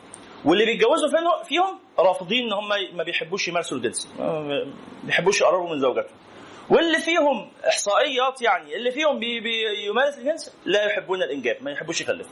واللي 0.45 0.65
بيتجوزوا 0.65 1.09
فيهم- 1.09 1.43
فيهم؟ 1.43 1.79
رافضين 1.99 2.43
إن 2.45 2.53
هم 2.53 2.69
ما 2.97 3.03
بيحبوش 3.03 3.47
يمارسوا 3.47 3.77
الجنس. 3.77 4.09
ما 4.19 4.65
بيحبوش 5.03 5.41
يقربوا 5.41 5.69
من 5.69 5.79
زوجاتهم. 5.79 6.15
واللي 6.69 6.99
فيهم 6.99 7.51
إحصائيات 7.67 8.41
يعني 8.41 8.75
اللي 8.75 8.91
فيهم 8.91 9.19
بي 9.19 9.39
بيمارس 9.39 10.17
الجنس 10.17 10.53
لا 10.65 10.85
يحبون 10.85 11.23
الإنجاب 11.23 11.57
ما 11.61 11.71
يحبوش 11.71 12.01
يخلفوا. 12.01 12.31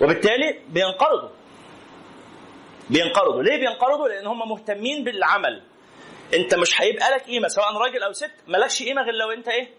وبالتالي 0.00 0.58
بينقرضوا. 0.68 1.28
بينقرضوا. 2.90 3.42
ليه 3.42 3.56
بينقرضوا؟ 3.56 4.08
لأن 4.08 4.26
هم 4.26 4.48
مهتمين 4.48 5.04
بالعمل. 5.04 5.62
انت 6.34 6.54
مش 6.54 6.80
هيبقى 6.80 7.10
لك 7.10 7.22
قيمة 7.22 7.48
سواء 7.48 7.76
راجل 7.76 8.02
أو 8.02 8.12
ست 8.12 8.30
مالكش 8.46 8.82
قيمة 8.82 9.02
غير 9.02 9.14
لو 9.14 9.30
انت 9.30 9.48
إيه؟ 9.48 9.70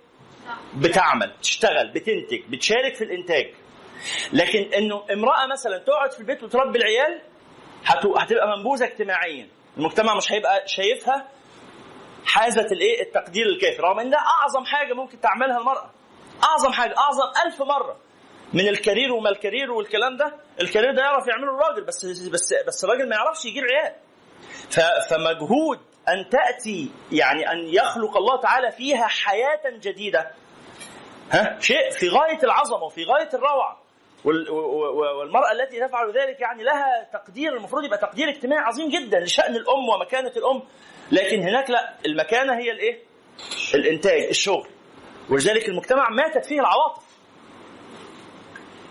بتعمل 0.75 1.33
تشتغل 1.41 1.87
بتنتج 1.87 2.41
بتشارك 2.49 2.95
في 2.95 3.03
الإنتاج. 3.03 3.53
لكن 4.33 4.73
إنه 4.73 5.03
امرأة 5.13 5.45
مثلا 5.45 5.77
تقعد 5.77 6.11
في 6.11 6.19
البيت 6.19 6.43
وتربي 6.43 6.79
العيال 6.79 7.21
هت- 7.85 8.05
هتبقى 8.17 8.57
منبوذة 8.57 8.85
اجتماعيا. 8.85 9.47
المجتمع 9.77 10.15
مش 10.15 10.31
هيبقى 10.31 10.63
شايفها 10.67 11.27
حازة 12.25 12.65
الإيه؟ 12.71 13.01
التقدير 13.01 13.45
الكافي. 13.45 13.81
رغم 13.81 13.99
ان 13.99 14.09
ده 14.09 14.17
أعظم 14.17 14.65
حاجة 14.65 14.93
ممكن 14.93 15.19
تعملها 15.21 15.57
المرأة. 15.57 15.91
أعظم 16.43 16.71
حاجة 16.71 16.95
أعظم 16.97 17.31
ألف 17.45 17.61
مرة. 17.61 17.97
من 18.53 18.67
ال 18.67 18.73
career 18.73 19.11
وما 19.13 19.29
ال 19.29 19.35
career 19.35 19.71
والكلام 19.71 20.17
ده 20.17 20.35
ال 20.61 20.66
career 20.66 20.95
ده 20.95 21.01
يعرف 21.01 21.27
يعمله 21.27 21.51
الراجل 21.55 21.83
بس 21.83 22.05
بس 22.05 22.53
بس 22.67 22.83
الراجل 22.83 23.09
ما 23.09 23.15
يعرفش 23.15 23.45
يجيب 23.45 23.63
عيال. 23.63 23.93
فمجهود 25.09 25.79
أن 26.09 26.29
تأتي 26.29 26.91
يعني 27.11 27.51
أن 27.51 27.57
يخلق 27.67 28.17
الله 28.17 28.41
تعالى 28.41 28.71
فيها 28.71 29.07
حياة 29.07 29.61
جديدة. 29.79 30.31
ها؟ 31.31 31.59
شيء 31.59 31.89
في 31.91 32.09
غاية 32.09 32.43
العظمة 32.43 32.83
وفي 32.83 33.03
غاية 33.03 33.29
الروعة. 33.33 33.81
وال- 34.25 34.51
و- 34.51 34.55
و- 34.55 35.19
والمرأة 35.19 35.51
التي 35.51 35.79
تفعل 35.87 36.11
ذلك 36.11 36.41
يعني 36.41 36.63
لها 36.63 37.09
تقدير 37.13 37.53
المفروض 37.57 37.83
يبقى 37.83 37.97
تقدير 37.97 38.29
اجتماعي 38.29 38.63
عظيم 38.63 38.89
جدا 38.89 39.19
لشأن 39.19 39.55
الأم 39.55 39.89
ومكانة 39.89 40.31
الأم. 40.37 40.63
لكن 41.11 41.41
هناك 41.41 41.69
لا 41.69 41.93
المكانة 42.05 42.53
هي 42.57 42.71
الإيه؟ 42.71 42.99
الإنتاج 43.75 44.21
الشغل. 44.23 44.67
ولذلك 45.29 45.69
المجتمع 45.69 46.09
ماتت 46.09 46.45
فيه 46.45 46.59
العواطف. 46.59 47.03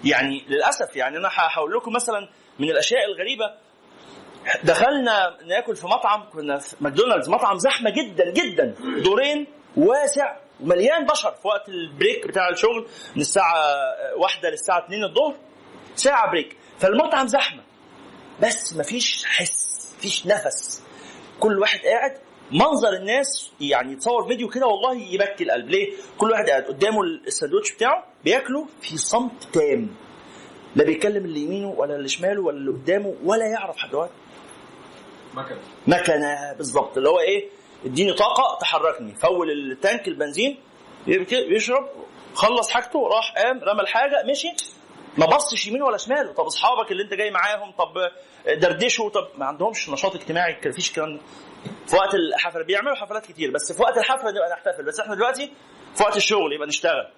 يعني 0.04 0.44
للأسف 0.48 0.96
يعني 0.96 1.16
أنا 1.16 1.28
هقول 1.32 1.72
لكم 1.72 1.92
مثلا 1.92 2.28
من 2.58 2.70
الأشياء 2.70 3.04
الغريبة 3.04 3.54
دخلنا 4.64 5.36
ناكل 5.46 5.76
في 5.76 5.86
مطعم 5.86 6.30
كنا 6.32 6.58
في 6.58 6.76
ماكدونالدز 6.80 7.28
مطعم 7.28 7.58
زحمة 7.58 7.90
جدا 7.90 8.30
جدا. 8.30 8.74
دورين 9.04 9.46
واسع 9.76 10.36
ومليان 10.60 11.06
بشر 11.06 11.30
في 11.30 11.48
وقت 11.48 11.68
ال 11.68 11.78
break 11.78 12.26
بتاع 12.26 12.48
الشغل 12.48 12.86
من 13.14 13.20
الساعة 13.20 13.64
واحدة 14.16 14.50
للساعة 14.50 14.84
2 14.84 15.04
الظهر 15.04 15.34
ساعة 15.94 16.30
break. 16.30 16.56
فالمطعم 16.78 17.26
زحمة. 17.26 17.62
بس 18.42 18.76
مفيش 18.76 19.24
حس 19.24 19.94
مفيش 19.98 20.26
نفس. 20.26 20.82
كل 21.40 21.58
واحد 21.58 21.80
قاعد 21.80 22.18
منظر 22.52 22.92
الناس 22.92 23.50
يعني 23.60 23.92
يتصور 23.92 24.28
فيديو 24.28 24.48
كده 24.48 24.66
والله 24.66 24.94
يبكي 24.94 25.44
القلب. 25.44 25.68
ليه؟ 25.68 25.92
كل 26.18 26.30
واحد 26.30 26.48
قاعد 26.50 26.62
قدامه 26.62 27.02
الساندوتش 27.02 27.72
بتاعه 27.72 28.04
بياكله 28.24 28.66
في 28.82 28.96
صمت 28.98 29.44
تام. 29.52 29.96
لا 30.76 30.84
بيكلم 30.84 31.24
اللي 31.24 31.40
يمينه 31.40 31.68
ولا 31.68 31.96
اللي 31.96 32.08
شماله 32.08 32.42
ولا 32.42 32.56
اللي 32.56 32.70
قدامه 32.70 33.14
ولا 33.24 33.46
يعرف 33.46 33.76
حاجات 33.76 34.10
مكنة. 35.86 36.52
بالظبط 36.52 36.96
اللي 36.96 37.08
هو 37.08 37.20
إيه؟ 37.20 37.48
اديني 37.84 38.12
طاقة 38.12 38.58
تحركني. 38.60 39.14
فول 39.14 39.50
التانك 39.50 40.08
البنزين 40.08 40.58
يشرب 41.32 41.88
خلص 42.34 42.70
حاجته 42.70 43.08
راح 43.08 43.34
قام 43.36 43.60
رمى 43.64 43.80
الحاجة 43.80 44.22
مشي. 44.30 44.48
ما 45.18 45.26
بصش 45.26 45.66
يمين 45.66 45.82
ولا 45.82 45.96
شمال. 45.96 46.34
طب 46.34 46.44
أصحابك 46.44 46.92
اللي 46.92 47.02
أنت 47.02 47.14
جاي 47.14 47.30
معاهم 47.30 47.72
طب 47.72 48.10
دردشوا 48.46 49.10
طب 49.10 49.28
ما 49.38 49.46
عندهمش 49.46 49.88
نشاط 49.90 50.14
اجتماعي 50.14 50.56
مفيش 50.66 50.88
الكلام 50.88 51.16
ده 51.16 51.22
في 51.86 51.96
وقت 51.96 52.14
الحفلة 52.14 52.62
بيعملوا 52.64 52.94
حفلات 52.96 53.26
كتير 53.26 53.50
بس 53.50 53.72
في 53.72 53.82
وقت 53.82 53.98
الحفلة 53.98 54.30
نبقى 54.30 54.50
نحتفل. 54.50 54.84
بس 54.84 55.00
إحنا 55.00 55.14
دلوقتي 55.14 55.52
في 55.94 56.02
وقت 56.02 56.16
الشغل 56.16 56.52
يبقى 56.52 56.68
نشتغل. 56.68 57.08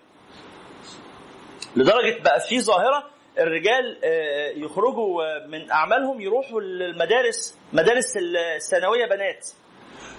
لدرجة 1.76 2.22
بقى 2.22 2.40
في 2.40 2.60
ظاهرة 2.60 3.10
الرجال 3.38 3.98
آه، 4.04 4.48
يخرجوا 4.50 5.22
آه، 5.24 5.46
من 5.46 5.70
أعمالهم 5.70 6.20
يروحوا 6.20 6.60
المدارس 6.60 7.58
مدارس 7.72 8.16
الثانوية 8.56 9.06
بنات 9.06 9.48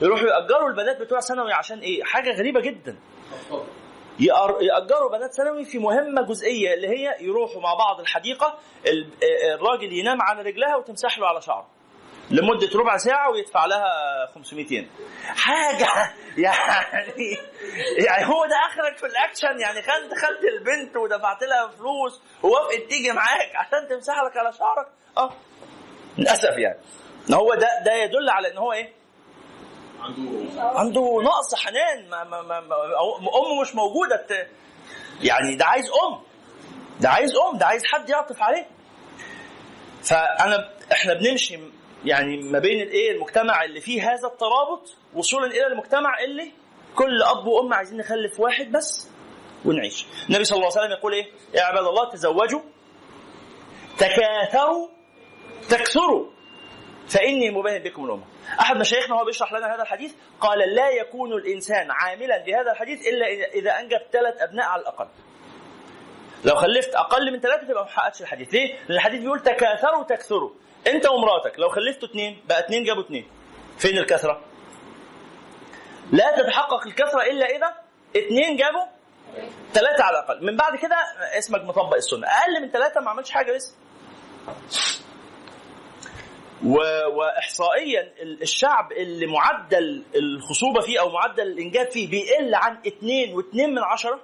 يروحوا 0.01 0.27
يأجروا 0.27 0.69
البنات 0.69 1.01
بتوع 1.01 1.19
ثانوي 1.19 1.53
عشان 1.53 1.79
إيه؟ 1.79 2.03
حاجة 2.03 2.31
غريبة 2.37 2.59
جدا. 2.61 2.95
يأجروا 4.61 5.09
بنات 5.17 5.33
ثانوي 5.33 5.65
في 5.65 5.77
مهمة 5.79 6.21
جزئية 6.21 6.73
اللي 6.73 6.87
هي 6.87 7.15
يروحوا 7.21 7.61
مع 7.61 7.73
بعض 7.73 7.99
الحديقة 7.99 8.57
ال- 8.87 9.07
آه، 9.23 9.55
الراجل 9.55 9.93
ينام 9.93 10.21
على 10.21 10.41
رجلها 10.41 10.75
وتمسح 10.75 11.19
له 11.19 11.27
على 11.27 11.41
شعره. 11.41 11.67
لمدة 12.31 12.69
ربع 12.75 12.97
ساعة 12.97 13.31
ويدفع 13.31 13.65
لها 13.65 13.85
500 14.35 14.73
ين 14.73 14.89
حاجة 15.23 15.87
يعني 16.37 17.37
يعني 17.97 18.25
هو 18.25 18.45
ده 18.45 18.55
اخرك 18.69 18.97
في 18.97 19.05
الاكشن 19.05 19.59
يعني 19.59 19.81
خدت 19.81 20.13
خدت 20.13 20.43
البنت 20.57 20.97
ودفعت 20.97 21.43
لها 21.43 21.67
فلوس 21.67 22.21
ووافقت 22.43 22.89
تيجي 22.89 23.11
معاك 23.11 23.55
عشان 23.55 23.87
تمسح 23.89 24.13
لك 24.23 24.37
على 24.37 24.53
شعرك. 24.53 24.87
أه. 25.17 25.31
للأسف 26.17 26.57
يعني. 26.57 26.79
هو 27.33 27.53
ده 27.53 27.67
ده 27.85 27.93
يدل 27.93 28.29
على 28.29 28.51
إن 28.51 28.57
هو 28.57 28.73
إيه؟ 28.73 28.93
عنده 29.99 30.61
عنده 30.61 31.21
نقص 31.21 31.55
حنان. 31.55 32.09
ما 32.09 32.23
ما 32.23 32.41
ما 32.41 32.59
أمه 33.39 33.61
مش 33.61 33.75
موجودة. 33.75 34.47
يعني 35.21 35.55
ده 35.55 35.65
عايز 35.65 35.85
أم. 35.85 36.19
ده 36.99 37.09
عايز 37.09 37.35
أم. 37.35 37.57
ده 37.57 37.65
عايز 37.65 37.85
حد 37.85 38.09
يعطف 38.09 38.41
عليه. 38.41 38.67
فانا 40.03 40.69
إحنا 40.91 41.13
بنمشي 41.13 41.59
يعني 42.05 42.37
ما 42.37 42.59
بين 42.59 42.81
الايه 42.81 43.11
المجتمع 43.11 43.63
اللي 43.63 43.81
فيه 43.81 44.01
هذا 44.03 44.27
الترابط 44.27 44.95
وصولا 45.13 45.45
إلى 45.45 45.67
المجتمع 45.67 46.23
اللي 46.23 46.51
كل 46.95 47.23
أب 47.23 47.47
وأم 47.47 47.73
عايزين 47.73 47.97
نخلف 47.97 48.39
واحد 48.39 48.71
بس 48.71 49.09
ونعيش. 49.65 50.05
النبي 50.29 50.43
صلى 50.43 50.55
الله 50.57 50.69
عليه 50.71 50.79
وسلم 50.81 50.97
يقول 50.97 51.13
إيه؟ 51.13 51.25
يا 51.53 51.61
عباد 51.61 51.85
الله 51.85 52.09
تزوجوا 52.09 52.61
تكاثروا 53.97 54.87
تكثروا 55.69 56.25
فإني 57.07 57.49
مباهن 57.49 57.83
بكم 57.83 58.05
الأمة. 58.05 58.23
أحد 58.59 58.77
مشايخنا 58.77 59.15
وهو 59.15 59.25
بيشرح 59.25 59.53
لنا 59.53 59.75
هذا 59.75 59.81
الحديث 59.81 60.13
قال 60.39 60.75
لا 60.75 60.89
يكون 60.89 61.33
الإنسان 61.33 61.91
عاملا 61.91 62.37
بهذا 62.45 62.71
الحديث 62.71 63.07
إلا 63.07 63.27
إذا 63.53 63.79
أنجب 63.79 63.99
ثلاث 64.11 64.41
أبناء 64.41 64.65
على 64.65 64.81
الأقل. 64.81 65.07
لو 66.45 66.55
خلفت 66.55 66.95
أقل 66.95 67.31
من 67.33 67.39
ثلاثة 67.39 67.67
تبقى 67.67 67.83
ما 67.97 68.11
الحديث. 68.21 68.53
ليه؟ 68.53 68.67
لأن 68.67 68.97
الحديث 68.97 69.21
بيقول 69.21 69.39
تكاثروا 69.39 70.03
تكثروا. 70.03 70.51
انت 70.87 71.05
ومراتك 71.09 71.59
لو 71.59 71.69
خلفتوا 71.69 72.09
اثنين 72.09 72.41
بقى 72.49 72.59
اثنين 72.59 72.83
جابوا 72.83 73.03
اثنين 73.03 73.27
فين 73.77 73.97
الكثره 73.97 74.41
لا 76.11 76.35
تتحقق 76.37 76.87
الكثره 76.87 77.21
إلا 77.21 77.45
إذا 77.45 77.73
اثنين 78.17 78.55
جابوا 78.57 78.83
ثلاثة 79.73 80.03
على 80.03 80.19
الأقل. 80.19 80.45
من 80.45 80.55
بعد 80.57 80.75
كده 80.75 80.95
اسمك 81.37 81.61
مطبق 81.63 81.95
السنة. 81.95 82.27
أقل 82.27 82.61
من 82.61 82.71
ثلاثة 82.71 83.01
ما 83.01 83.09
عملش 83.09 83.31
حاجة 83.31 83.51
لسه. 83.55 83.73
و- 86.65 87.07
واحصائيا 87.17 88.01
ال- 88.21 88.41
الشعب 88.41 88.91
اللي 88.91 89.27
معدل 89.27 90.03
الخصوبة 90.15 90.81
فيه 90.81 90.99
أو 90.99 91.09
معدل 91.09 91.43
الإنجاب 91.43 91.91
فيه 91.91 92.09
بيقل 92.09 92.55
عن 92.55 92.77
2 92.87 93.35
و2 93.41 93.55
من 93.55 93.79
عشرة. 93.83 94.19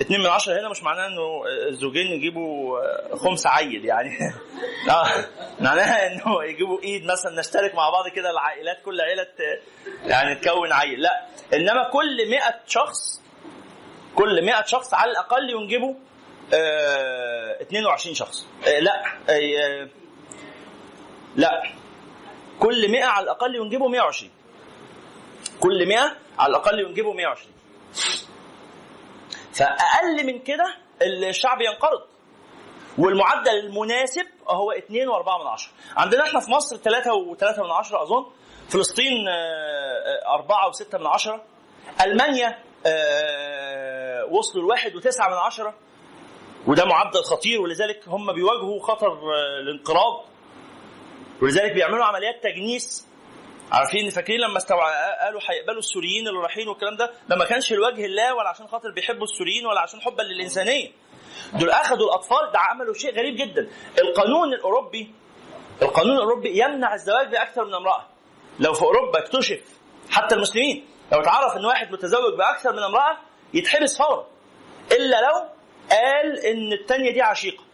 2 0.00 0.20
من 0.20 0.26
عشرة 0.26 0.60
هنا 0.60 0.68
مش 0.68 0.82
معناه 0.82 1.06
إنه 1.06 1.42
الزوجين 1.68 2.06
يجيبوا 2.06 2.80
خمس 3.16 3.46
عيل 3.46 3.84
يعني. 3.84 4.18
آه 4.90 5.24
معناها 5.60 6.06
إنه 6.06 6.44
يجيبوا 6.44 6.82
إيد 6.82 7.04
مثلا 7.04 7.40
نشترك 7.40 7.74
مع 7.74 7.90
بعض 7.90 8.08
كده 8.08 8.30
العائلات 8.30 8.82
كل 8.84 9.00
عيلة 9.00 9.26
يعني 10.04 10.34
تكون 10.34 10.72
عيل. 10.72 11.00
لا 11.00 11.26
إنما 11.54 11.90
كل 11.92 12.30
100 12.30 12.40
شخص 12.66 13.22
كل 14.14 14.44
100 14.44 14.64
شخص 14.64 14.94
على 14.94 15.10
الأقل 15.10 15.50
ينجبوا 15.50 15.94
آه 16.54 17.62
22 17.62 18.14
شخص. 18.14 18.46
آه 18.66 18.78
لا 18.78 19.04
آه 19.28 19.88
لا 21.36 21.62
كل 22.60 22.90
100 22.90 23.04
على 23.04 23.24
الأقل 23.24 23.54
ينجبوا 23.54 23.88
120 23.88 24.30
كل 25.60 25.88
100 25.88 26.16
على 26.38 26.50
الأقل 26.50 26.80
ينجبوا 26.80 27.14
120 27.14 27.52
فأقل 29.58 30.26
من 30.26 30.38
كده 30.38 30.76
الشعب 31.02 31.60
ينقرض. 31.60 32.02
والمعدل 32.98 33.50
المناسب 33.50 34.26
هو 34.48 34.72
2 34.72 35.08
و4 35.08 35.40
من 35.40 35.46
عشرة. 35.46 35.72
عندنا 35.96 36.24
إحنا 36.24 36.40
في 36.40 36.50
مصر 36.50 36.76
3 36.76 37.10
و3 37.10 37.58
من 37.58 37.70
عشرة 37.70 38.02
أظن 38.02 38.26
فلسطين 38.68 39.28
4 40.28 40.70
و6 40.70 40.94
من 41.00 41.06
عشرة. 41.06 41.44
ألمانيا 42.04 42.58
آه، 42.86 44.24
وصلوا 44.24 44.64
لواحد 44.64 44.96
وتسعة 44.96 45.28
من 45.28 45.34
عشرة. 45.34 45.74
وده 46.66 46.84
معدل 46.84 47.22
خطير 47.22 47.60
ولذلك 47.60 48.08
هم 48.08 48.32
بيواجهوا 48.32 48.80
خطر 48.82 49.08
آه، 49.08 49.60
الانقراض. 49.60 50.24
ولذلك 51.42 51.72
بيعملوا 51.72 52.04
عمليات 52.04 52.42
تجنيس 52.42 53.06
عارفين 53.72 54.10
فاكرين 54.10 54.40
لما 54.40 54.56
استوع... 54.56 54.90
قالوا 55.24 55.40
هيقبلوا 55.50 55.78
السوريين 55.78 56.28
اللي 56.28 56.40
رايحين 56.40 56.68
والكلام 56.68 56.96
ده؟ 56.96 57.10
ده 57.28 57.36
ما 57.36 57.44
كانش 57.44 57.72
لوجه 57.72 58.04
الله 58.04 58.34
ولا 58.34 58.48
عشان 58.48 58.66
خاطر 58.68 58.90
بيحبوا 58.90 59.24
السوريين 59.24 59.66
ولا 59.66 59.80
عشان 59.80 60.00
حبا 60.00 60.22
للإنسانية. 60.22 60.90
دول 61.54 61.70
أخذوا 61.70 62.06
الأطفال 62.06 62.52
ده 62.52 62.58
عملوا 62.58 62.94
شيء 62.94 63.14
غريب 63.18 63.36
جدا. 63.36 63.68
القانون 63.98 64.54
الأوروبي 64.54 65.14
القانون 65.82 66.16
الأوروبي 66.16 66.58
يمنع 66.62 66.94
الزواج 66.94 67.28
بأكثر 67.28 67.64
من 67.64 67.74
امرأة. 67.74 68.06
لو 68.60 68.72
في 68.74 68.82
أوروبا 68.82 69.18
اكتشف 69.18 69.60
حتى 70.10 70.34
المسلمين 70.34 70.84
لو 71.12 71.20
اتعرف 71.20 71.56
إن 71.56 71.64
واحد 71.64 71.92
متزوج 71.92 72.34
بأكثر 72.38 72.72
من 72.72 72.82
امرأة 72.82 73.16
يتحبس 73.54 73.98
فورا. 73.98 74.26
إلا 74.92 75.16
لو 75.20 75.48
قال 75.90 76.38
إن 76.46 76.72
الثانية 76.72 77.10
دي 77.10 77.22
عشيقة. 77.22 77.64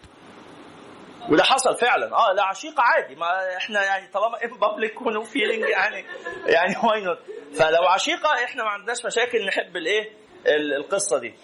وده 1.31 1.43
حصل 1.43 1.77
فعلا. 1.77 2.16
آه 2.16 2.32
لا 2.32 2.43
عشيقه 2.44 2.82
عادي. 2.82 3.15
ما 3.15 3.57
إحنا 3.57 3.85
يعني 3.85 4.09
طالما 4.09 4.44
ان 4.44 4.59
public 4.59 5.01
و 5.03 5.09
no 5.09 5.23
feeling 5.23 5.69
يعني 5.69 6.05
يعني 6.47 6.77
why 6.85 7.01
not 7.01 7.19
فلو 7.59 7.86
عشيقة 7.89 8.44
إحنا 8.44 8.65
ما 8.65 8.70
عندناش 8.70 9.07
مشاكل 9.07 9.47
نحب 9.47 9.77
الإيه؟ 9.77 10.11
ال- 10.47 10.74
القصة 10.74 11.19
دي. 11.19 11.35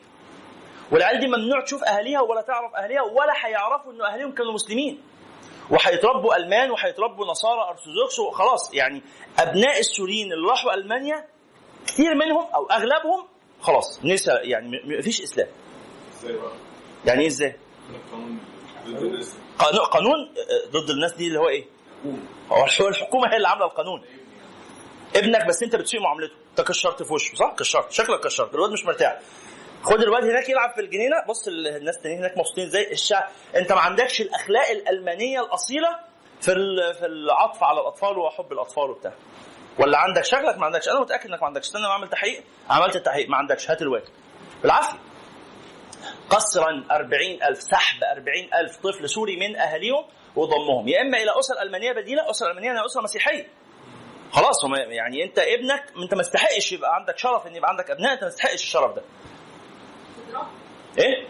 والعيال 0.92 1.20
دي 1.20 1.28
ممنوع 1.28 1.62
تشوف 1.64 1.84
أهاليها 1.84 2.22
ولا 2.22 2.42
تعرف 2.42 2.76
أهاليها 2.76 3.02
ولا 3.02 3.34
هيعرفوا 3.46 3.92
ان 3.94 4.02
أهاليهم 4.02 4.32
كانوا 4.32 4.54
مسلمين 4.54 5.02
وهيتربوا 5.70 6.36
ألمان 6.36 6.72
وهيتربوا 6.72 7.26
نصارى 7.26 7.62
أرثوذكس 7.70 8.20
وخلاص 8.20 8.74
يعني 8.74 9.02
أبناء 9.40 9.80
السوريين 9.80 10.34
اللي 10.34 10.48
راحوا 10.50 10.74
ألمانيا 10.74 11.26
كثير 11.88 12.16
منهم 12.16 12.46
أو 12.56 12.66
أغلبهم 12.66 13.28
خلاص 13.62 14.00
نسى 14.06 14.32
يعني 14.42 14.82
مفيش 14.86 15.22
إسلام؟ 15.22 15.48
يعني 17.06 17.22
إيه 17.22 17.28
إزاي؟ 17.28 17.56
قانون. 19.60 19.86
قانون 19.86 20.34
ضد 20.72 20.90
الناس 20.90 21.14
دي 21.14 21.28
اللي 21.28 21.40
هو 21.40 21.50
إيه؟ 21.50 21.66
هو 22.52 22.66
هو 22.82 22.88
الحكومة 22.88 23.32
هي 23.32 23.38
اللي 23.38 23.48
عاملة 23.48 23.66
القانون. 23.66 24.04
ابنك 25.16 25.46
بس 25.46 25.64
أنت 25.64 25.76
بتسيء 25.76 26.02
معاملته. 26.02 26.34
انت 26.52 26.62
كشرت 26.68 27.04
في 27.04 27.14
وشه 27.14 27.36
صح؟ 27.36 27.56
كشرت. 27.60 27.92
شكلك 27.92 28.20
كشرت. 28.20 28.56
الواد 28.56 28.72
مش 28.72 28.86
مرتاح. 28.86 29.20
خد 29.84 30.02
الواد 30.02 30.24
هناك 30.24 30.50
يلعب 30.50 30.72
في 30.76 30.82
الجنينة. 30.82 31.16
بص 31.30 31.48
ال- 31.48 31.68
الناس 31.68 31.98
التانيين 31.98 32.20
هناك 32.20 32.38
مبسوطين. 32.38 32.64
إزاي 32.64 32.92
الشعب. 32.92 33.30
أنت 33.56 33.72
ما 33.72 33.80
عندكش 33.80 34.22
الأخلاق 34.22 34.70
الألمانية 34.70 35.40
الأصيلة 35.42 35.90
في 36.42 36.54
في 37.00 37.06
العطف 37.06 37.64
على 37.64 37.82
الأطفال 37.82 38.18
وحب 38.18 38.52
الأطفال 38.52 38.90
وبتاع. 38.90 39.14
ولا 39.80 39.98
عندك؟ 39.98 40.24
شكلك 40.26 40.58
ما 40.58 40.66
عندكش. 40.66 40.90
أنا 40.90 41.00
متأكد 41.00 41.30
إنك 41.30 41.42
ما 41.42 41.48
عندكش. 41.48 41.66
استنى 41.66 41.82
ما 41.82 41.88
اعمل 41.92 42.10
تحقيق. 42.10 42.44
عملت 42.70 42.96
التحقيق. 42.96 43.30
ما 43.30 43.38
عندكش. 43.38 43.72
هات 43.72 43.82
الواجب 43.82 44.10
بالعافية. 44.62 44.98
قسرا 46.30 46.84
40000 46.92 47.62
سحب 47.62 48.04
40000 48.04 48.78
طفل 48.78 49.10
سوري 49.10 49.36
من 49.36 49.56
أهاليهم 49.56 50.06
وضمهم. 50.36 50.88
يا 50.88 51.02
إما 51.02 51.18
إلى 51.18 51.32
أسر 51.40 51.62
ألمانية 51.62 51.92
بديلة 51.92 52.30
أسر 52.30 52.50
ألمانية 52.52 52.68
يعني 52.68 52.86
أسرة 52.86 53.02
مسيحية. 53.02 53.48
خلاص 54.32 54.66
هم 54.66 54.76
يعني 54.76 55.24
أنت 55.24 55.40
ابنك 55.40 55.84
أنت 56.04 56.14
ما 56.14 56.22
تستحقش 56.24 56.72
يبقى 56.72 56.96
عندك 56.96 57.18
شرف 57.18 57.48
إن 57.48 57.56
يبقى 57.56 57.70
عندك 57.70 57.92
أبناء 57.92 58.14
أنت 58.14 58.24
ما 58.24 58.30
تستحقش 58.30 58.64
الشرف 58.64 58.96
ده. 58.96 59.02
إيه؟ 60.98 61.28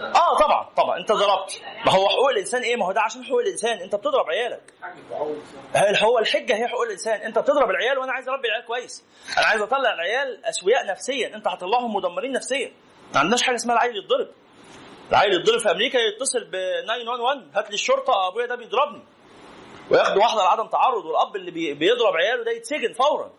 آه 0.00 0.38
طبعا 0.38 0.68
طبعا. 0.76 0.98
أنت 0.98 1.12
ضربت. 1.12 1.62
ما 1.86 1.92
هو 1.92 2.08
حقوق 2.08 2.28
الإنسان 2.28 2.62
إيه؟ 2.62 2.76
ما 2.76 2.86
هو 2.86 2.92
ده 2.92 3.00
عشان 3.00 3.24
حقوق 3.24 3.40
الإنسان. 3.40 3.78
أنت 3.78 3.94
بتضرب 3.94 4.26
عيالك. 4.30 4.62
هو 6.04 6.18
الحجة 6.18 6.56
هي 6.56 6.68
حقوق 6.68 6.82
الإنسان؟ 6.82 7.20
أنت 7.20 7.38
بتضرب 7.38 7.70
العيال 7.70 7.98
وأنا 7.98 8.12
عايز 8.12 8.28
أربي 8.28 8.48
العيال 8.48 8.66
كويس. 8.66 9.04
أنا 9.38 9.46
عايز 9.46 9.62
أطلع 9.62 9.94
العيال 9.94 10.44
أسوياء 10.44 10.86
نفسيا. 10.86 11.34
أنت 11.36 11.48
هتطلعهم 11.48 11.94
مدمرين 11.96 12.32
نفسيا. 12.32 12.72
ما 13.14 13.20
عندناش 13.20 13.42
حاجة 13.42 13.54
اسمها 13.56 13.74
العيل 13.76 13.96
يتضرب. 13.96 14.28
العيل 15.10 15.32
يتضرب 15.34 15.58
في 15.60 15.70
أمريكا 15.70 15.98
يتصل 15.98 16.44
ب 16.44 16.50
911 16.86 17.42
هات 17.54 17.68
لي 17.68 17.74
الشرطة 17.74 18.28
أبويا 18.28 18.46
ده 18.46 18.54
بيضربني. 18.54 19.02
وياخدوا 19.90 20.22
واحدة 20.22 20.42
لعدم 20.42 20.66
تعرض 20.66 21.04
والأب 21.04 21.36
اللي 21.36 21.50
بي- 21.50 21.74
بيضرب 21.74 22.16
عياله 22.16 22.44
ده 22.44 22.50
يتسجن 22.50 22.92
فورا. 22.92 23.30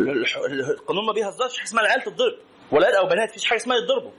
القانون 0.00 1.06
ما 1.06 1.12
بيهزرش. 1.12 1.56
حاجة 1.58 1.66
اسمها 1.68 1.82
العيال 1.82 2.02
تتضرب. 2.02 2.38
ولاد 2.72 2.94
أو 2.94 3.06
بنات 3.06 3.28
مفيش 3.30 3.44
حاجة 3.44 3.58
اسمها 3.58 3.76
يتضربوا. 3.76 4.10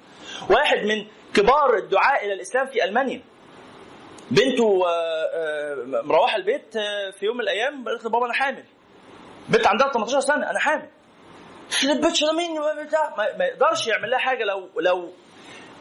واحد 0.49 0.77
من 0.77 1.05
كبار 1.33 1.77
الدعاء 1.77 2.25
إلى 2.25 2.33
الإسلام 2.33 2.65
في 2.67 2.83
ألمانيا. 2.83 3.21
بنته 4.31 4.83
آه، 4.87 5.29
آه، 5.33 6.01
مروحة 6.03 6.35
البيت 6.35 6.75
آه، 6.75 7.11
في 7.11 7.25
يوم 7.25 7.35
من 7.37 7.41
الأيام 7.43 7.85
قالت 7.87 8.07
بابا 8.07 8.25
أنا 8.25 8.33
حامل. 8.33 8.63
بنت 9.49 9.67
عندها 9.67 9.91
18 9.91 10.19
سنة 10.19 10.49
أنا 10.49 10.59
حامل. 10.59 10.89
البيت 11.83 12.23
ده 12.23 12.33
مين 12.33 12.61
بتاع 12.87 13.15
ما 13.37 13.45
يقدرش 13.45 13.87
يعمل 13.87 14.09
لها 14.09 14.19
حاجة. 14.19 14.43
لو 14.43 14.69
لو 14.79 15.09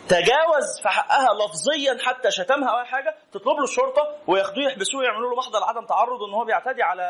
تجاوز 0.08 0.80
في 0.82 0.88
حقها 0.88 1.28
لفظيا 1.34 1.98
حتى 2.02 2.30
شتمها 2.30 2.68
أو 2.70 2.78
أي 2.78 2.84
حاجة 2.84 3.14
تطلب 3.32 3.56
له 3.56 3.64
الشرطة 3.64 4.16
وياخدوه 4.26 4.64
يحبسوه 4.64 5.04
يعملوا 5.04 5.30
له 5.30 5.36
محضر 5.36 5.64
عدم 5.64 5.86
تعرض 5.86 6.22
ان 6.22 6.34
هو 6.34 6.44
بيعتدي 6.44 6.82
على 6.82 7.02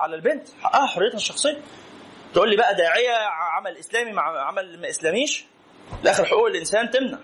على 0.00 0.16
البنت. 0.16 0.48
حقها 0.62 0.86
حريتها 0.86 1.16
الشخصية. 1.16 1.60
تقول 2.34 2.50
لي 2.50 2.56
بقى 2.56 2.74
داعية 2.74 3.10
عمل 3.28 3.76
إسلامي 3.76 4.12
مع 4.12 4.40
عمل 4.46 4.80
ما 4.80 4.88
إسلاميش 4.88 5.44
الآخر 6.02 6.24
حقوق 6.24 6.46
الإنسان 6.46 6.90
تمنع 6.90 7.18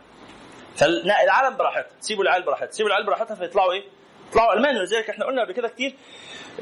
فالعالم 0.77 1.57
براحتها 1.57 1.91
سيبوا 2.01 2.23
العيال 2.25 2.43
براحتها 2.43 2.71
سيبوا 2.71 2.91
العيال 2.91 3.07
براحتها 3.07 3.35
فيطلعوا 3.35 3.73
إيه؟ 3.73 3.83
يطلعوا 4.31 4.55
المان 4.55 4.77
ولذلك 4.77 5.11
إحنا 5.11 5.25
قلنا 5.27 5.43
قبل 5.45 5.53
كده 5.53 5.69
كتير 5.69 5.95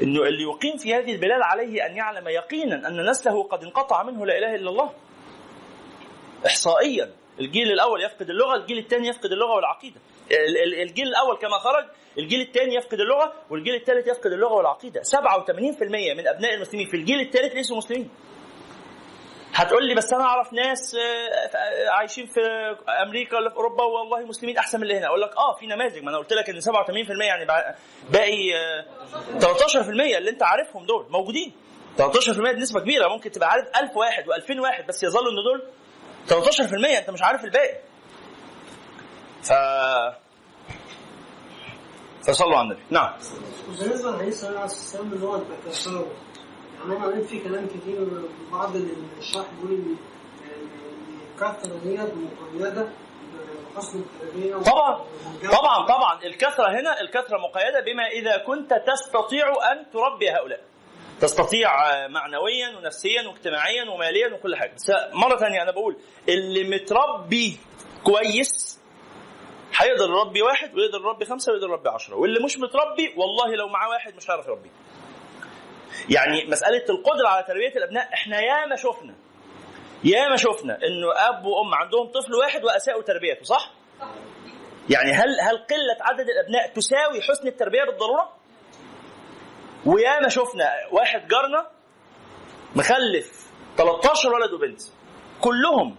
إنه 0.01 0.21
اللي 0.21 0.43
يقيم 0.43 0.77
في 0.77 0.95
هذه 0.95 1.11
البلاد 1.11 1.41
عليه 1.41 1.85
أن 1.85 1.95
يعلم 1.97 2.27
يقينا 2.27 2.87
أن 2.87 3.09
نسله 3.09 3.43
قد 3.43 3.63
انقطع 3.63 4.03
منه 4.03 4.25
لا 4.25 4.37
إله 4.37 4.55
إلا 4.55 4.69
الله. 4.69 4.93
احصائيا 6.45 7.11
الجيل 7.39 7.71
الأول 7.71 8.03
يفقد 8.03 8.29
اللغة، 8.29 8.55
الجيل 8.55 8.77
الثاني 8.77 9.07
يفقد 9.07 9.31
اللغة 9.31 9.55
والعقيدة. 9.55 9.99
ال- 10.31 10.57
ال- 10.57 10.81
الجيل 10.81 11.07
الأول 11.07 11.37
كما 11.37 11.57
خرج، 11.57 11.85
الجيل 12.17 12.41
الثاني 12.41 12.75
يفقد 12.75 12.99
اللغة، 12.99 13.33
والجيل 13.49 13.75
الثالث 13.75 14.07
يفقد 14.07 14.31
اللغة 14.31 14.53
والعقيدة. 14.53 15.01
87% 15.03 16.13
من 16.13 16.27
أبناء 16.27 16.53
المسلمين 16.53 16.87
في 16.87 16.97
الجيل 16.97 17.19
الثالث 17.19 17.53
ليسوا 17.53 17.77
مسلمين. 17.77 18.09
هتقول 19.55 19.87
لي 19.87 19.95
بس 19.95 20.13
أنا 20.13 20.23
أعرف 20.23 20.53
ناس 20.53 20.95
آه، 20.95 21.57
آه، 21.57 21.89
عايشين 21.89 22.25
في 22.25 22.41
أمريكا 23.05 23.37
ولا 23.37 23.49
في 23.49 23.55
أوروبا 23.55 23.83
والله 23.83 24.25
مسلمين 24.25 24.57
أحسن 24.57 24.77
من 24.77 24.83
اللي 24.83 24.97
هنا. 24.97 25.07
أقول 25.07 25.21
لك 25.21 25.37
آه 25.37 25.53
في 25.59 25.67
نماذج. 25.67 26.03
ما 26.03 26.09
أنا 26.09 26.17
قلت 26.17 26.33
لك 26.33 26.49
إن 26.49 26.61
87% 26.61 27.25
يعني 27.25 27.45
باقي 28.09 28.55
آه، 28.55 28.85
13% 29.39 30.17
اللي 30.17 30.29
أنت 30.29 30.43
عارفهم 30.43 30.85
دول 30.85 31.05
موجودين. 31.09 31.53
13% 31.97 32.51
دي 32.51 32.61
نسبة 32.61 32.79
كبيرة. 32.79 33.07
ممكن 33.07 33.31
تبقى 33.31 33.49
عارف 33.49 33.65
1000 33.81 33.97
واحد 33.97 34.23
و2000 34.23 34.59
واحد 34.59 34.87
بس 34.87 35.03
يظلوا 35.03 35.31
إن 35.31 35.43
دول 35.43 35.67
13% 36.27 36.97
أنت 36.97 37.09
مش 37.09 37.21
عارف 37.21 37.43
الباقي. 37.45 37.79
ف 39.43 39.53
فصلوا 42.27 42.57
على 42.57 42.67
النبي. 42.67 42.81
نعم. 42.89 43.13
بالنسبة 43.79 44.11
عليه 44.13 44.31
اللي 44.93 45.25
هو 45.25 45.41
فيه 47.29 47.43
كلام 47.43 47.67
كتير 47.67 48.07
بعض 48.51 48.75
الشرح 49.19 49.45
بيقول 49.61 49.77
إن 49.79 49.95
الكثره 51.33 51.77
ديت 51.83 52.09
مقيدة 52.53 52.87
طبعا 54.65 54.99
طبعا 55.51 55.85
طبعا. 55.87 56.23
الكثرة 56.23 56.67
هنا 56.79 57.01
الكثرة 57.01 57.37
مقيدة 57.37 57.79
بما 57.85 58.07
إذا 58.07 58.37
كنت 58.37 58.73
تستطيع 58.73 59.45
أن 59.71 59.85
تربي 59.93 60.31
هؤلاء. 60.31 60.61
تستطيع 61.21 61.69
معنويا 62.07 62.77
ونفسيا 62.77 63.27
واجتماعيا 63.27 63.89
وماليا 63.89 64.33
وكل 64.33 64.55
حاجة. 64.55 64.73
بس 64.73 64.91
مرة 65.13 65.37
ثانية 65.37 65.61
أنا 65.61 65.71
بقول 65.71 65.97
اللي 66.29 66.63
متربي 66.75 67.57
كويس 68.03 68.79
هيقدر 69.77 70.09
يربي 70.09 70.41
واحد 70.41 70.75
ويقدر 70.75 70.99
يربي 70.99 71.25
خمسة 71.25 71.51
ويقدر 71.51 71.69
يربي 71.69 71.89
عشرة. 71.89 72.15
واللي 72.15 72.43
مش 72.43 72.57
متربي 72.57 73.13
والله 73.17 73.55
لو 73.55 73.67
معاه 73.67 73.89
واحد 73.89 74.15
مش 74.15 74.29
هيعرف 74.29 74.47
يربيه. 74.47 74.71
يعني 76.09 76.45
مسألة 76.45 76.85
القدرة 76.89 77.27
على 77.27 77.43
تربية 77.43 77.71
الأبناء 77.75 78.13
إحنا 78.13 78.39
ياما 78.39 78.75
شفنا 78.75 79.15
ياما 80.03 80.35
شفنا 80.35 80.73
إنه 80.75 81.07
أب 81.29 81.45
وأم 81.45 81.73
عندهم 81.73 82.07
طفل 82.07 82.33
واحد 82.35 82.63
وأساءوا 82.63 83.01
تربيته 83.01 83.43
صح؟ 83.43 83.71
يعني 84.89 85.11
هل 85.11 85.39
هل 85.41 85.57
قلة 85.57 85.97
عدد 86.01 86.29
الأبناء 86.29 86.73
تساوي 86.73 87.21
حسن 87.21 87.47
التربية 87.47 87.83
بالضرورة؟ 87.83 88.33
وياما 89.85 90.29
شفنا 90.29 90.69
واحد 90.91 91.27
جارنا 91.27 91.67
مخلف 92.75 93.51
13 93.77 94.33
ولد 94.33 94.53
وبنت 94.53 94.81
كلهم 95.41 95.95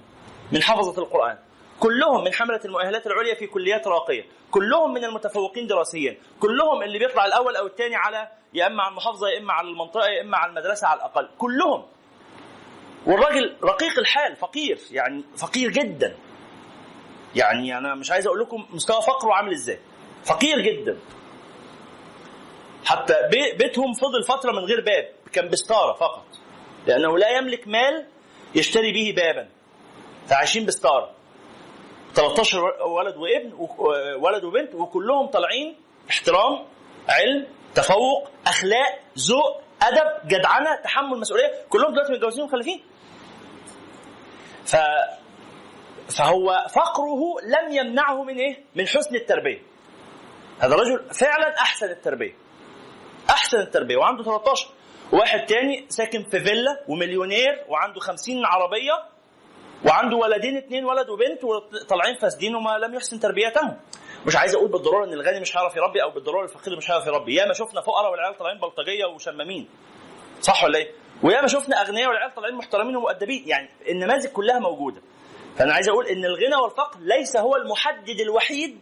من 0.52 0.62
حفظة 0.62 1.02
القرآن 1.02 1.38
كلهم 1.80 2.24
من 2.24 2.32
حملة 2.32 2.60
المؤهلات 2.64 3.06
العليا 3.06 3.34
في 3.34 3.46
كليات 3.46 3.86
راقية 3.86 4.24
كلهم 4.50 4.94
من 4.94 5.04
المتفوقين 5.04 5.66
دراسيا 5.66 6.16
كلهم 6.40 6.82
اللي 6.82 6.98
بيطلع 6.98 7.26
الأول 7.26 7.56
أو 7.56 7.66
الثاني 7.66 7.96
على 7.96 8.28
يا 8.54 8.66
إما 8.66 8.82
على 8.82 8.90
المحافظة 8.90 9.28
يا 9.28 9.38
إما 9.38 9.52
على 9.52 9.68
المنطقة 9.68 10.06
يا 10.08 10.20
إما 10.22 10.36
على 10.36 10.50
المدرسة 10.50 10.86
على 10.88 10.98
الأقل. 10.98 11.28
كلهم. 11.38 11.84
والراجل 13.06 13.56
رقيق 13.64 13.98
الحال 13.98 14.36
فقير 14.36 14.78
يعني 14.90 15.24
فقير 15.36 15.70
جدا. 15.70 16.16
يعني 17.36 17.78
أنا 17.78 17.94
مش 17.94 18.10
عايز 18.10 18.26
أقول 18.26 18.40
لكم 18.40 18.66
مستوى 18.70 19.02
فقره 19.02 19.32
عامل 19.34 19.52
إزاي. 19.52 19.78
فقير 20.24 20.60
جدا. 20.60 20.98
حتى 22.84 23.14
بي- 23.30 23.52
بيتهم 23.52 23.92
فضل 23.92 24.22
فترة 24.22 24.52
من 24.52 24.58
غير 24.58 24.80
باب 24.80 25.08
كان 25.32 25.48
بستارة 25.48 25.92
فقط. 25.92 26.24
لأنه 26.86 27.18
لا 27.18 27.30
يملك 27.30 27.68
مال 27.68 28.06
يشتري 28.54 28.92
به 28.92 29.14
بابا. 29.22 29.48
فعايشين 30.28 30.66
بستارة. 30.66 31.10
13 32.14 32.60
ولد 32.86 33.16
وابن 33.16 33.52
ولد 34.20 34.44
وبنت 34.44 34.74
وكلهم 34.74 35.26
طالعين 35.26 35.76
احترام 36.10 36.64
علم 37.08 37.46
تفوق 37.74 38.30
أخلاق 38.46 38.98
ذوق 39.18 39.60
أدب 39.82 40.28
جدعنة 40.28 40.76
تحمل 40.84 41.20
مسؤولية 41.20 41.52
كلهم 41.68 41.92
دلوقتي 41.92 42.12
متجوزين 42.12 42.44
ومخلفين 42.44 42.82
ف 44.66 44.76
فهو 46.08 46.66
فقره 46.74 47.20
لم 47.44 47.72
يمنعه 47.72 48.22
من 48.22 48.36
إيه؟ 48.38 48.64
من 48.74 48.86
حسن 48.86 49.14
التربية. 49.14 49.62
هذا 50.60 50.74
الرجل 50.74 51.14
فعلا 51.14 51.58
أحسن 51.60 51.90
التربية. 51.90 52.34
أحسن 53.30 53.58
التربية 53.58 53.96
وعنده 53.96 54.24
13 54.24 54.68
واحد 55.12 55.46
تاني 55.46 55.86
ساكن 55.88 56.22
في 56.22 56.40
فيلا 56.40 56.80
ومليونير 56.88 57.64
وعنده 57.68 58.00
50 58.00 58.44
عربية 58.46 58.92
وعنده 59.86 60.16
ولدين 60.16 60.56
اتنين 60.56 60.84
ولد 60.84 61.08
وبنت 61.10 61.44
وطالعين 61.44 62.16
فاسدين 62.16 62.54
وما 62.54 62.78
لم 62.78 62.94
يحسن 62.94 63.20
تربيتهم 63.20 63.76
مش 64.26 64.36
عايز 64.36 64.54
أقول 64.54 64.68
بالضرورة 64.70 65.04
ان 65.04 65.12
الغني 65.12 65.40
مش 65.40 65.56
هيعرف 65.56 65.76
يربي 65.76 66.02
أو 66.02 66.10
بالضرورة 66.10 66.44
الفقير 66.44 66.76
مش 66.76 66.90
هيعرف 66.90 67.06
يربي. 67.06 67.34
ياما 67.34 67.52
شفنا 67.52 67.80
فقراء 67.80 68.10
والعيال 68.12 68.38
طالعين 68.38 68.58
بلطجية 68.58 69.04
وشمامين. 69.04 69.68
صح 70.40 70.64
ولا 70.64 70.78
إيه؟ 70.78 70.90
وياما 71.22 71.46
شفنا 71.46 71.80
اغنياء 71.82 72.08
والعيال 72.08 72.34
طالعين 72.34 72.54
محترمين 72.54 72.96
ومؤدبين. 72.96 73.44
يعني 73.48 73.68
النماذج 73.88 74.26
كلها 74.26 74.58
موجودة. 74.58 75.00
فانا 75.58 75.72
عايز 75.74 75.88
أقول 75.88 76.06
ان 76.06 76.24
الغنى 76.24 76.56
والفقر 76.62 77.00
ليس 77.00 77.36
هو 77.36 77.56
المحدد 77.56 78.20
الوحيد 78.20 78.80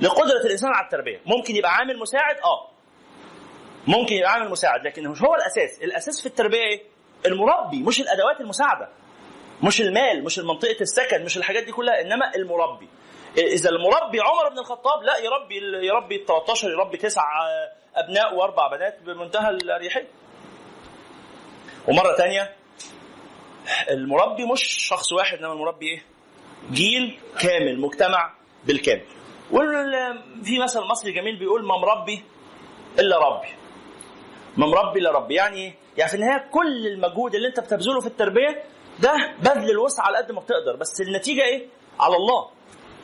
لقدرة 0.00 0.40
الإنسان 0.46 0.70
على 0.74 0.84
التربية. 0.84 1.20
ممكن 1.26 1.56
يبقى 1.56 1.74
عامل 1.74 1.98
مساعد 1.98 2.36
آه. 2.44 2.68
ممكن 3.86 4.14
يبقى 4.14 4.32
عامل 4.32 4.50
مساعد 4.50 4.86
لكن 4.86 5.08
مش 5.08 5.22
هو 5.22 5.34
الأساس. 5.34 5.82
الأساس 5.82 6.20
في 6.20 6.26
التربية 6.26 6.58
إيه؟ 6.62 6.82
المربي 7.26 7.82
مش 7.82 8.00
الأدوات 8.00 8.40
المساعدة. 8.40 8.88
مش 9.62 9.80
المال 9.80 10.24
مش 10.24 10.38
منطقه 10.38 10.76
السكن 10.80 11.24
مش 11.24 11.36
الحاجات 11.36 11.62
دي 11.64 11.72
كلها 11.72 12.00
إنما 12.00 12.34
المربي. 12.36 12.88
إذا 13.38 13.70
المربي 13.70 14.20
عمر 14.20 14.48
بن 14.48 14.58
الخطاب 14.58 15.02
لا 15.02 15.18
يربي 15.18 15.86
يربي 15.86 16.24
13 16.28 16.70
يربي 16.70 16.96
تسع 16.96 17.22
أبناء 17.96 18.34
وأربع 18.34 18.68
بنات 18.76 19.02
بمنتهى 19.02 19.50
الأريحية. 19.50 20.08
ومرة 21.88 22.16
تانية 22.16 22.56
المربي 23.90 24.44
مش 24.44 24.62
شخص 24.62 25.12
واحد 25.12 25.38
إنما 25.38 25.52
المربي 25.52 25.86
إيه؟ 25.88 26.02
جيل 26.72 27.18
كامل 27.40 27.80
مجتمع 27.80 28.32
بالكامل. 28.64 29.04
وفي 29.52 30.58
مثل 30.58 30.80
مصري 30.80 31.12
جميل 31.12 31.36
بيقول 31.38 31.66
ما 31.66 31.76
مربي 31.78 32.24
إلا 32.98 33.18
ربي. 33.18 33.48
من 34.56 34.74
ربي. 34.74 35.00
لربي 35.00 35.34
يعني 35.34 35.56
إيه؟ 35.56 35.74
يعني 35.96 36.10
في 36.10 36.16
النهاية 36.16 36.48
كل 36.50 36.86
المجهود 36.86 37.34
اللي 37.34 37.48
أنت 37.48 37.60
بتبذله 37.60 38.00
في 38.00 38.06
التربية 38.06 38.62
ده 38.98 39.12
بذل 39.38 39.70
الوسع 39.70 40.02
على 40.02 40.16
قد 40.16 40.32
ما 40.32 40.40
بتقدر. 40.40 40.76
بس 40.76 41.00
النتيجة 41.00 41.42
إيه؟ 41.42 41.66
على 42.00 42.16
الله. 42.16 42.55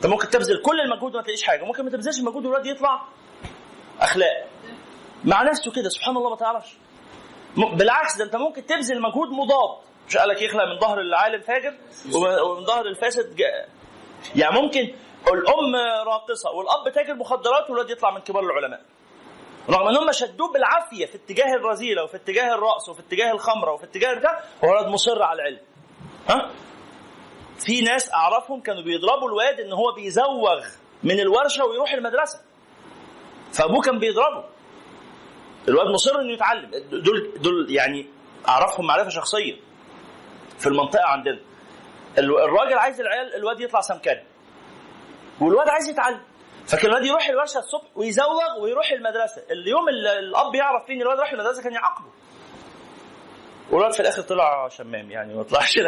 انت 0.03 0.07
ممكن 0.11 0.29
تبذل 0.31 0.63
كل 0.63 0.81
المجهود 0.81 1.15
وما 1.15 1.23
تلاقيش 1.23 1.43
حاجة. 1.43 1.65
ممكن 1.65 1.85
ما 1.85 1.91
تبذلش 1.91 2.19
المجهود 2.19 2.47
والولد 2.47 2.67
يطلع 2.67 3.03
أخلاق. 4.01 4.47
مع 5.25 5.43
نفسه 5.43 5.73
كده 5.73 5.89
سبحان 5.89 6.17
الله 6.17 6.31
ما 6.31 6.37
تعرفش. 6.37 6.77
بالعكس 7.57 8.17
ده 8.19 8.25
انت 8.25 8.37
ممكن 8.37 8.67
تبذل 8.67 9.01
مجهود 9.03 9.29
مضاد. 9.29 9.79
مش 10.09 10.17
قال 10.17 10.29
لك 10.29 10.43
يخلق 10.43 10.65
من 10.65 10.79
ظهر 10.79 11.01
العالم 11.01 11.41
فاجر 11.41 11.75
ومن- 12.15 12.65
ظهر 12.65 12.87
الفاسد 12.87 13.37
جا- 13.37 13.67
يعني 14.37 14.61
ممكن 14.63 14.81
الأم 15.33 15.77
راقصة 16.07 16.51
والأب 16.51 16.93
تاجر 16.95 17.15
مخدرات 17.15 17.71
والولد 17.71 17.91
يطلع 17.91 18.11
من 18.11 18.21
كبار 18.21 18.43
العلماء. 18.43 18.81
رغم 19.71 19.89
إن 19.89 19.97
هم 19.97 20.13
شدوه 20.13 20.53
بالعافية 20.53 21.07
في 21.07 21.15
اتجاه 21.15 21.55
الرذيلة 21.55 22.05
وفي 22.05 22.17
اتجاه 22.17 22.55
الرقص 22.55 22.89
وفي 22.89 23.01
اتجاه 23.01 23.33
الخمرة 23.33 23.73
وفي 23.73 23.85
اتجاه 23.85 24.15
ده 24.15 24.39
هو 24.65 24.91
مصر 24.91 25.23
على 25.23 25.43
العلم. 25.43 25.59
ها؟ 26.29 26.51
في 27.59 27.81
ناس 27.81 28.13
أعرفهم 28.15 28.61
كانوا 28.61 28.83
بيضربوا 28.83 29.29
الواد 29.29 29.61
إن 29.61 29.73
هو 29.73 29.93
بيزوغ 29.93 30.65
من 31.03 31.21
الورشة 31.21 31.65
ويروح 31.65 31.93
المدرسة. 31.93 32.41
فأبوه 33.53 33.81
كان 33.83 33.99
بيضربه. 33.99 34.45
الواد 35.69 35.87
مصر 35.87 36.21
إنه 36.21 36.33
يتعلم. 36.33 36.71
دول 36.93 37.33
دول 37.37 37.71
يعني 37.71 38.07
أعرفهم 38.49 38.87
معرفة 38.87 39.09
شخصية 39.11 39.57
في 40.59 40.67
المنطقة 40.67 41.07
عندنا. 41.07 41.39
ال- 42.19 42.39
الراجل 42.41 42.79
عايز 42.79 43.01
العيال 43.01 43.35
الواد 43.35 43.61
يطلع 43.61 43.81
سمكري 43.81 44.23
والواد 45.41 45.69
عايز 45.69 45.89
يتعلم. 45.89 46.21
فكان 46.67 46.87
الواد 46.91 47.05
يروح 47.05 47.29
الورشة 47.29 47.59
الصبح 47.59 47.85
ويزوغ 47.97 48.61
ويروح 48.61 48.93
المدرسة. 48.93 49.43
اليوم 49.51 49.89
اللي 49.89 50.19
الأب 50.19 50.55
يعرف 50.55 50.85
فيه 50.87 50.95
ان 50.95 51.03
الواد 51.03 51.21
راح 51.21 51.33
المدرسة 51.33 51.63
كان 51.63 51.73
يعاقبه. 51.73 52.09
والواد 53.71 53.93
في 53.93 54.01
الآخر 54.01 54.23
طلع 54.23 54.69
شمام 54.69 55.11
يعني 55.11 55.35
ما 55.35 55.43
طلعش. 55.43 55.79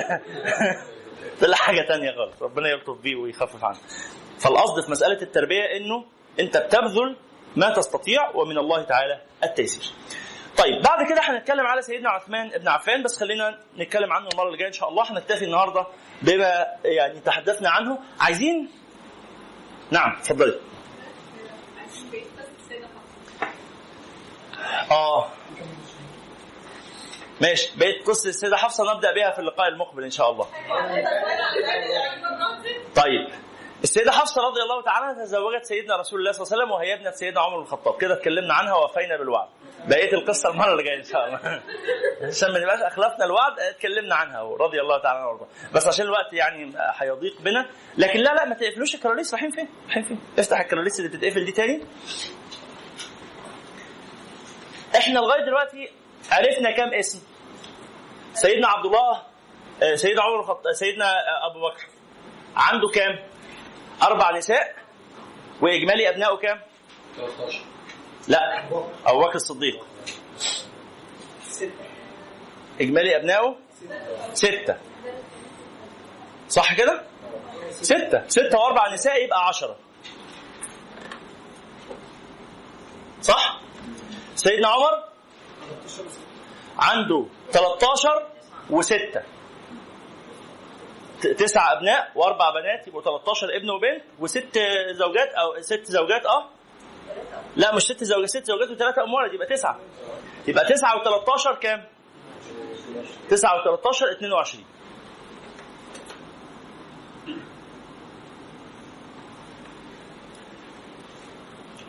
طلع 1.41 1.57
حاجة 1.57 1.83
تانية 1.83 2.13
خالص. 2.17 2.43
ربنا 2.43 2.69
يلطف 2.69 2.97
بيه 3.01 3.17
ويخفف 3.17 3.65
عنه. 3.65 3.79
فالقصد 4.39 4.85
في 4.85 4.91
مسألة 4.91 5.23
التربية 5.23 5.63
إنه 5.77 6.05
أنت 6.41 6.57
بتبذل 6.57 7.17
ما 7.57 7.71
تستطيع 7.71 8.31
ومن 8.35 8.59
الله 8.59 8.83
تعالى 8.83 9.21
التيسير. 9.45 9.93
طيب 10.57 10.83
بعد 10.83 11.07
كده 11.09 11.21
هنتكلم 11.23 11.67
على 11.67 11.83
سيدنا 11.83 12.11
عثمان 12.11 12.49
بن 12.49 12.69
عفان 12.69 13.03
بس 13.03 13.21
خلينا 13.21 13.59
نتكلم 13.79 14.13
عنه 14.13 14.29
المرة 14.33 14.47
اللي 14.47 14.59
جاية 14.59 14.69
إن 14.69 14.73
شاء 14.73 14.89
الله. 14.89 15.13
هنكتفي 15.13 15.45
النهارده 15.45 15.87
بما 16.23 16.67
يعني 16.85 17.21
تحدثنا 17.21 17.71
عنه. 17.71 17.99
عايزين؟ 18.21 18.69
نعم 19.91 20.17
اتفضلي. 20.17 20.61
آه. 24.91 25.29
ماشي. 27.41 27.79
بقيت 27.79 28.07
قصه 28.07 28.29
السيدة 28.29 28.57
حفصة 28.57 28.95
نبدأ 28.95 29.13
بها 29.13 29.31
في 29.31 29.39
اللقاء 29.39 29.69
المقبل 29.69 30.05
إن 30.05 30.11
شاء 30.11 30.31
الله. 30.31 30.47
طيب. 32.97 33.29
السيدة 33.83 34.13
حفصة 34.13 34.43
رضي 34.43 34.63
الله 34.63 34.83
تعالى 34.83 35.25
تزوجت 35.25 35.65
سيدنا 35.65 35.97
رسول 35.97 36.21
الله 36.21 36.33
صلى 36.33 36.43
الله 36.43 36.53
عليه 36.53 36.65
وسلم 36.65 36.71
وهي 36.73 36.95
ابنة 36.95 37.11
سيدنا 37.11 37.41
عمر 37.41 37.57
بن 37.57 37.63
الخطاب. 37.63 38.01
كده 38.01 38.15
اتكلمنا 38.15 38.55
عنها 38.55 38.75
ووفينا 38.75 39.17
بالوعد. 39.17 39.49
بقية 39.87 40.13
القصة 40.13 40.51
المرة 40.51 40.73
اللي 40.73 40.83
جاية 40.83 40.99
إن 40.99 41.05
شاء 41.05 41.27
الله. 41.27 41.63
عشان 42.23 42.53
ما 42.53 42.59
نبقاش 42.59 42.81
أخلفنا 42.81 43.25
الوعد 43.25 43.61
اتكلمنا 43.61 44.15
عنها 44.15 44.43
رضي 44.43 44.81
الله 44.81 44.99
تعالى 44.99 45.19
عنها 45.19 45.29
وارضاها 45.29 45.49
بس 45.75 45.89
عشان 45.89 46.07
الوقت 46.07 46.33
يعني 46.33 46.73
هيضيق 46.77 47.41
بنا. 47.41 47.67
لكن 47.99 48.19
لا 48.21 48.35
لا 48.35 48.45
ما 48.45 48.55
تقفلوش 48.55 48.95
الكراريس 48.95 49.35
رايحين 49.35 49.51
فين؟ 49.51 49.69
رايحين 49.85 50.03
فين؟ 50.03 50.21
افتح 50.39 50.61
الكراريس 50.61 51.01
اللي 51.01 51.11
بتتقفل 51.11 51.45
دي 51.45 51.53
تاني. 51.53 51.87
إحنا 54.97 55.19
لغاية 55.19 55.45
دلوقتي 55.45 55.91
عرفنا 56.31 56.71
كام 56.71 56.95
اسم؟ 56.95 57.23
سيدنا 58.35 58.69
عبد 58.69 58.87
الله 58.87 59.23
آه، 59.83 59.95
سيدنا 59.95 60.23
عمر 60.23 60.41
الخطاب 60.41 60.73
سيدنا 60.73 61.05
آه، 61.13 61.51
أبو 61.51 61.61
بكر. 61.69 61.87
عنده 62.57 62.89
كام؟ 62.89 63.19
أربع 64.03 64.37
نساء. 64.37 64.77
وإجمالي 65.61 66.09
أبنائه 66.09 66.37
كام؟ 66.37 66.61
13 67.17 67.61
لا 68.29 68.65
أبو 69.07 69.21
بكر 69.21 69.35
الصديق. 69.35 69.85
إجمالي 72.81 73.17
أبنائه؟ 73.17 73.57
ستة. 74.35 74.77
صح 76.49 76.75
كده؟ 76.75 77.03
ستة. 77.71 78.29
ستة 78.29 78.59
وأربع 78.59 78.93
نساء 78.95 79.25
يبقى 79.25 79.47
عشرة. 79.49 79.77
صح؟ 83.23 83.61
سيدنا 84.35 84.69
عمر؟ 84.69 85.05
عنده 86.79 87.27
13 87.53 88.27
وستة. 88.71 89.23
ت- 91.23 91.27
تسع 91.27 91.73
أبناء 91.73 92.13
وأربع 92.15 92.51
بنات 92.51 92.89
يبقوا 92.89 93.03
13 93.03 93.57
ابن 93.57 93.71
وبنت 93.71 94.03
وست 94.21 94.59
زوجات 94.91 95.29
أو 95.29 95.61
ست 95.61 95.85
زوجات 95.85 96.27
آه. 96.27 96.49
لا 97.57 97.75
مش 97.75 97.83
ست 97.83 98.05
زوجات 98.05 98.29
ست 98.29 98.45
زوجات 98.45 98.71
وثلاثة 98.71 99.03
ام 99.03 99.15
ولد 99.15 99.35
يبقى 99.35 99.47
تسعة. 99.47 99.79
يبقى 100.49 100.65
تسعة 100.65 101.03
و13 101.05 101.59
كام؟ 101.59 101.85
تسعة 103.31 103.65
و13 103.65 104.03
22 104.17 104.65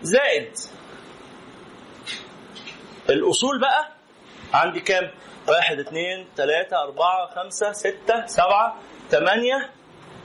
زائد 0.02 0.52
الأصول 3.10 3.60
بقى 3.62 3.92
عندي 4.54 4.80
كام؟ 4.80 5.12
واحد 5.48 5.80
اثنين 5.80 6.28
ثلاثة 6.38 6.82
أربعة 6.84 7.28
خمسة 7.36 7.72
ستة 7.72 8.26
سبعة 8.26 8.76
ثمانية 9.10 9.70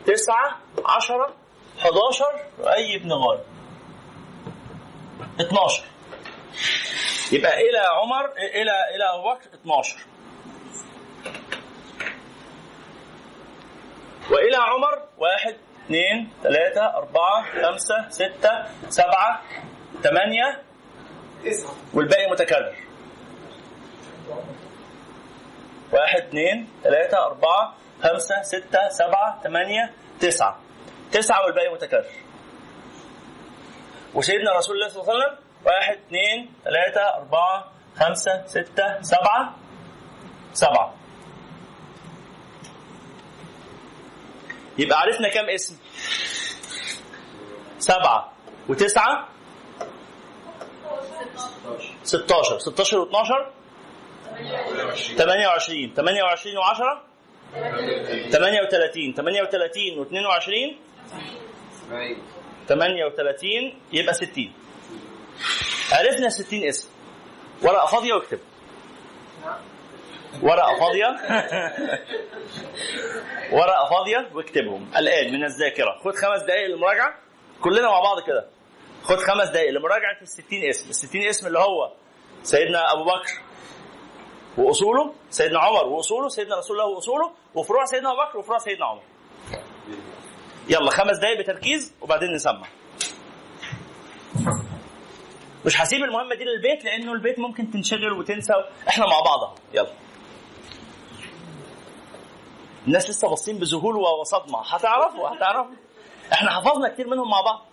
تسعة 0.06 0.58
عشرة 0.84 1.34
11 1.78 2.24
وأي 2.58 2.96
ابن 2.96 3.12
غالب 3.12 3.42
12 5.40 5.84
يبقى 7.32 7.54
إلى 7.60 7.78
عمر 7.78 8.24
إلى 8.36 8.72
إلى 8.94 9.04
أبو 9.14 9.22
بكر 9.34 9.54
12 9.54 9.96
وإلى 14.30 14.56
عمر 14.56 15.02
واحد 15.18 15.56
اثنين 15.84 16.30
ثلاثة 16.42 16.86
أربعة 16.96 17.44
خمسة 17.62 18.08
ستة 18.08 18.64
سبعة 18.88 19.42
ثمانية 20.02 20.62
والباقي 21.94 22.30
متكرر. 22.30 22.76
واحد 25.92 26.20
اثنين 26.20 26.68
ثلاثة 26.84 27.26
أربعة 27.26 27.74
خمسة 28.02 28.42
ستة 28.42 28.88
سبعة 28.88 29.40
ثمانية 29.42 29.94
تسعة. 30.20 30.60
تسعة 31.12 31.44
والباقي 31.44 31.72
متكرر. 31.72 32.04
وسيدنا 34.14 34.52
رسول 34.58 34.76
الله 34.76 34.88
صلى 34.88 35.02
الله 35.02 35.12
عليه 35.12 35.24
وسلم 35.24 35.38
واحد 35.64 35.98
اثنين 36.06 36.52
ثلاثة 36.64 37.14
أربعة 37.16 37.72
خمسة 37.96 38.46
ستة 38.46 39.02
سبعة 39.02 39.56
سبعة. 40.52 40.94
يبقى 44.78 45.00
عرفنا 45.00 45.28
كم 45.28 45.48
اسم؟ 45.50 45.76
سبعة. 47.78 48.32
وتسعة؟ 48.68 49.28
16 52.04 52.58
16 52.58 53.04
و12 53.04 53.46
28 55.16 55.94
28 55.96 56.56
و10 56.56 57.10
38 58.32 59.14
38 59.16 59.96
و22 59.96 60.74
38 62.68 63.74
يبقى 63.92 64.14
60 64.14 64.52
عرفنا 65.92 66.28
60 66.28 66.64
اسم. 66.64 66.88
ورقة 67.62 67.86
فاضية 67.86 68.14
واكتب. 68.14 68.38
ورقة 70.42 70.78
فاضية؟ 70.80 71.06
ورقة 73.52 73.88
فاضية 73.90 74.30
واكتبهم. 74.34 74.90
الآن 74.96 75.32
من 75.32 75.44
الذاكرة. 75.44 75.98
خد 76.04 76.14
خمس 76.14 76.42
دقائق 76.42 76.66
للمراجعة. 76.66 77.14
كلنا 77.60 77.88
مع 77.88 78.00
بعض 78.00 78.20
كده. 78.26 78.46
خد 79.02 79.16
خمس 79.16 79.48
دقائق 79.48 79.70
لمراجعه 79.70 80.20
ال 80.22 80.28
60 80.28 80.62
اسم 80.70 80.88
ال 80.88 80.94
60 80.94 81.22
اسم 81.22 81.46
اللي 81.46 81.58
هو 81.58 81.92
سيدنا 82.42 82.92
أبو 82.92 83.04
بكر 83.04 83.40
وأصوله 84.58 85.12
سيدنا 85.30 85.58
عمر 85.58 85.86
وأصوله 85.86 86.28
سيدنا 86.28 86.58
رسول 86.58 86.80
الله 86.80 86.90
وأصوله 86.90 87.30
وفروع 87.54 87.84
سيدنا 87.84 88.10
أبو 88.12 88.20
بكر 88.20 88.38
وفروع 88.38 88.58
سيدنا 88.58 88.86
عمر. 88.86 89.02
يلا 90.68 90.90
خمس 90.90 91.18
دقائق 91.18 91.38
بتركيز 91.38 91.94
وبعدين 92.00 92.32
نسمع. 92.32 92.68
مش 95.66 95.80
هسيب 95.80 96.04
المهمة 96.04 96.34
دي 96.34 96.44
للبيت 96.44 96.84
لأنه 96.84 97.12
البيت 97.12 97.38
ممكن 97.38 97.70
تنشغل 97.70 98.12
وتنسى. 98.12 98.52
إحنا 98.88 99.06
مع 99.06 99.20
بعض 99.20 99.42
أهو. 99.42 99.54
يلا. 99.74 99.92
الناس 102.86 103.10
لسه 103.10 103.28
باصين 103.28 103.58
بذهول 103.58 103.96
وصدمة. 103.96 104.62
هتعرفوا 104.66 105.28
هتعرفوا. 105.28 105.74
إحنا 106.32 106.50
حفظنا 106.50 106.88
كتير 106.88 107.06
منهم 107.06 107.30
مع 107.30 107.40
بعض. 107.40 107.66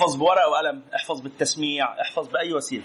احفظ 0.00 0.16
بورقة 0.16 0.48
وقلم 0.48 0.82
احفظ 0.94 1.20
بالتسميع 1.20 2.00
احفظ 2.00 2.28
بأي 2.28 2.52
وسيلة. 2.52 2.84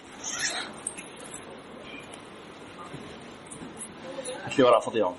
هات 4.44 4.60
لي 4.60 4.64
ورقة 4.64 4.80
فاضية 4.80 5.00
يا 5.00 5.16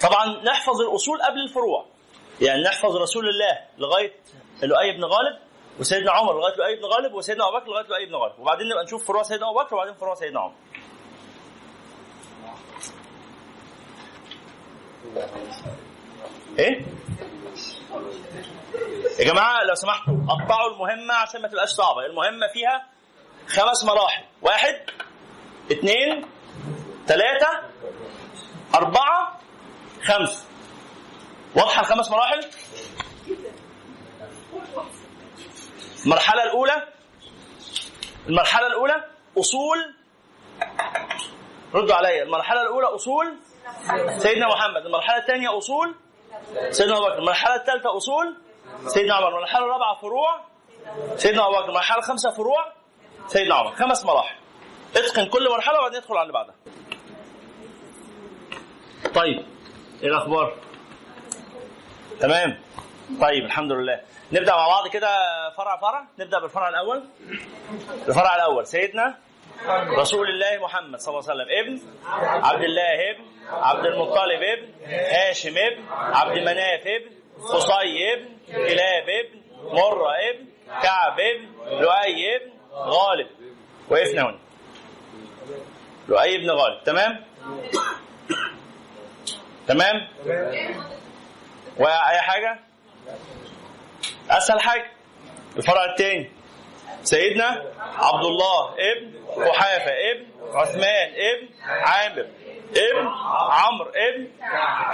طبعا 0.00 0.42
نحفظ 0.44 0.80
الأصول 0.80 1.22
قبل 1.22 1.40
الفروع. 1.40 1.86
يعني 2.40 2.62
نحفظ 2.62 2.96
رسول 2.96 3.28
الله 3.28 3.58
لغاية 3.78 4.12
لؤي 4.62 4.92
بن 4.92 5.04
غالب 5.04 5.38
وسيدنا 5.80 6.12
عمر 6.12 6.38
لغاية 6.38 6.56
لؤي 6.56 6.76
بن 6.76 6.84
غالب 6.84 7.14
وسيدنا 7.14 7.48
أبو 7.48 7.58
بكر 7.58 7.66
لغاية 7.66 7.86
لؤي 7.86 8.06
بن 8.06 8.14
غالب. 8.14 8.40
وبعدين 8.40 8.68
نبقى 8.68 8.84
نشوف 8.84 9.06
فروع 9.06 9.22
سيدنا 9.22 9.50
أبو 9.50 9.58
بكر 9.58 9.74
وبعدين 9.74 9.94
فروع 9.94 10.14
سيدنا 10.14 10.40
عمر. 10.40 10.54
إيه؟ 16.58 16.86
يا 19.18 19.24
جماعة 19.24 19.64
لو 19.64 19.74
سمحتوا 19.74 20.14
قطعوا 20.28 20.70
المهمة 20.72 21.14
عشان 21.14 21.42
ما 21.42 21.48
تبقاش 21.48 21.68
صعبة. 21.68 22.06
المهمة 22.06 22.46
فيها 22.52 22.86
خمس 23.46 23.84
مراحل. 23.84 24.24
واحد 24.42 24.80
اثنين 25.72 26.26
ثلاثة 27.06 27.62
أربعة 28.74 29.40
خمسة. 30.04 30.44
واضحة 31.56 31.80
الخمس 31.80 32.10
مراحل؟ 32.10 32.40
المرحلة 36.04 36.42
الأولى 36.42 36.88
المرحلة 38.28 38.66
الأولى 38.66 39.04
أصول 39.38 39.94
ردوا 41.74 41.94
عليا. 41.94 42.22
المرحلة 42.22 42.62
الأولى 42.62 42.86
أصول 42.86 43.36
سيدنا 44.18 44.48
محمد. 44.48 44.86
المرحلة 44.86 45.16
الثانية 45.16 45.58
أصول. 45.58 45.94
سيدنا 46.70 46.96
أبو 46.96 47.04
بكر. 47.06 47.18
المرحلة 47.18 47.54
الثالثة 47.54 47.96
أصول. 47.96 48.36
سيدنا 48.86 49.14
عمر. 49.14 49.28
المرحلة 49.28 49.64
الرابعة 49.64 49.94
فروع. 49.94 50.40
سيدنا 51.16 51.46
أبو 51.46 51.56
بكر. 51.56 51.68
المرحلة 51.68 51.98
الخامسة 51.98 52.30
فروع. 52.30 52.72
سيدنا 53.26 53.54
عمر. 53.54 53.72
خمس 53.74 54.04
مراحل. 54.04 54.36
اتقن 54.96 55.26
كل 55.26 55.50
مرحلة 55.50 55.78
وبعدين 55.78 55.98
ندخل 55.98 56.14
على 56.16 56.22
اللي 56.22 56.32
بعدها. 56.32 56.54
طيب 59.14 59.46
إيه 60.02 60.08
الأخبار؟ 60.08 60.54
تمام. 62.20 62.60
طيب 63.20 63.44
الحمد 63.44 63.72
لله. 63.72 64.00
نبدأ 64.32 64.52
مع 64.56 64.68
بعض 64.68 64.88
كده 64.88 65.08
فرع 65.56 65.76
فرع. 65.76 66.04
نبدأ 66.18 66.40
بالفرع 66.40 66.68
الأول. 66.68 67.04
الفرع 68.08 68.36
الأول. 68.36 68.66
سيدنا 68.66 69.18
رسول 69.98 70.28
الله 70.28 70.64
محمد 70.64 70.98
صلى 71.00 71.18
الله 71.18 71.30
عليه 71.30 71.42
وسلم 71.42 71.58
ابن 71.58 71.80
عبد 72.46 72.62
الله 72.64 73.10
ابن 73.10 73.24
عبد 73.50 73.86
المطلب 73.86 74.42
ابن 74.42 74.68
هاشم 74.86 75.54
ابن 75.58 75.84
عبد 75.90 76.38
مناف 76.38 76.86
ابن 76.86 77.10
قصي 77.52 78.12
ابن 78.12 78.28
كلاب 78.46 79.08
ابن 79.08 79.40
مرة 79.72 80.10
ابن 80.30 80.46
كعب 80.82 81.20
ابن 81.20 81.48
لؤي 81.80 82.36
ابن 82.36 82.50
غالب 82.74 83.26
وقفنا 83.88 84.22
هنا 84.22 84.38
لؤي 86.08 86.36
ابن 86.36 86.50
غالب 86.50 86.84
تمام 86.84 87.24
تمام 89.68 90.08
واي 91.78 92.20
حاجة 92.20 92.60
اسهل 94.30 94.60
حاجة 94.60 94.90
الفرع 95.56 95.84
الثاني 95.84 96.30
سيدنا 97.04 97.72
عبد 97.80 98.24
الله 98.24 98.74
ابن 98.92 99.24
قحافة 99.48 99.92
ابن 100.12 100.26
عثمان 100.56 101.12
ابن 101.16 101.48
عامر 101.68 102.26
ابن 102.76 103.08
عمرو 103.50 103.90
ابن 103.90 104.28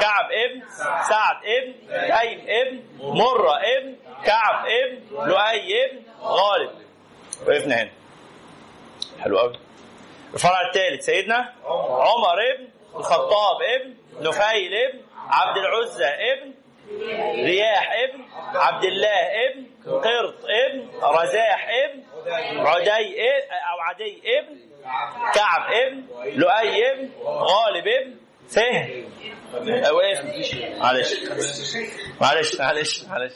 كعب 0.01 0.27
ابن 0.45 0.63
سعد 1.09 1.37
ابن 1.45 1.73
تيم 1.89 2.41
ابن 2.49 2.83
مرة 3.19 3.55
ابن 3.79 3.97
كعب 4.25 4.67
ابن 4.67 5.29
لؤي 5.29 5.85
ابن 5.87 5.99
غالب. 6.23 6.71
وقفنا 7.47 7.83
هنا. 7.83 7.91
حلو 9.21 9.39
قوي 9.39 9.59
الفرع 10.35 10.61
الثالث 10.69 11.05
سيدنا 11.07 11.53
عمر 11.65 12.39
ابن 12.55 12.69
الخطاب 12.97 13.57
ابن 13.63 13.95
نفيل 14.29 14.75
ابن 14.75 14.99
عبد 15.29 15.57
العزة 15.59 16.09
ابن 16.09 16.55
رياح 17.45 17.93
ابن 17.93 18.25
عبد 18.59 18.85
الله 18.85 19.49
ابن 19.51 19.67
قرط 19.87 20.45
ابن 20.45 20.89
رزاح 21.03 21.69
ابن 21.85 22.03
عدي 22.67 22.91
ابن 22.91 23.51
أو 23.73 23.81
عدي 23.81 24.23
ابن 24.39 24.57
كعب 25.35 25.73
ابن 25.73 26.05
لؤي 26.39 26.93
ابن 26.93 27.11
غالب 27.27 27.87
ابن 27.89 28.15
فهم. 28.49 29.11
أو 29.85 30.01
إيه؟ 30.01 30.23
معلش. 30.79 31.15
معلش 32.21 32.61
معلش 32.61 33.05
معلش. 33.05 33.35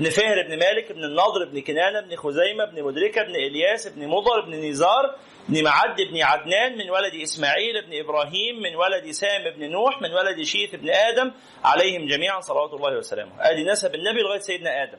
ابن 0.00 0.10
فهر 0.10 0.40
ابن 0.40 0.58
مالك 0.58 0.90
ابن 0.90 1.04
النضر 1.04 1.42
ابن 1.42 1.60
كنانة 1.60 1.98
ابن 1.98 2.16
خزيمة 2.16 2.64
ابن 2.64 2.82
مدركة 2.84 3.20
ابن 3.20 3.34
إلياس 3.34 3.86
ابن 3.86 4.08
مضر 4.08 4.38
ابن 4.44 4.54
نزار 4.68 5.16
ابن 5.48 5.64
معد 5.64 6.00
ابن 6.00 6.22
عدنان 6.22 6.78
من 6.78 6.90
ولد 6.90 7.14
إسماعيل 7.22 7.76
ابن 7.76 7.98
إبراهيم 8.04 8.62
من 8.62 8.76
ولد 8.76 9.10
سام 9.10 9.46
ابن 9.46 9.70
نوح 9.70 10.02
من 10.02 10.12
ولد 10.14 10.42
شيث 10.42 10.74
ابن 10.74 10.90
آدم 10.90 11.32
عليهم 11.64 12.06
جميعا 12.06 12.40
صلوات 12.40 12.72
الله 12.72 12.96
وسلامه. 12.98 13.32
أدي 13.40 13.64
نسب 13.64 13.94
النبي 13.94 14.20
لغاية 14.20 14.38
سيدنا 14.38 14.82
آدم. 14.82 14.98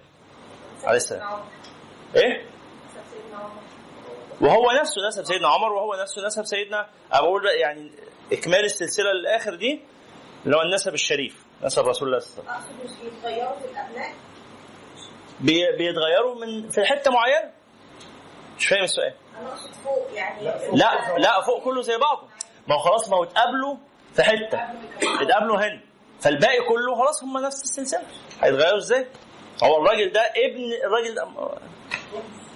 عليه 0.83 0.97
السلام. 0.97 1.43
إيه؟ 2.15 2.45
وهو 4.41 4.71
نفسه 4.71 5.07
نسب 5.07 5.23
سيدنا 5.23 5.47
عمر 5.47 5.73
وهو 5.73 5.95
نفسه 6.01 6.25
نسب 6.25 6.45
سيدنا 6.45 6.87
أقول 7.11 7.45
يعني 7.45 7.91
إكمال 8.33 8.65
السلسلة 8.65 9.11
للآخر 9.11 9.55
دي 9.55 9.81
اللي 10.45 10.57
هو 10.57 10.61
النسب 10.61 10.93
الشريف 10.93 11.45
نسب 11.63 11.87
رسول 11.87 12.07
الله 12.07 12.19
صلى 12.19 12.39
الله 12.39 12.51
عليه 12.51 12.63
وسلم. 12.83 14.13
بيتغيروا 15.77 16.35
من 16.45 16.69
في 16.69 16.85
حتة 16.85 17.11
معينة؟ 17.11 17.51
مش 18.57 18.67
فاهم 18.67 18.83
السؤال. 18.83 19.13
أنا 19.39 19.49
أقصد 19.49 19.71
فوق 19.83 20.07
يعني 20.13 20.43
لا 20.73 21.17
لا 21.17 21.41
فوق 21.41 21.63
كله 21.63 21.81
زي 21.81 21.97
بعضه. 21.97 22.27
ما 22.67 22.75
هو 22.75 22.79
خلاص 22.79 23.09
ما 23.09 23.17
هو 23.17 23.23
اتقابلوا 23.23 23.77
في 24.15 24.23
حتة. 24.23 24.59
اتقابلوا 25.21 25.57
هنا. 25.57 25.81
فالباقي 26.21 26.61
كله 26.69 26.95
خلاص 26.95 27.23
هم 27.23 27.37
نفس 27.37 27.63
السلسلة. 27.63 28.03
هيتغيروا 28.41 28.77
إزاي؟ 28.77 29.07
هو 29.63 29.77
الراجل 29.77 30.11
ده 30.11 30.21
ابن 30.21 30.73
الراجل 30.85 31.15
ده 31.15 31.27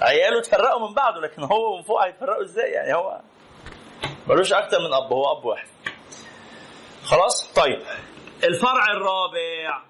عياله 0.02 0.40
اتفرقوا 0.40 0.88
من 0.88 0.94
بعضه 0.94 1.22
لكن 1.22 1.44
هو 1.44 1.78
من 1.78 1.84
فوق 1.84 2.04
هيتفرقوا 2.06 2.44
إزاي 2.44 2.72
يعني؟ 2.72 2.94
هو 2.94 3.20
ملوش 4.28 4.54
أكتر 4.54 4.78
من 4.80 4.94
اب 4.94 5.14
هو 5.14 5.32
اب 5.32 5.46
واحد. 5.46 5.68
خلاص؟ 7.04 7.54
طيب. 7.54 7.82
الفرع 8.44 8.86
الرابع. 8.92 9.82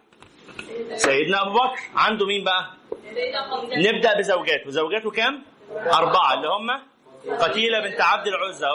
سيدنا 0.95 1.41
أبو 1.41 1.51
بكر 1.53 1.79
عنده 1.95 2.25
مين 2.25 2.43
بقى؟ 2.43 2.67
نبدأ 3.77 4.17
بزوجاته. 4.17 4.69
زوجاته 4.69 5.11
كام؟ 5.11 5.43
أربعة 5.71 6.33
اللي 6.33 6.47
هم 6.47 6.81
قتيلة 7.39 7.79
بنت 7.79 8.01
عبد 8.01 8.27
العزى 8.27 8.67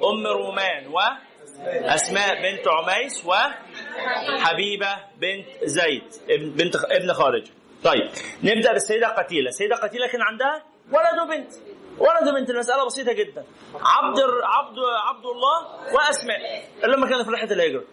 وام 0.00 0.26
رومان 0.26 0.86
واسماء 0.86 2.42
بنت 2.42 2.68
عميس 2.68 3.26
وحبيبه 3.26 4.96
بنت 5.16 5.46
زيد 5.64 6.02
بنت 6.28 6.76
ابن 6.76 7.12
خارج 7.12 7.46
طيب 7.84 8.10
نبدأ 8.42 8.72
بالسيدة 8.72 9.08
قتيلة. 9.08 9.48
السيده 9.48 9.76
قتيلة 9.76 10.06
كان 10.06 10.22
عندها 10.22 10.62
ولد 10.92 11.20
وبنت. 11.22 11.52
ولد 11.98 12.28
وبنت 12.28 12.50
المسألة 12.50 12.86
بسيطة 12.86 13.12
جدا. 13.12 13.44
عبد 13.74 14.20
عبد 14.42 14.78
عبد 15.08 15.26
الله 15.26 15.58
وأسماء. 15.94 16.64
هم 16.84 17.08
كانوا 17.08 17.24
في 17.24 17.30
رحلة 17.30 17.52
الهجرة. 17.52 17.84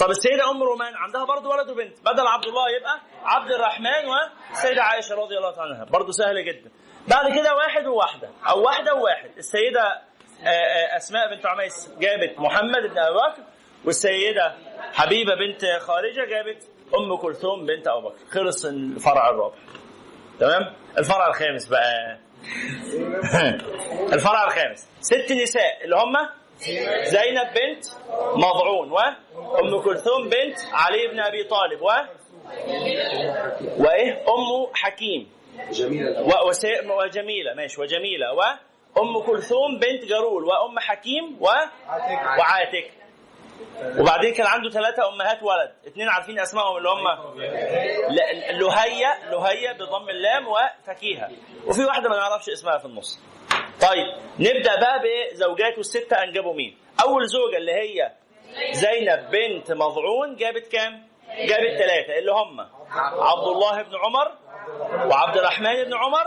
طب 0.00 0.10
السيدة 0.10 0.50
أم 0.50 0.62
رومان 0.62 0.94
عندها 0.96 1.24
برضه 1.24 1.48
ولد 1.48 1.70
وبنت. 1.70 1.98
بدل 2.00 2.26
عبد 2.26 2.44
الله 2.46 2.70
يبقى 2.80 3.00
عبد 3.24 3.50
الرحمن 3.50 4.04
والسيدة 4.08 4.82
عائشة 4.82 5.14
رضي 5.14 5.36
الله 5.38 5.54
عنها. 5.62 5.84
برضه 5.84 6.12
سهلة 6.12 6.40
جدا. 6.40 6.70
بعد 7.08 7.38
كده 7.38 7.54
واحد 7.54 7.86
وواحدة. 7.86 8.28
أو 8.48 8.62
واحدة 8.62 8.94
وواحد. 8.94 9.30
السيدة 9.38 10.02
آه، 10.42 10.48
آه، 10.48 10.96
أسماء 10.96 11.34
بنت 11.34 11.46
عميس 11.46 11.88
جابت 12.00 12.38
محمد 12.38 12.82
بن 12.90 12.98
أبي 12.98 13.14
بكر 13.14 13.42
والسيدة 13.84 14.54
حبيبة 14.92 15.34
بنت 15.34 15.64
خارجة 15.80 16.24
جابت 16.24 16.62
أم 16.94 17.16
كلثوم 17.16 17.66
بنت 17.66 17.88
أبو 17.88 18.08
بكر. 18.08 18.18
خلص 18.30 18.64
الفرع 18.64 19.30
الرابع. 19.30 19.54
تمام؟ 20.40 20.72
الفرع 20.98 21.26
الخامس 21.28 21.68
بقى. 21.68 22.18
الفرع 24.14 24.44
الخامس. 24.44 24.88
ست 25.00 25.32
نساء. 25.32 25.84
اللي 25.84 25.96
هم؟ 25.96 26.12
زينب 27.04 27.46
بنت 27.54 27.84
مضعون. 28.34 28.92
وام 28.92 29.80
كلثوم 29.84 30.28
بنت 30.28 30.56
علي 30.72 31.06
بن 31.12 31.20
أبي 31.20 31.44
طالب. 31.44 31.82
و 31.82 31.88
وإيه؟ 33.78 34.12
أم 34.12 34.74
حكيم. 34.74 35.28
جميلة. 35.70 36.22
و... 36.22 36.48
وجميله 37.04 37.54
ماشي. 37.54 37.80
وجميلة. 37.80 38.32
وام 38.32 39.22
كلثوم 39.26 39.78
بنت 39.78 40.04
جارول. 40.04 40.44
وام 40.44 40.78
حكيم. 40.78 41.36
و... 41.40 41.46
وعاتك 42.38 42.90
وبعدين 43.98 44.34
كان 44.34 44.46
عنده 44.46 44.70
ثلاثة 44.70 45.08
أمهات 45.08 45.42
ولد. 45.42 45.72
اثنين 45.86 46.08
عارفين 46.08 46.40
أسمائهم 46.40 46.76
اللي 46.76 46.88
هم 46.88 47.04
لهية 48.60 49.30
لهية 49.30 49.72
بضم 49.72 50.08
اللام 50.08 50.44
وفكيهة 50.48 51.30
وفي 51.66 51.84
واحدة 51.84 52.08
ما 52.08 52.16
نعرفش 52.16 52.48
اسمها 52.48 52.78
في 52.78 52.84
النص. 52.84 53.20
طيب 53.80 54.06
نبدأ 54.38 54.80
بقى 54.80 55.00
بزوجاته 55.32 55.80
الستة 55.80 56.22
أنجبوا 56.22 56.54
مين؟ 56.54 56.78
أول 57.04 57.26
زوجة 57.26 57.56
اللي 57.56 57.72
هي 57.72 58.12
زينب 58.72 59.30
بنت 59.30 59.72
مضعون 59.72 60.36
جابت 60.36 60.66
كام؟ 60.72 61.08
جابت 61.38 61.78
ثلاثة. 61.78 62.18
اللي 62.18 62.32
هم 62.32 62.60
عبد 63.00 63.46
الله 63.48 63.82
بن 63.82 63.96
عمر 63.96 64.32
وعبد 65.10 65.36
الرحمن 65.36 65.84
بن 65.84 65.94
عمر 65.94 66.26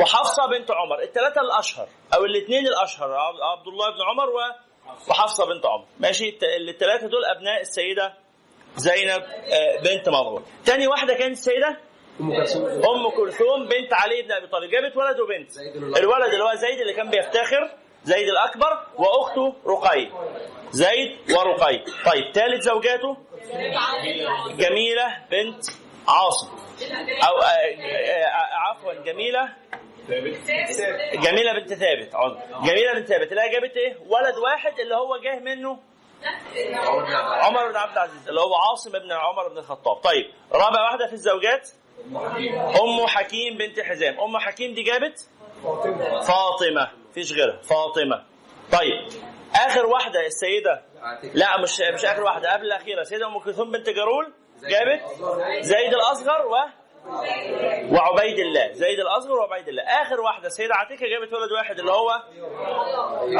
وحفصة 0.00 0.46
بنت 0.46 0.70
عمر. 0.70 1.02
الثلاثة 1.02 1.40
الأشهر 1.40 1.88
أو 2.16 2.24
الاثنين 2.24 2.66
الأشهر 2.66 3.14
عبد- 3.14 3.66
الله 3.68 3.90
بن 3.90 4.02
عمر 4.08 4.30
و- 4.88 5.10
وحفصة 5.10 5.46
بنت 5.46 5.66
عمر 5.66 5.84
ماشي؟ 6.00 6.38
الثلاثة 6.68 7.06
دول 7.08 7.24
أبناء 7.24 7.60
السيدة 7.60 8.14
زينب 8.76 9.22
آه، 9.22 9.80
بنت 9.80 10.08
مضعون 10.08 10.44
تاني 10.64 10.86
واحدة 10.86 11.14
كانت 11.14 11.32
السيدة؟ 11.32 11.76
أم 12.20 13.10
كلثوم. 13.16 13.68
بنت 13.68 13.92
علي 13.92 14.22
بن 14.22 14.32
أبي 14.32 14.46
طالب. 14.46 14.70
جابت 14.70 14.96
ولد 14.96 15.20
وبنت. 15.20 15.50
الولد 15.98 16.32
اللي 16.32 16.44
هو 16.44 16.54
زيد 16.54 16.80
اللي 16.80 16.92
كان 16.92 17.10
بيفتخر 17.10 17.70
زيد 18.04 18.28
الأكبر 18.28 18.86
وأخته 18.98 19.54
رقي. 19.66 20.08
زيد 20.70 21.32
ورقي. 21.32 21.78
طيب 22.06 22.32
ثالث 22.34 22.62
زوجاته؟ 22.62 23.16
جميلة 24.56 25.06
بنت 25.30 25.64
عاصم. 26.08 26.48
أو 27.28 27.38
آه، 27.38 27.46
آه، 27.46 28.54
عفوا 28.54 28.92
جميلة 28.94 29.48
جميلة 31.22 31.52
بنت 31.52 31.74
ثابت 31.74 32.14
عذر 32.14 32.38
جميلة 32.66 32.92
بنت 32.94 33.08
ثابت. 33.08 33.32
هي 33.32 33.48
جابت 33.52 33.76
إيه؟ 33.76 33.96
ولد 34.08 34.36
واحد 34.36 34.80
اللي 34.80 34.94
هو 34.94 35.16
جاه 35.16 35.38
منه 35.38 35.78
عمر 37.42 37.68
بن 37.68 37.76
عبد 37.76 37.92
العزيز 37.92 38.28
اللي 38.28 38.40
هو 38.40 38.54
عاصم 38.54 38.92
بن 38.92 39.12
عمر 39.12 39.48
بن 39.48 39.58
الخطاب. 39.58 39.96
طيب 39.96 40.30
رابع 40.52 40.82
واحدة 40.82 41.06
في 41.06 41.12
الزوجات؟ 41.12 41.70
أم 42.80 43.06
حكيم 43.06 43.56
بنت 43.56 43.80
حزام. 43.80 44.20
أم 44.20 44.38
حكيم 44.38 44.74
دي 44.74 44.82
جابت؟ 44.82 45.28
فاطمة. 46.28 46.90
فيش 47.14 47.32
غيرها. 47.32 47.62
فاطمة. 47.62 48.24
طيب 48.72 49.08
آخر 49.54 49.86
واحدة 49.86 50.26
السيدة؟ 50.26 50.82
لا 51.34 51.60
مش 51.60 51.80
مش 51.94 52.04
آخر 52.04 52.22
واحدة 52.22 52.52
قبل 52.52 52.66
الأخيرة. 52.66 53.00
السيده 53.00 53.26
أم 53.26 53.38
كلثوم 53.38 53.70
بنت 53.72 53.88
جارول 53.88 54.32
جابت؟ 54.62 55.00
زيد 55.60 55.94
الأصغر 55.94 56.46
و 56.46 56.56
وعبيد 57.92 58.38
الله 58.38 58.72
زيد 58.72 59.00
الأصغر 59.00 59.32
وعبيد 59.32 59.68
الله. 59.68 59.82
آخر 59.82 60.20
واحدة 60.20 60.46
السيده 60.46 60.74
عتيكه 60.74 61.06
جابت 61.06 61.32
ولد 61.32 61.52
واحد 61.52 61.78
اللي 61.78 61.92
هو 61.92 62.10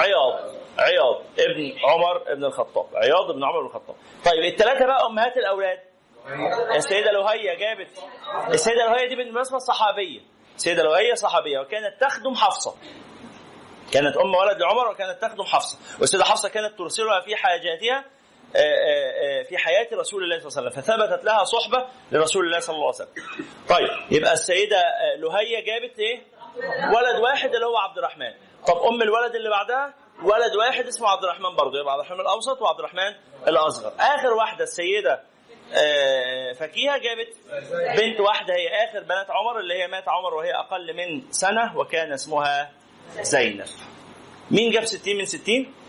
عياض 0.00 0.54
عياض 0.78 1.22
ابن 1.38 1.72
عمر 1.84 2.32
ابن 2.32 2.44
الخطاب 2.44 2.86
عياض 2.94 3.30
ابن 3.30 3.44
عمر 3.44 3.60
بن 3.60 3.66
الخطاب. 3.66 3.96
طيب 4.24 4.44
الثلاثه 4.52 4.86
بقى 4.86 5.06
أمهات 5.06 5.36
الأولاد. 5.36 5.78
السيدة 6.76 7.10
لهية 7.12 7.54
جابت 7.54 7.90
السيدة 8.48 8.86
لهية 8.86 9.08
دي 9.08 9.16
بالمناسبه 9.16 9.58
صحابية. 9.58 10.20
السيدة 10.56 10.82
لهية 10.82 11.14
صحابية 11.14 11.58
وكانت 11.58 12.00
تخدم 12.00 12.34
حفصة. 12.34 12.74
كانت 13.92 14.16
أم 14.16 14.34
ولد 14.34 14.60
لعمر 14.60 14.88
وكانت 14.88 15.22
تخدم 15.22 15.44
حفصة. 15.44 15.78
والسيدة 16.00 16.24
حفصة 16.24 16.48
كانت 16.48 16.78
ترسلها 16.78 17.20
في 17.20 17.36
حاجاتها 17.36 18.04
في 19.48 19.58
حياة 19.58 19.88
رسول 19.92 20.24
الله 20.24 20.38
صلى 20.38 20.48
الله 20.48 20.58
عليه 20.58 20.70
وسلم 20.70 20.82
فثبتت 20.82 21.24
لها 21.24 21.44
صحبة 21.44 21.86
لرسول 22.12 22.46
الله 22.46 22.58
صلى 22.58 22.74
الله 22.74 22.86
عليه 22.86 22.94
وسلم. 22.94 23.08
طيب 23.68 23.88
يبقى 24.10 24.32
السيدة 24.32 24.76
آه، 24.78 25.16
لهية 25.18 25.64
جابت 25.64 25.98
إيه؟ 25.98 26.22
ولد 26.96 27.20
واحد 27.22 27.54
اللي 27.54 27.66
هو 27.66 27.76
عبد 27.76 27.98
الرحمن. 27.98 28.32
طب 28.66 28.76
أم 28.76 29.02
الولد 29.02 29.34
اللي 29.34 29.50
بعدها 29.50 29.94
ولد 30.22 30.54
واحد 30.56 30.86
اسمه 30.86 31.08
عبد 31.08 31.24
الرحمن 31.24 31.56
برضه 31.56 31.80
يبقى 31.80 31.92
عبد 31.92 32.00
الرحمن 32.04 32.20
الأوسط 32.20 32.62
وعبد 32.62 32.78
الرحمن 32.78 33.14
الأصغر. 33.48 33.92
آخر 34.00 34.34
واحدة 34.34 34.64
السيدة 34.64 35.22
آه، 35.74 36.52
فكيهة 36.52 36.98
جابت 36.98 37.34
بنت 37.98 38.20
واحدة 38.20 38.54
هي 38.54 38.68
آخر 38.84 39.00
بنات 39.00 39.30
عمر 39.30 39.60
اللي 39.60 39.74
هي 39.82 39.86
مات 39.88 40.08
عمر 40.08 40.34
وهي 40.34 40.54
أقل 40.54 40.94
من 40.96 41.22
سنة 41.32 41.78
وكان 41.78 42.12
اسمها 42.12 42.72
زينب. 43.20 43.64
مين 44.50 44.70
جاب 44.70 44.84
60 44.84 45.16
من 45.16 45.26
60؟ 45.26 45.85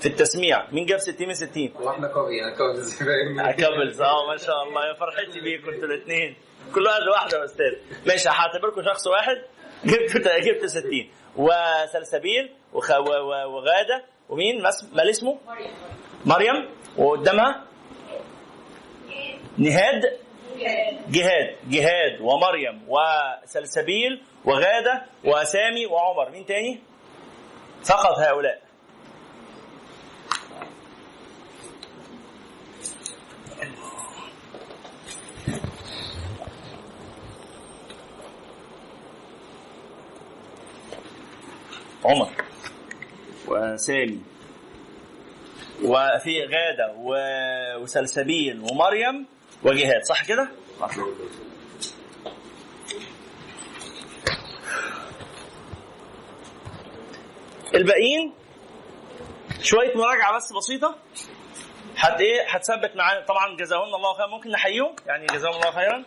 في 0.00 0.06
التسميع. 0.08 0.70
مين 0.72 0.86
جاب 0.86 0.98
60 0.98 1.28
من 1.28 1.34
60 1.34 1.72
وإحنا 1.80 2.08
قوي 2.08 2.44
أنا 2.44 2.58
قوي 2.58 2.78
إزاي 2.78 3.52
كابلز 3.52 4.02
آه 4.02 4.26
ما 4.26 4.36
شاء 4.36 4.62
الله. 4.62 4.86
يا 4.86 4.94
فرحتي 4.94 5.40
بيكم 5.40 5.68
أنتوا 5.70 5.88
الاثنين 5.88 6.36
كل 6.74 6.86
واحد 6.86 7.00
لوحده 7.02 7.38
يا 7.38 7.44
أستاذ. 7.44 7.72
ماشي 8.06 8.28
هعتبركم 8.28 8.82
شخص 8.82 9.06
واحد. 9.06 9.36
جبت 9.84 10.28
جبت 10.28 10.66
60 10.66 11.10
وسلسبيل 11.36 12.50
وخ... 12.72 12.90
و... 12.90 13.10
و... 13.10 13.54
وغادة. 13.56 14.04
ومين. 14.28 14.62
مال 14.92 15.10
اسمه؟ 15.10 15.38
مريم. 16.24 16.68
وقدامها؟ 16.96 17.64
نهاد. 19.58 20.18
جهاد. 21.08 21.56
جهاد. 21.70 22.20
ومريم. 22.20 22.82
وسلسبيل 22.88 24.22
وغادة 24.44 25.02
وسامي 25.24 25.86
وعمر. 25.86 26.30
مين 26.30 26.46
تاني؟ 26.46 26.80
فقط 27.84 28.18
هؤلاء. 28.18 28.61
عمر. 42.04 42.30
وسامي. 43.48 44.20
وفي 45.84 46.42
غادة 46.42 46.94
وسلسبيل 47.78 48.60
ومريم 48.70 49.26
وجهاد 49.62 50.02
صح 50.04 50.24
كده؟ 50.24 50.48
الباقيين؟ 57.74 58.32
شوية 59.62 59.96
مراجعة 59.96 60.36
بس 60.36 60.52
بسيطة. 60.52 60.96
حد 61.96 62.20
إيه؟ 62.20 62.48
هتثبت 62.48 62.96
معانا. 62.96 63.26
طبعا 63.26 63.56
جزاهن 63.56 63.94
الله 63.94 64.14
خيرا. 64.14 64.26
ممكن 64.26 64.50
نحييهم؟ 64.50 64.96
يعني 65.06 65.26
جزاهم 65.26 65.54
الله 65.54 65.70
خيرا. 65.70 66.04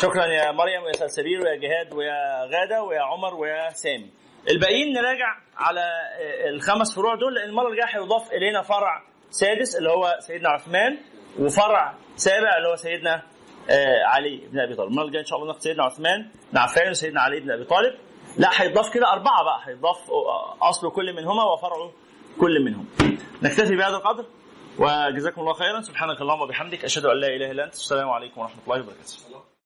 شكرا 0.00 0.26
يا 0.26 0.52
مريم 0.52 0.82
ويا 0.82 0.92
سلسبيل 0.92 1.40
ويا 1.42 1.54
جهاد 1.56 1.92
ويا 1.94 2.44
غادة 2.44 2.82
ويا 2.82 3.00
عمر 3.00 3.34
ويا 3.34 3.70
سامي. 3.70 4.10
الباقيين 4.50 4.92
نراجع 4.92 5.36
على 5.56 5.80
آه، 5.80 6.48
الخمس 6.48 6.94
فروع 6.94 7.14
دول 7.14 7.34
لأن 7.34 7.48
المرة 7.48 7.68
الجاية 7.68 7.86
هيضاف 8.02 8.32
إلينا 8.32 8.62
فرع 8.62 9.02
سادس 9.30 9.76
اللي 9.76 9.90
هو 9.90 10.16
سيدنا 10.20 10.48
عثمان 10.48 10.98
وفرع 11.38 11.94
سابع 12.16 12.56
اللي 12.56 12.68
هو 12.68 12.76
سيدنا 12.76 13.22
آه، 13.70 14.04
علي 14.04 14.36
بن 14.52 14.60
أبي 14.60 14.74
طالب. 14.74 14.90
المرة 14.90 15.04
الجاية 15.04 15.20
إن 15.22 15.26
شاء 15.26 15.38
الله 15.38 15.58
سيدنا 15.58 15.84
عثمان 15.84 16.30
بن 16.52 16.58
عفان 16.58 16.90
وسيدنا 16.90 17.20
علي 17.20 17.40
بن 17.40 17.50
أبي 17.50 17.64
طالب. 17.64 17.94
لا 18.38 18.48
هيضاف 18.62 18.94
كده 18.94 19.12
أربعة 19.12 19.44
بقى 19.44 19.60
هيضاف 19.64 20.10
آه، 20.10 20.68
أصل 20.68 20.90
كل 20.92 21.12
منهما 21.16 21.44
وفرع 21.44 21.90
كل 22.40 22.64
منهم. 22.64 22.86
نكتفي 23.42 23.76
بهذا 23.76 23.96
القدر. 23.96 24.24
وجزاكم 24.78 25.40
الله 25.40 25.52
خيرا. 25.52 25.80
سبحانك 25.80 26.20
اللهم 26.20 26.40
وبحمدك 26.40 26.84
أشهد 26.84 27.04
أن 27.06 27.20
لا 27.20 27.28
إله 27.28 27.50
إلا 27.50 27.64
أنت. 27.64 27.74
السلام 27.74 28.10
عليكم 28.10 28.40
ورحمة 28.40 28.62
الله 28.64 28.80
وبركاته. 28.80 29.51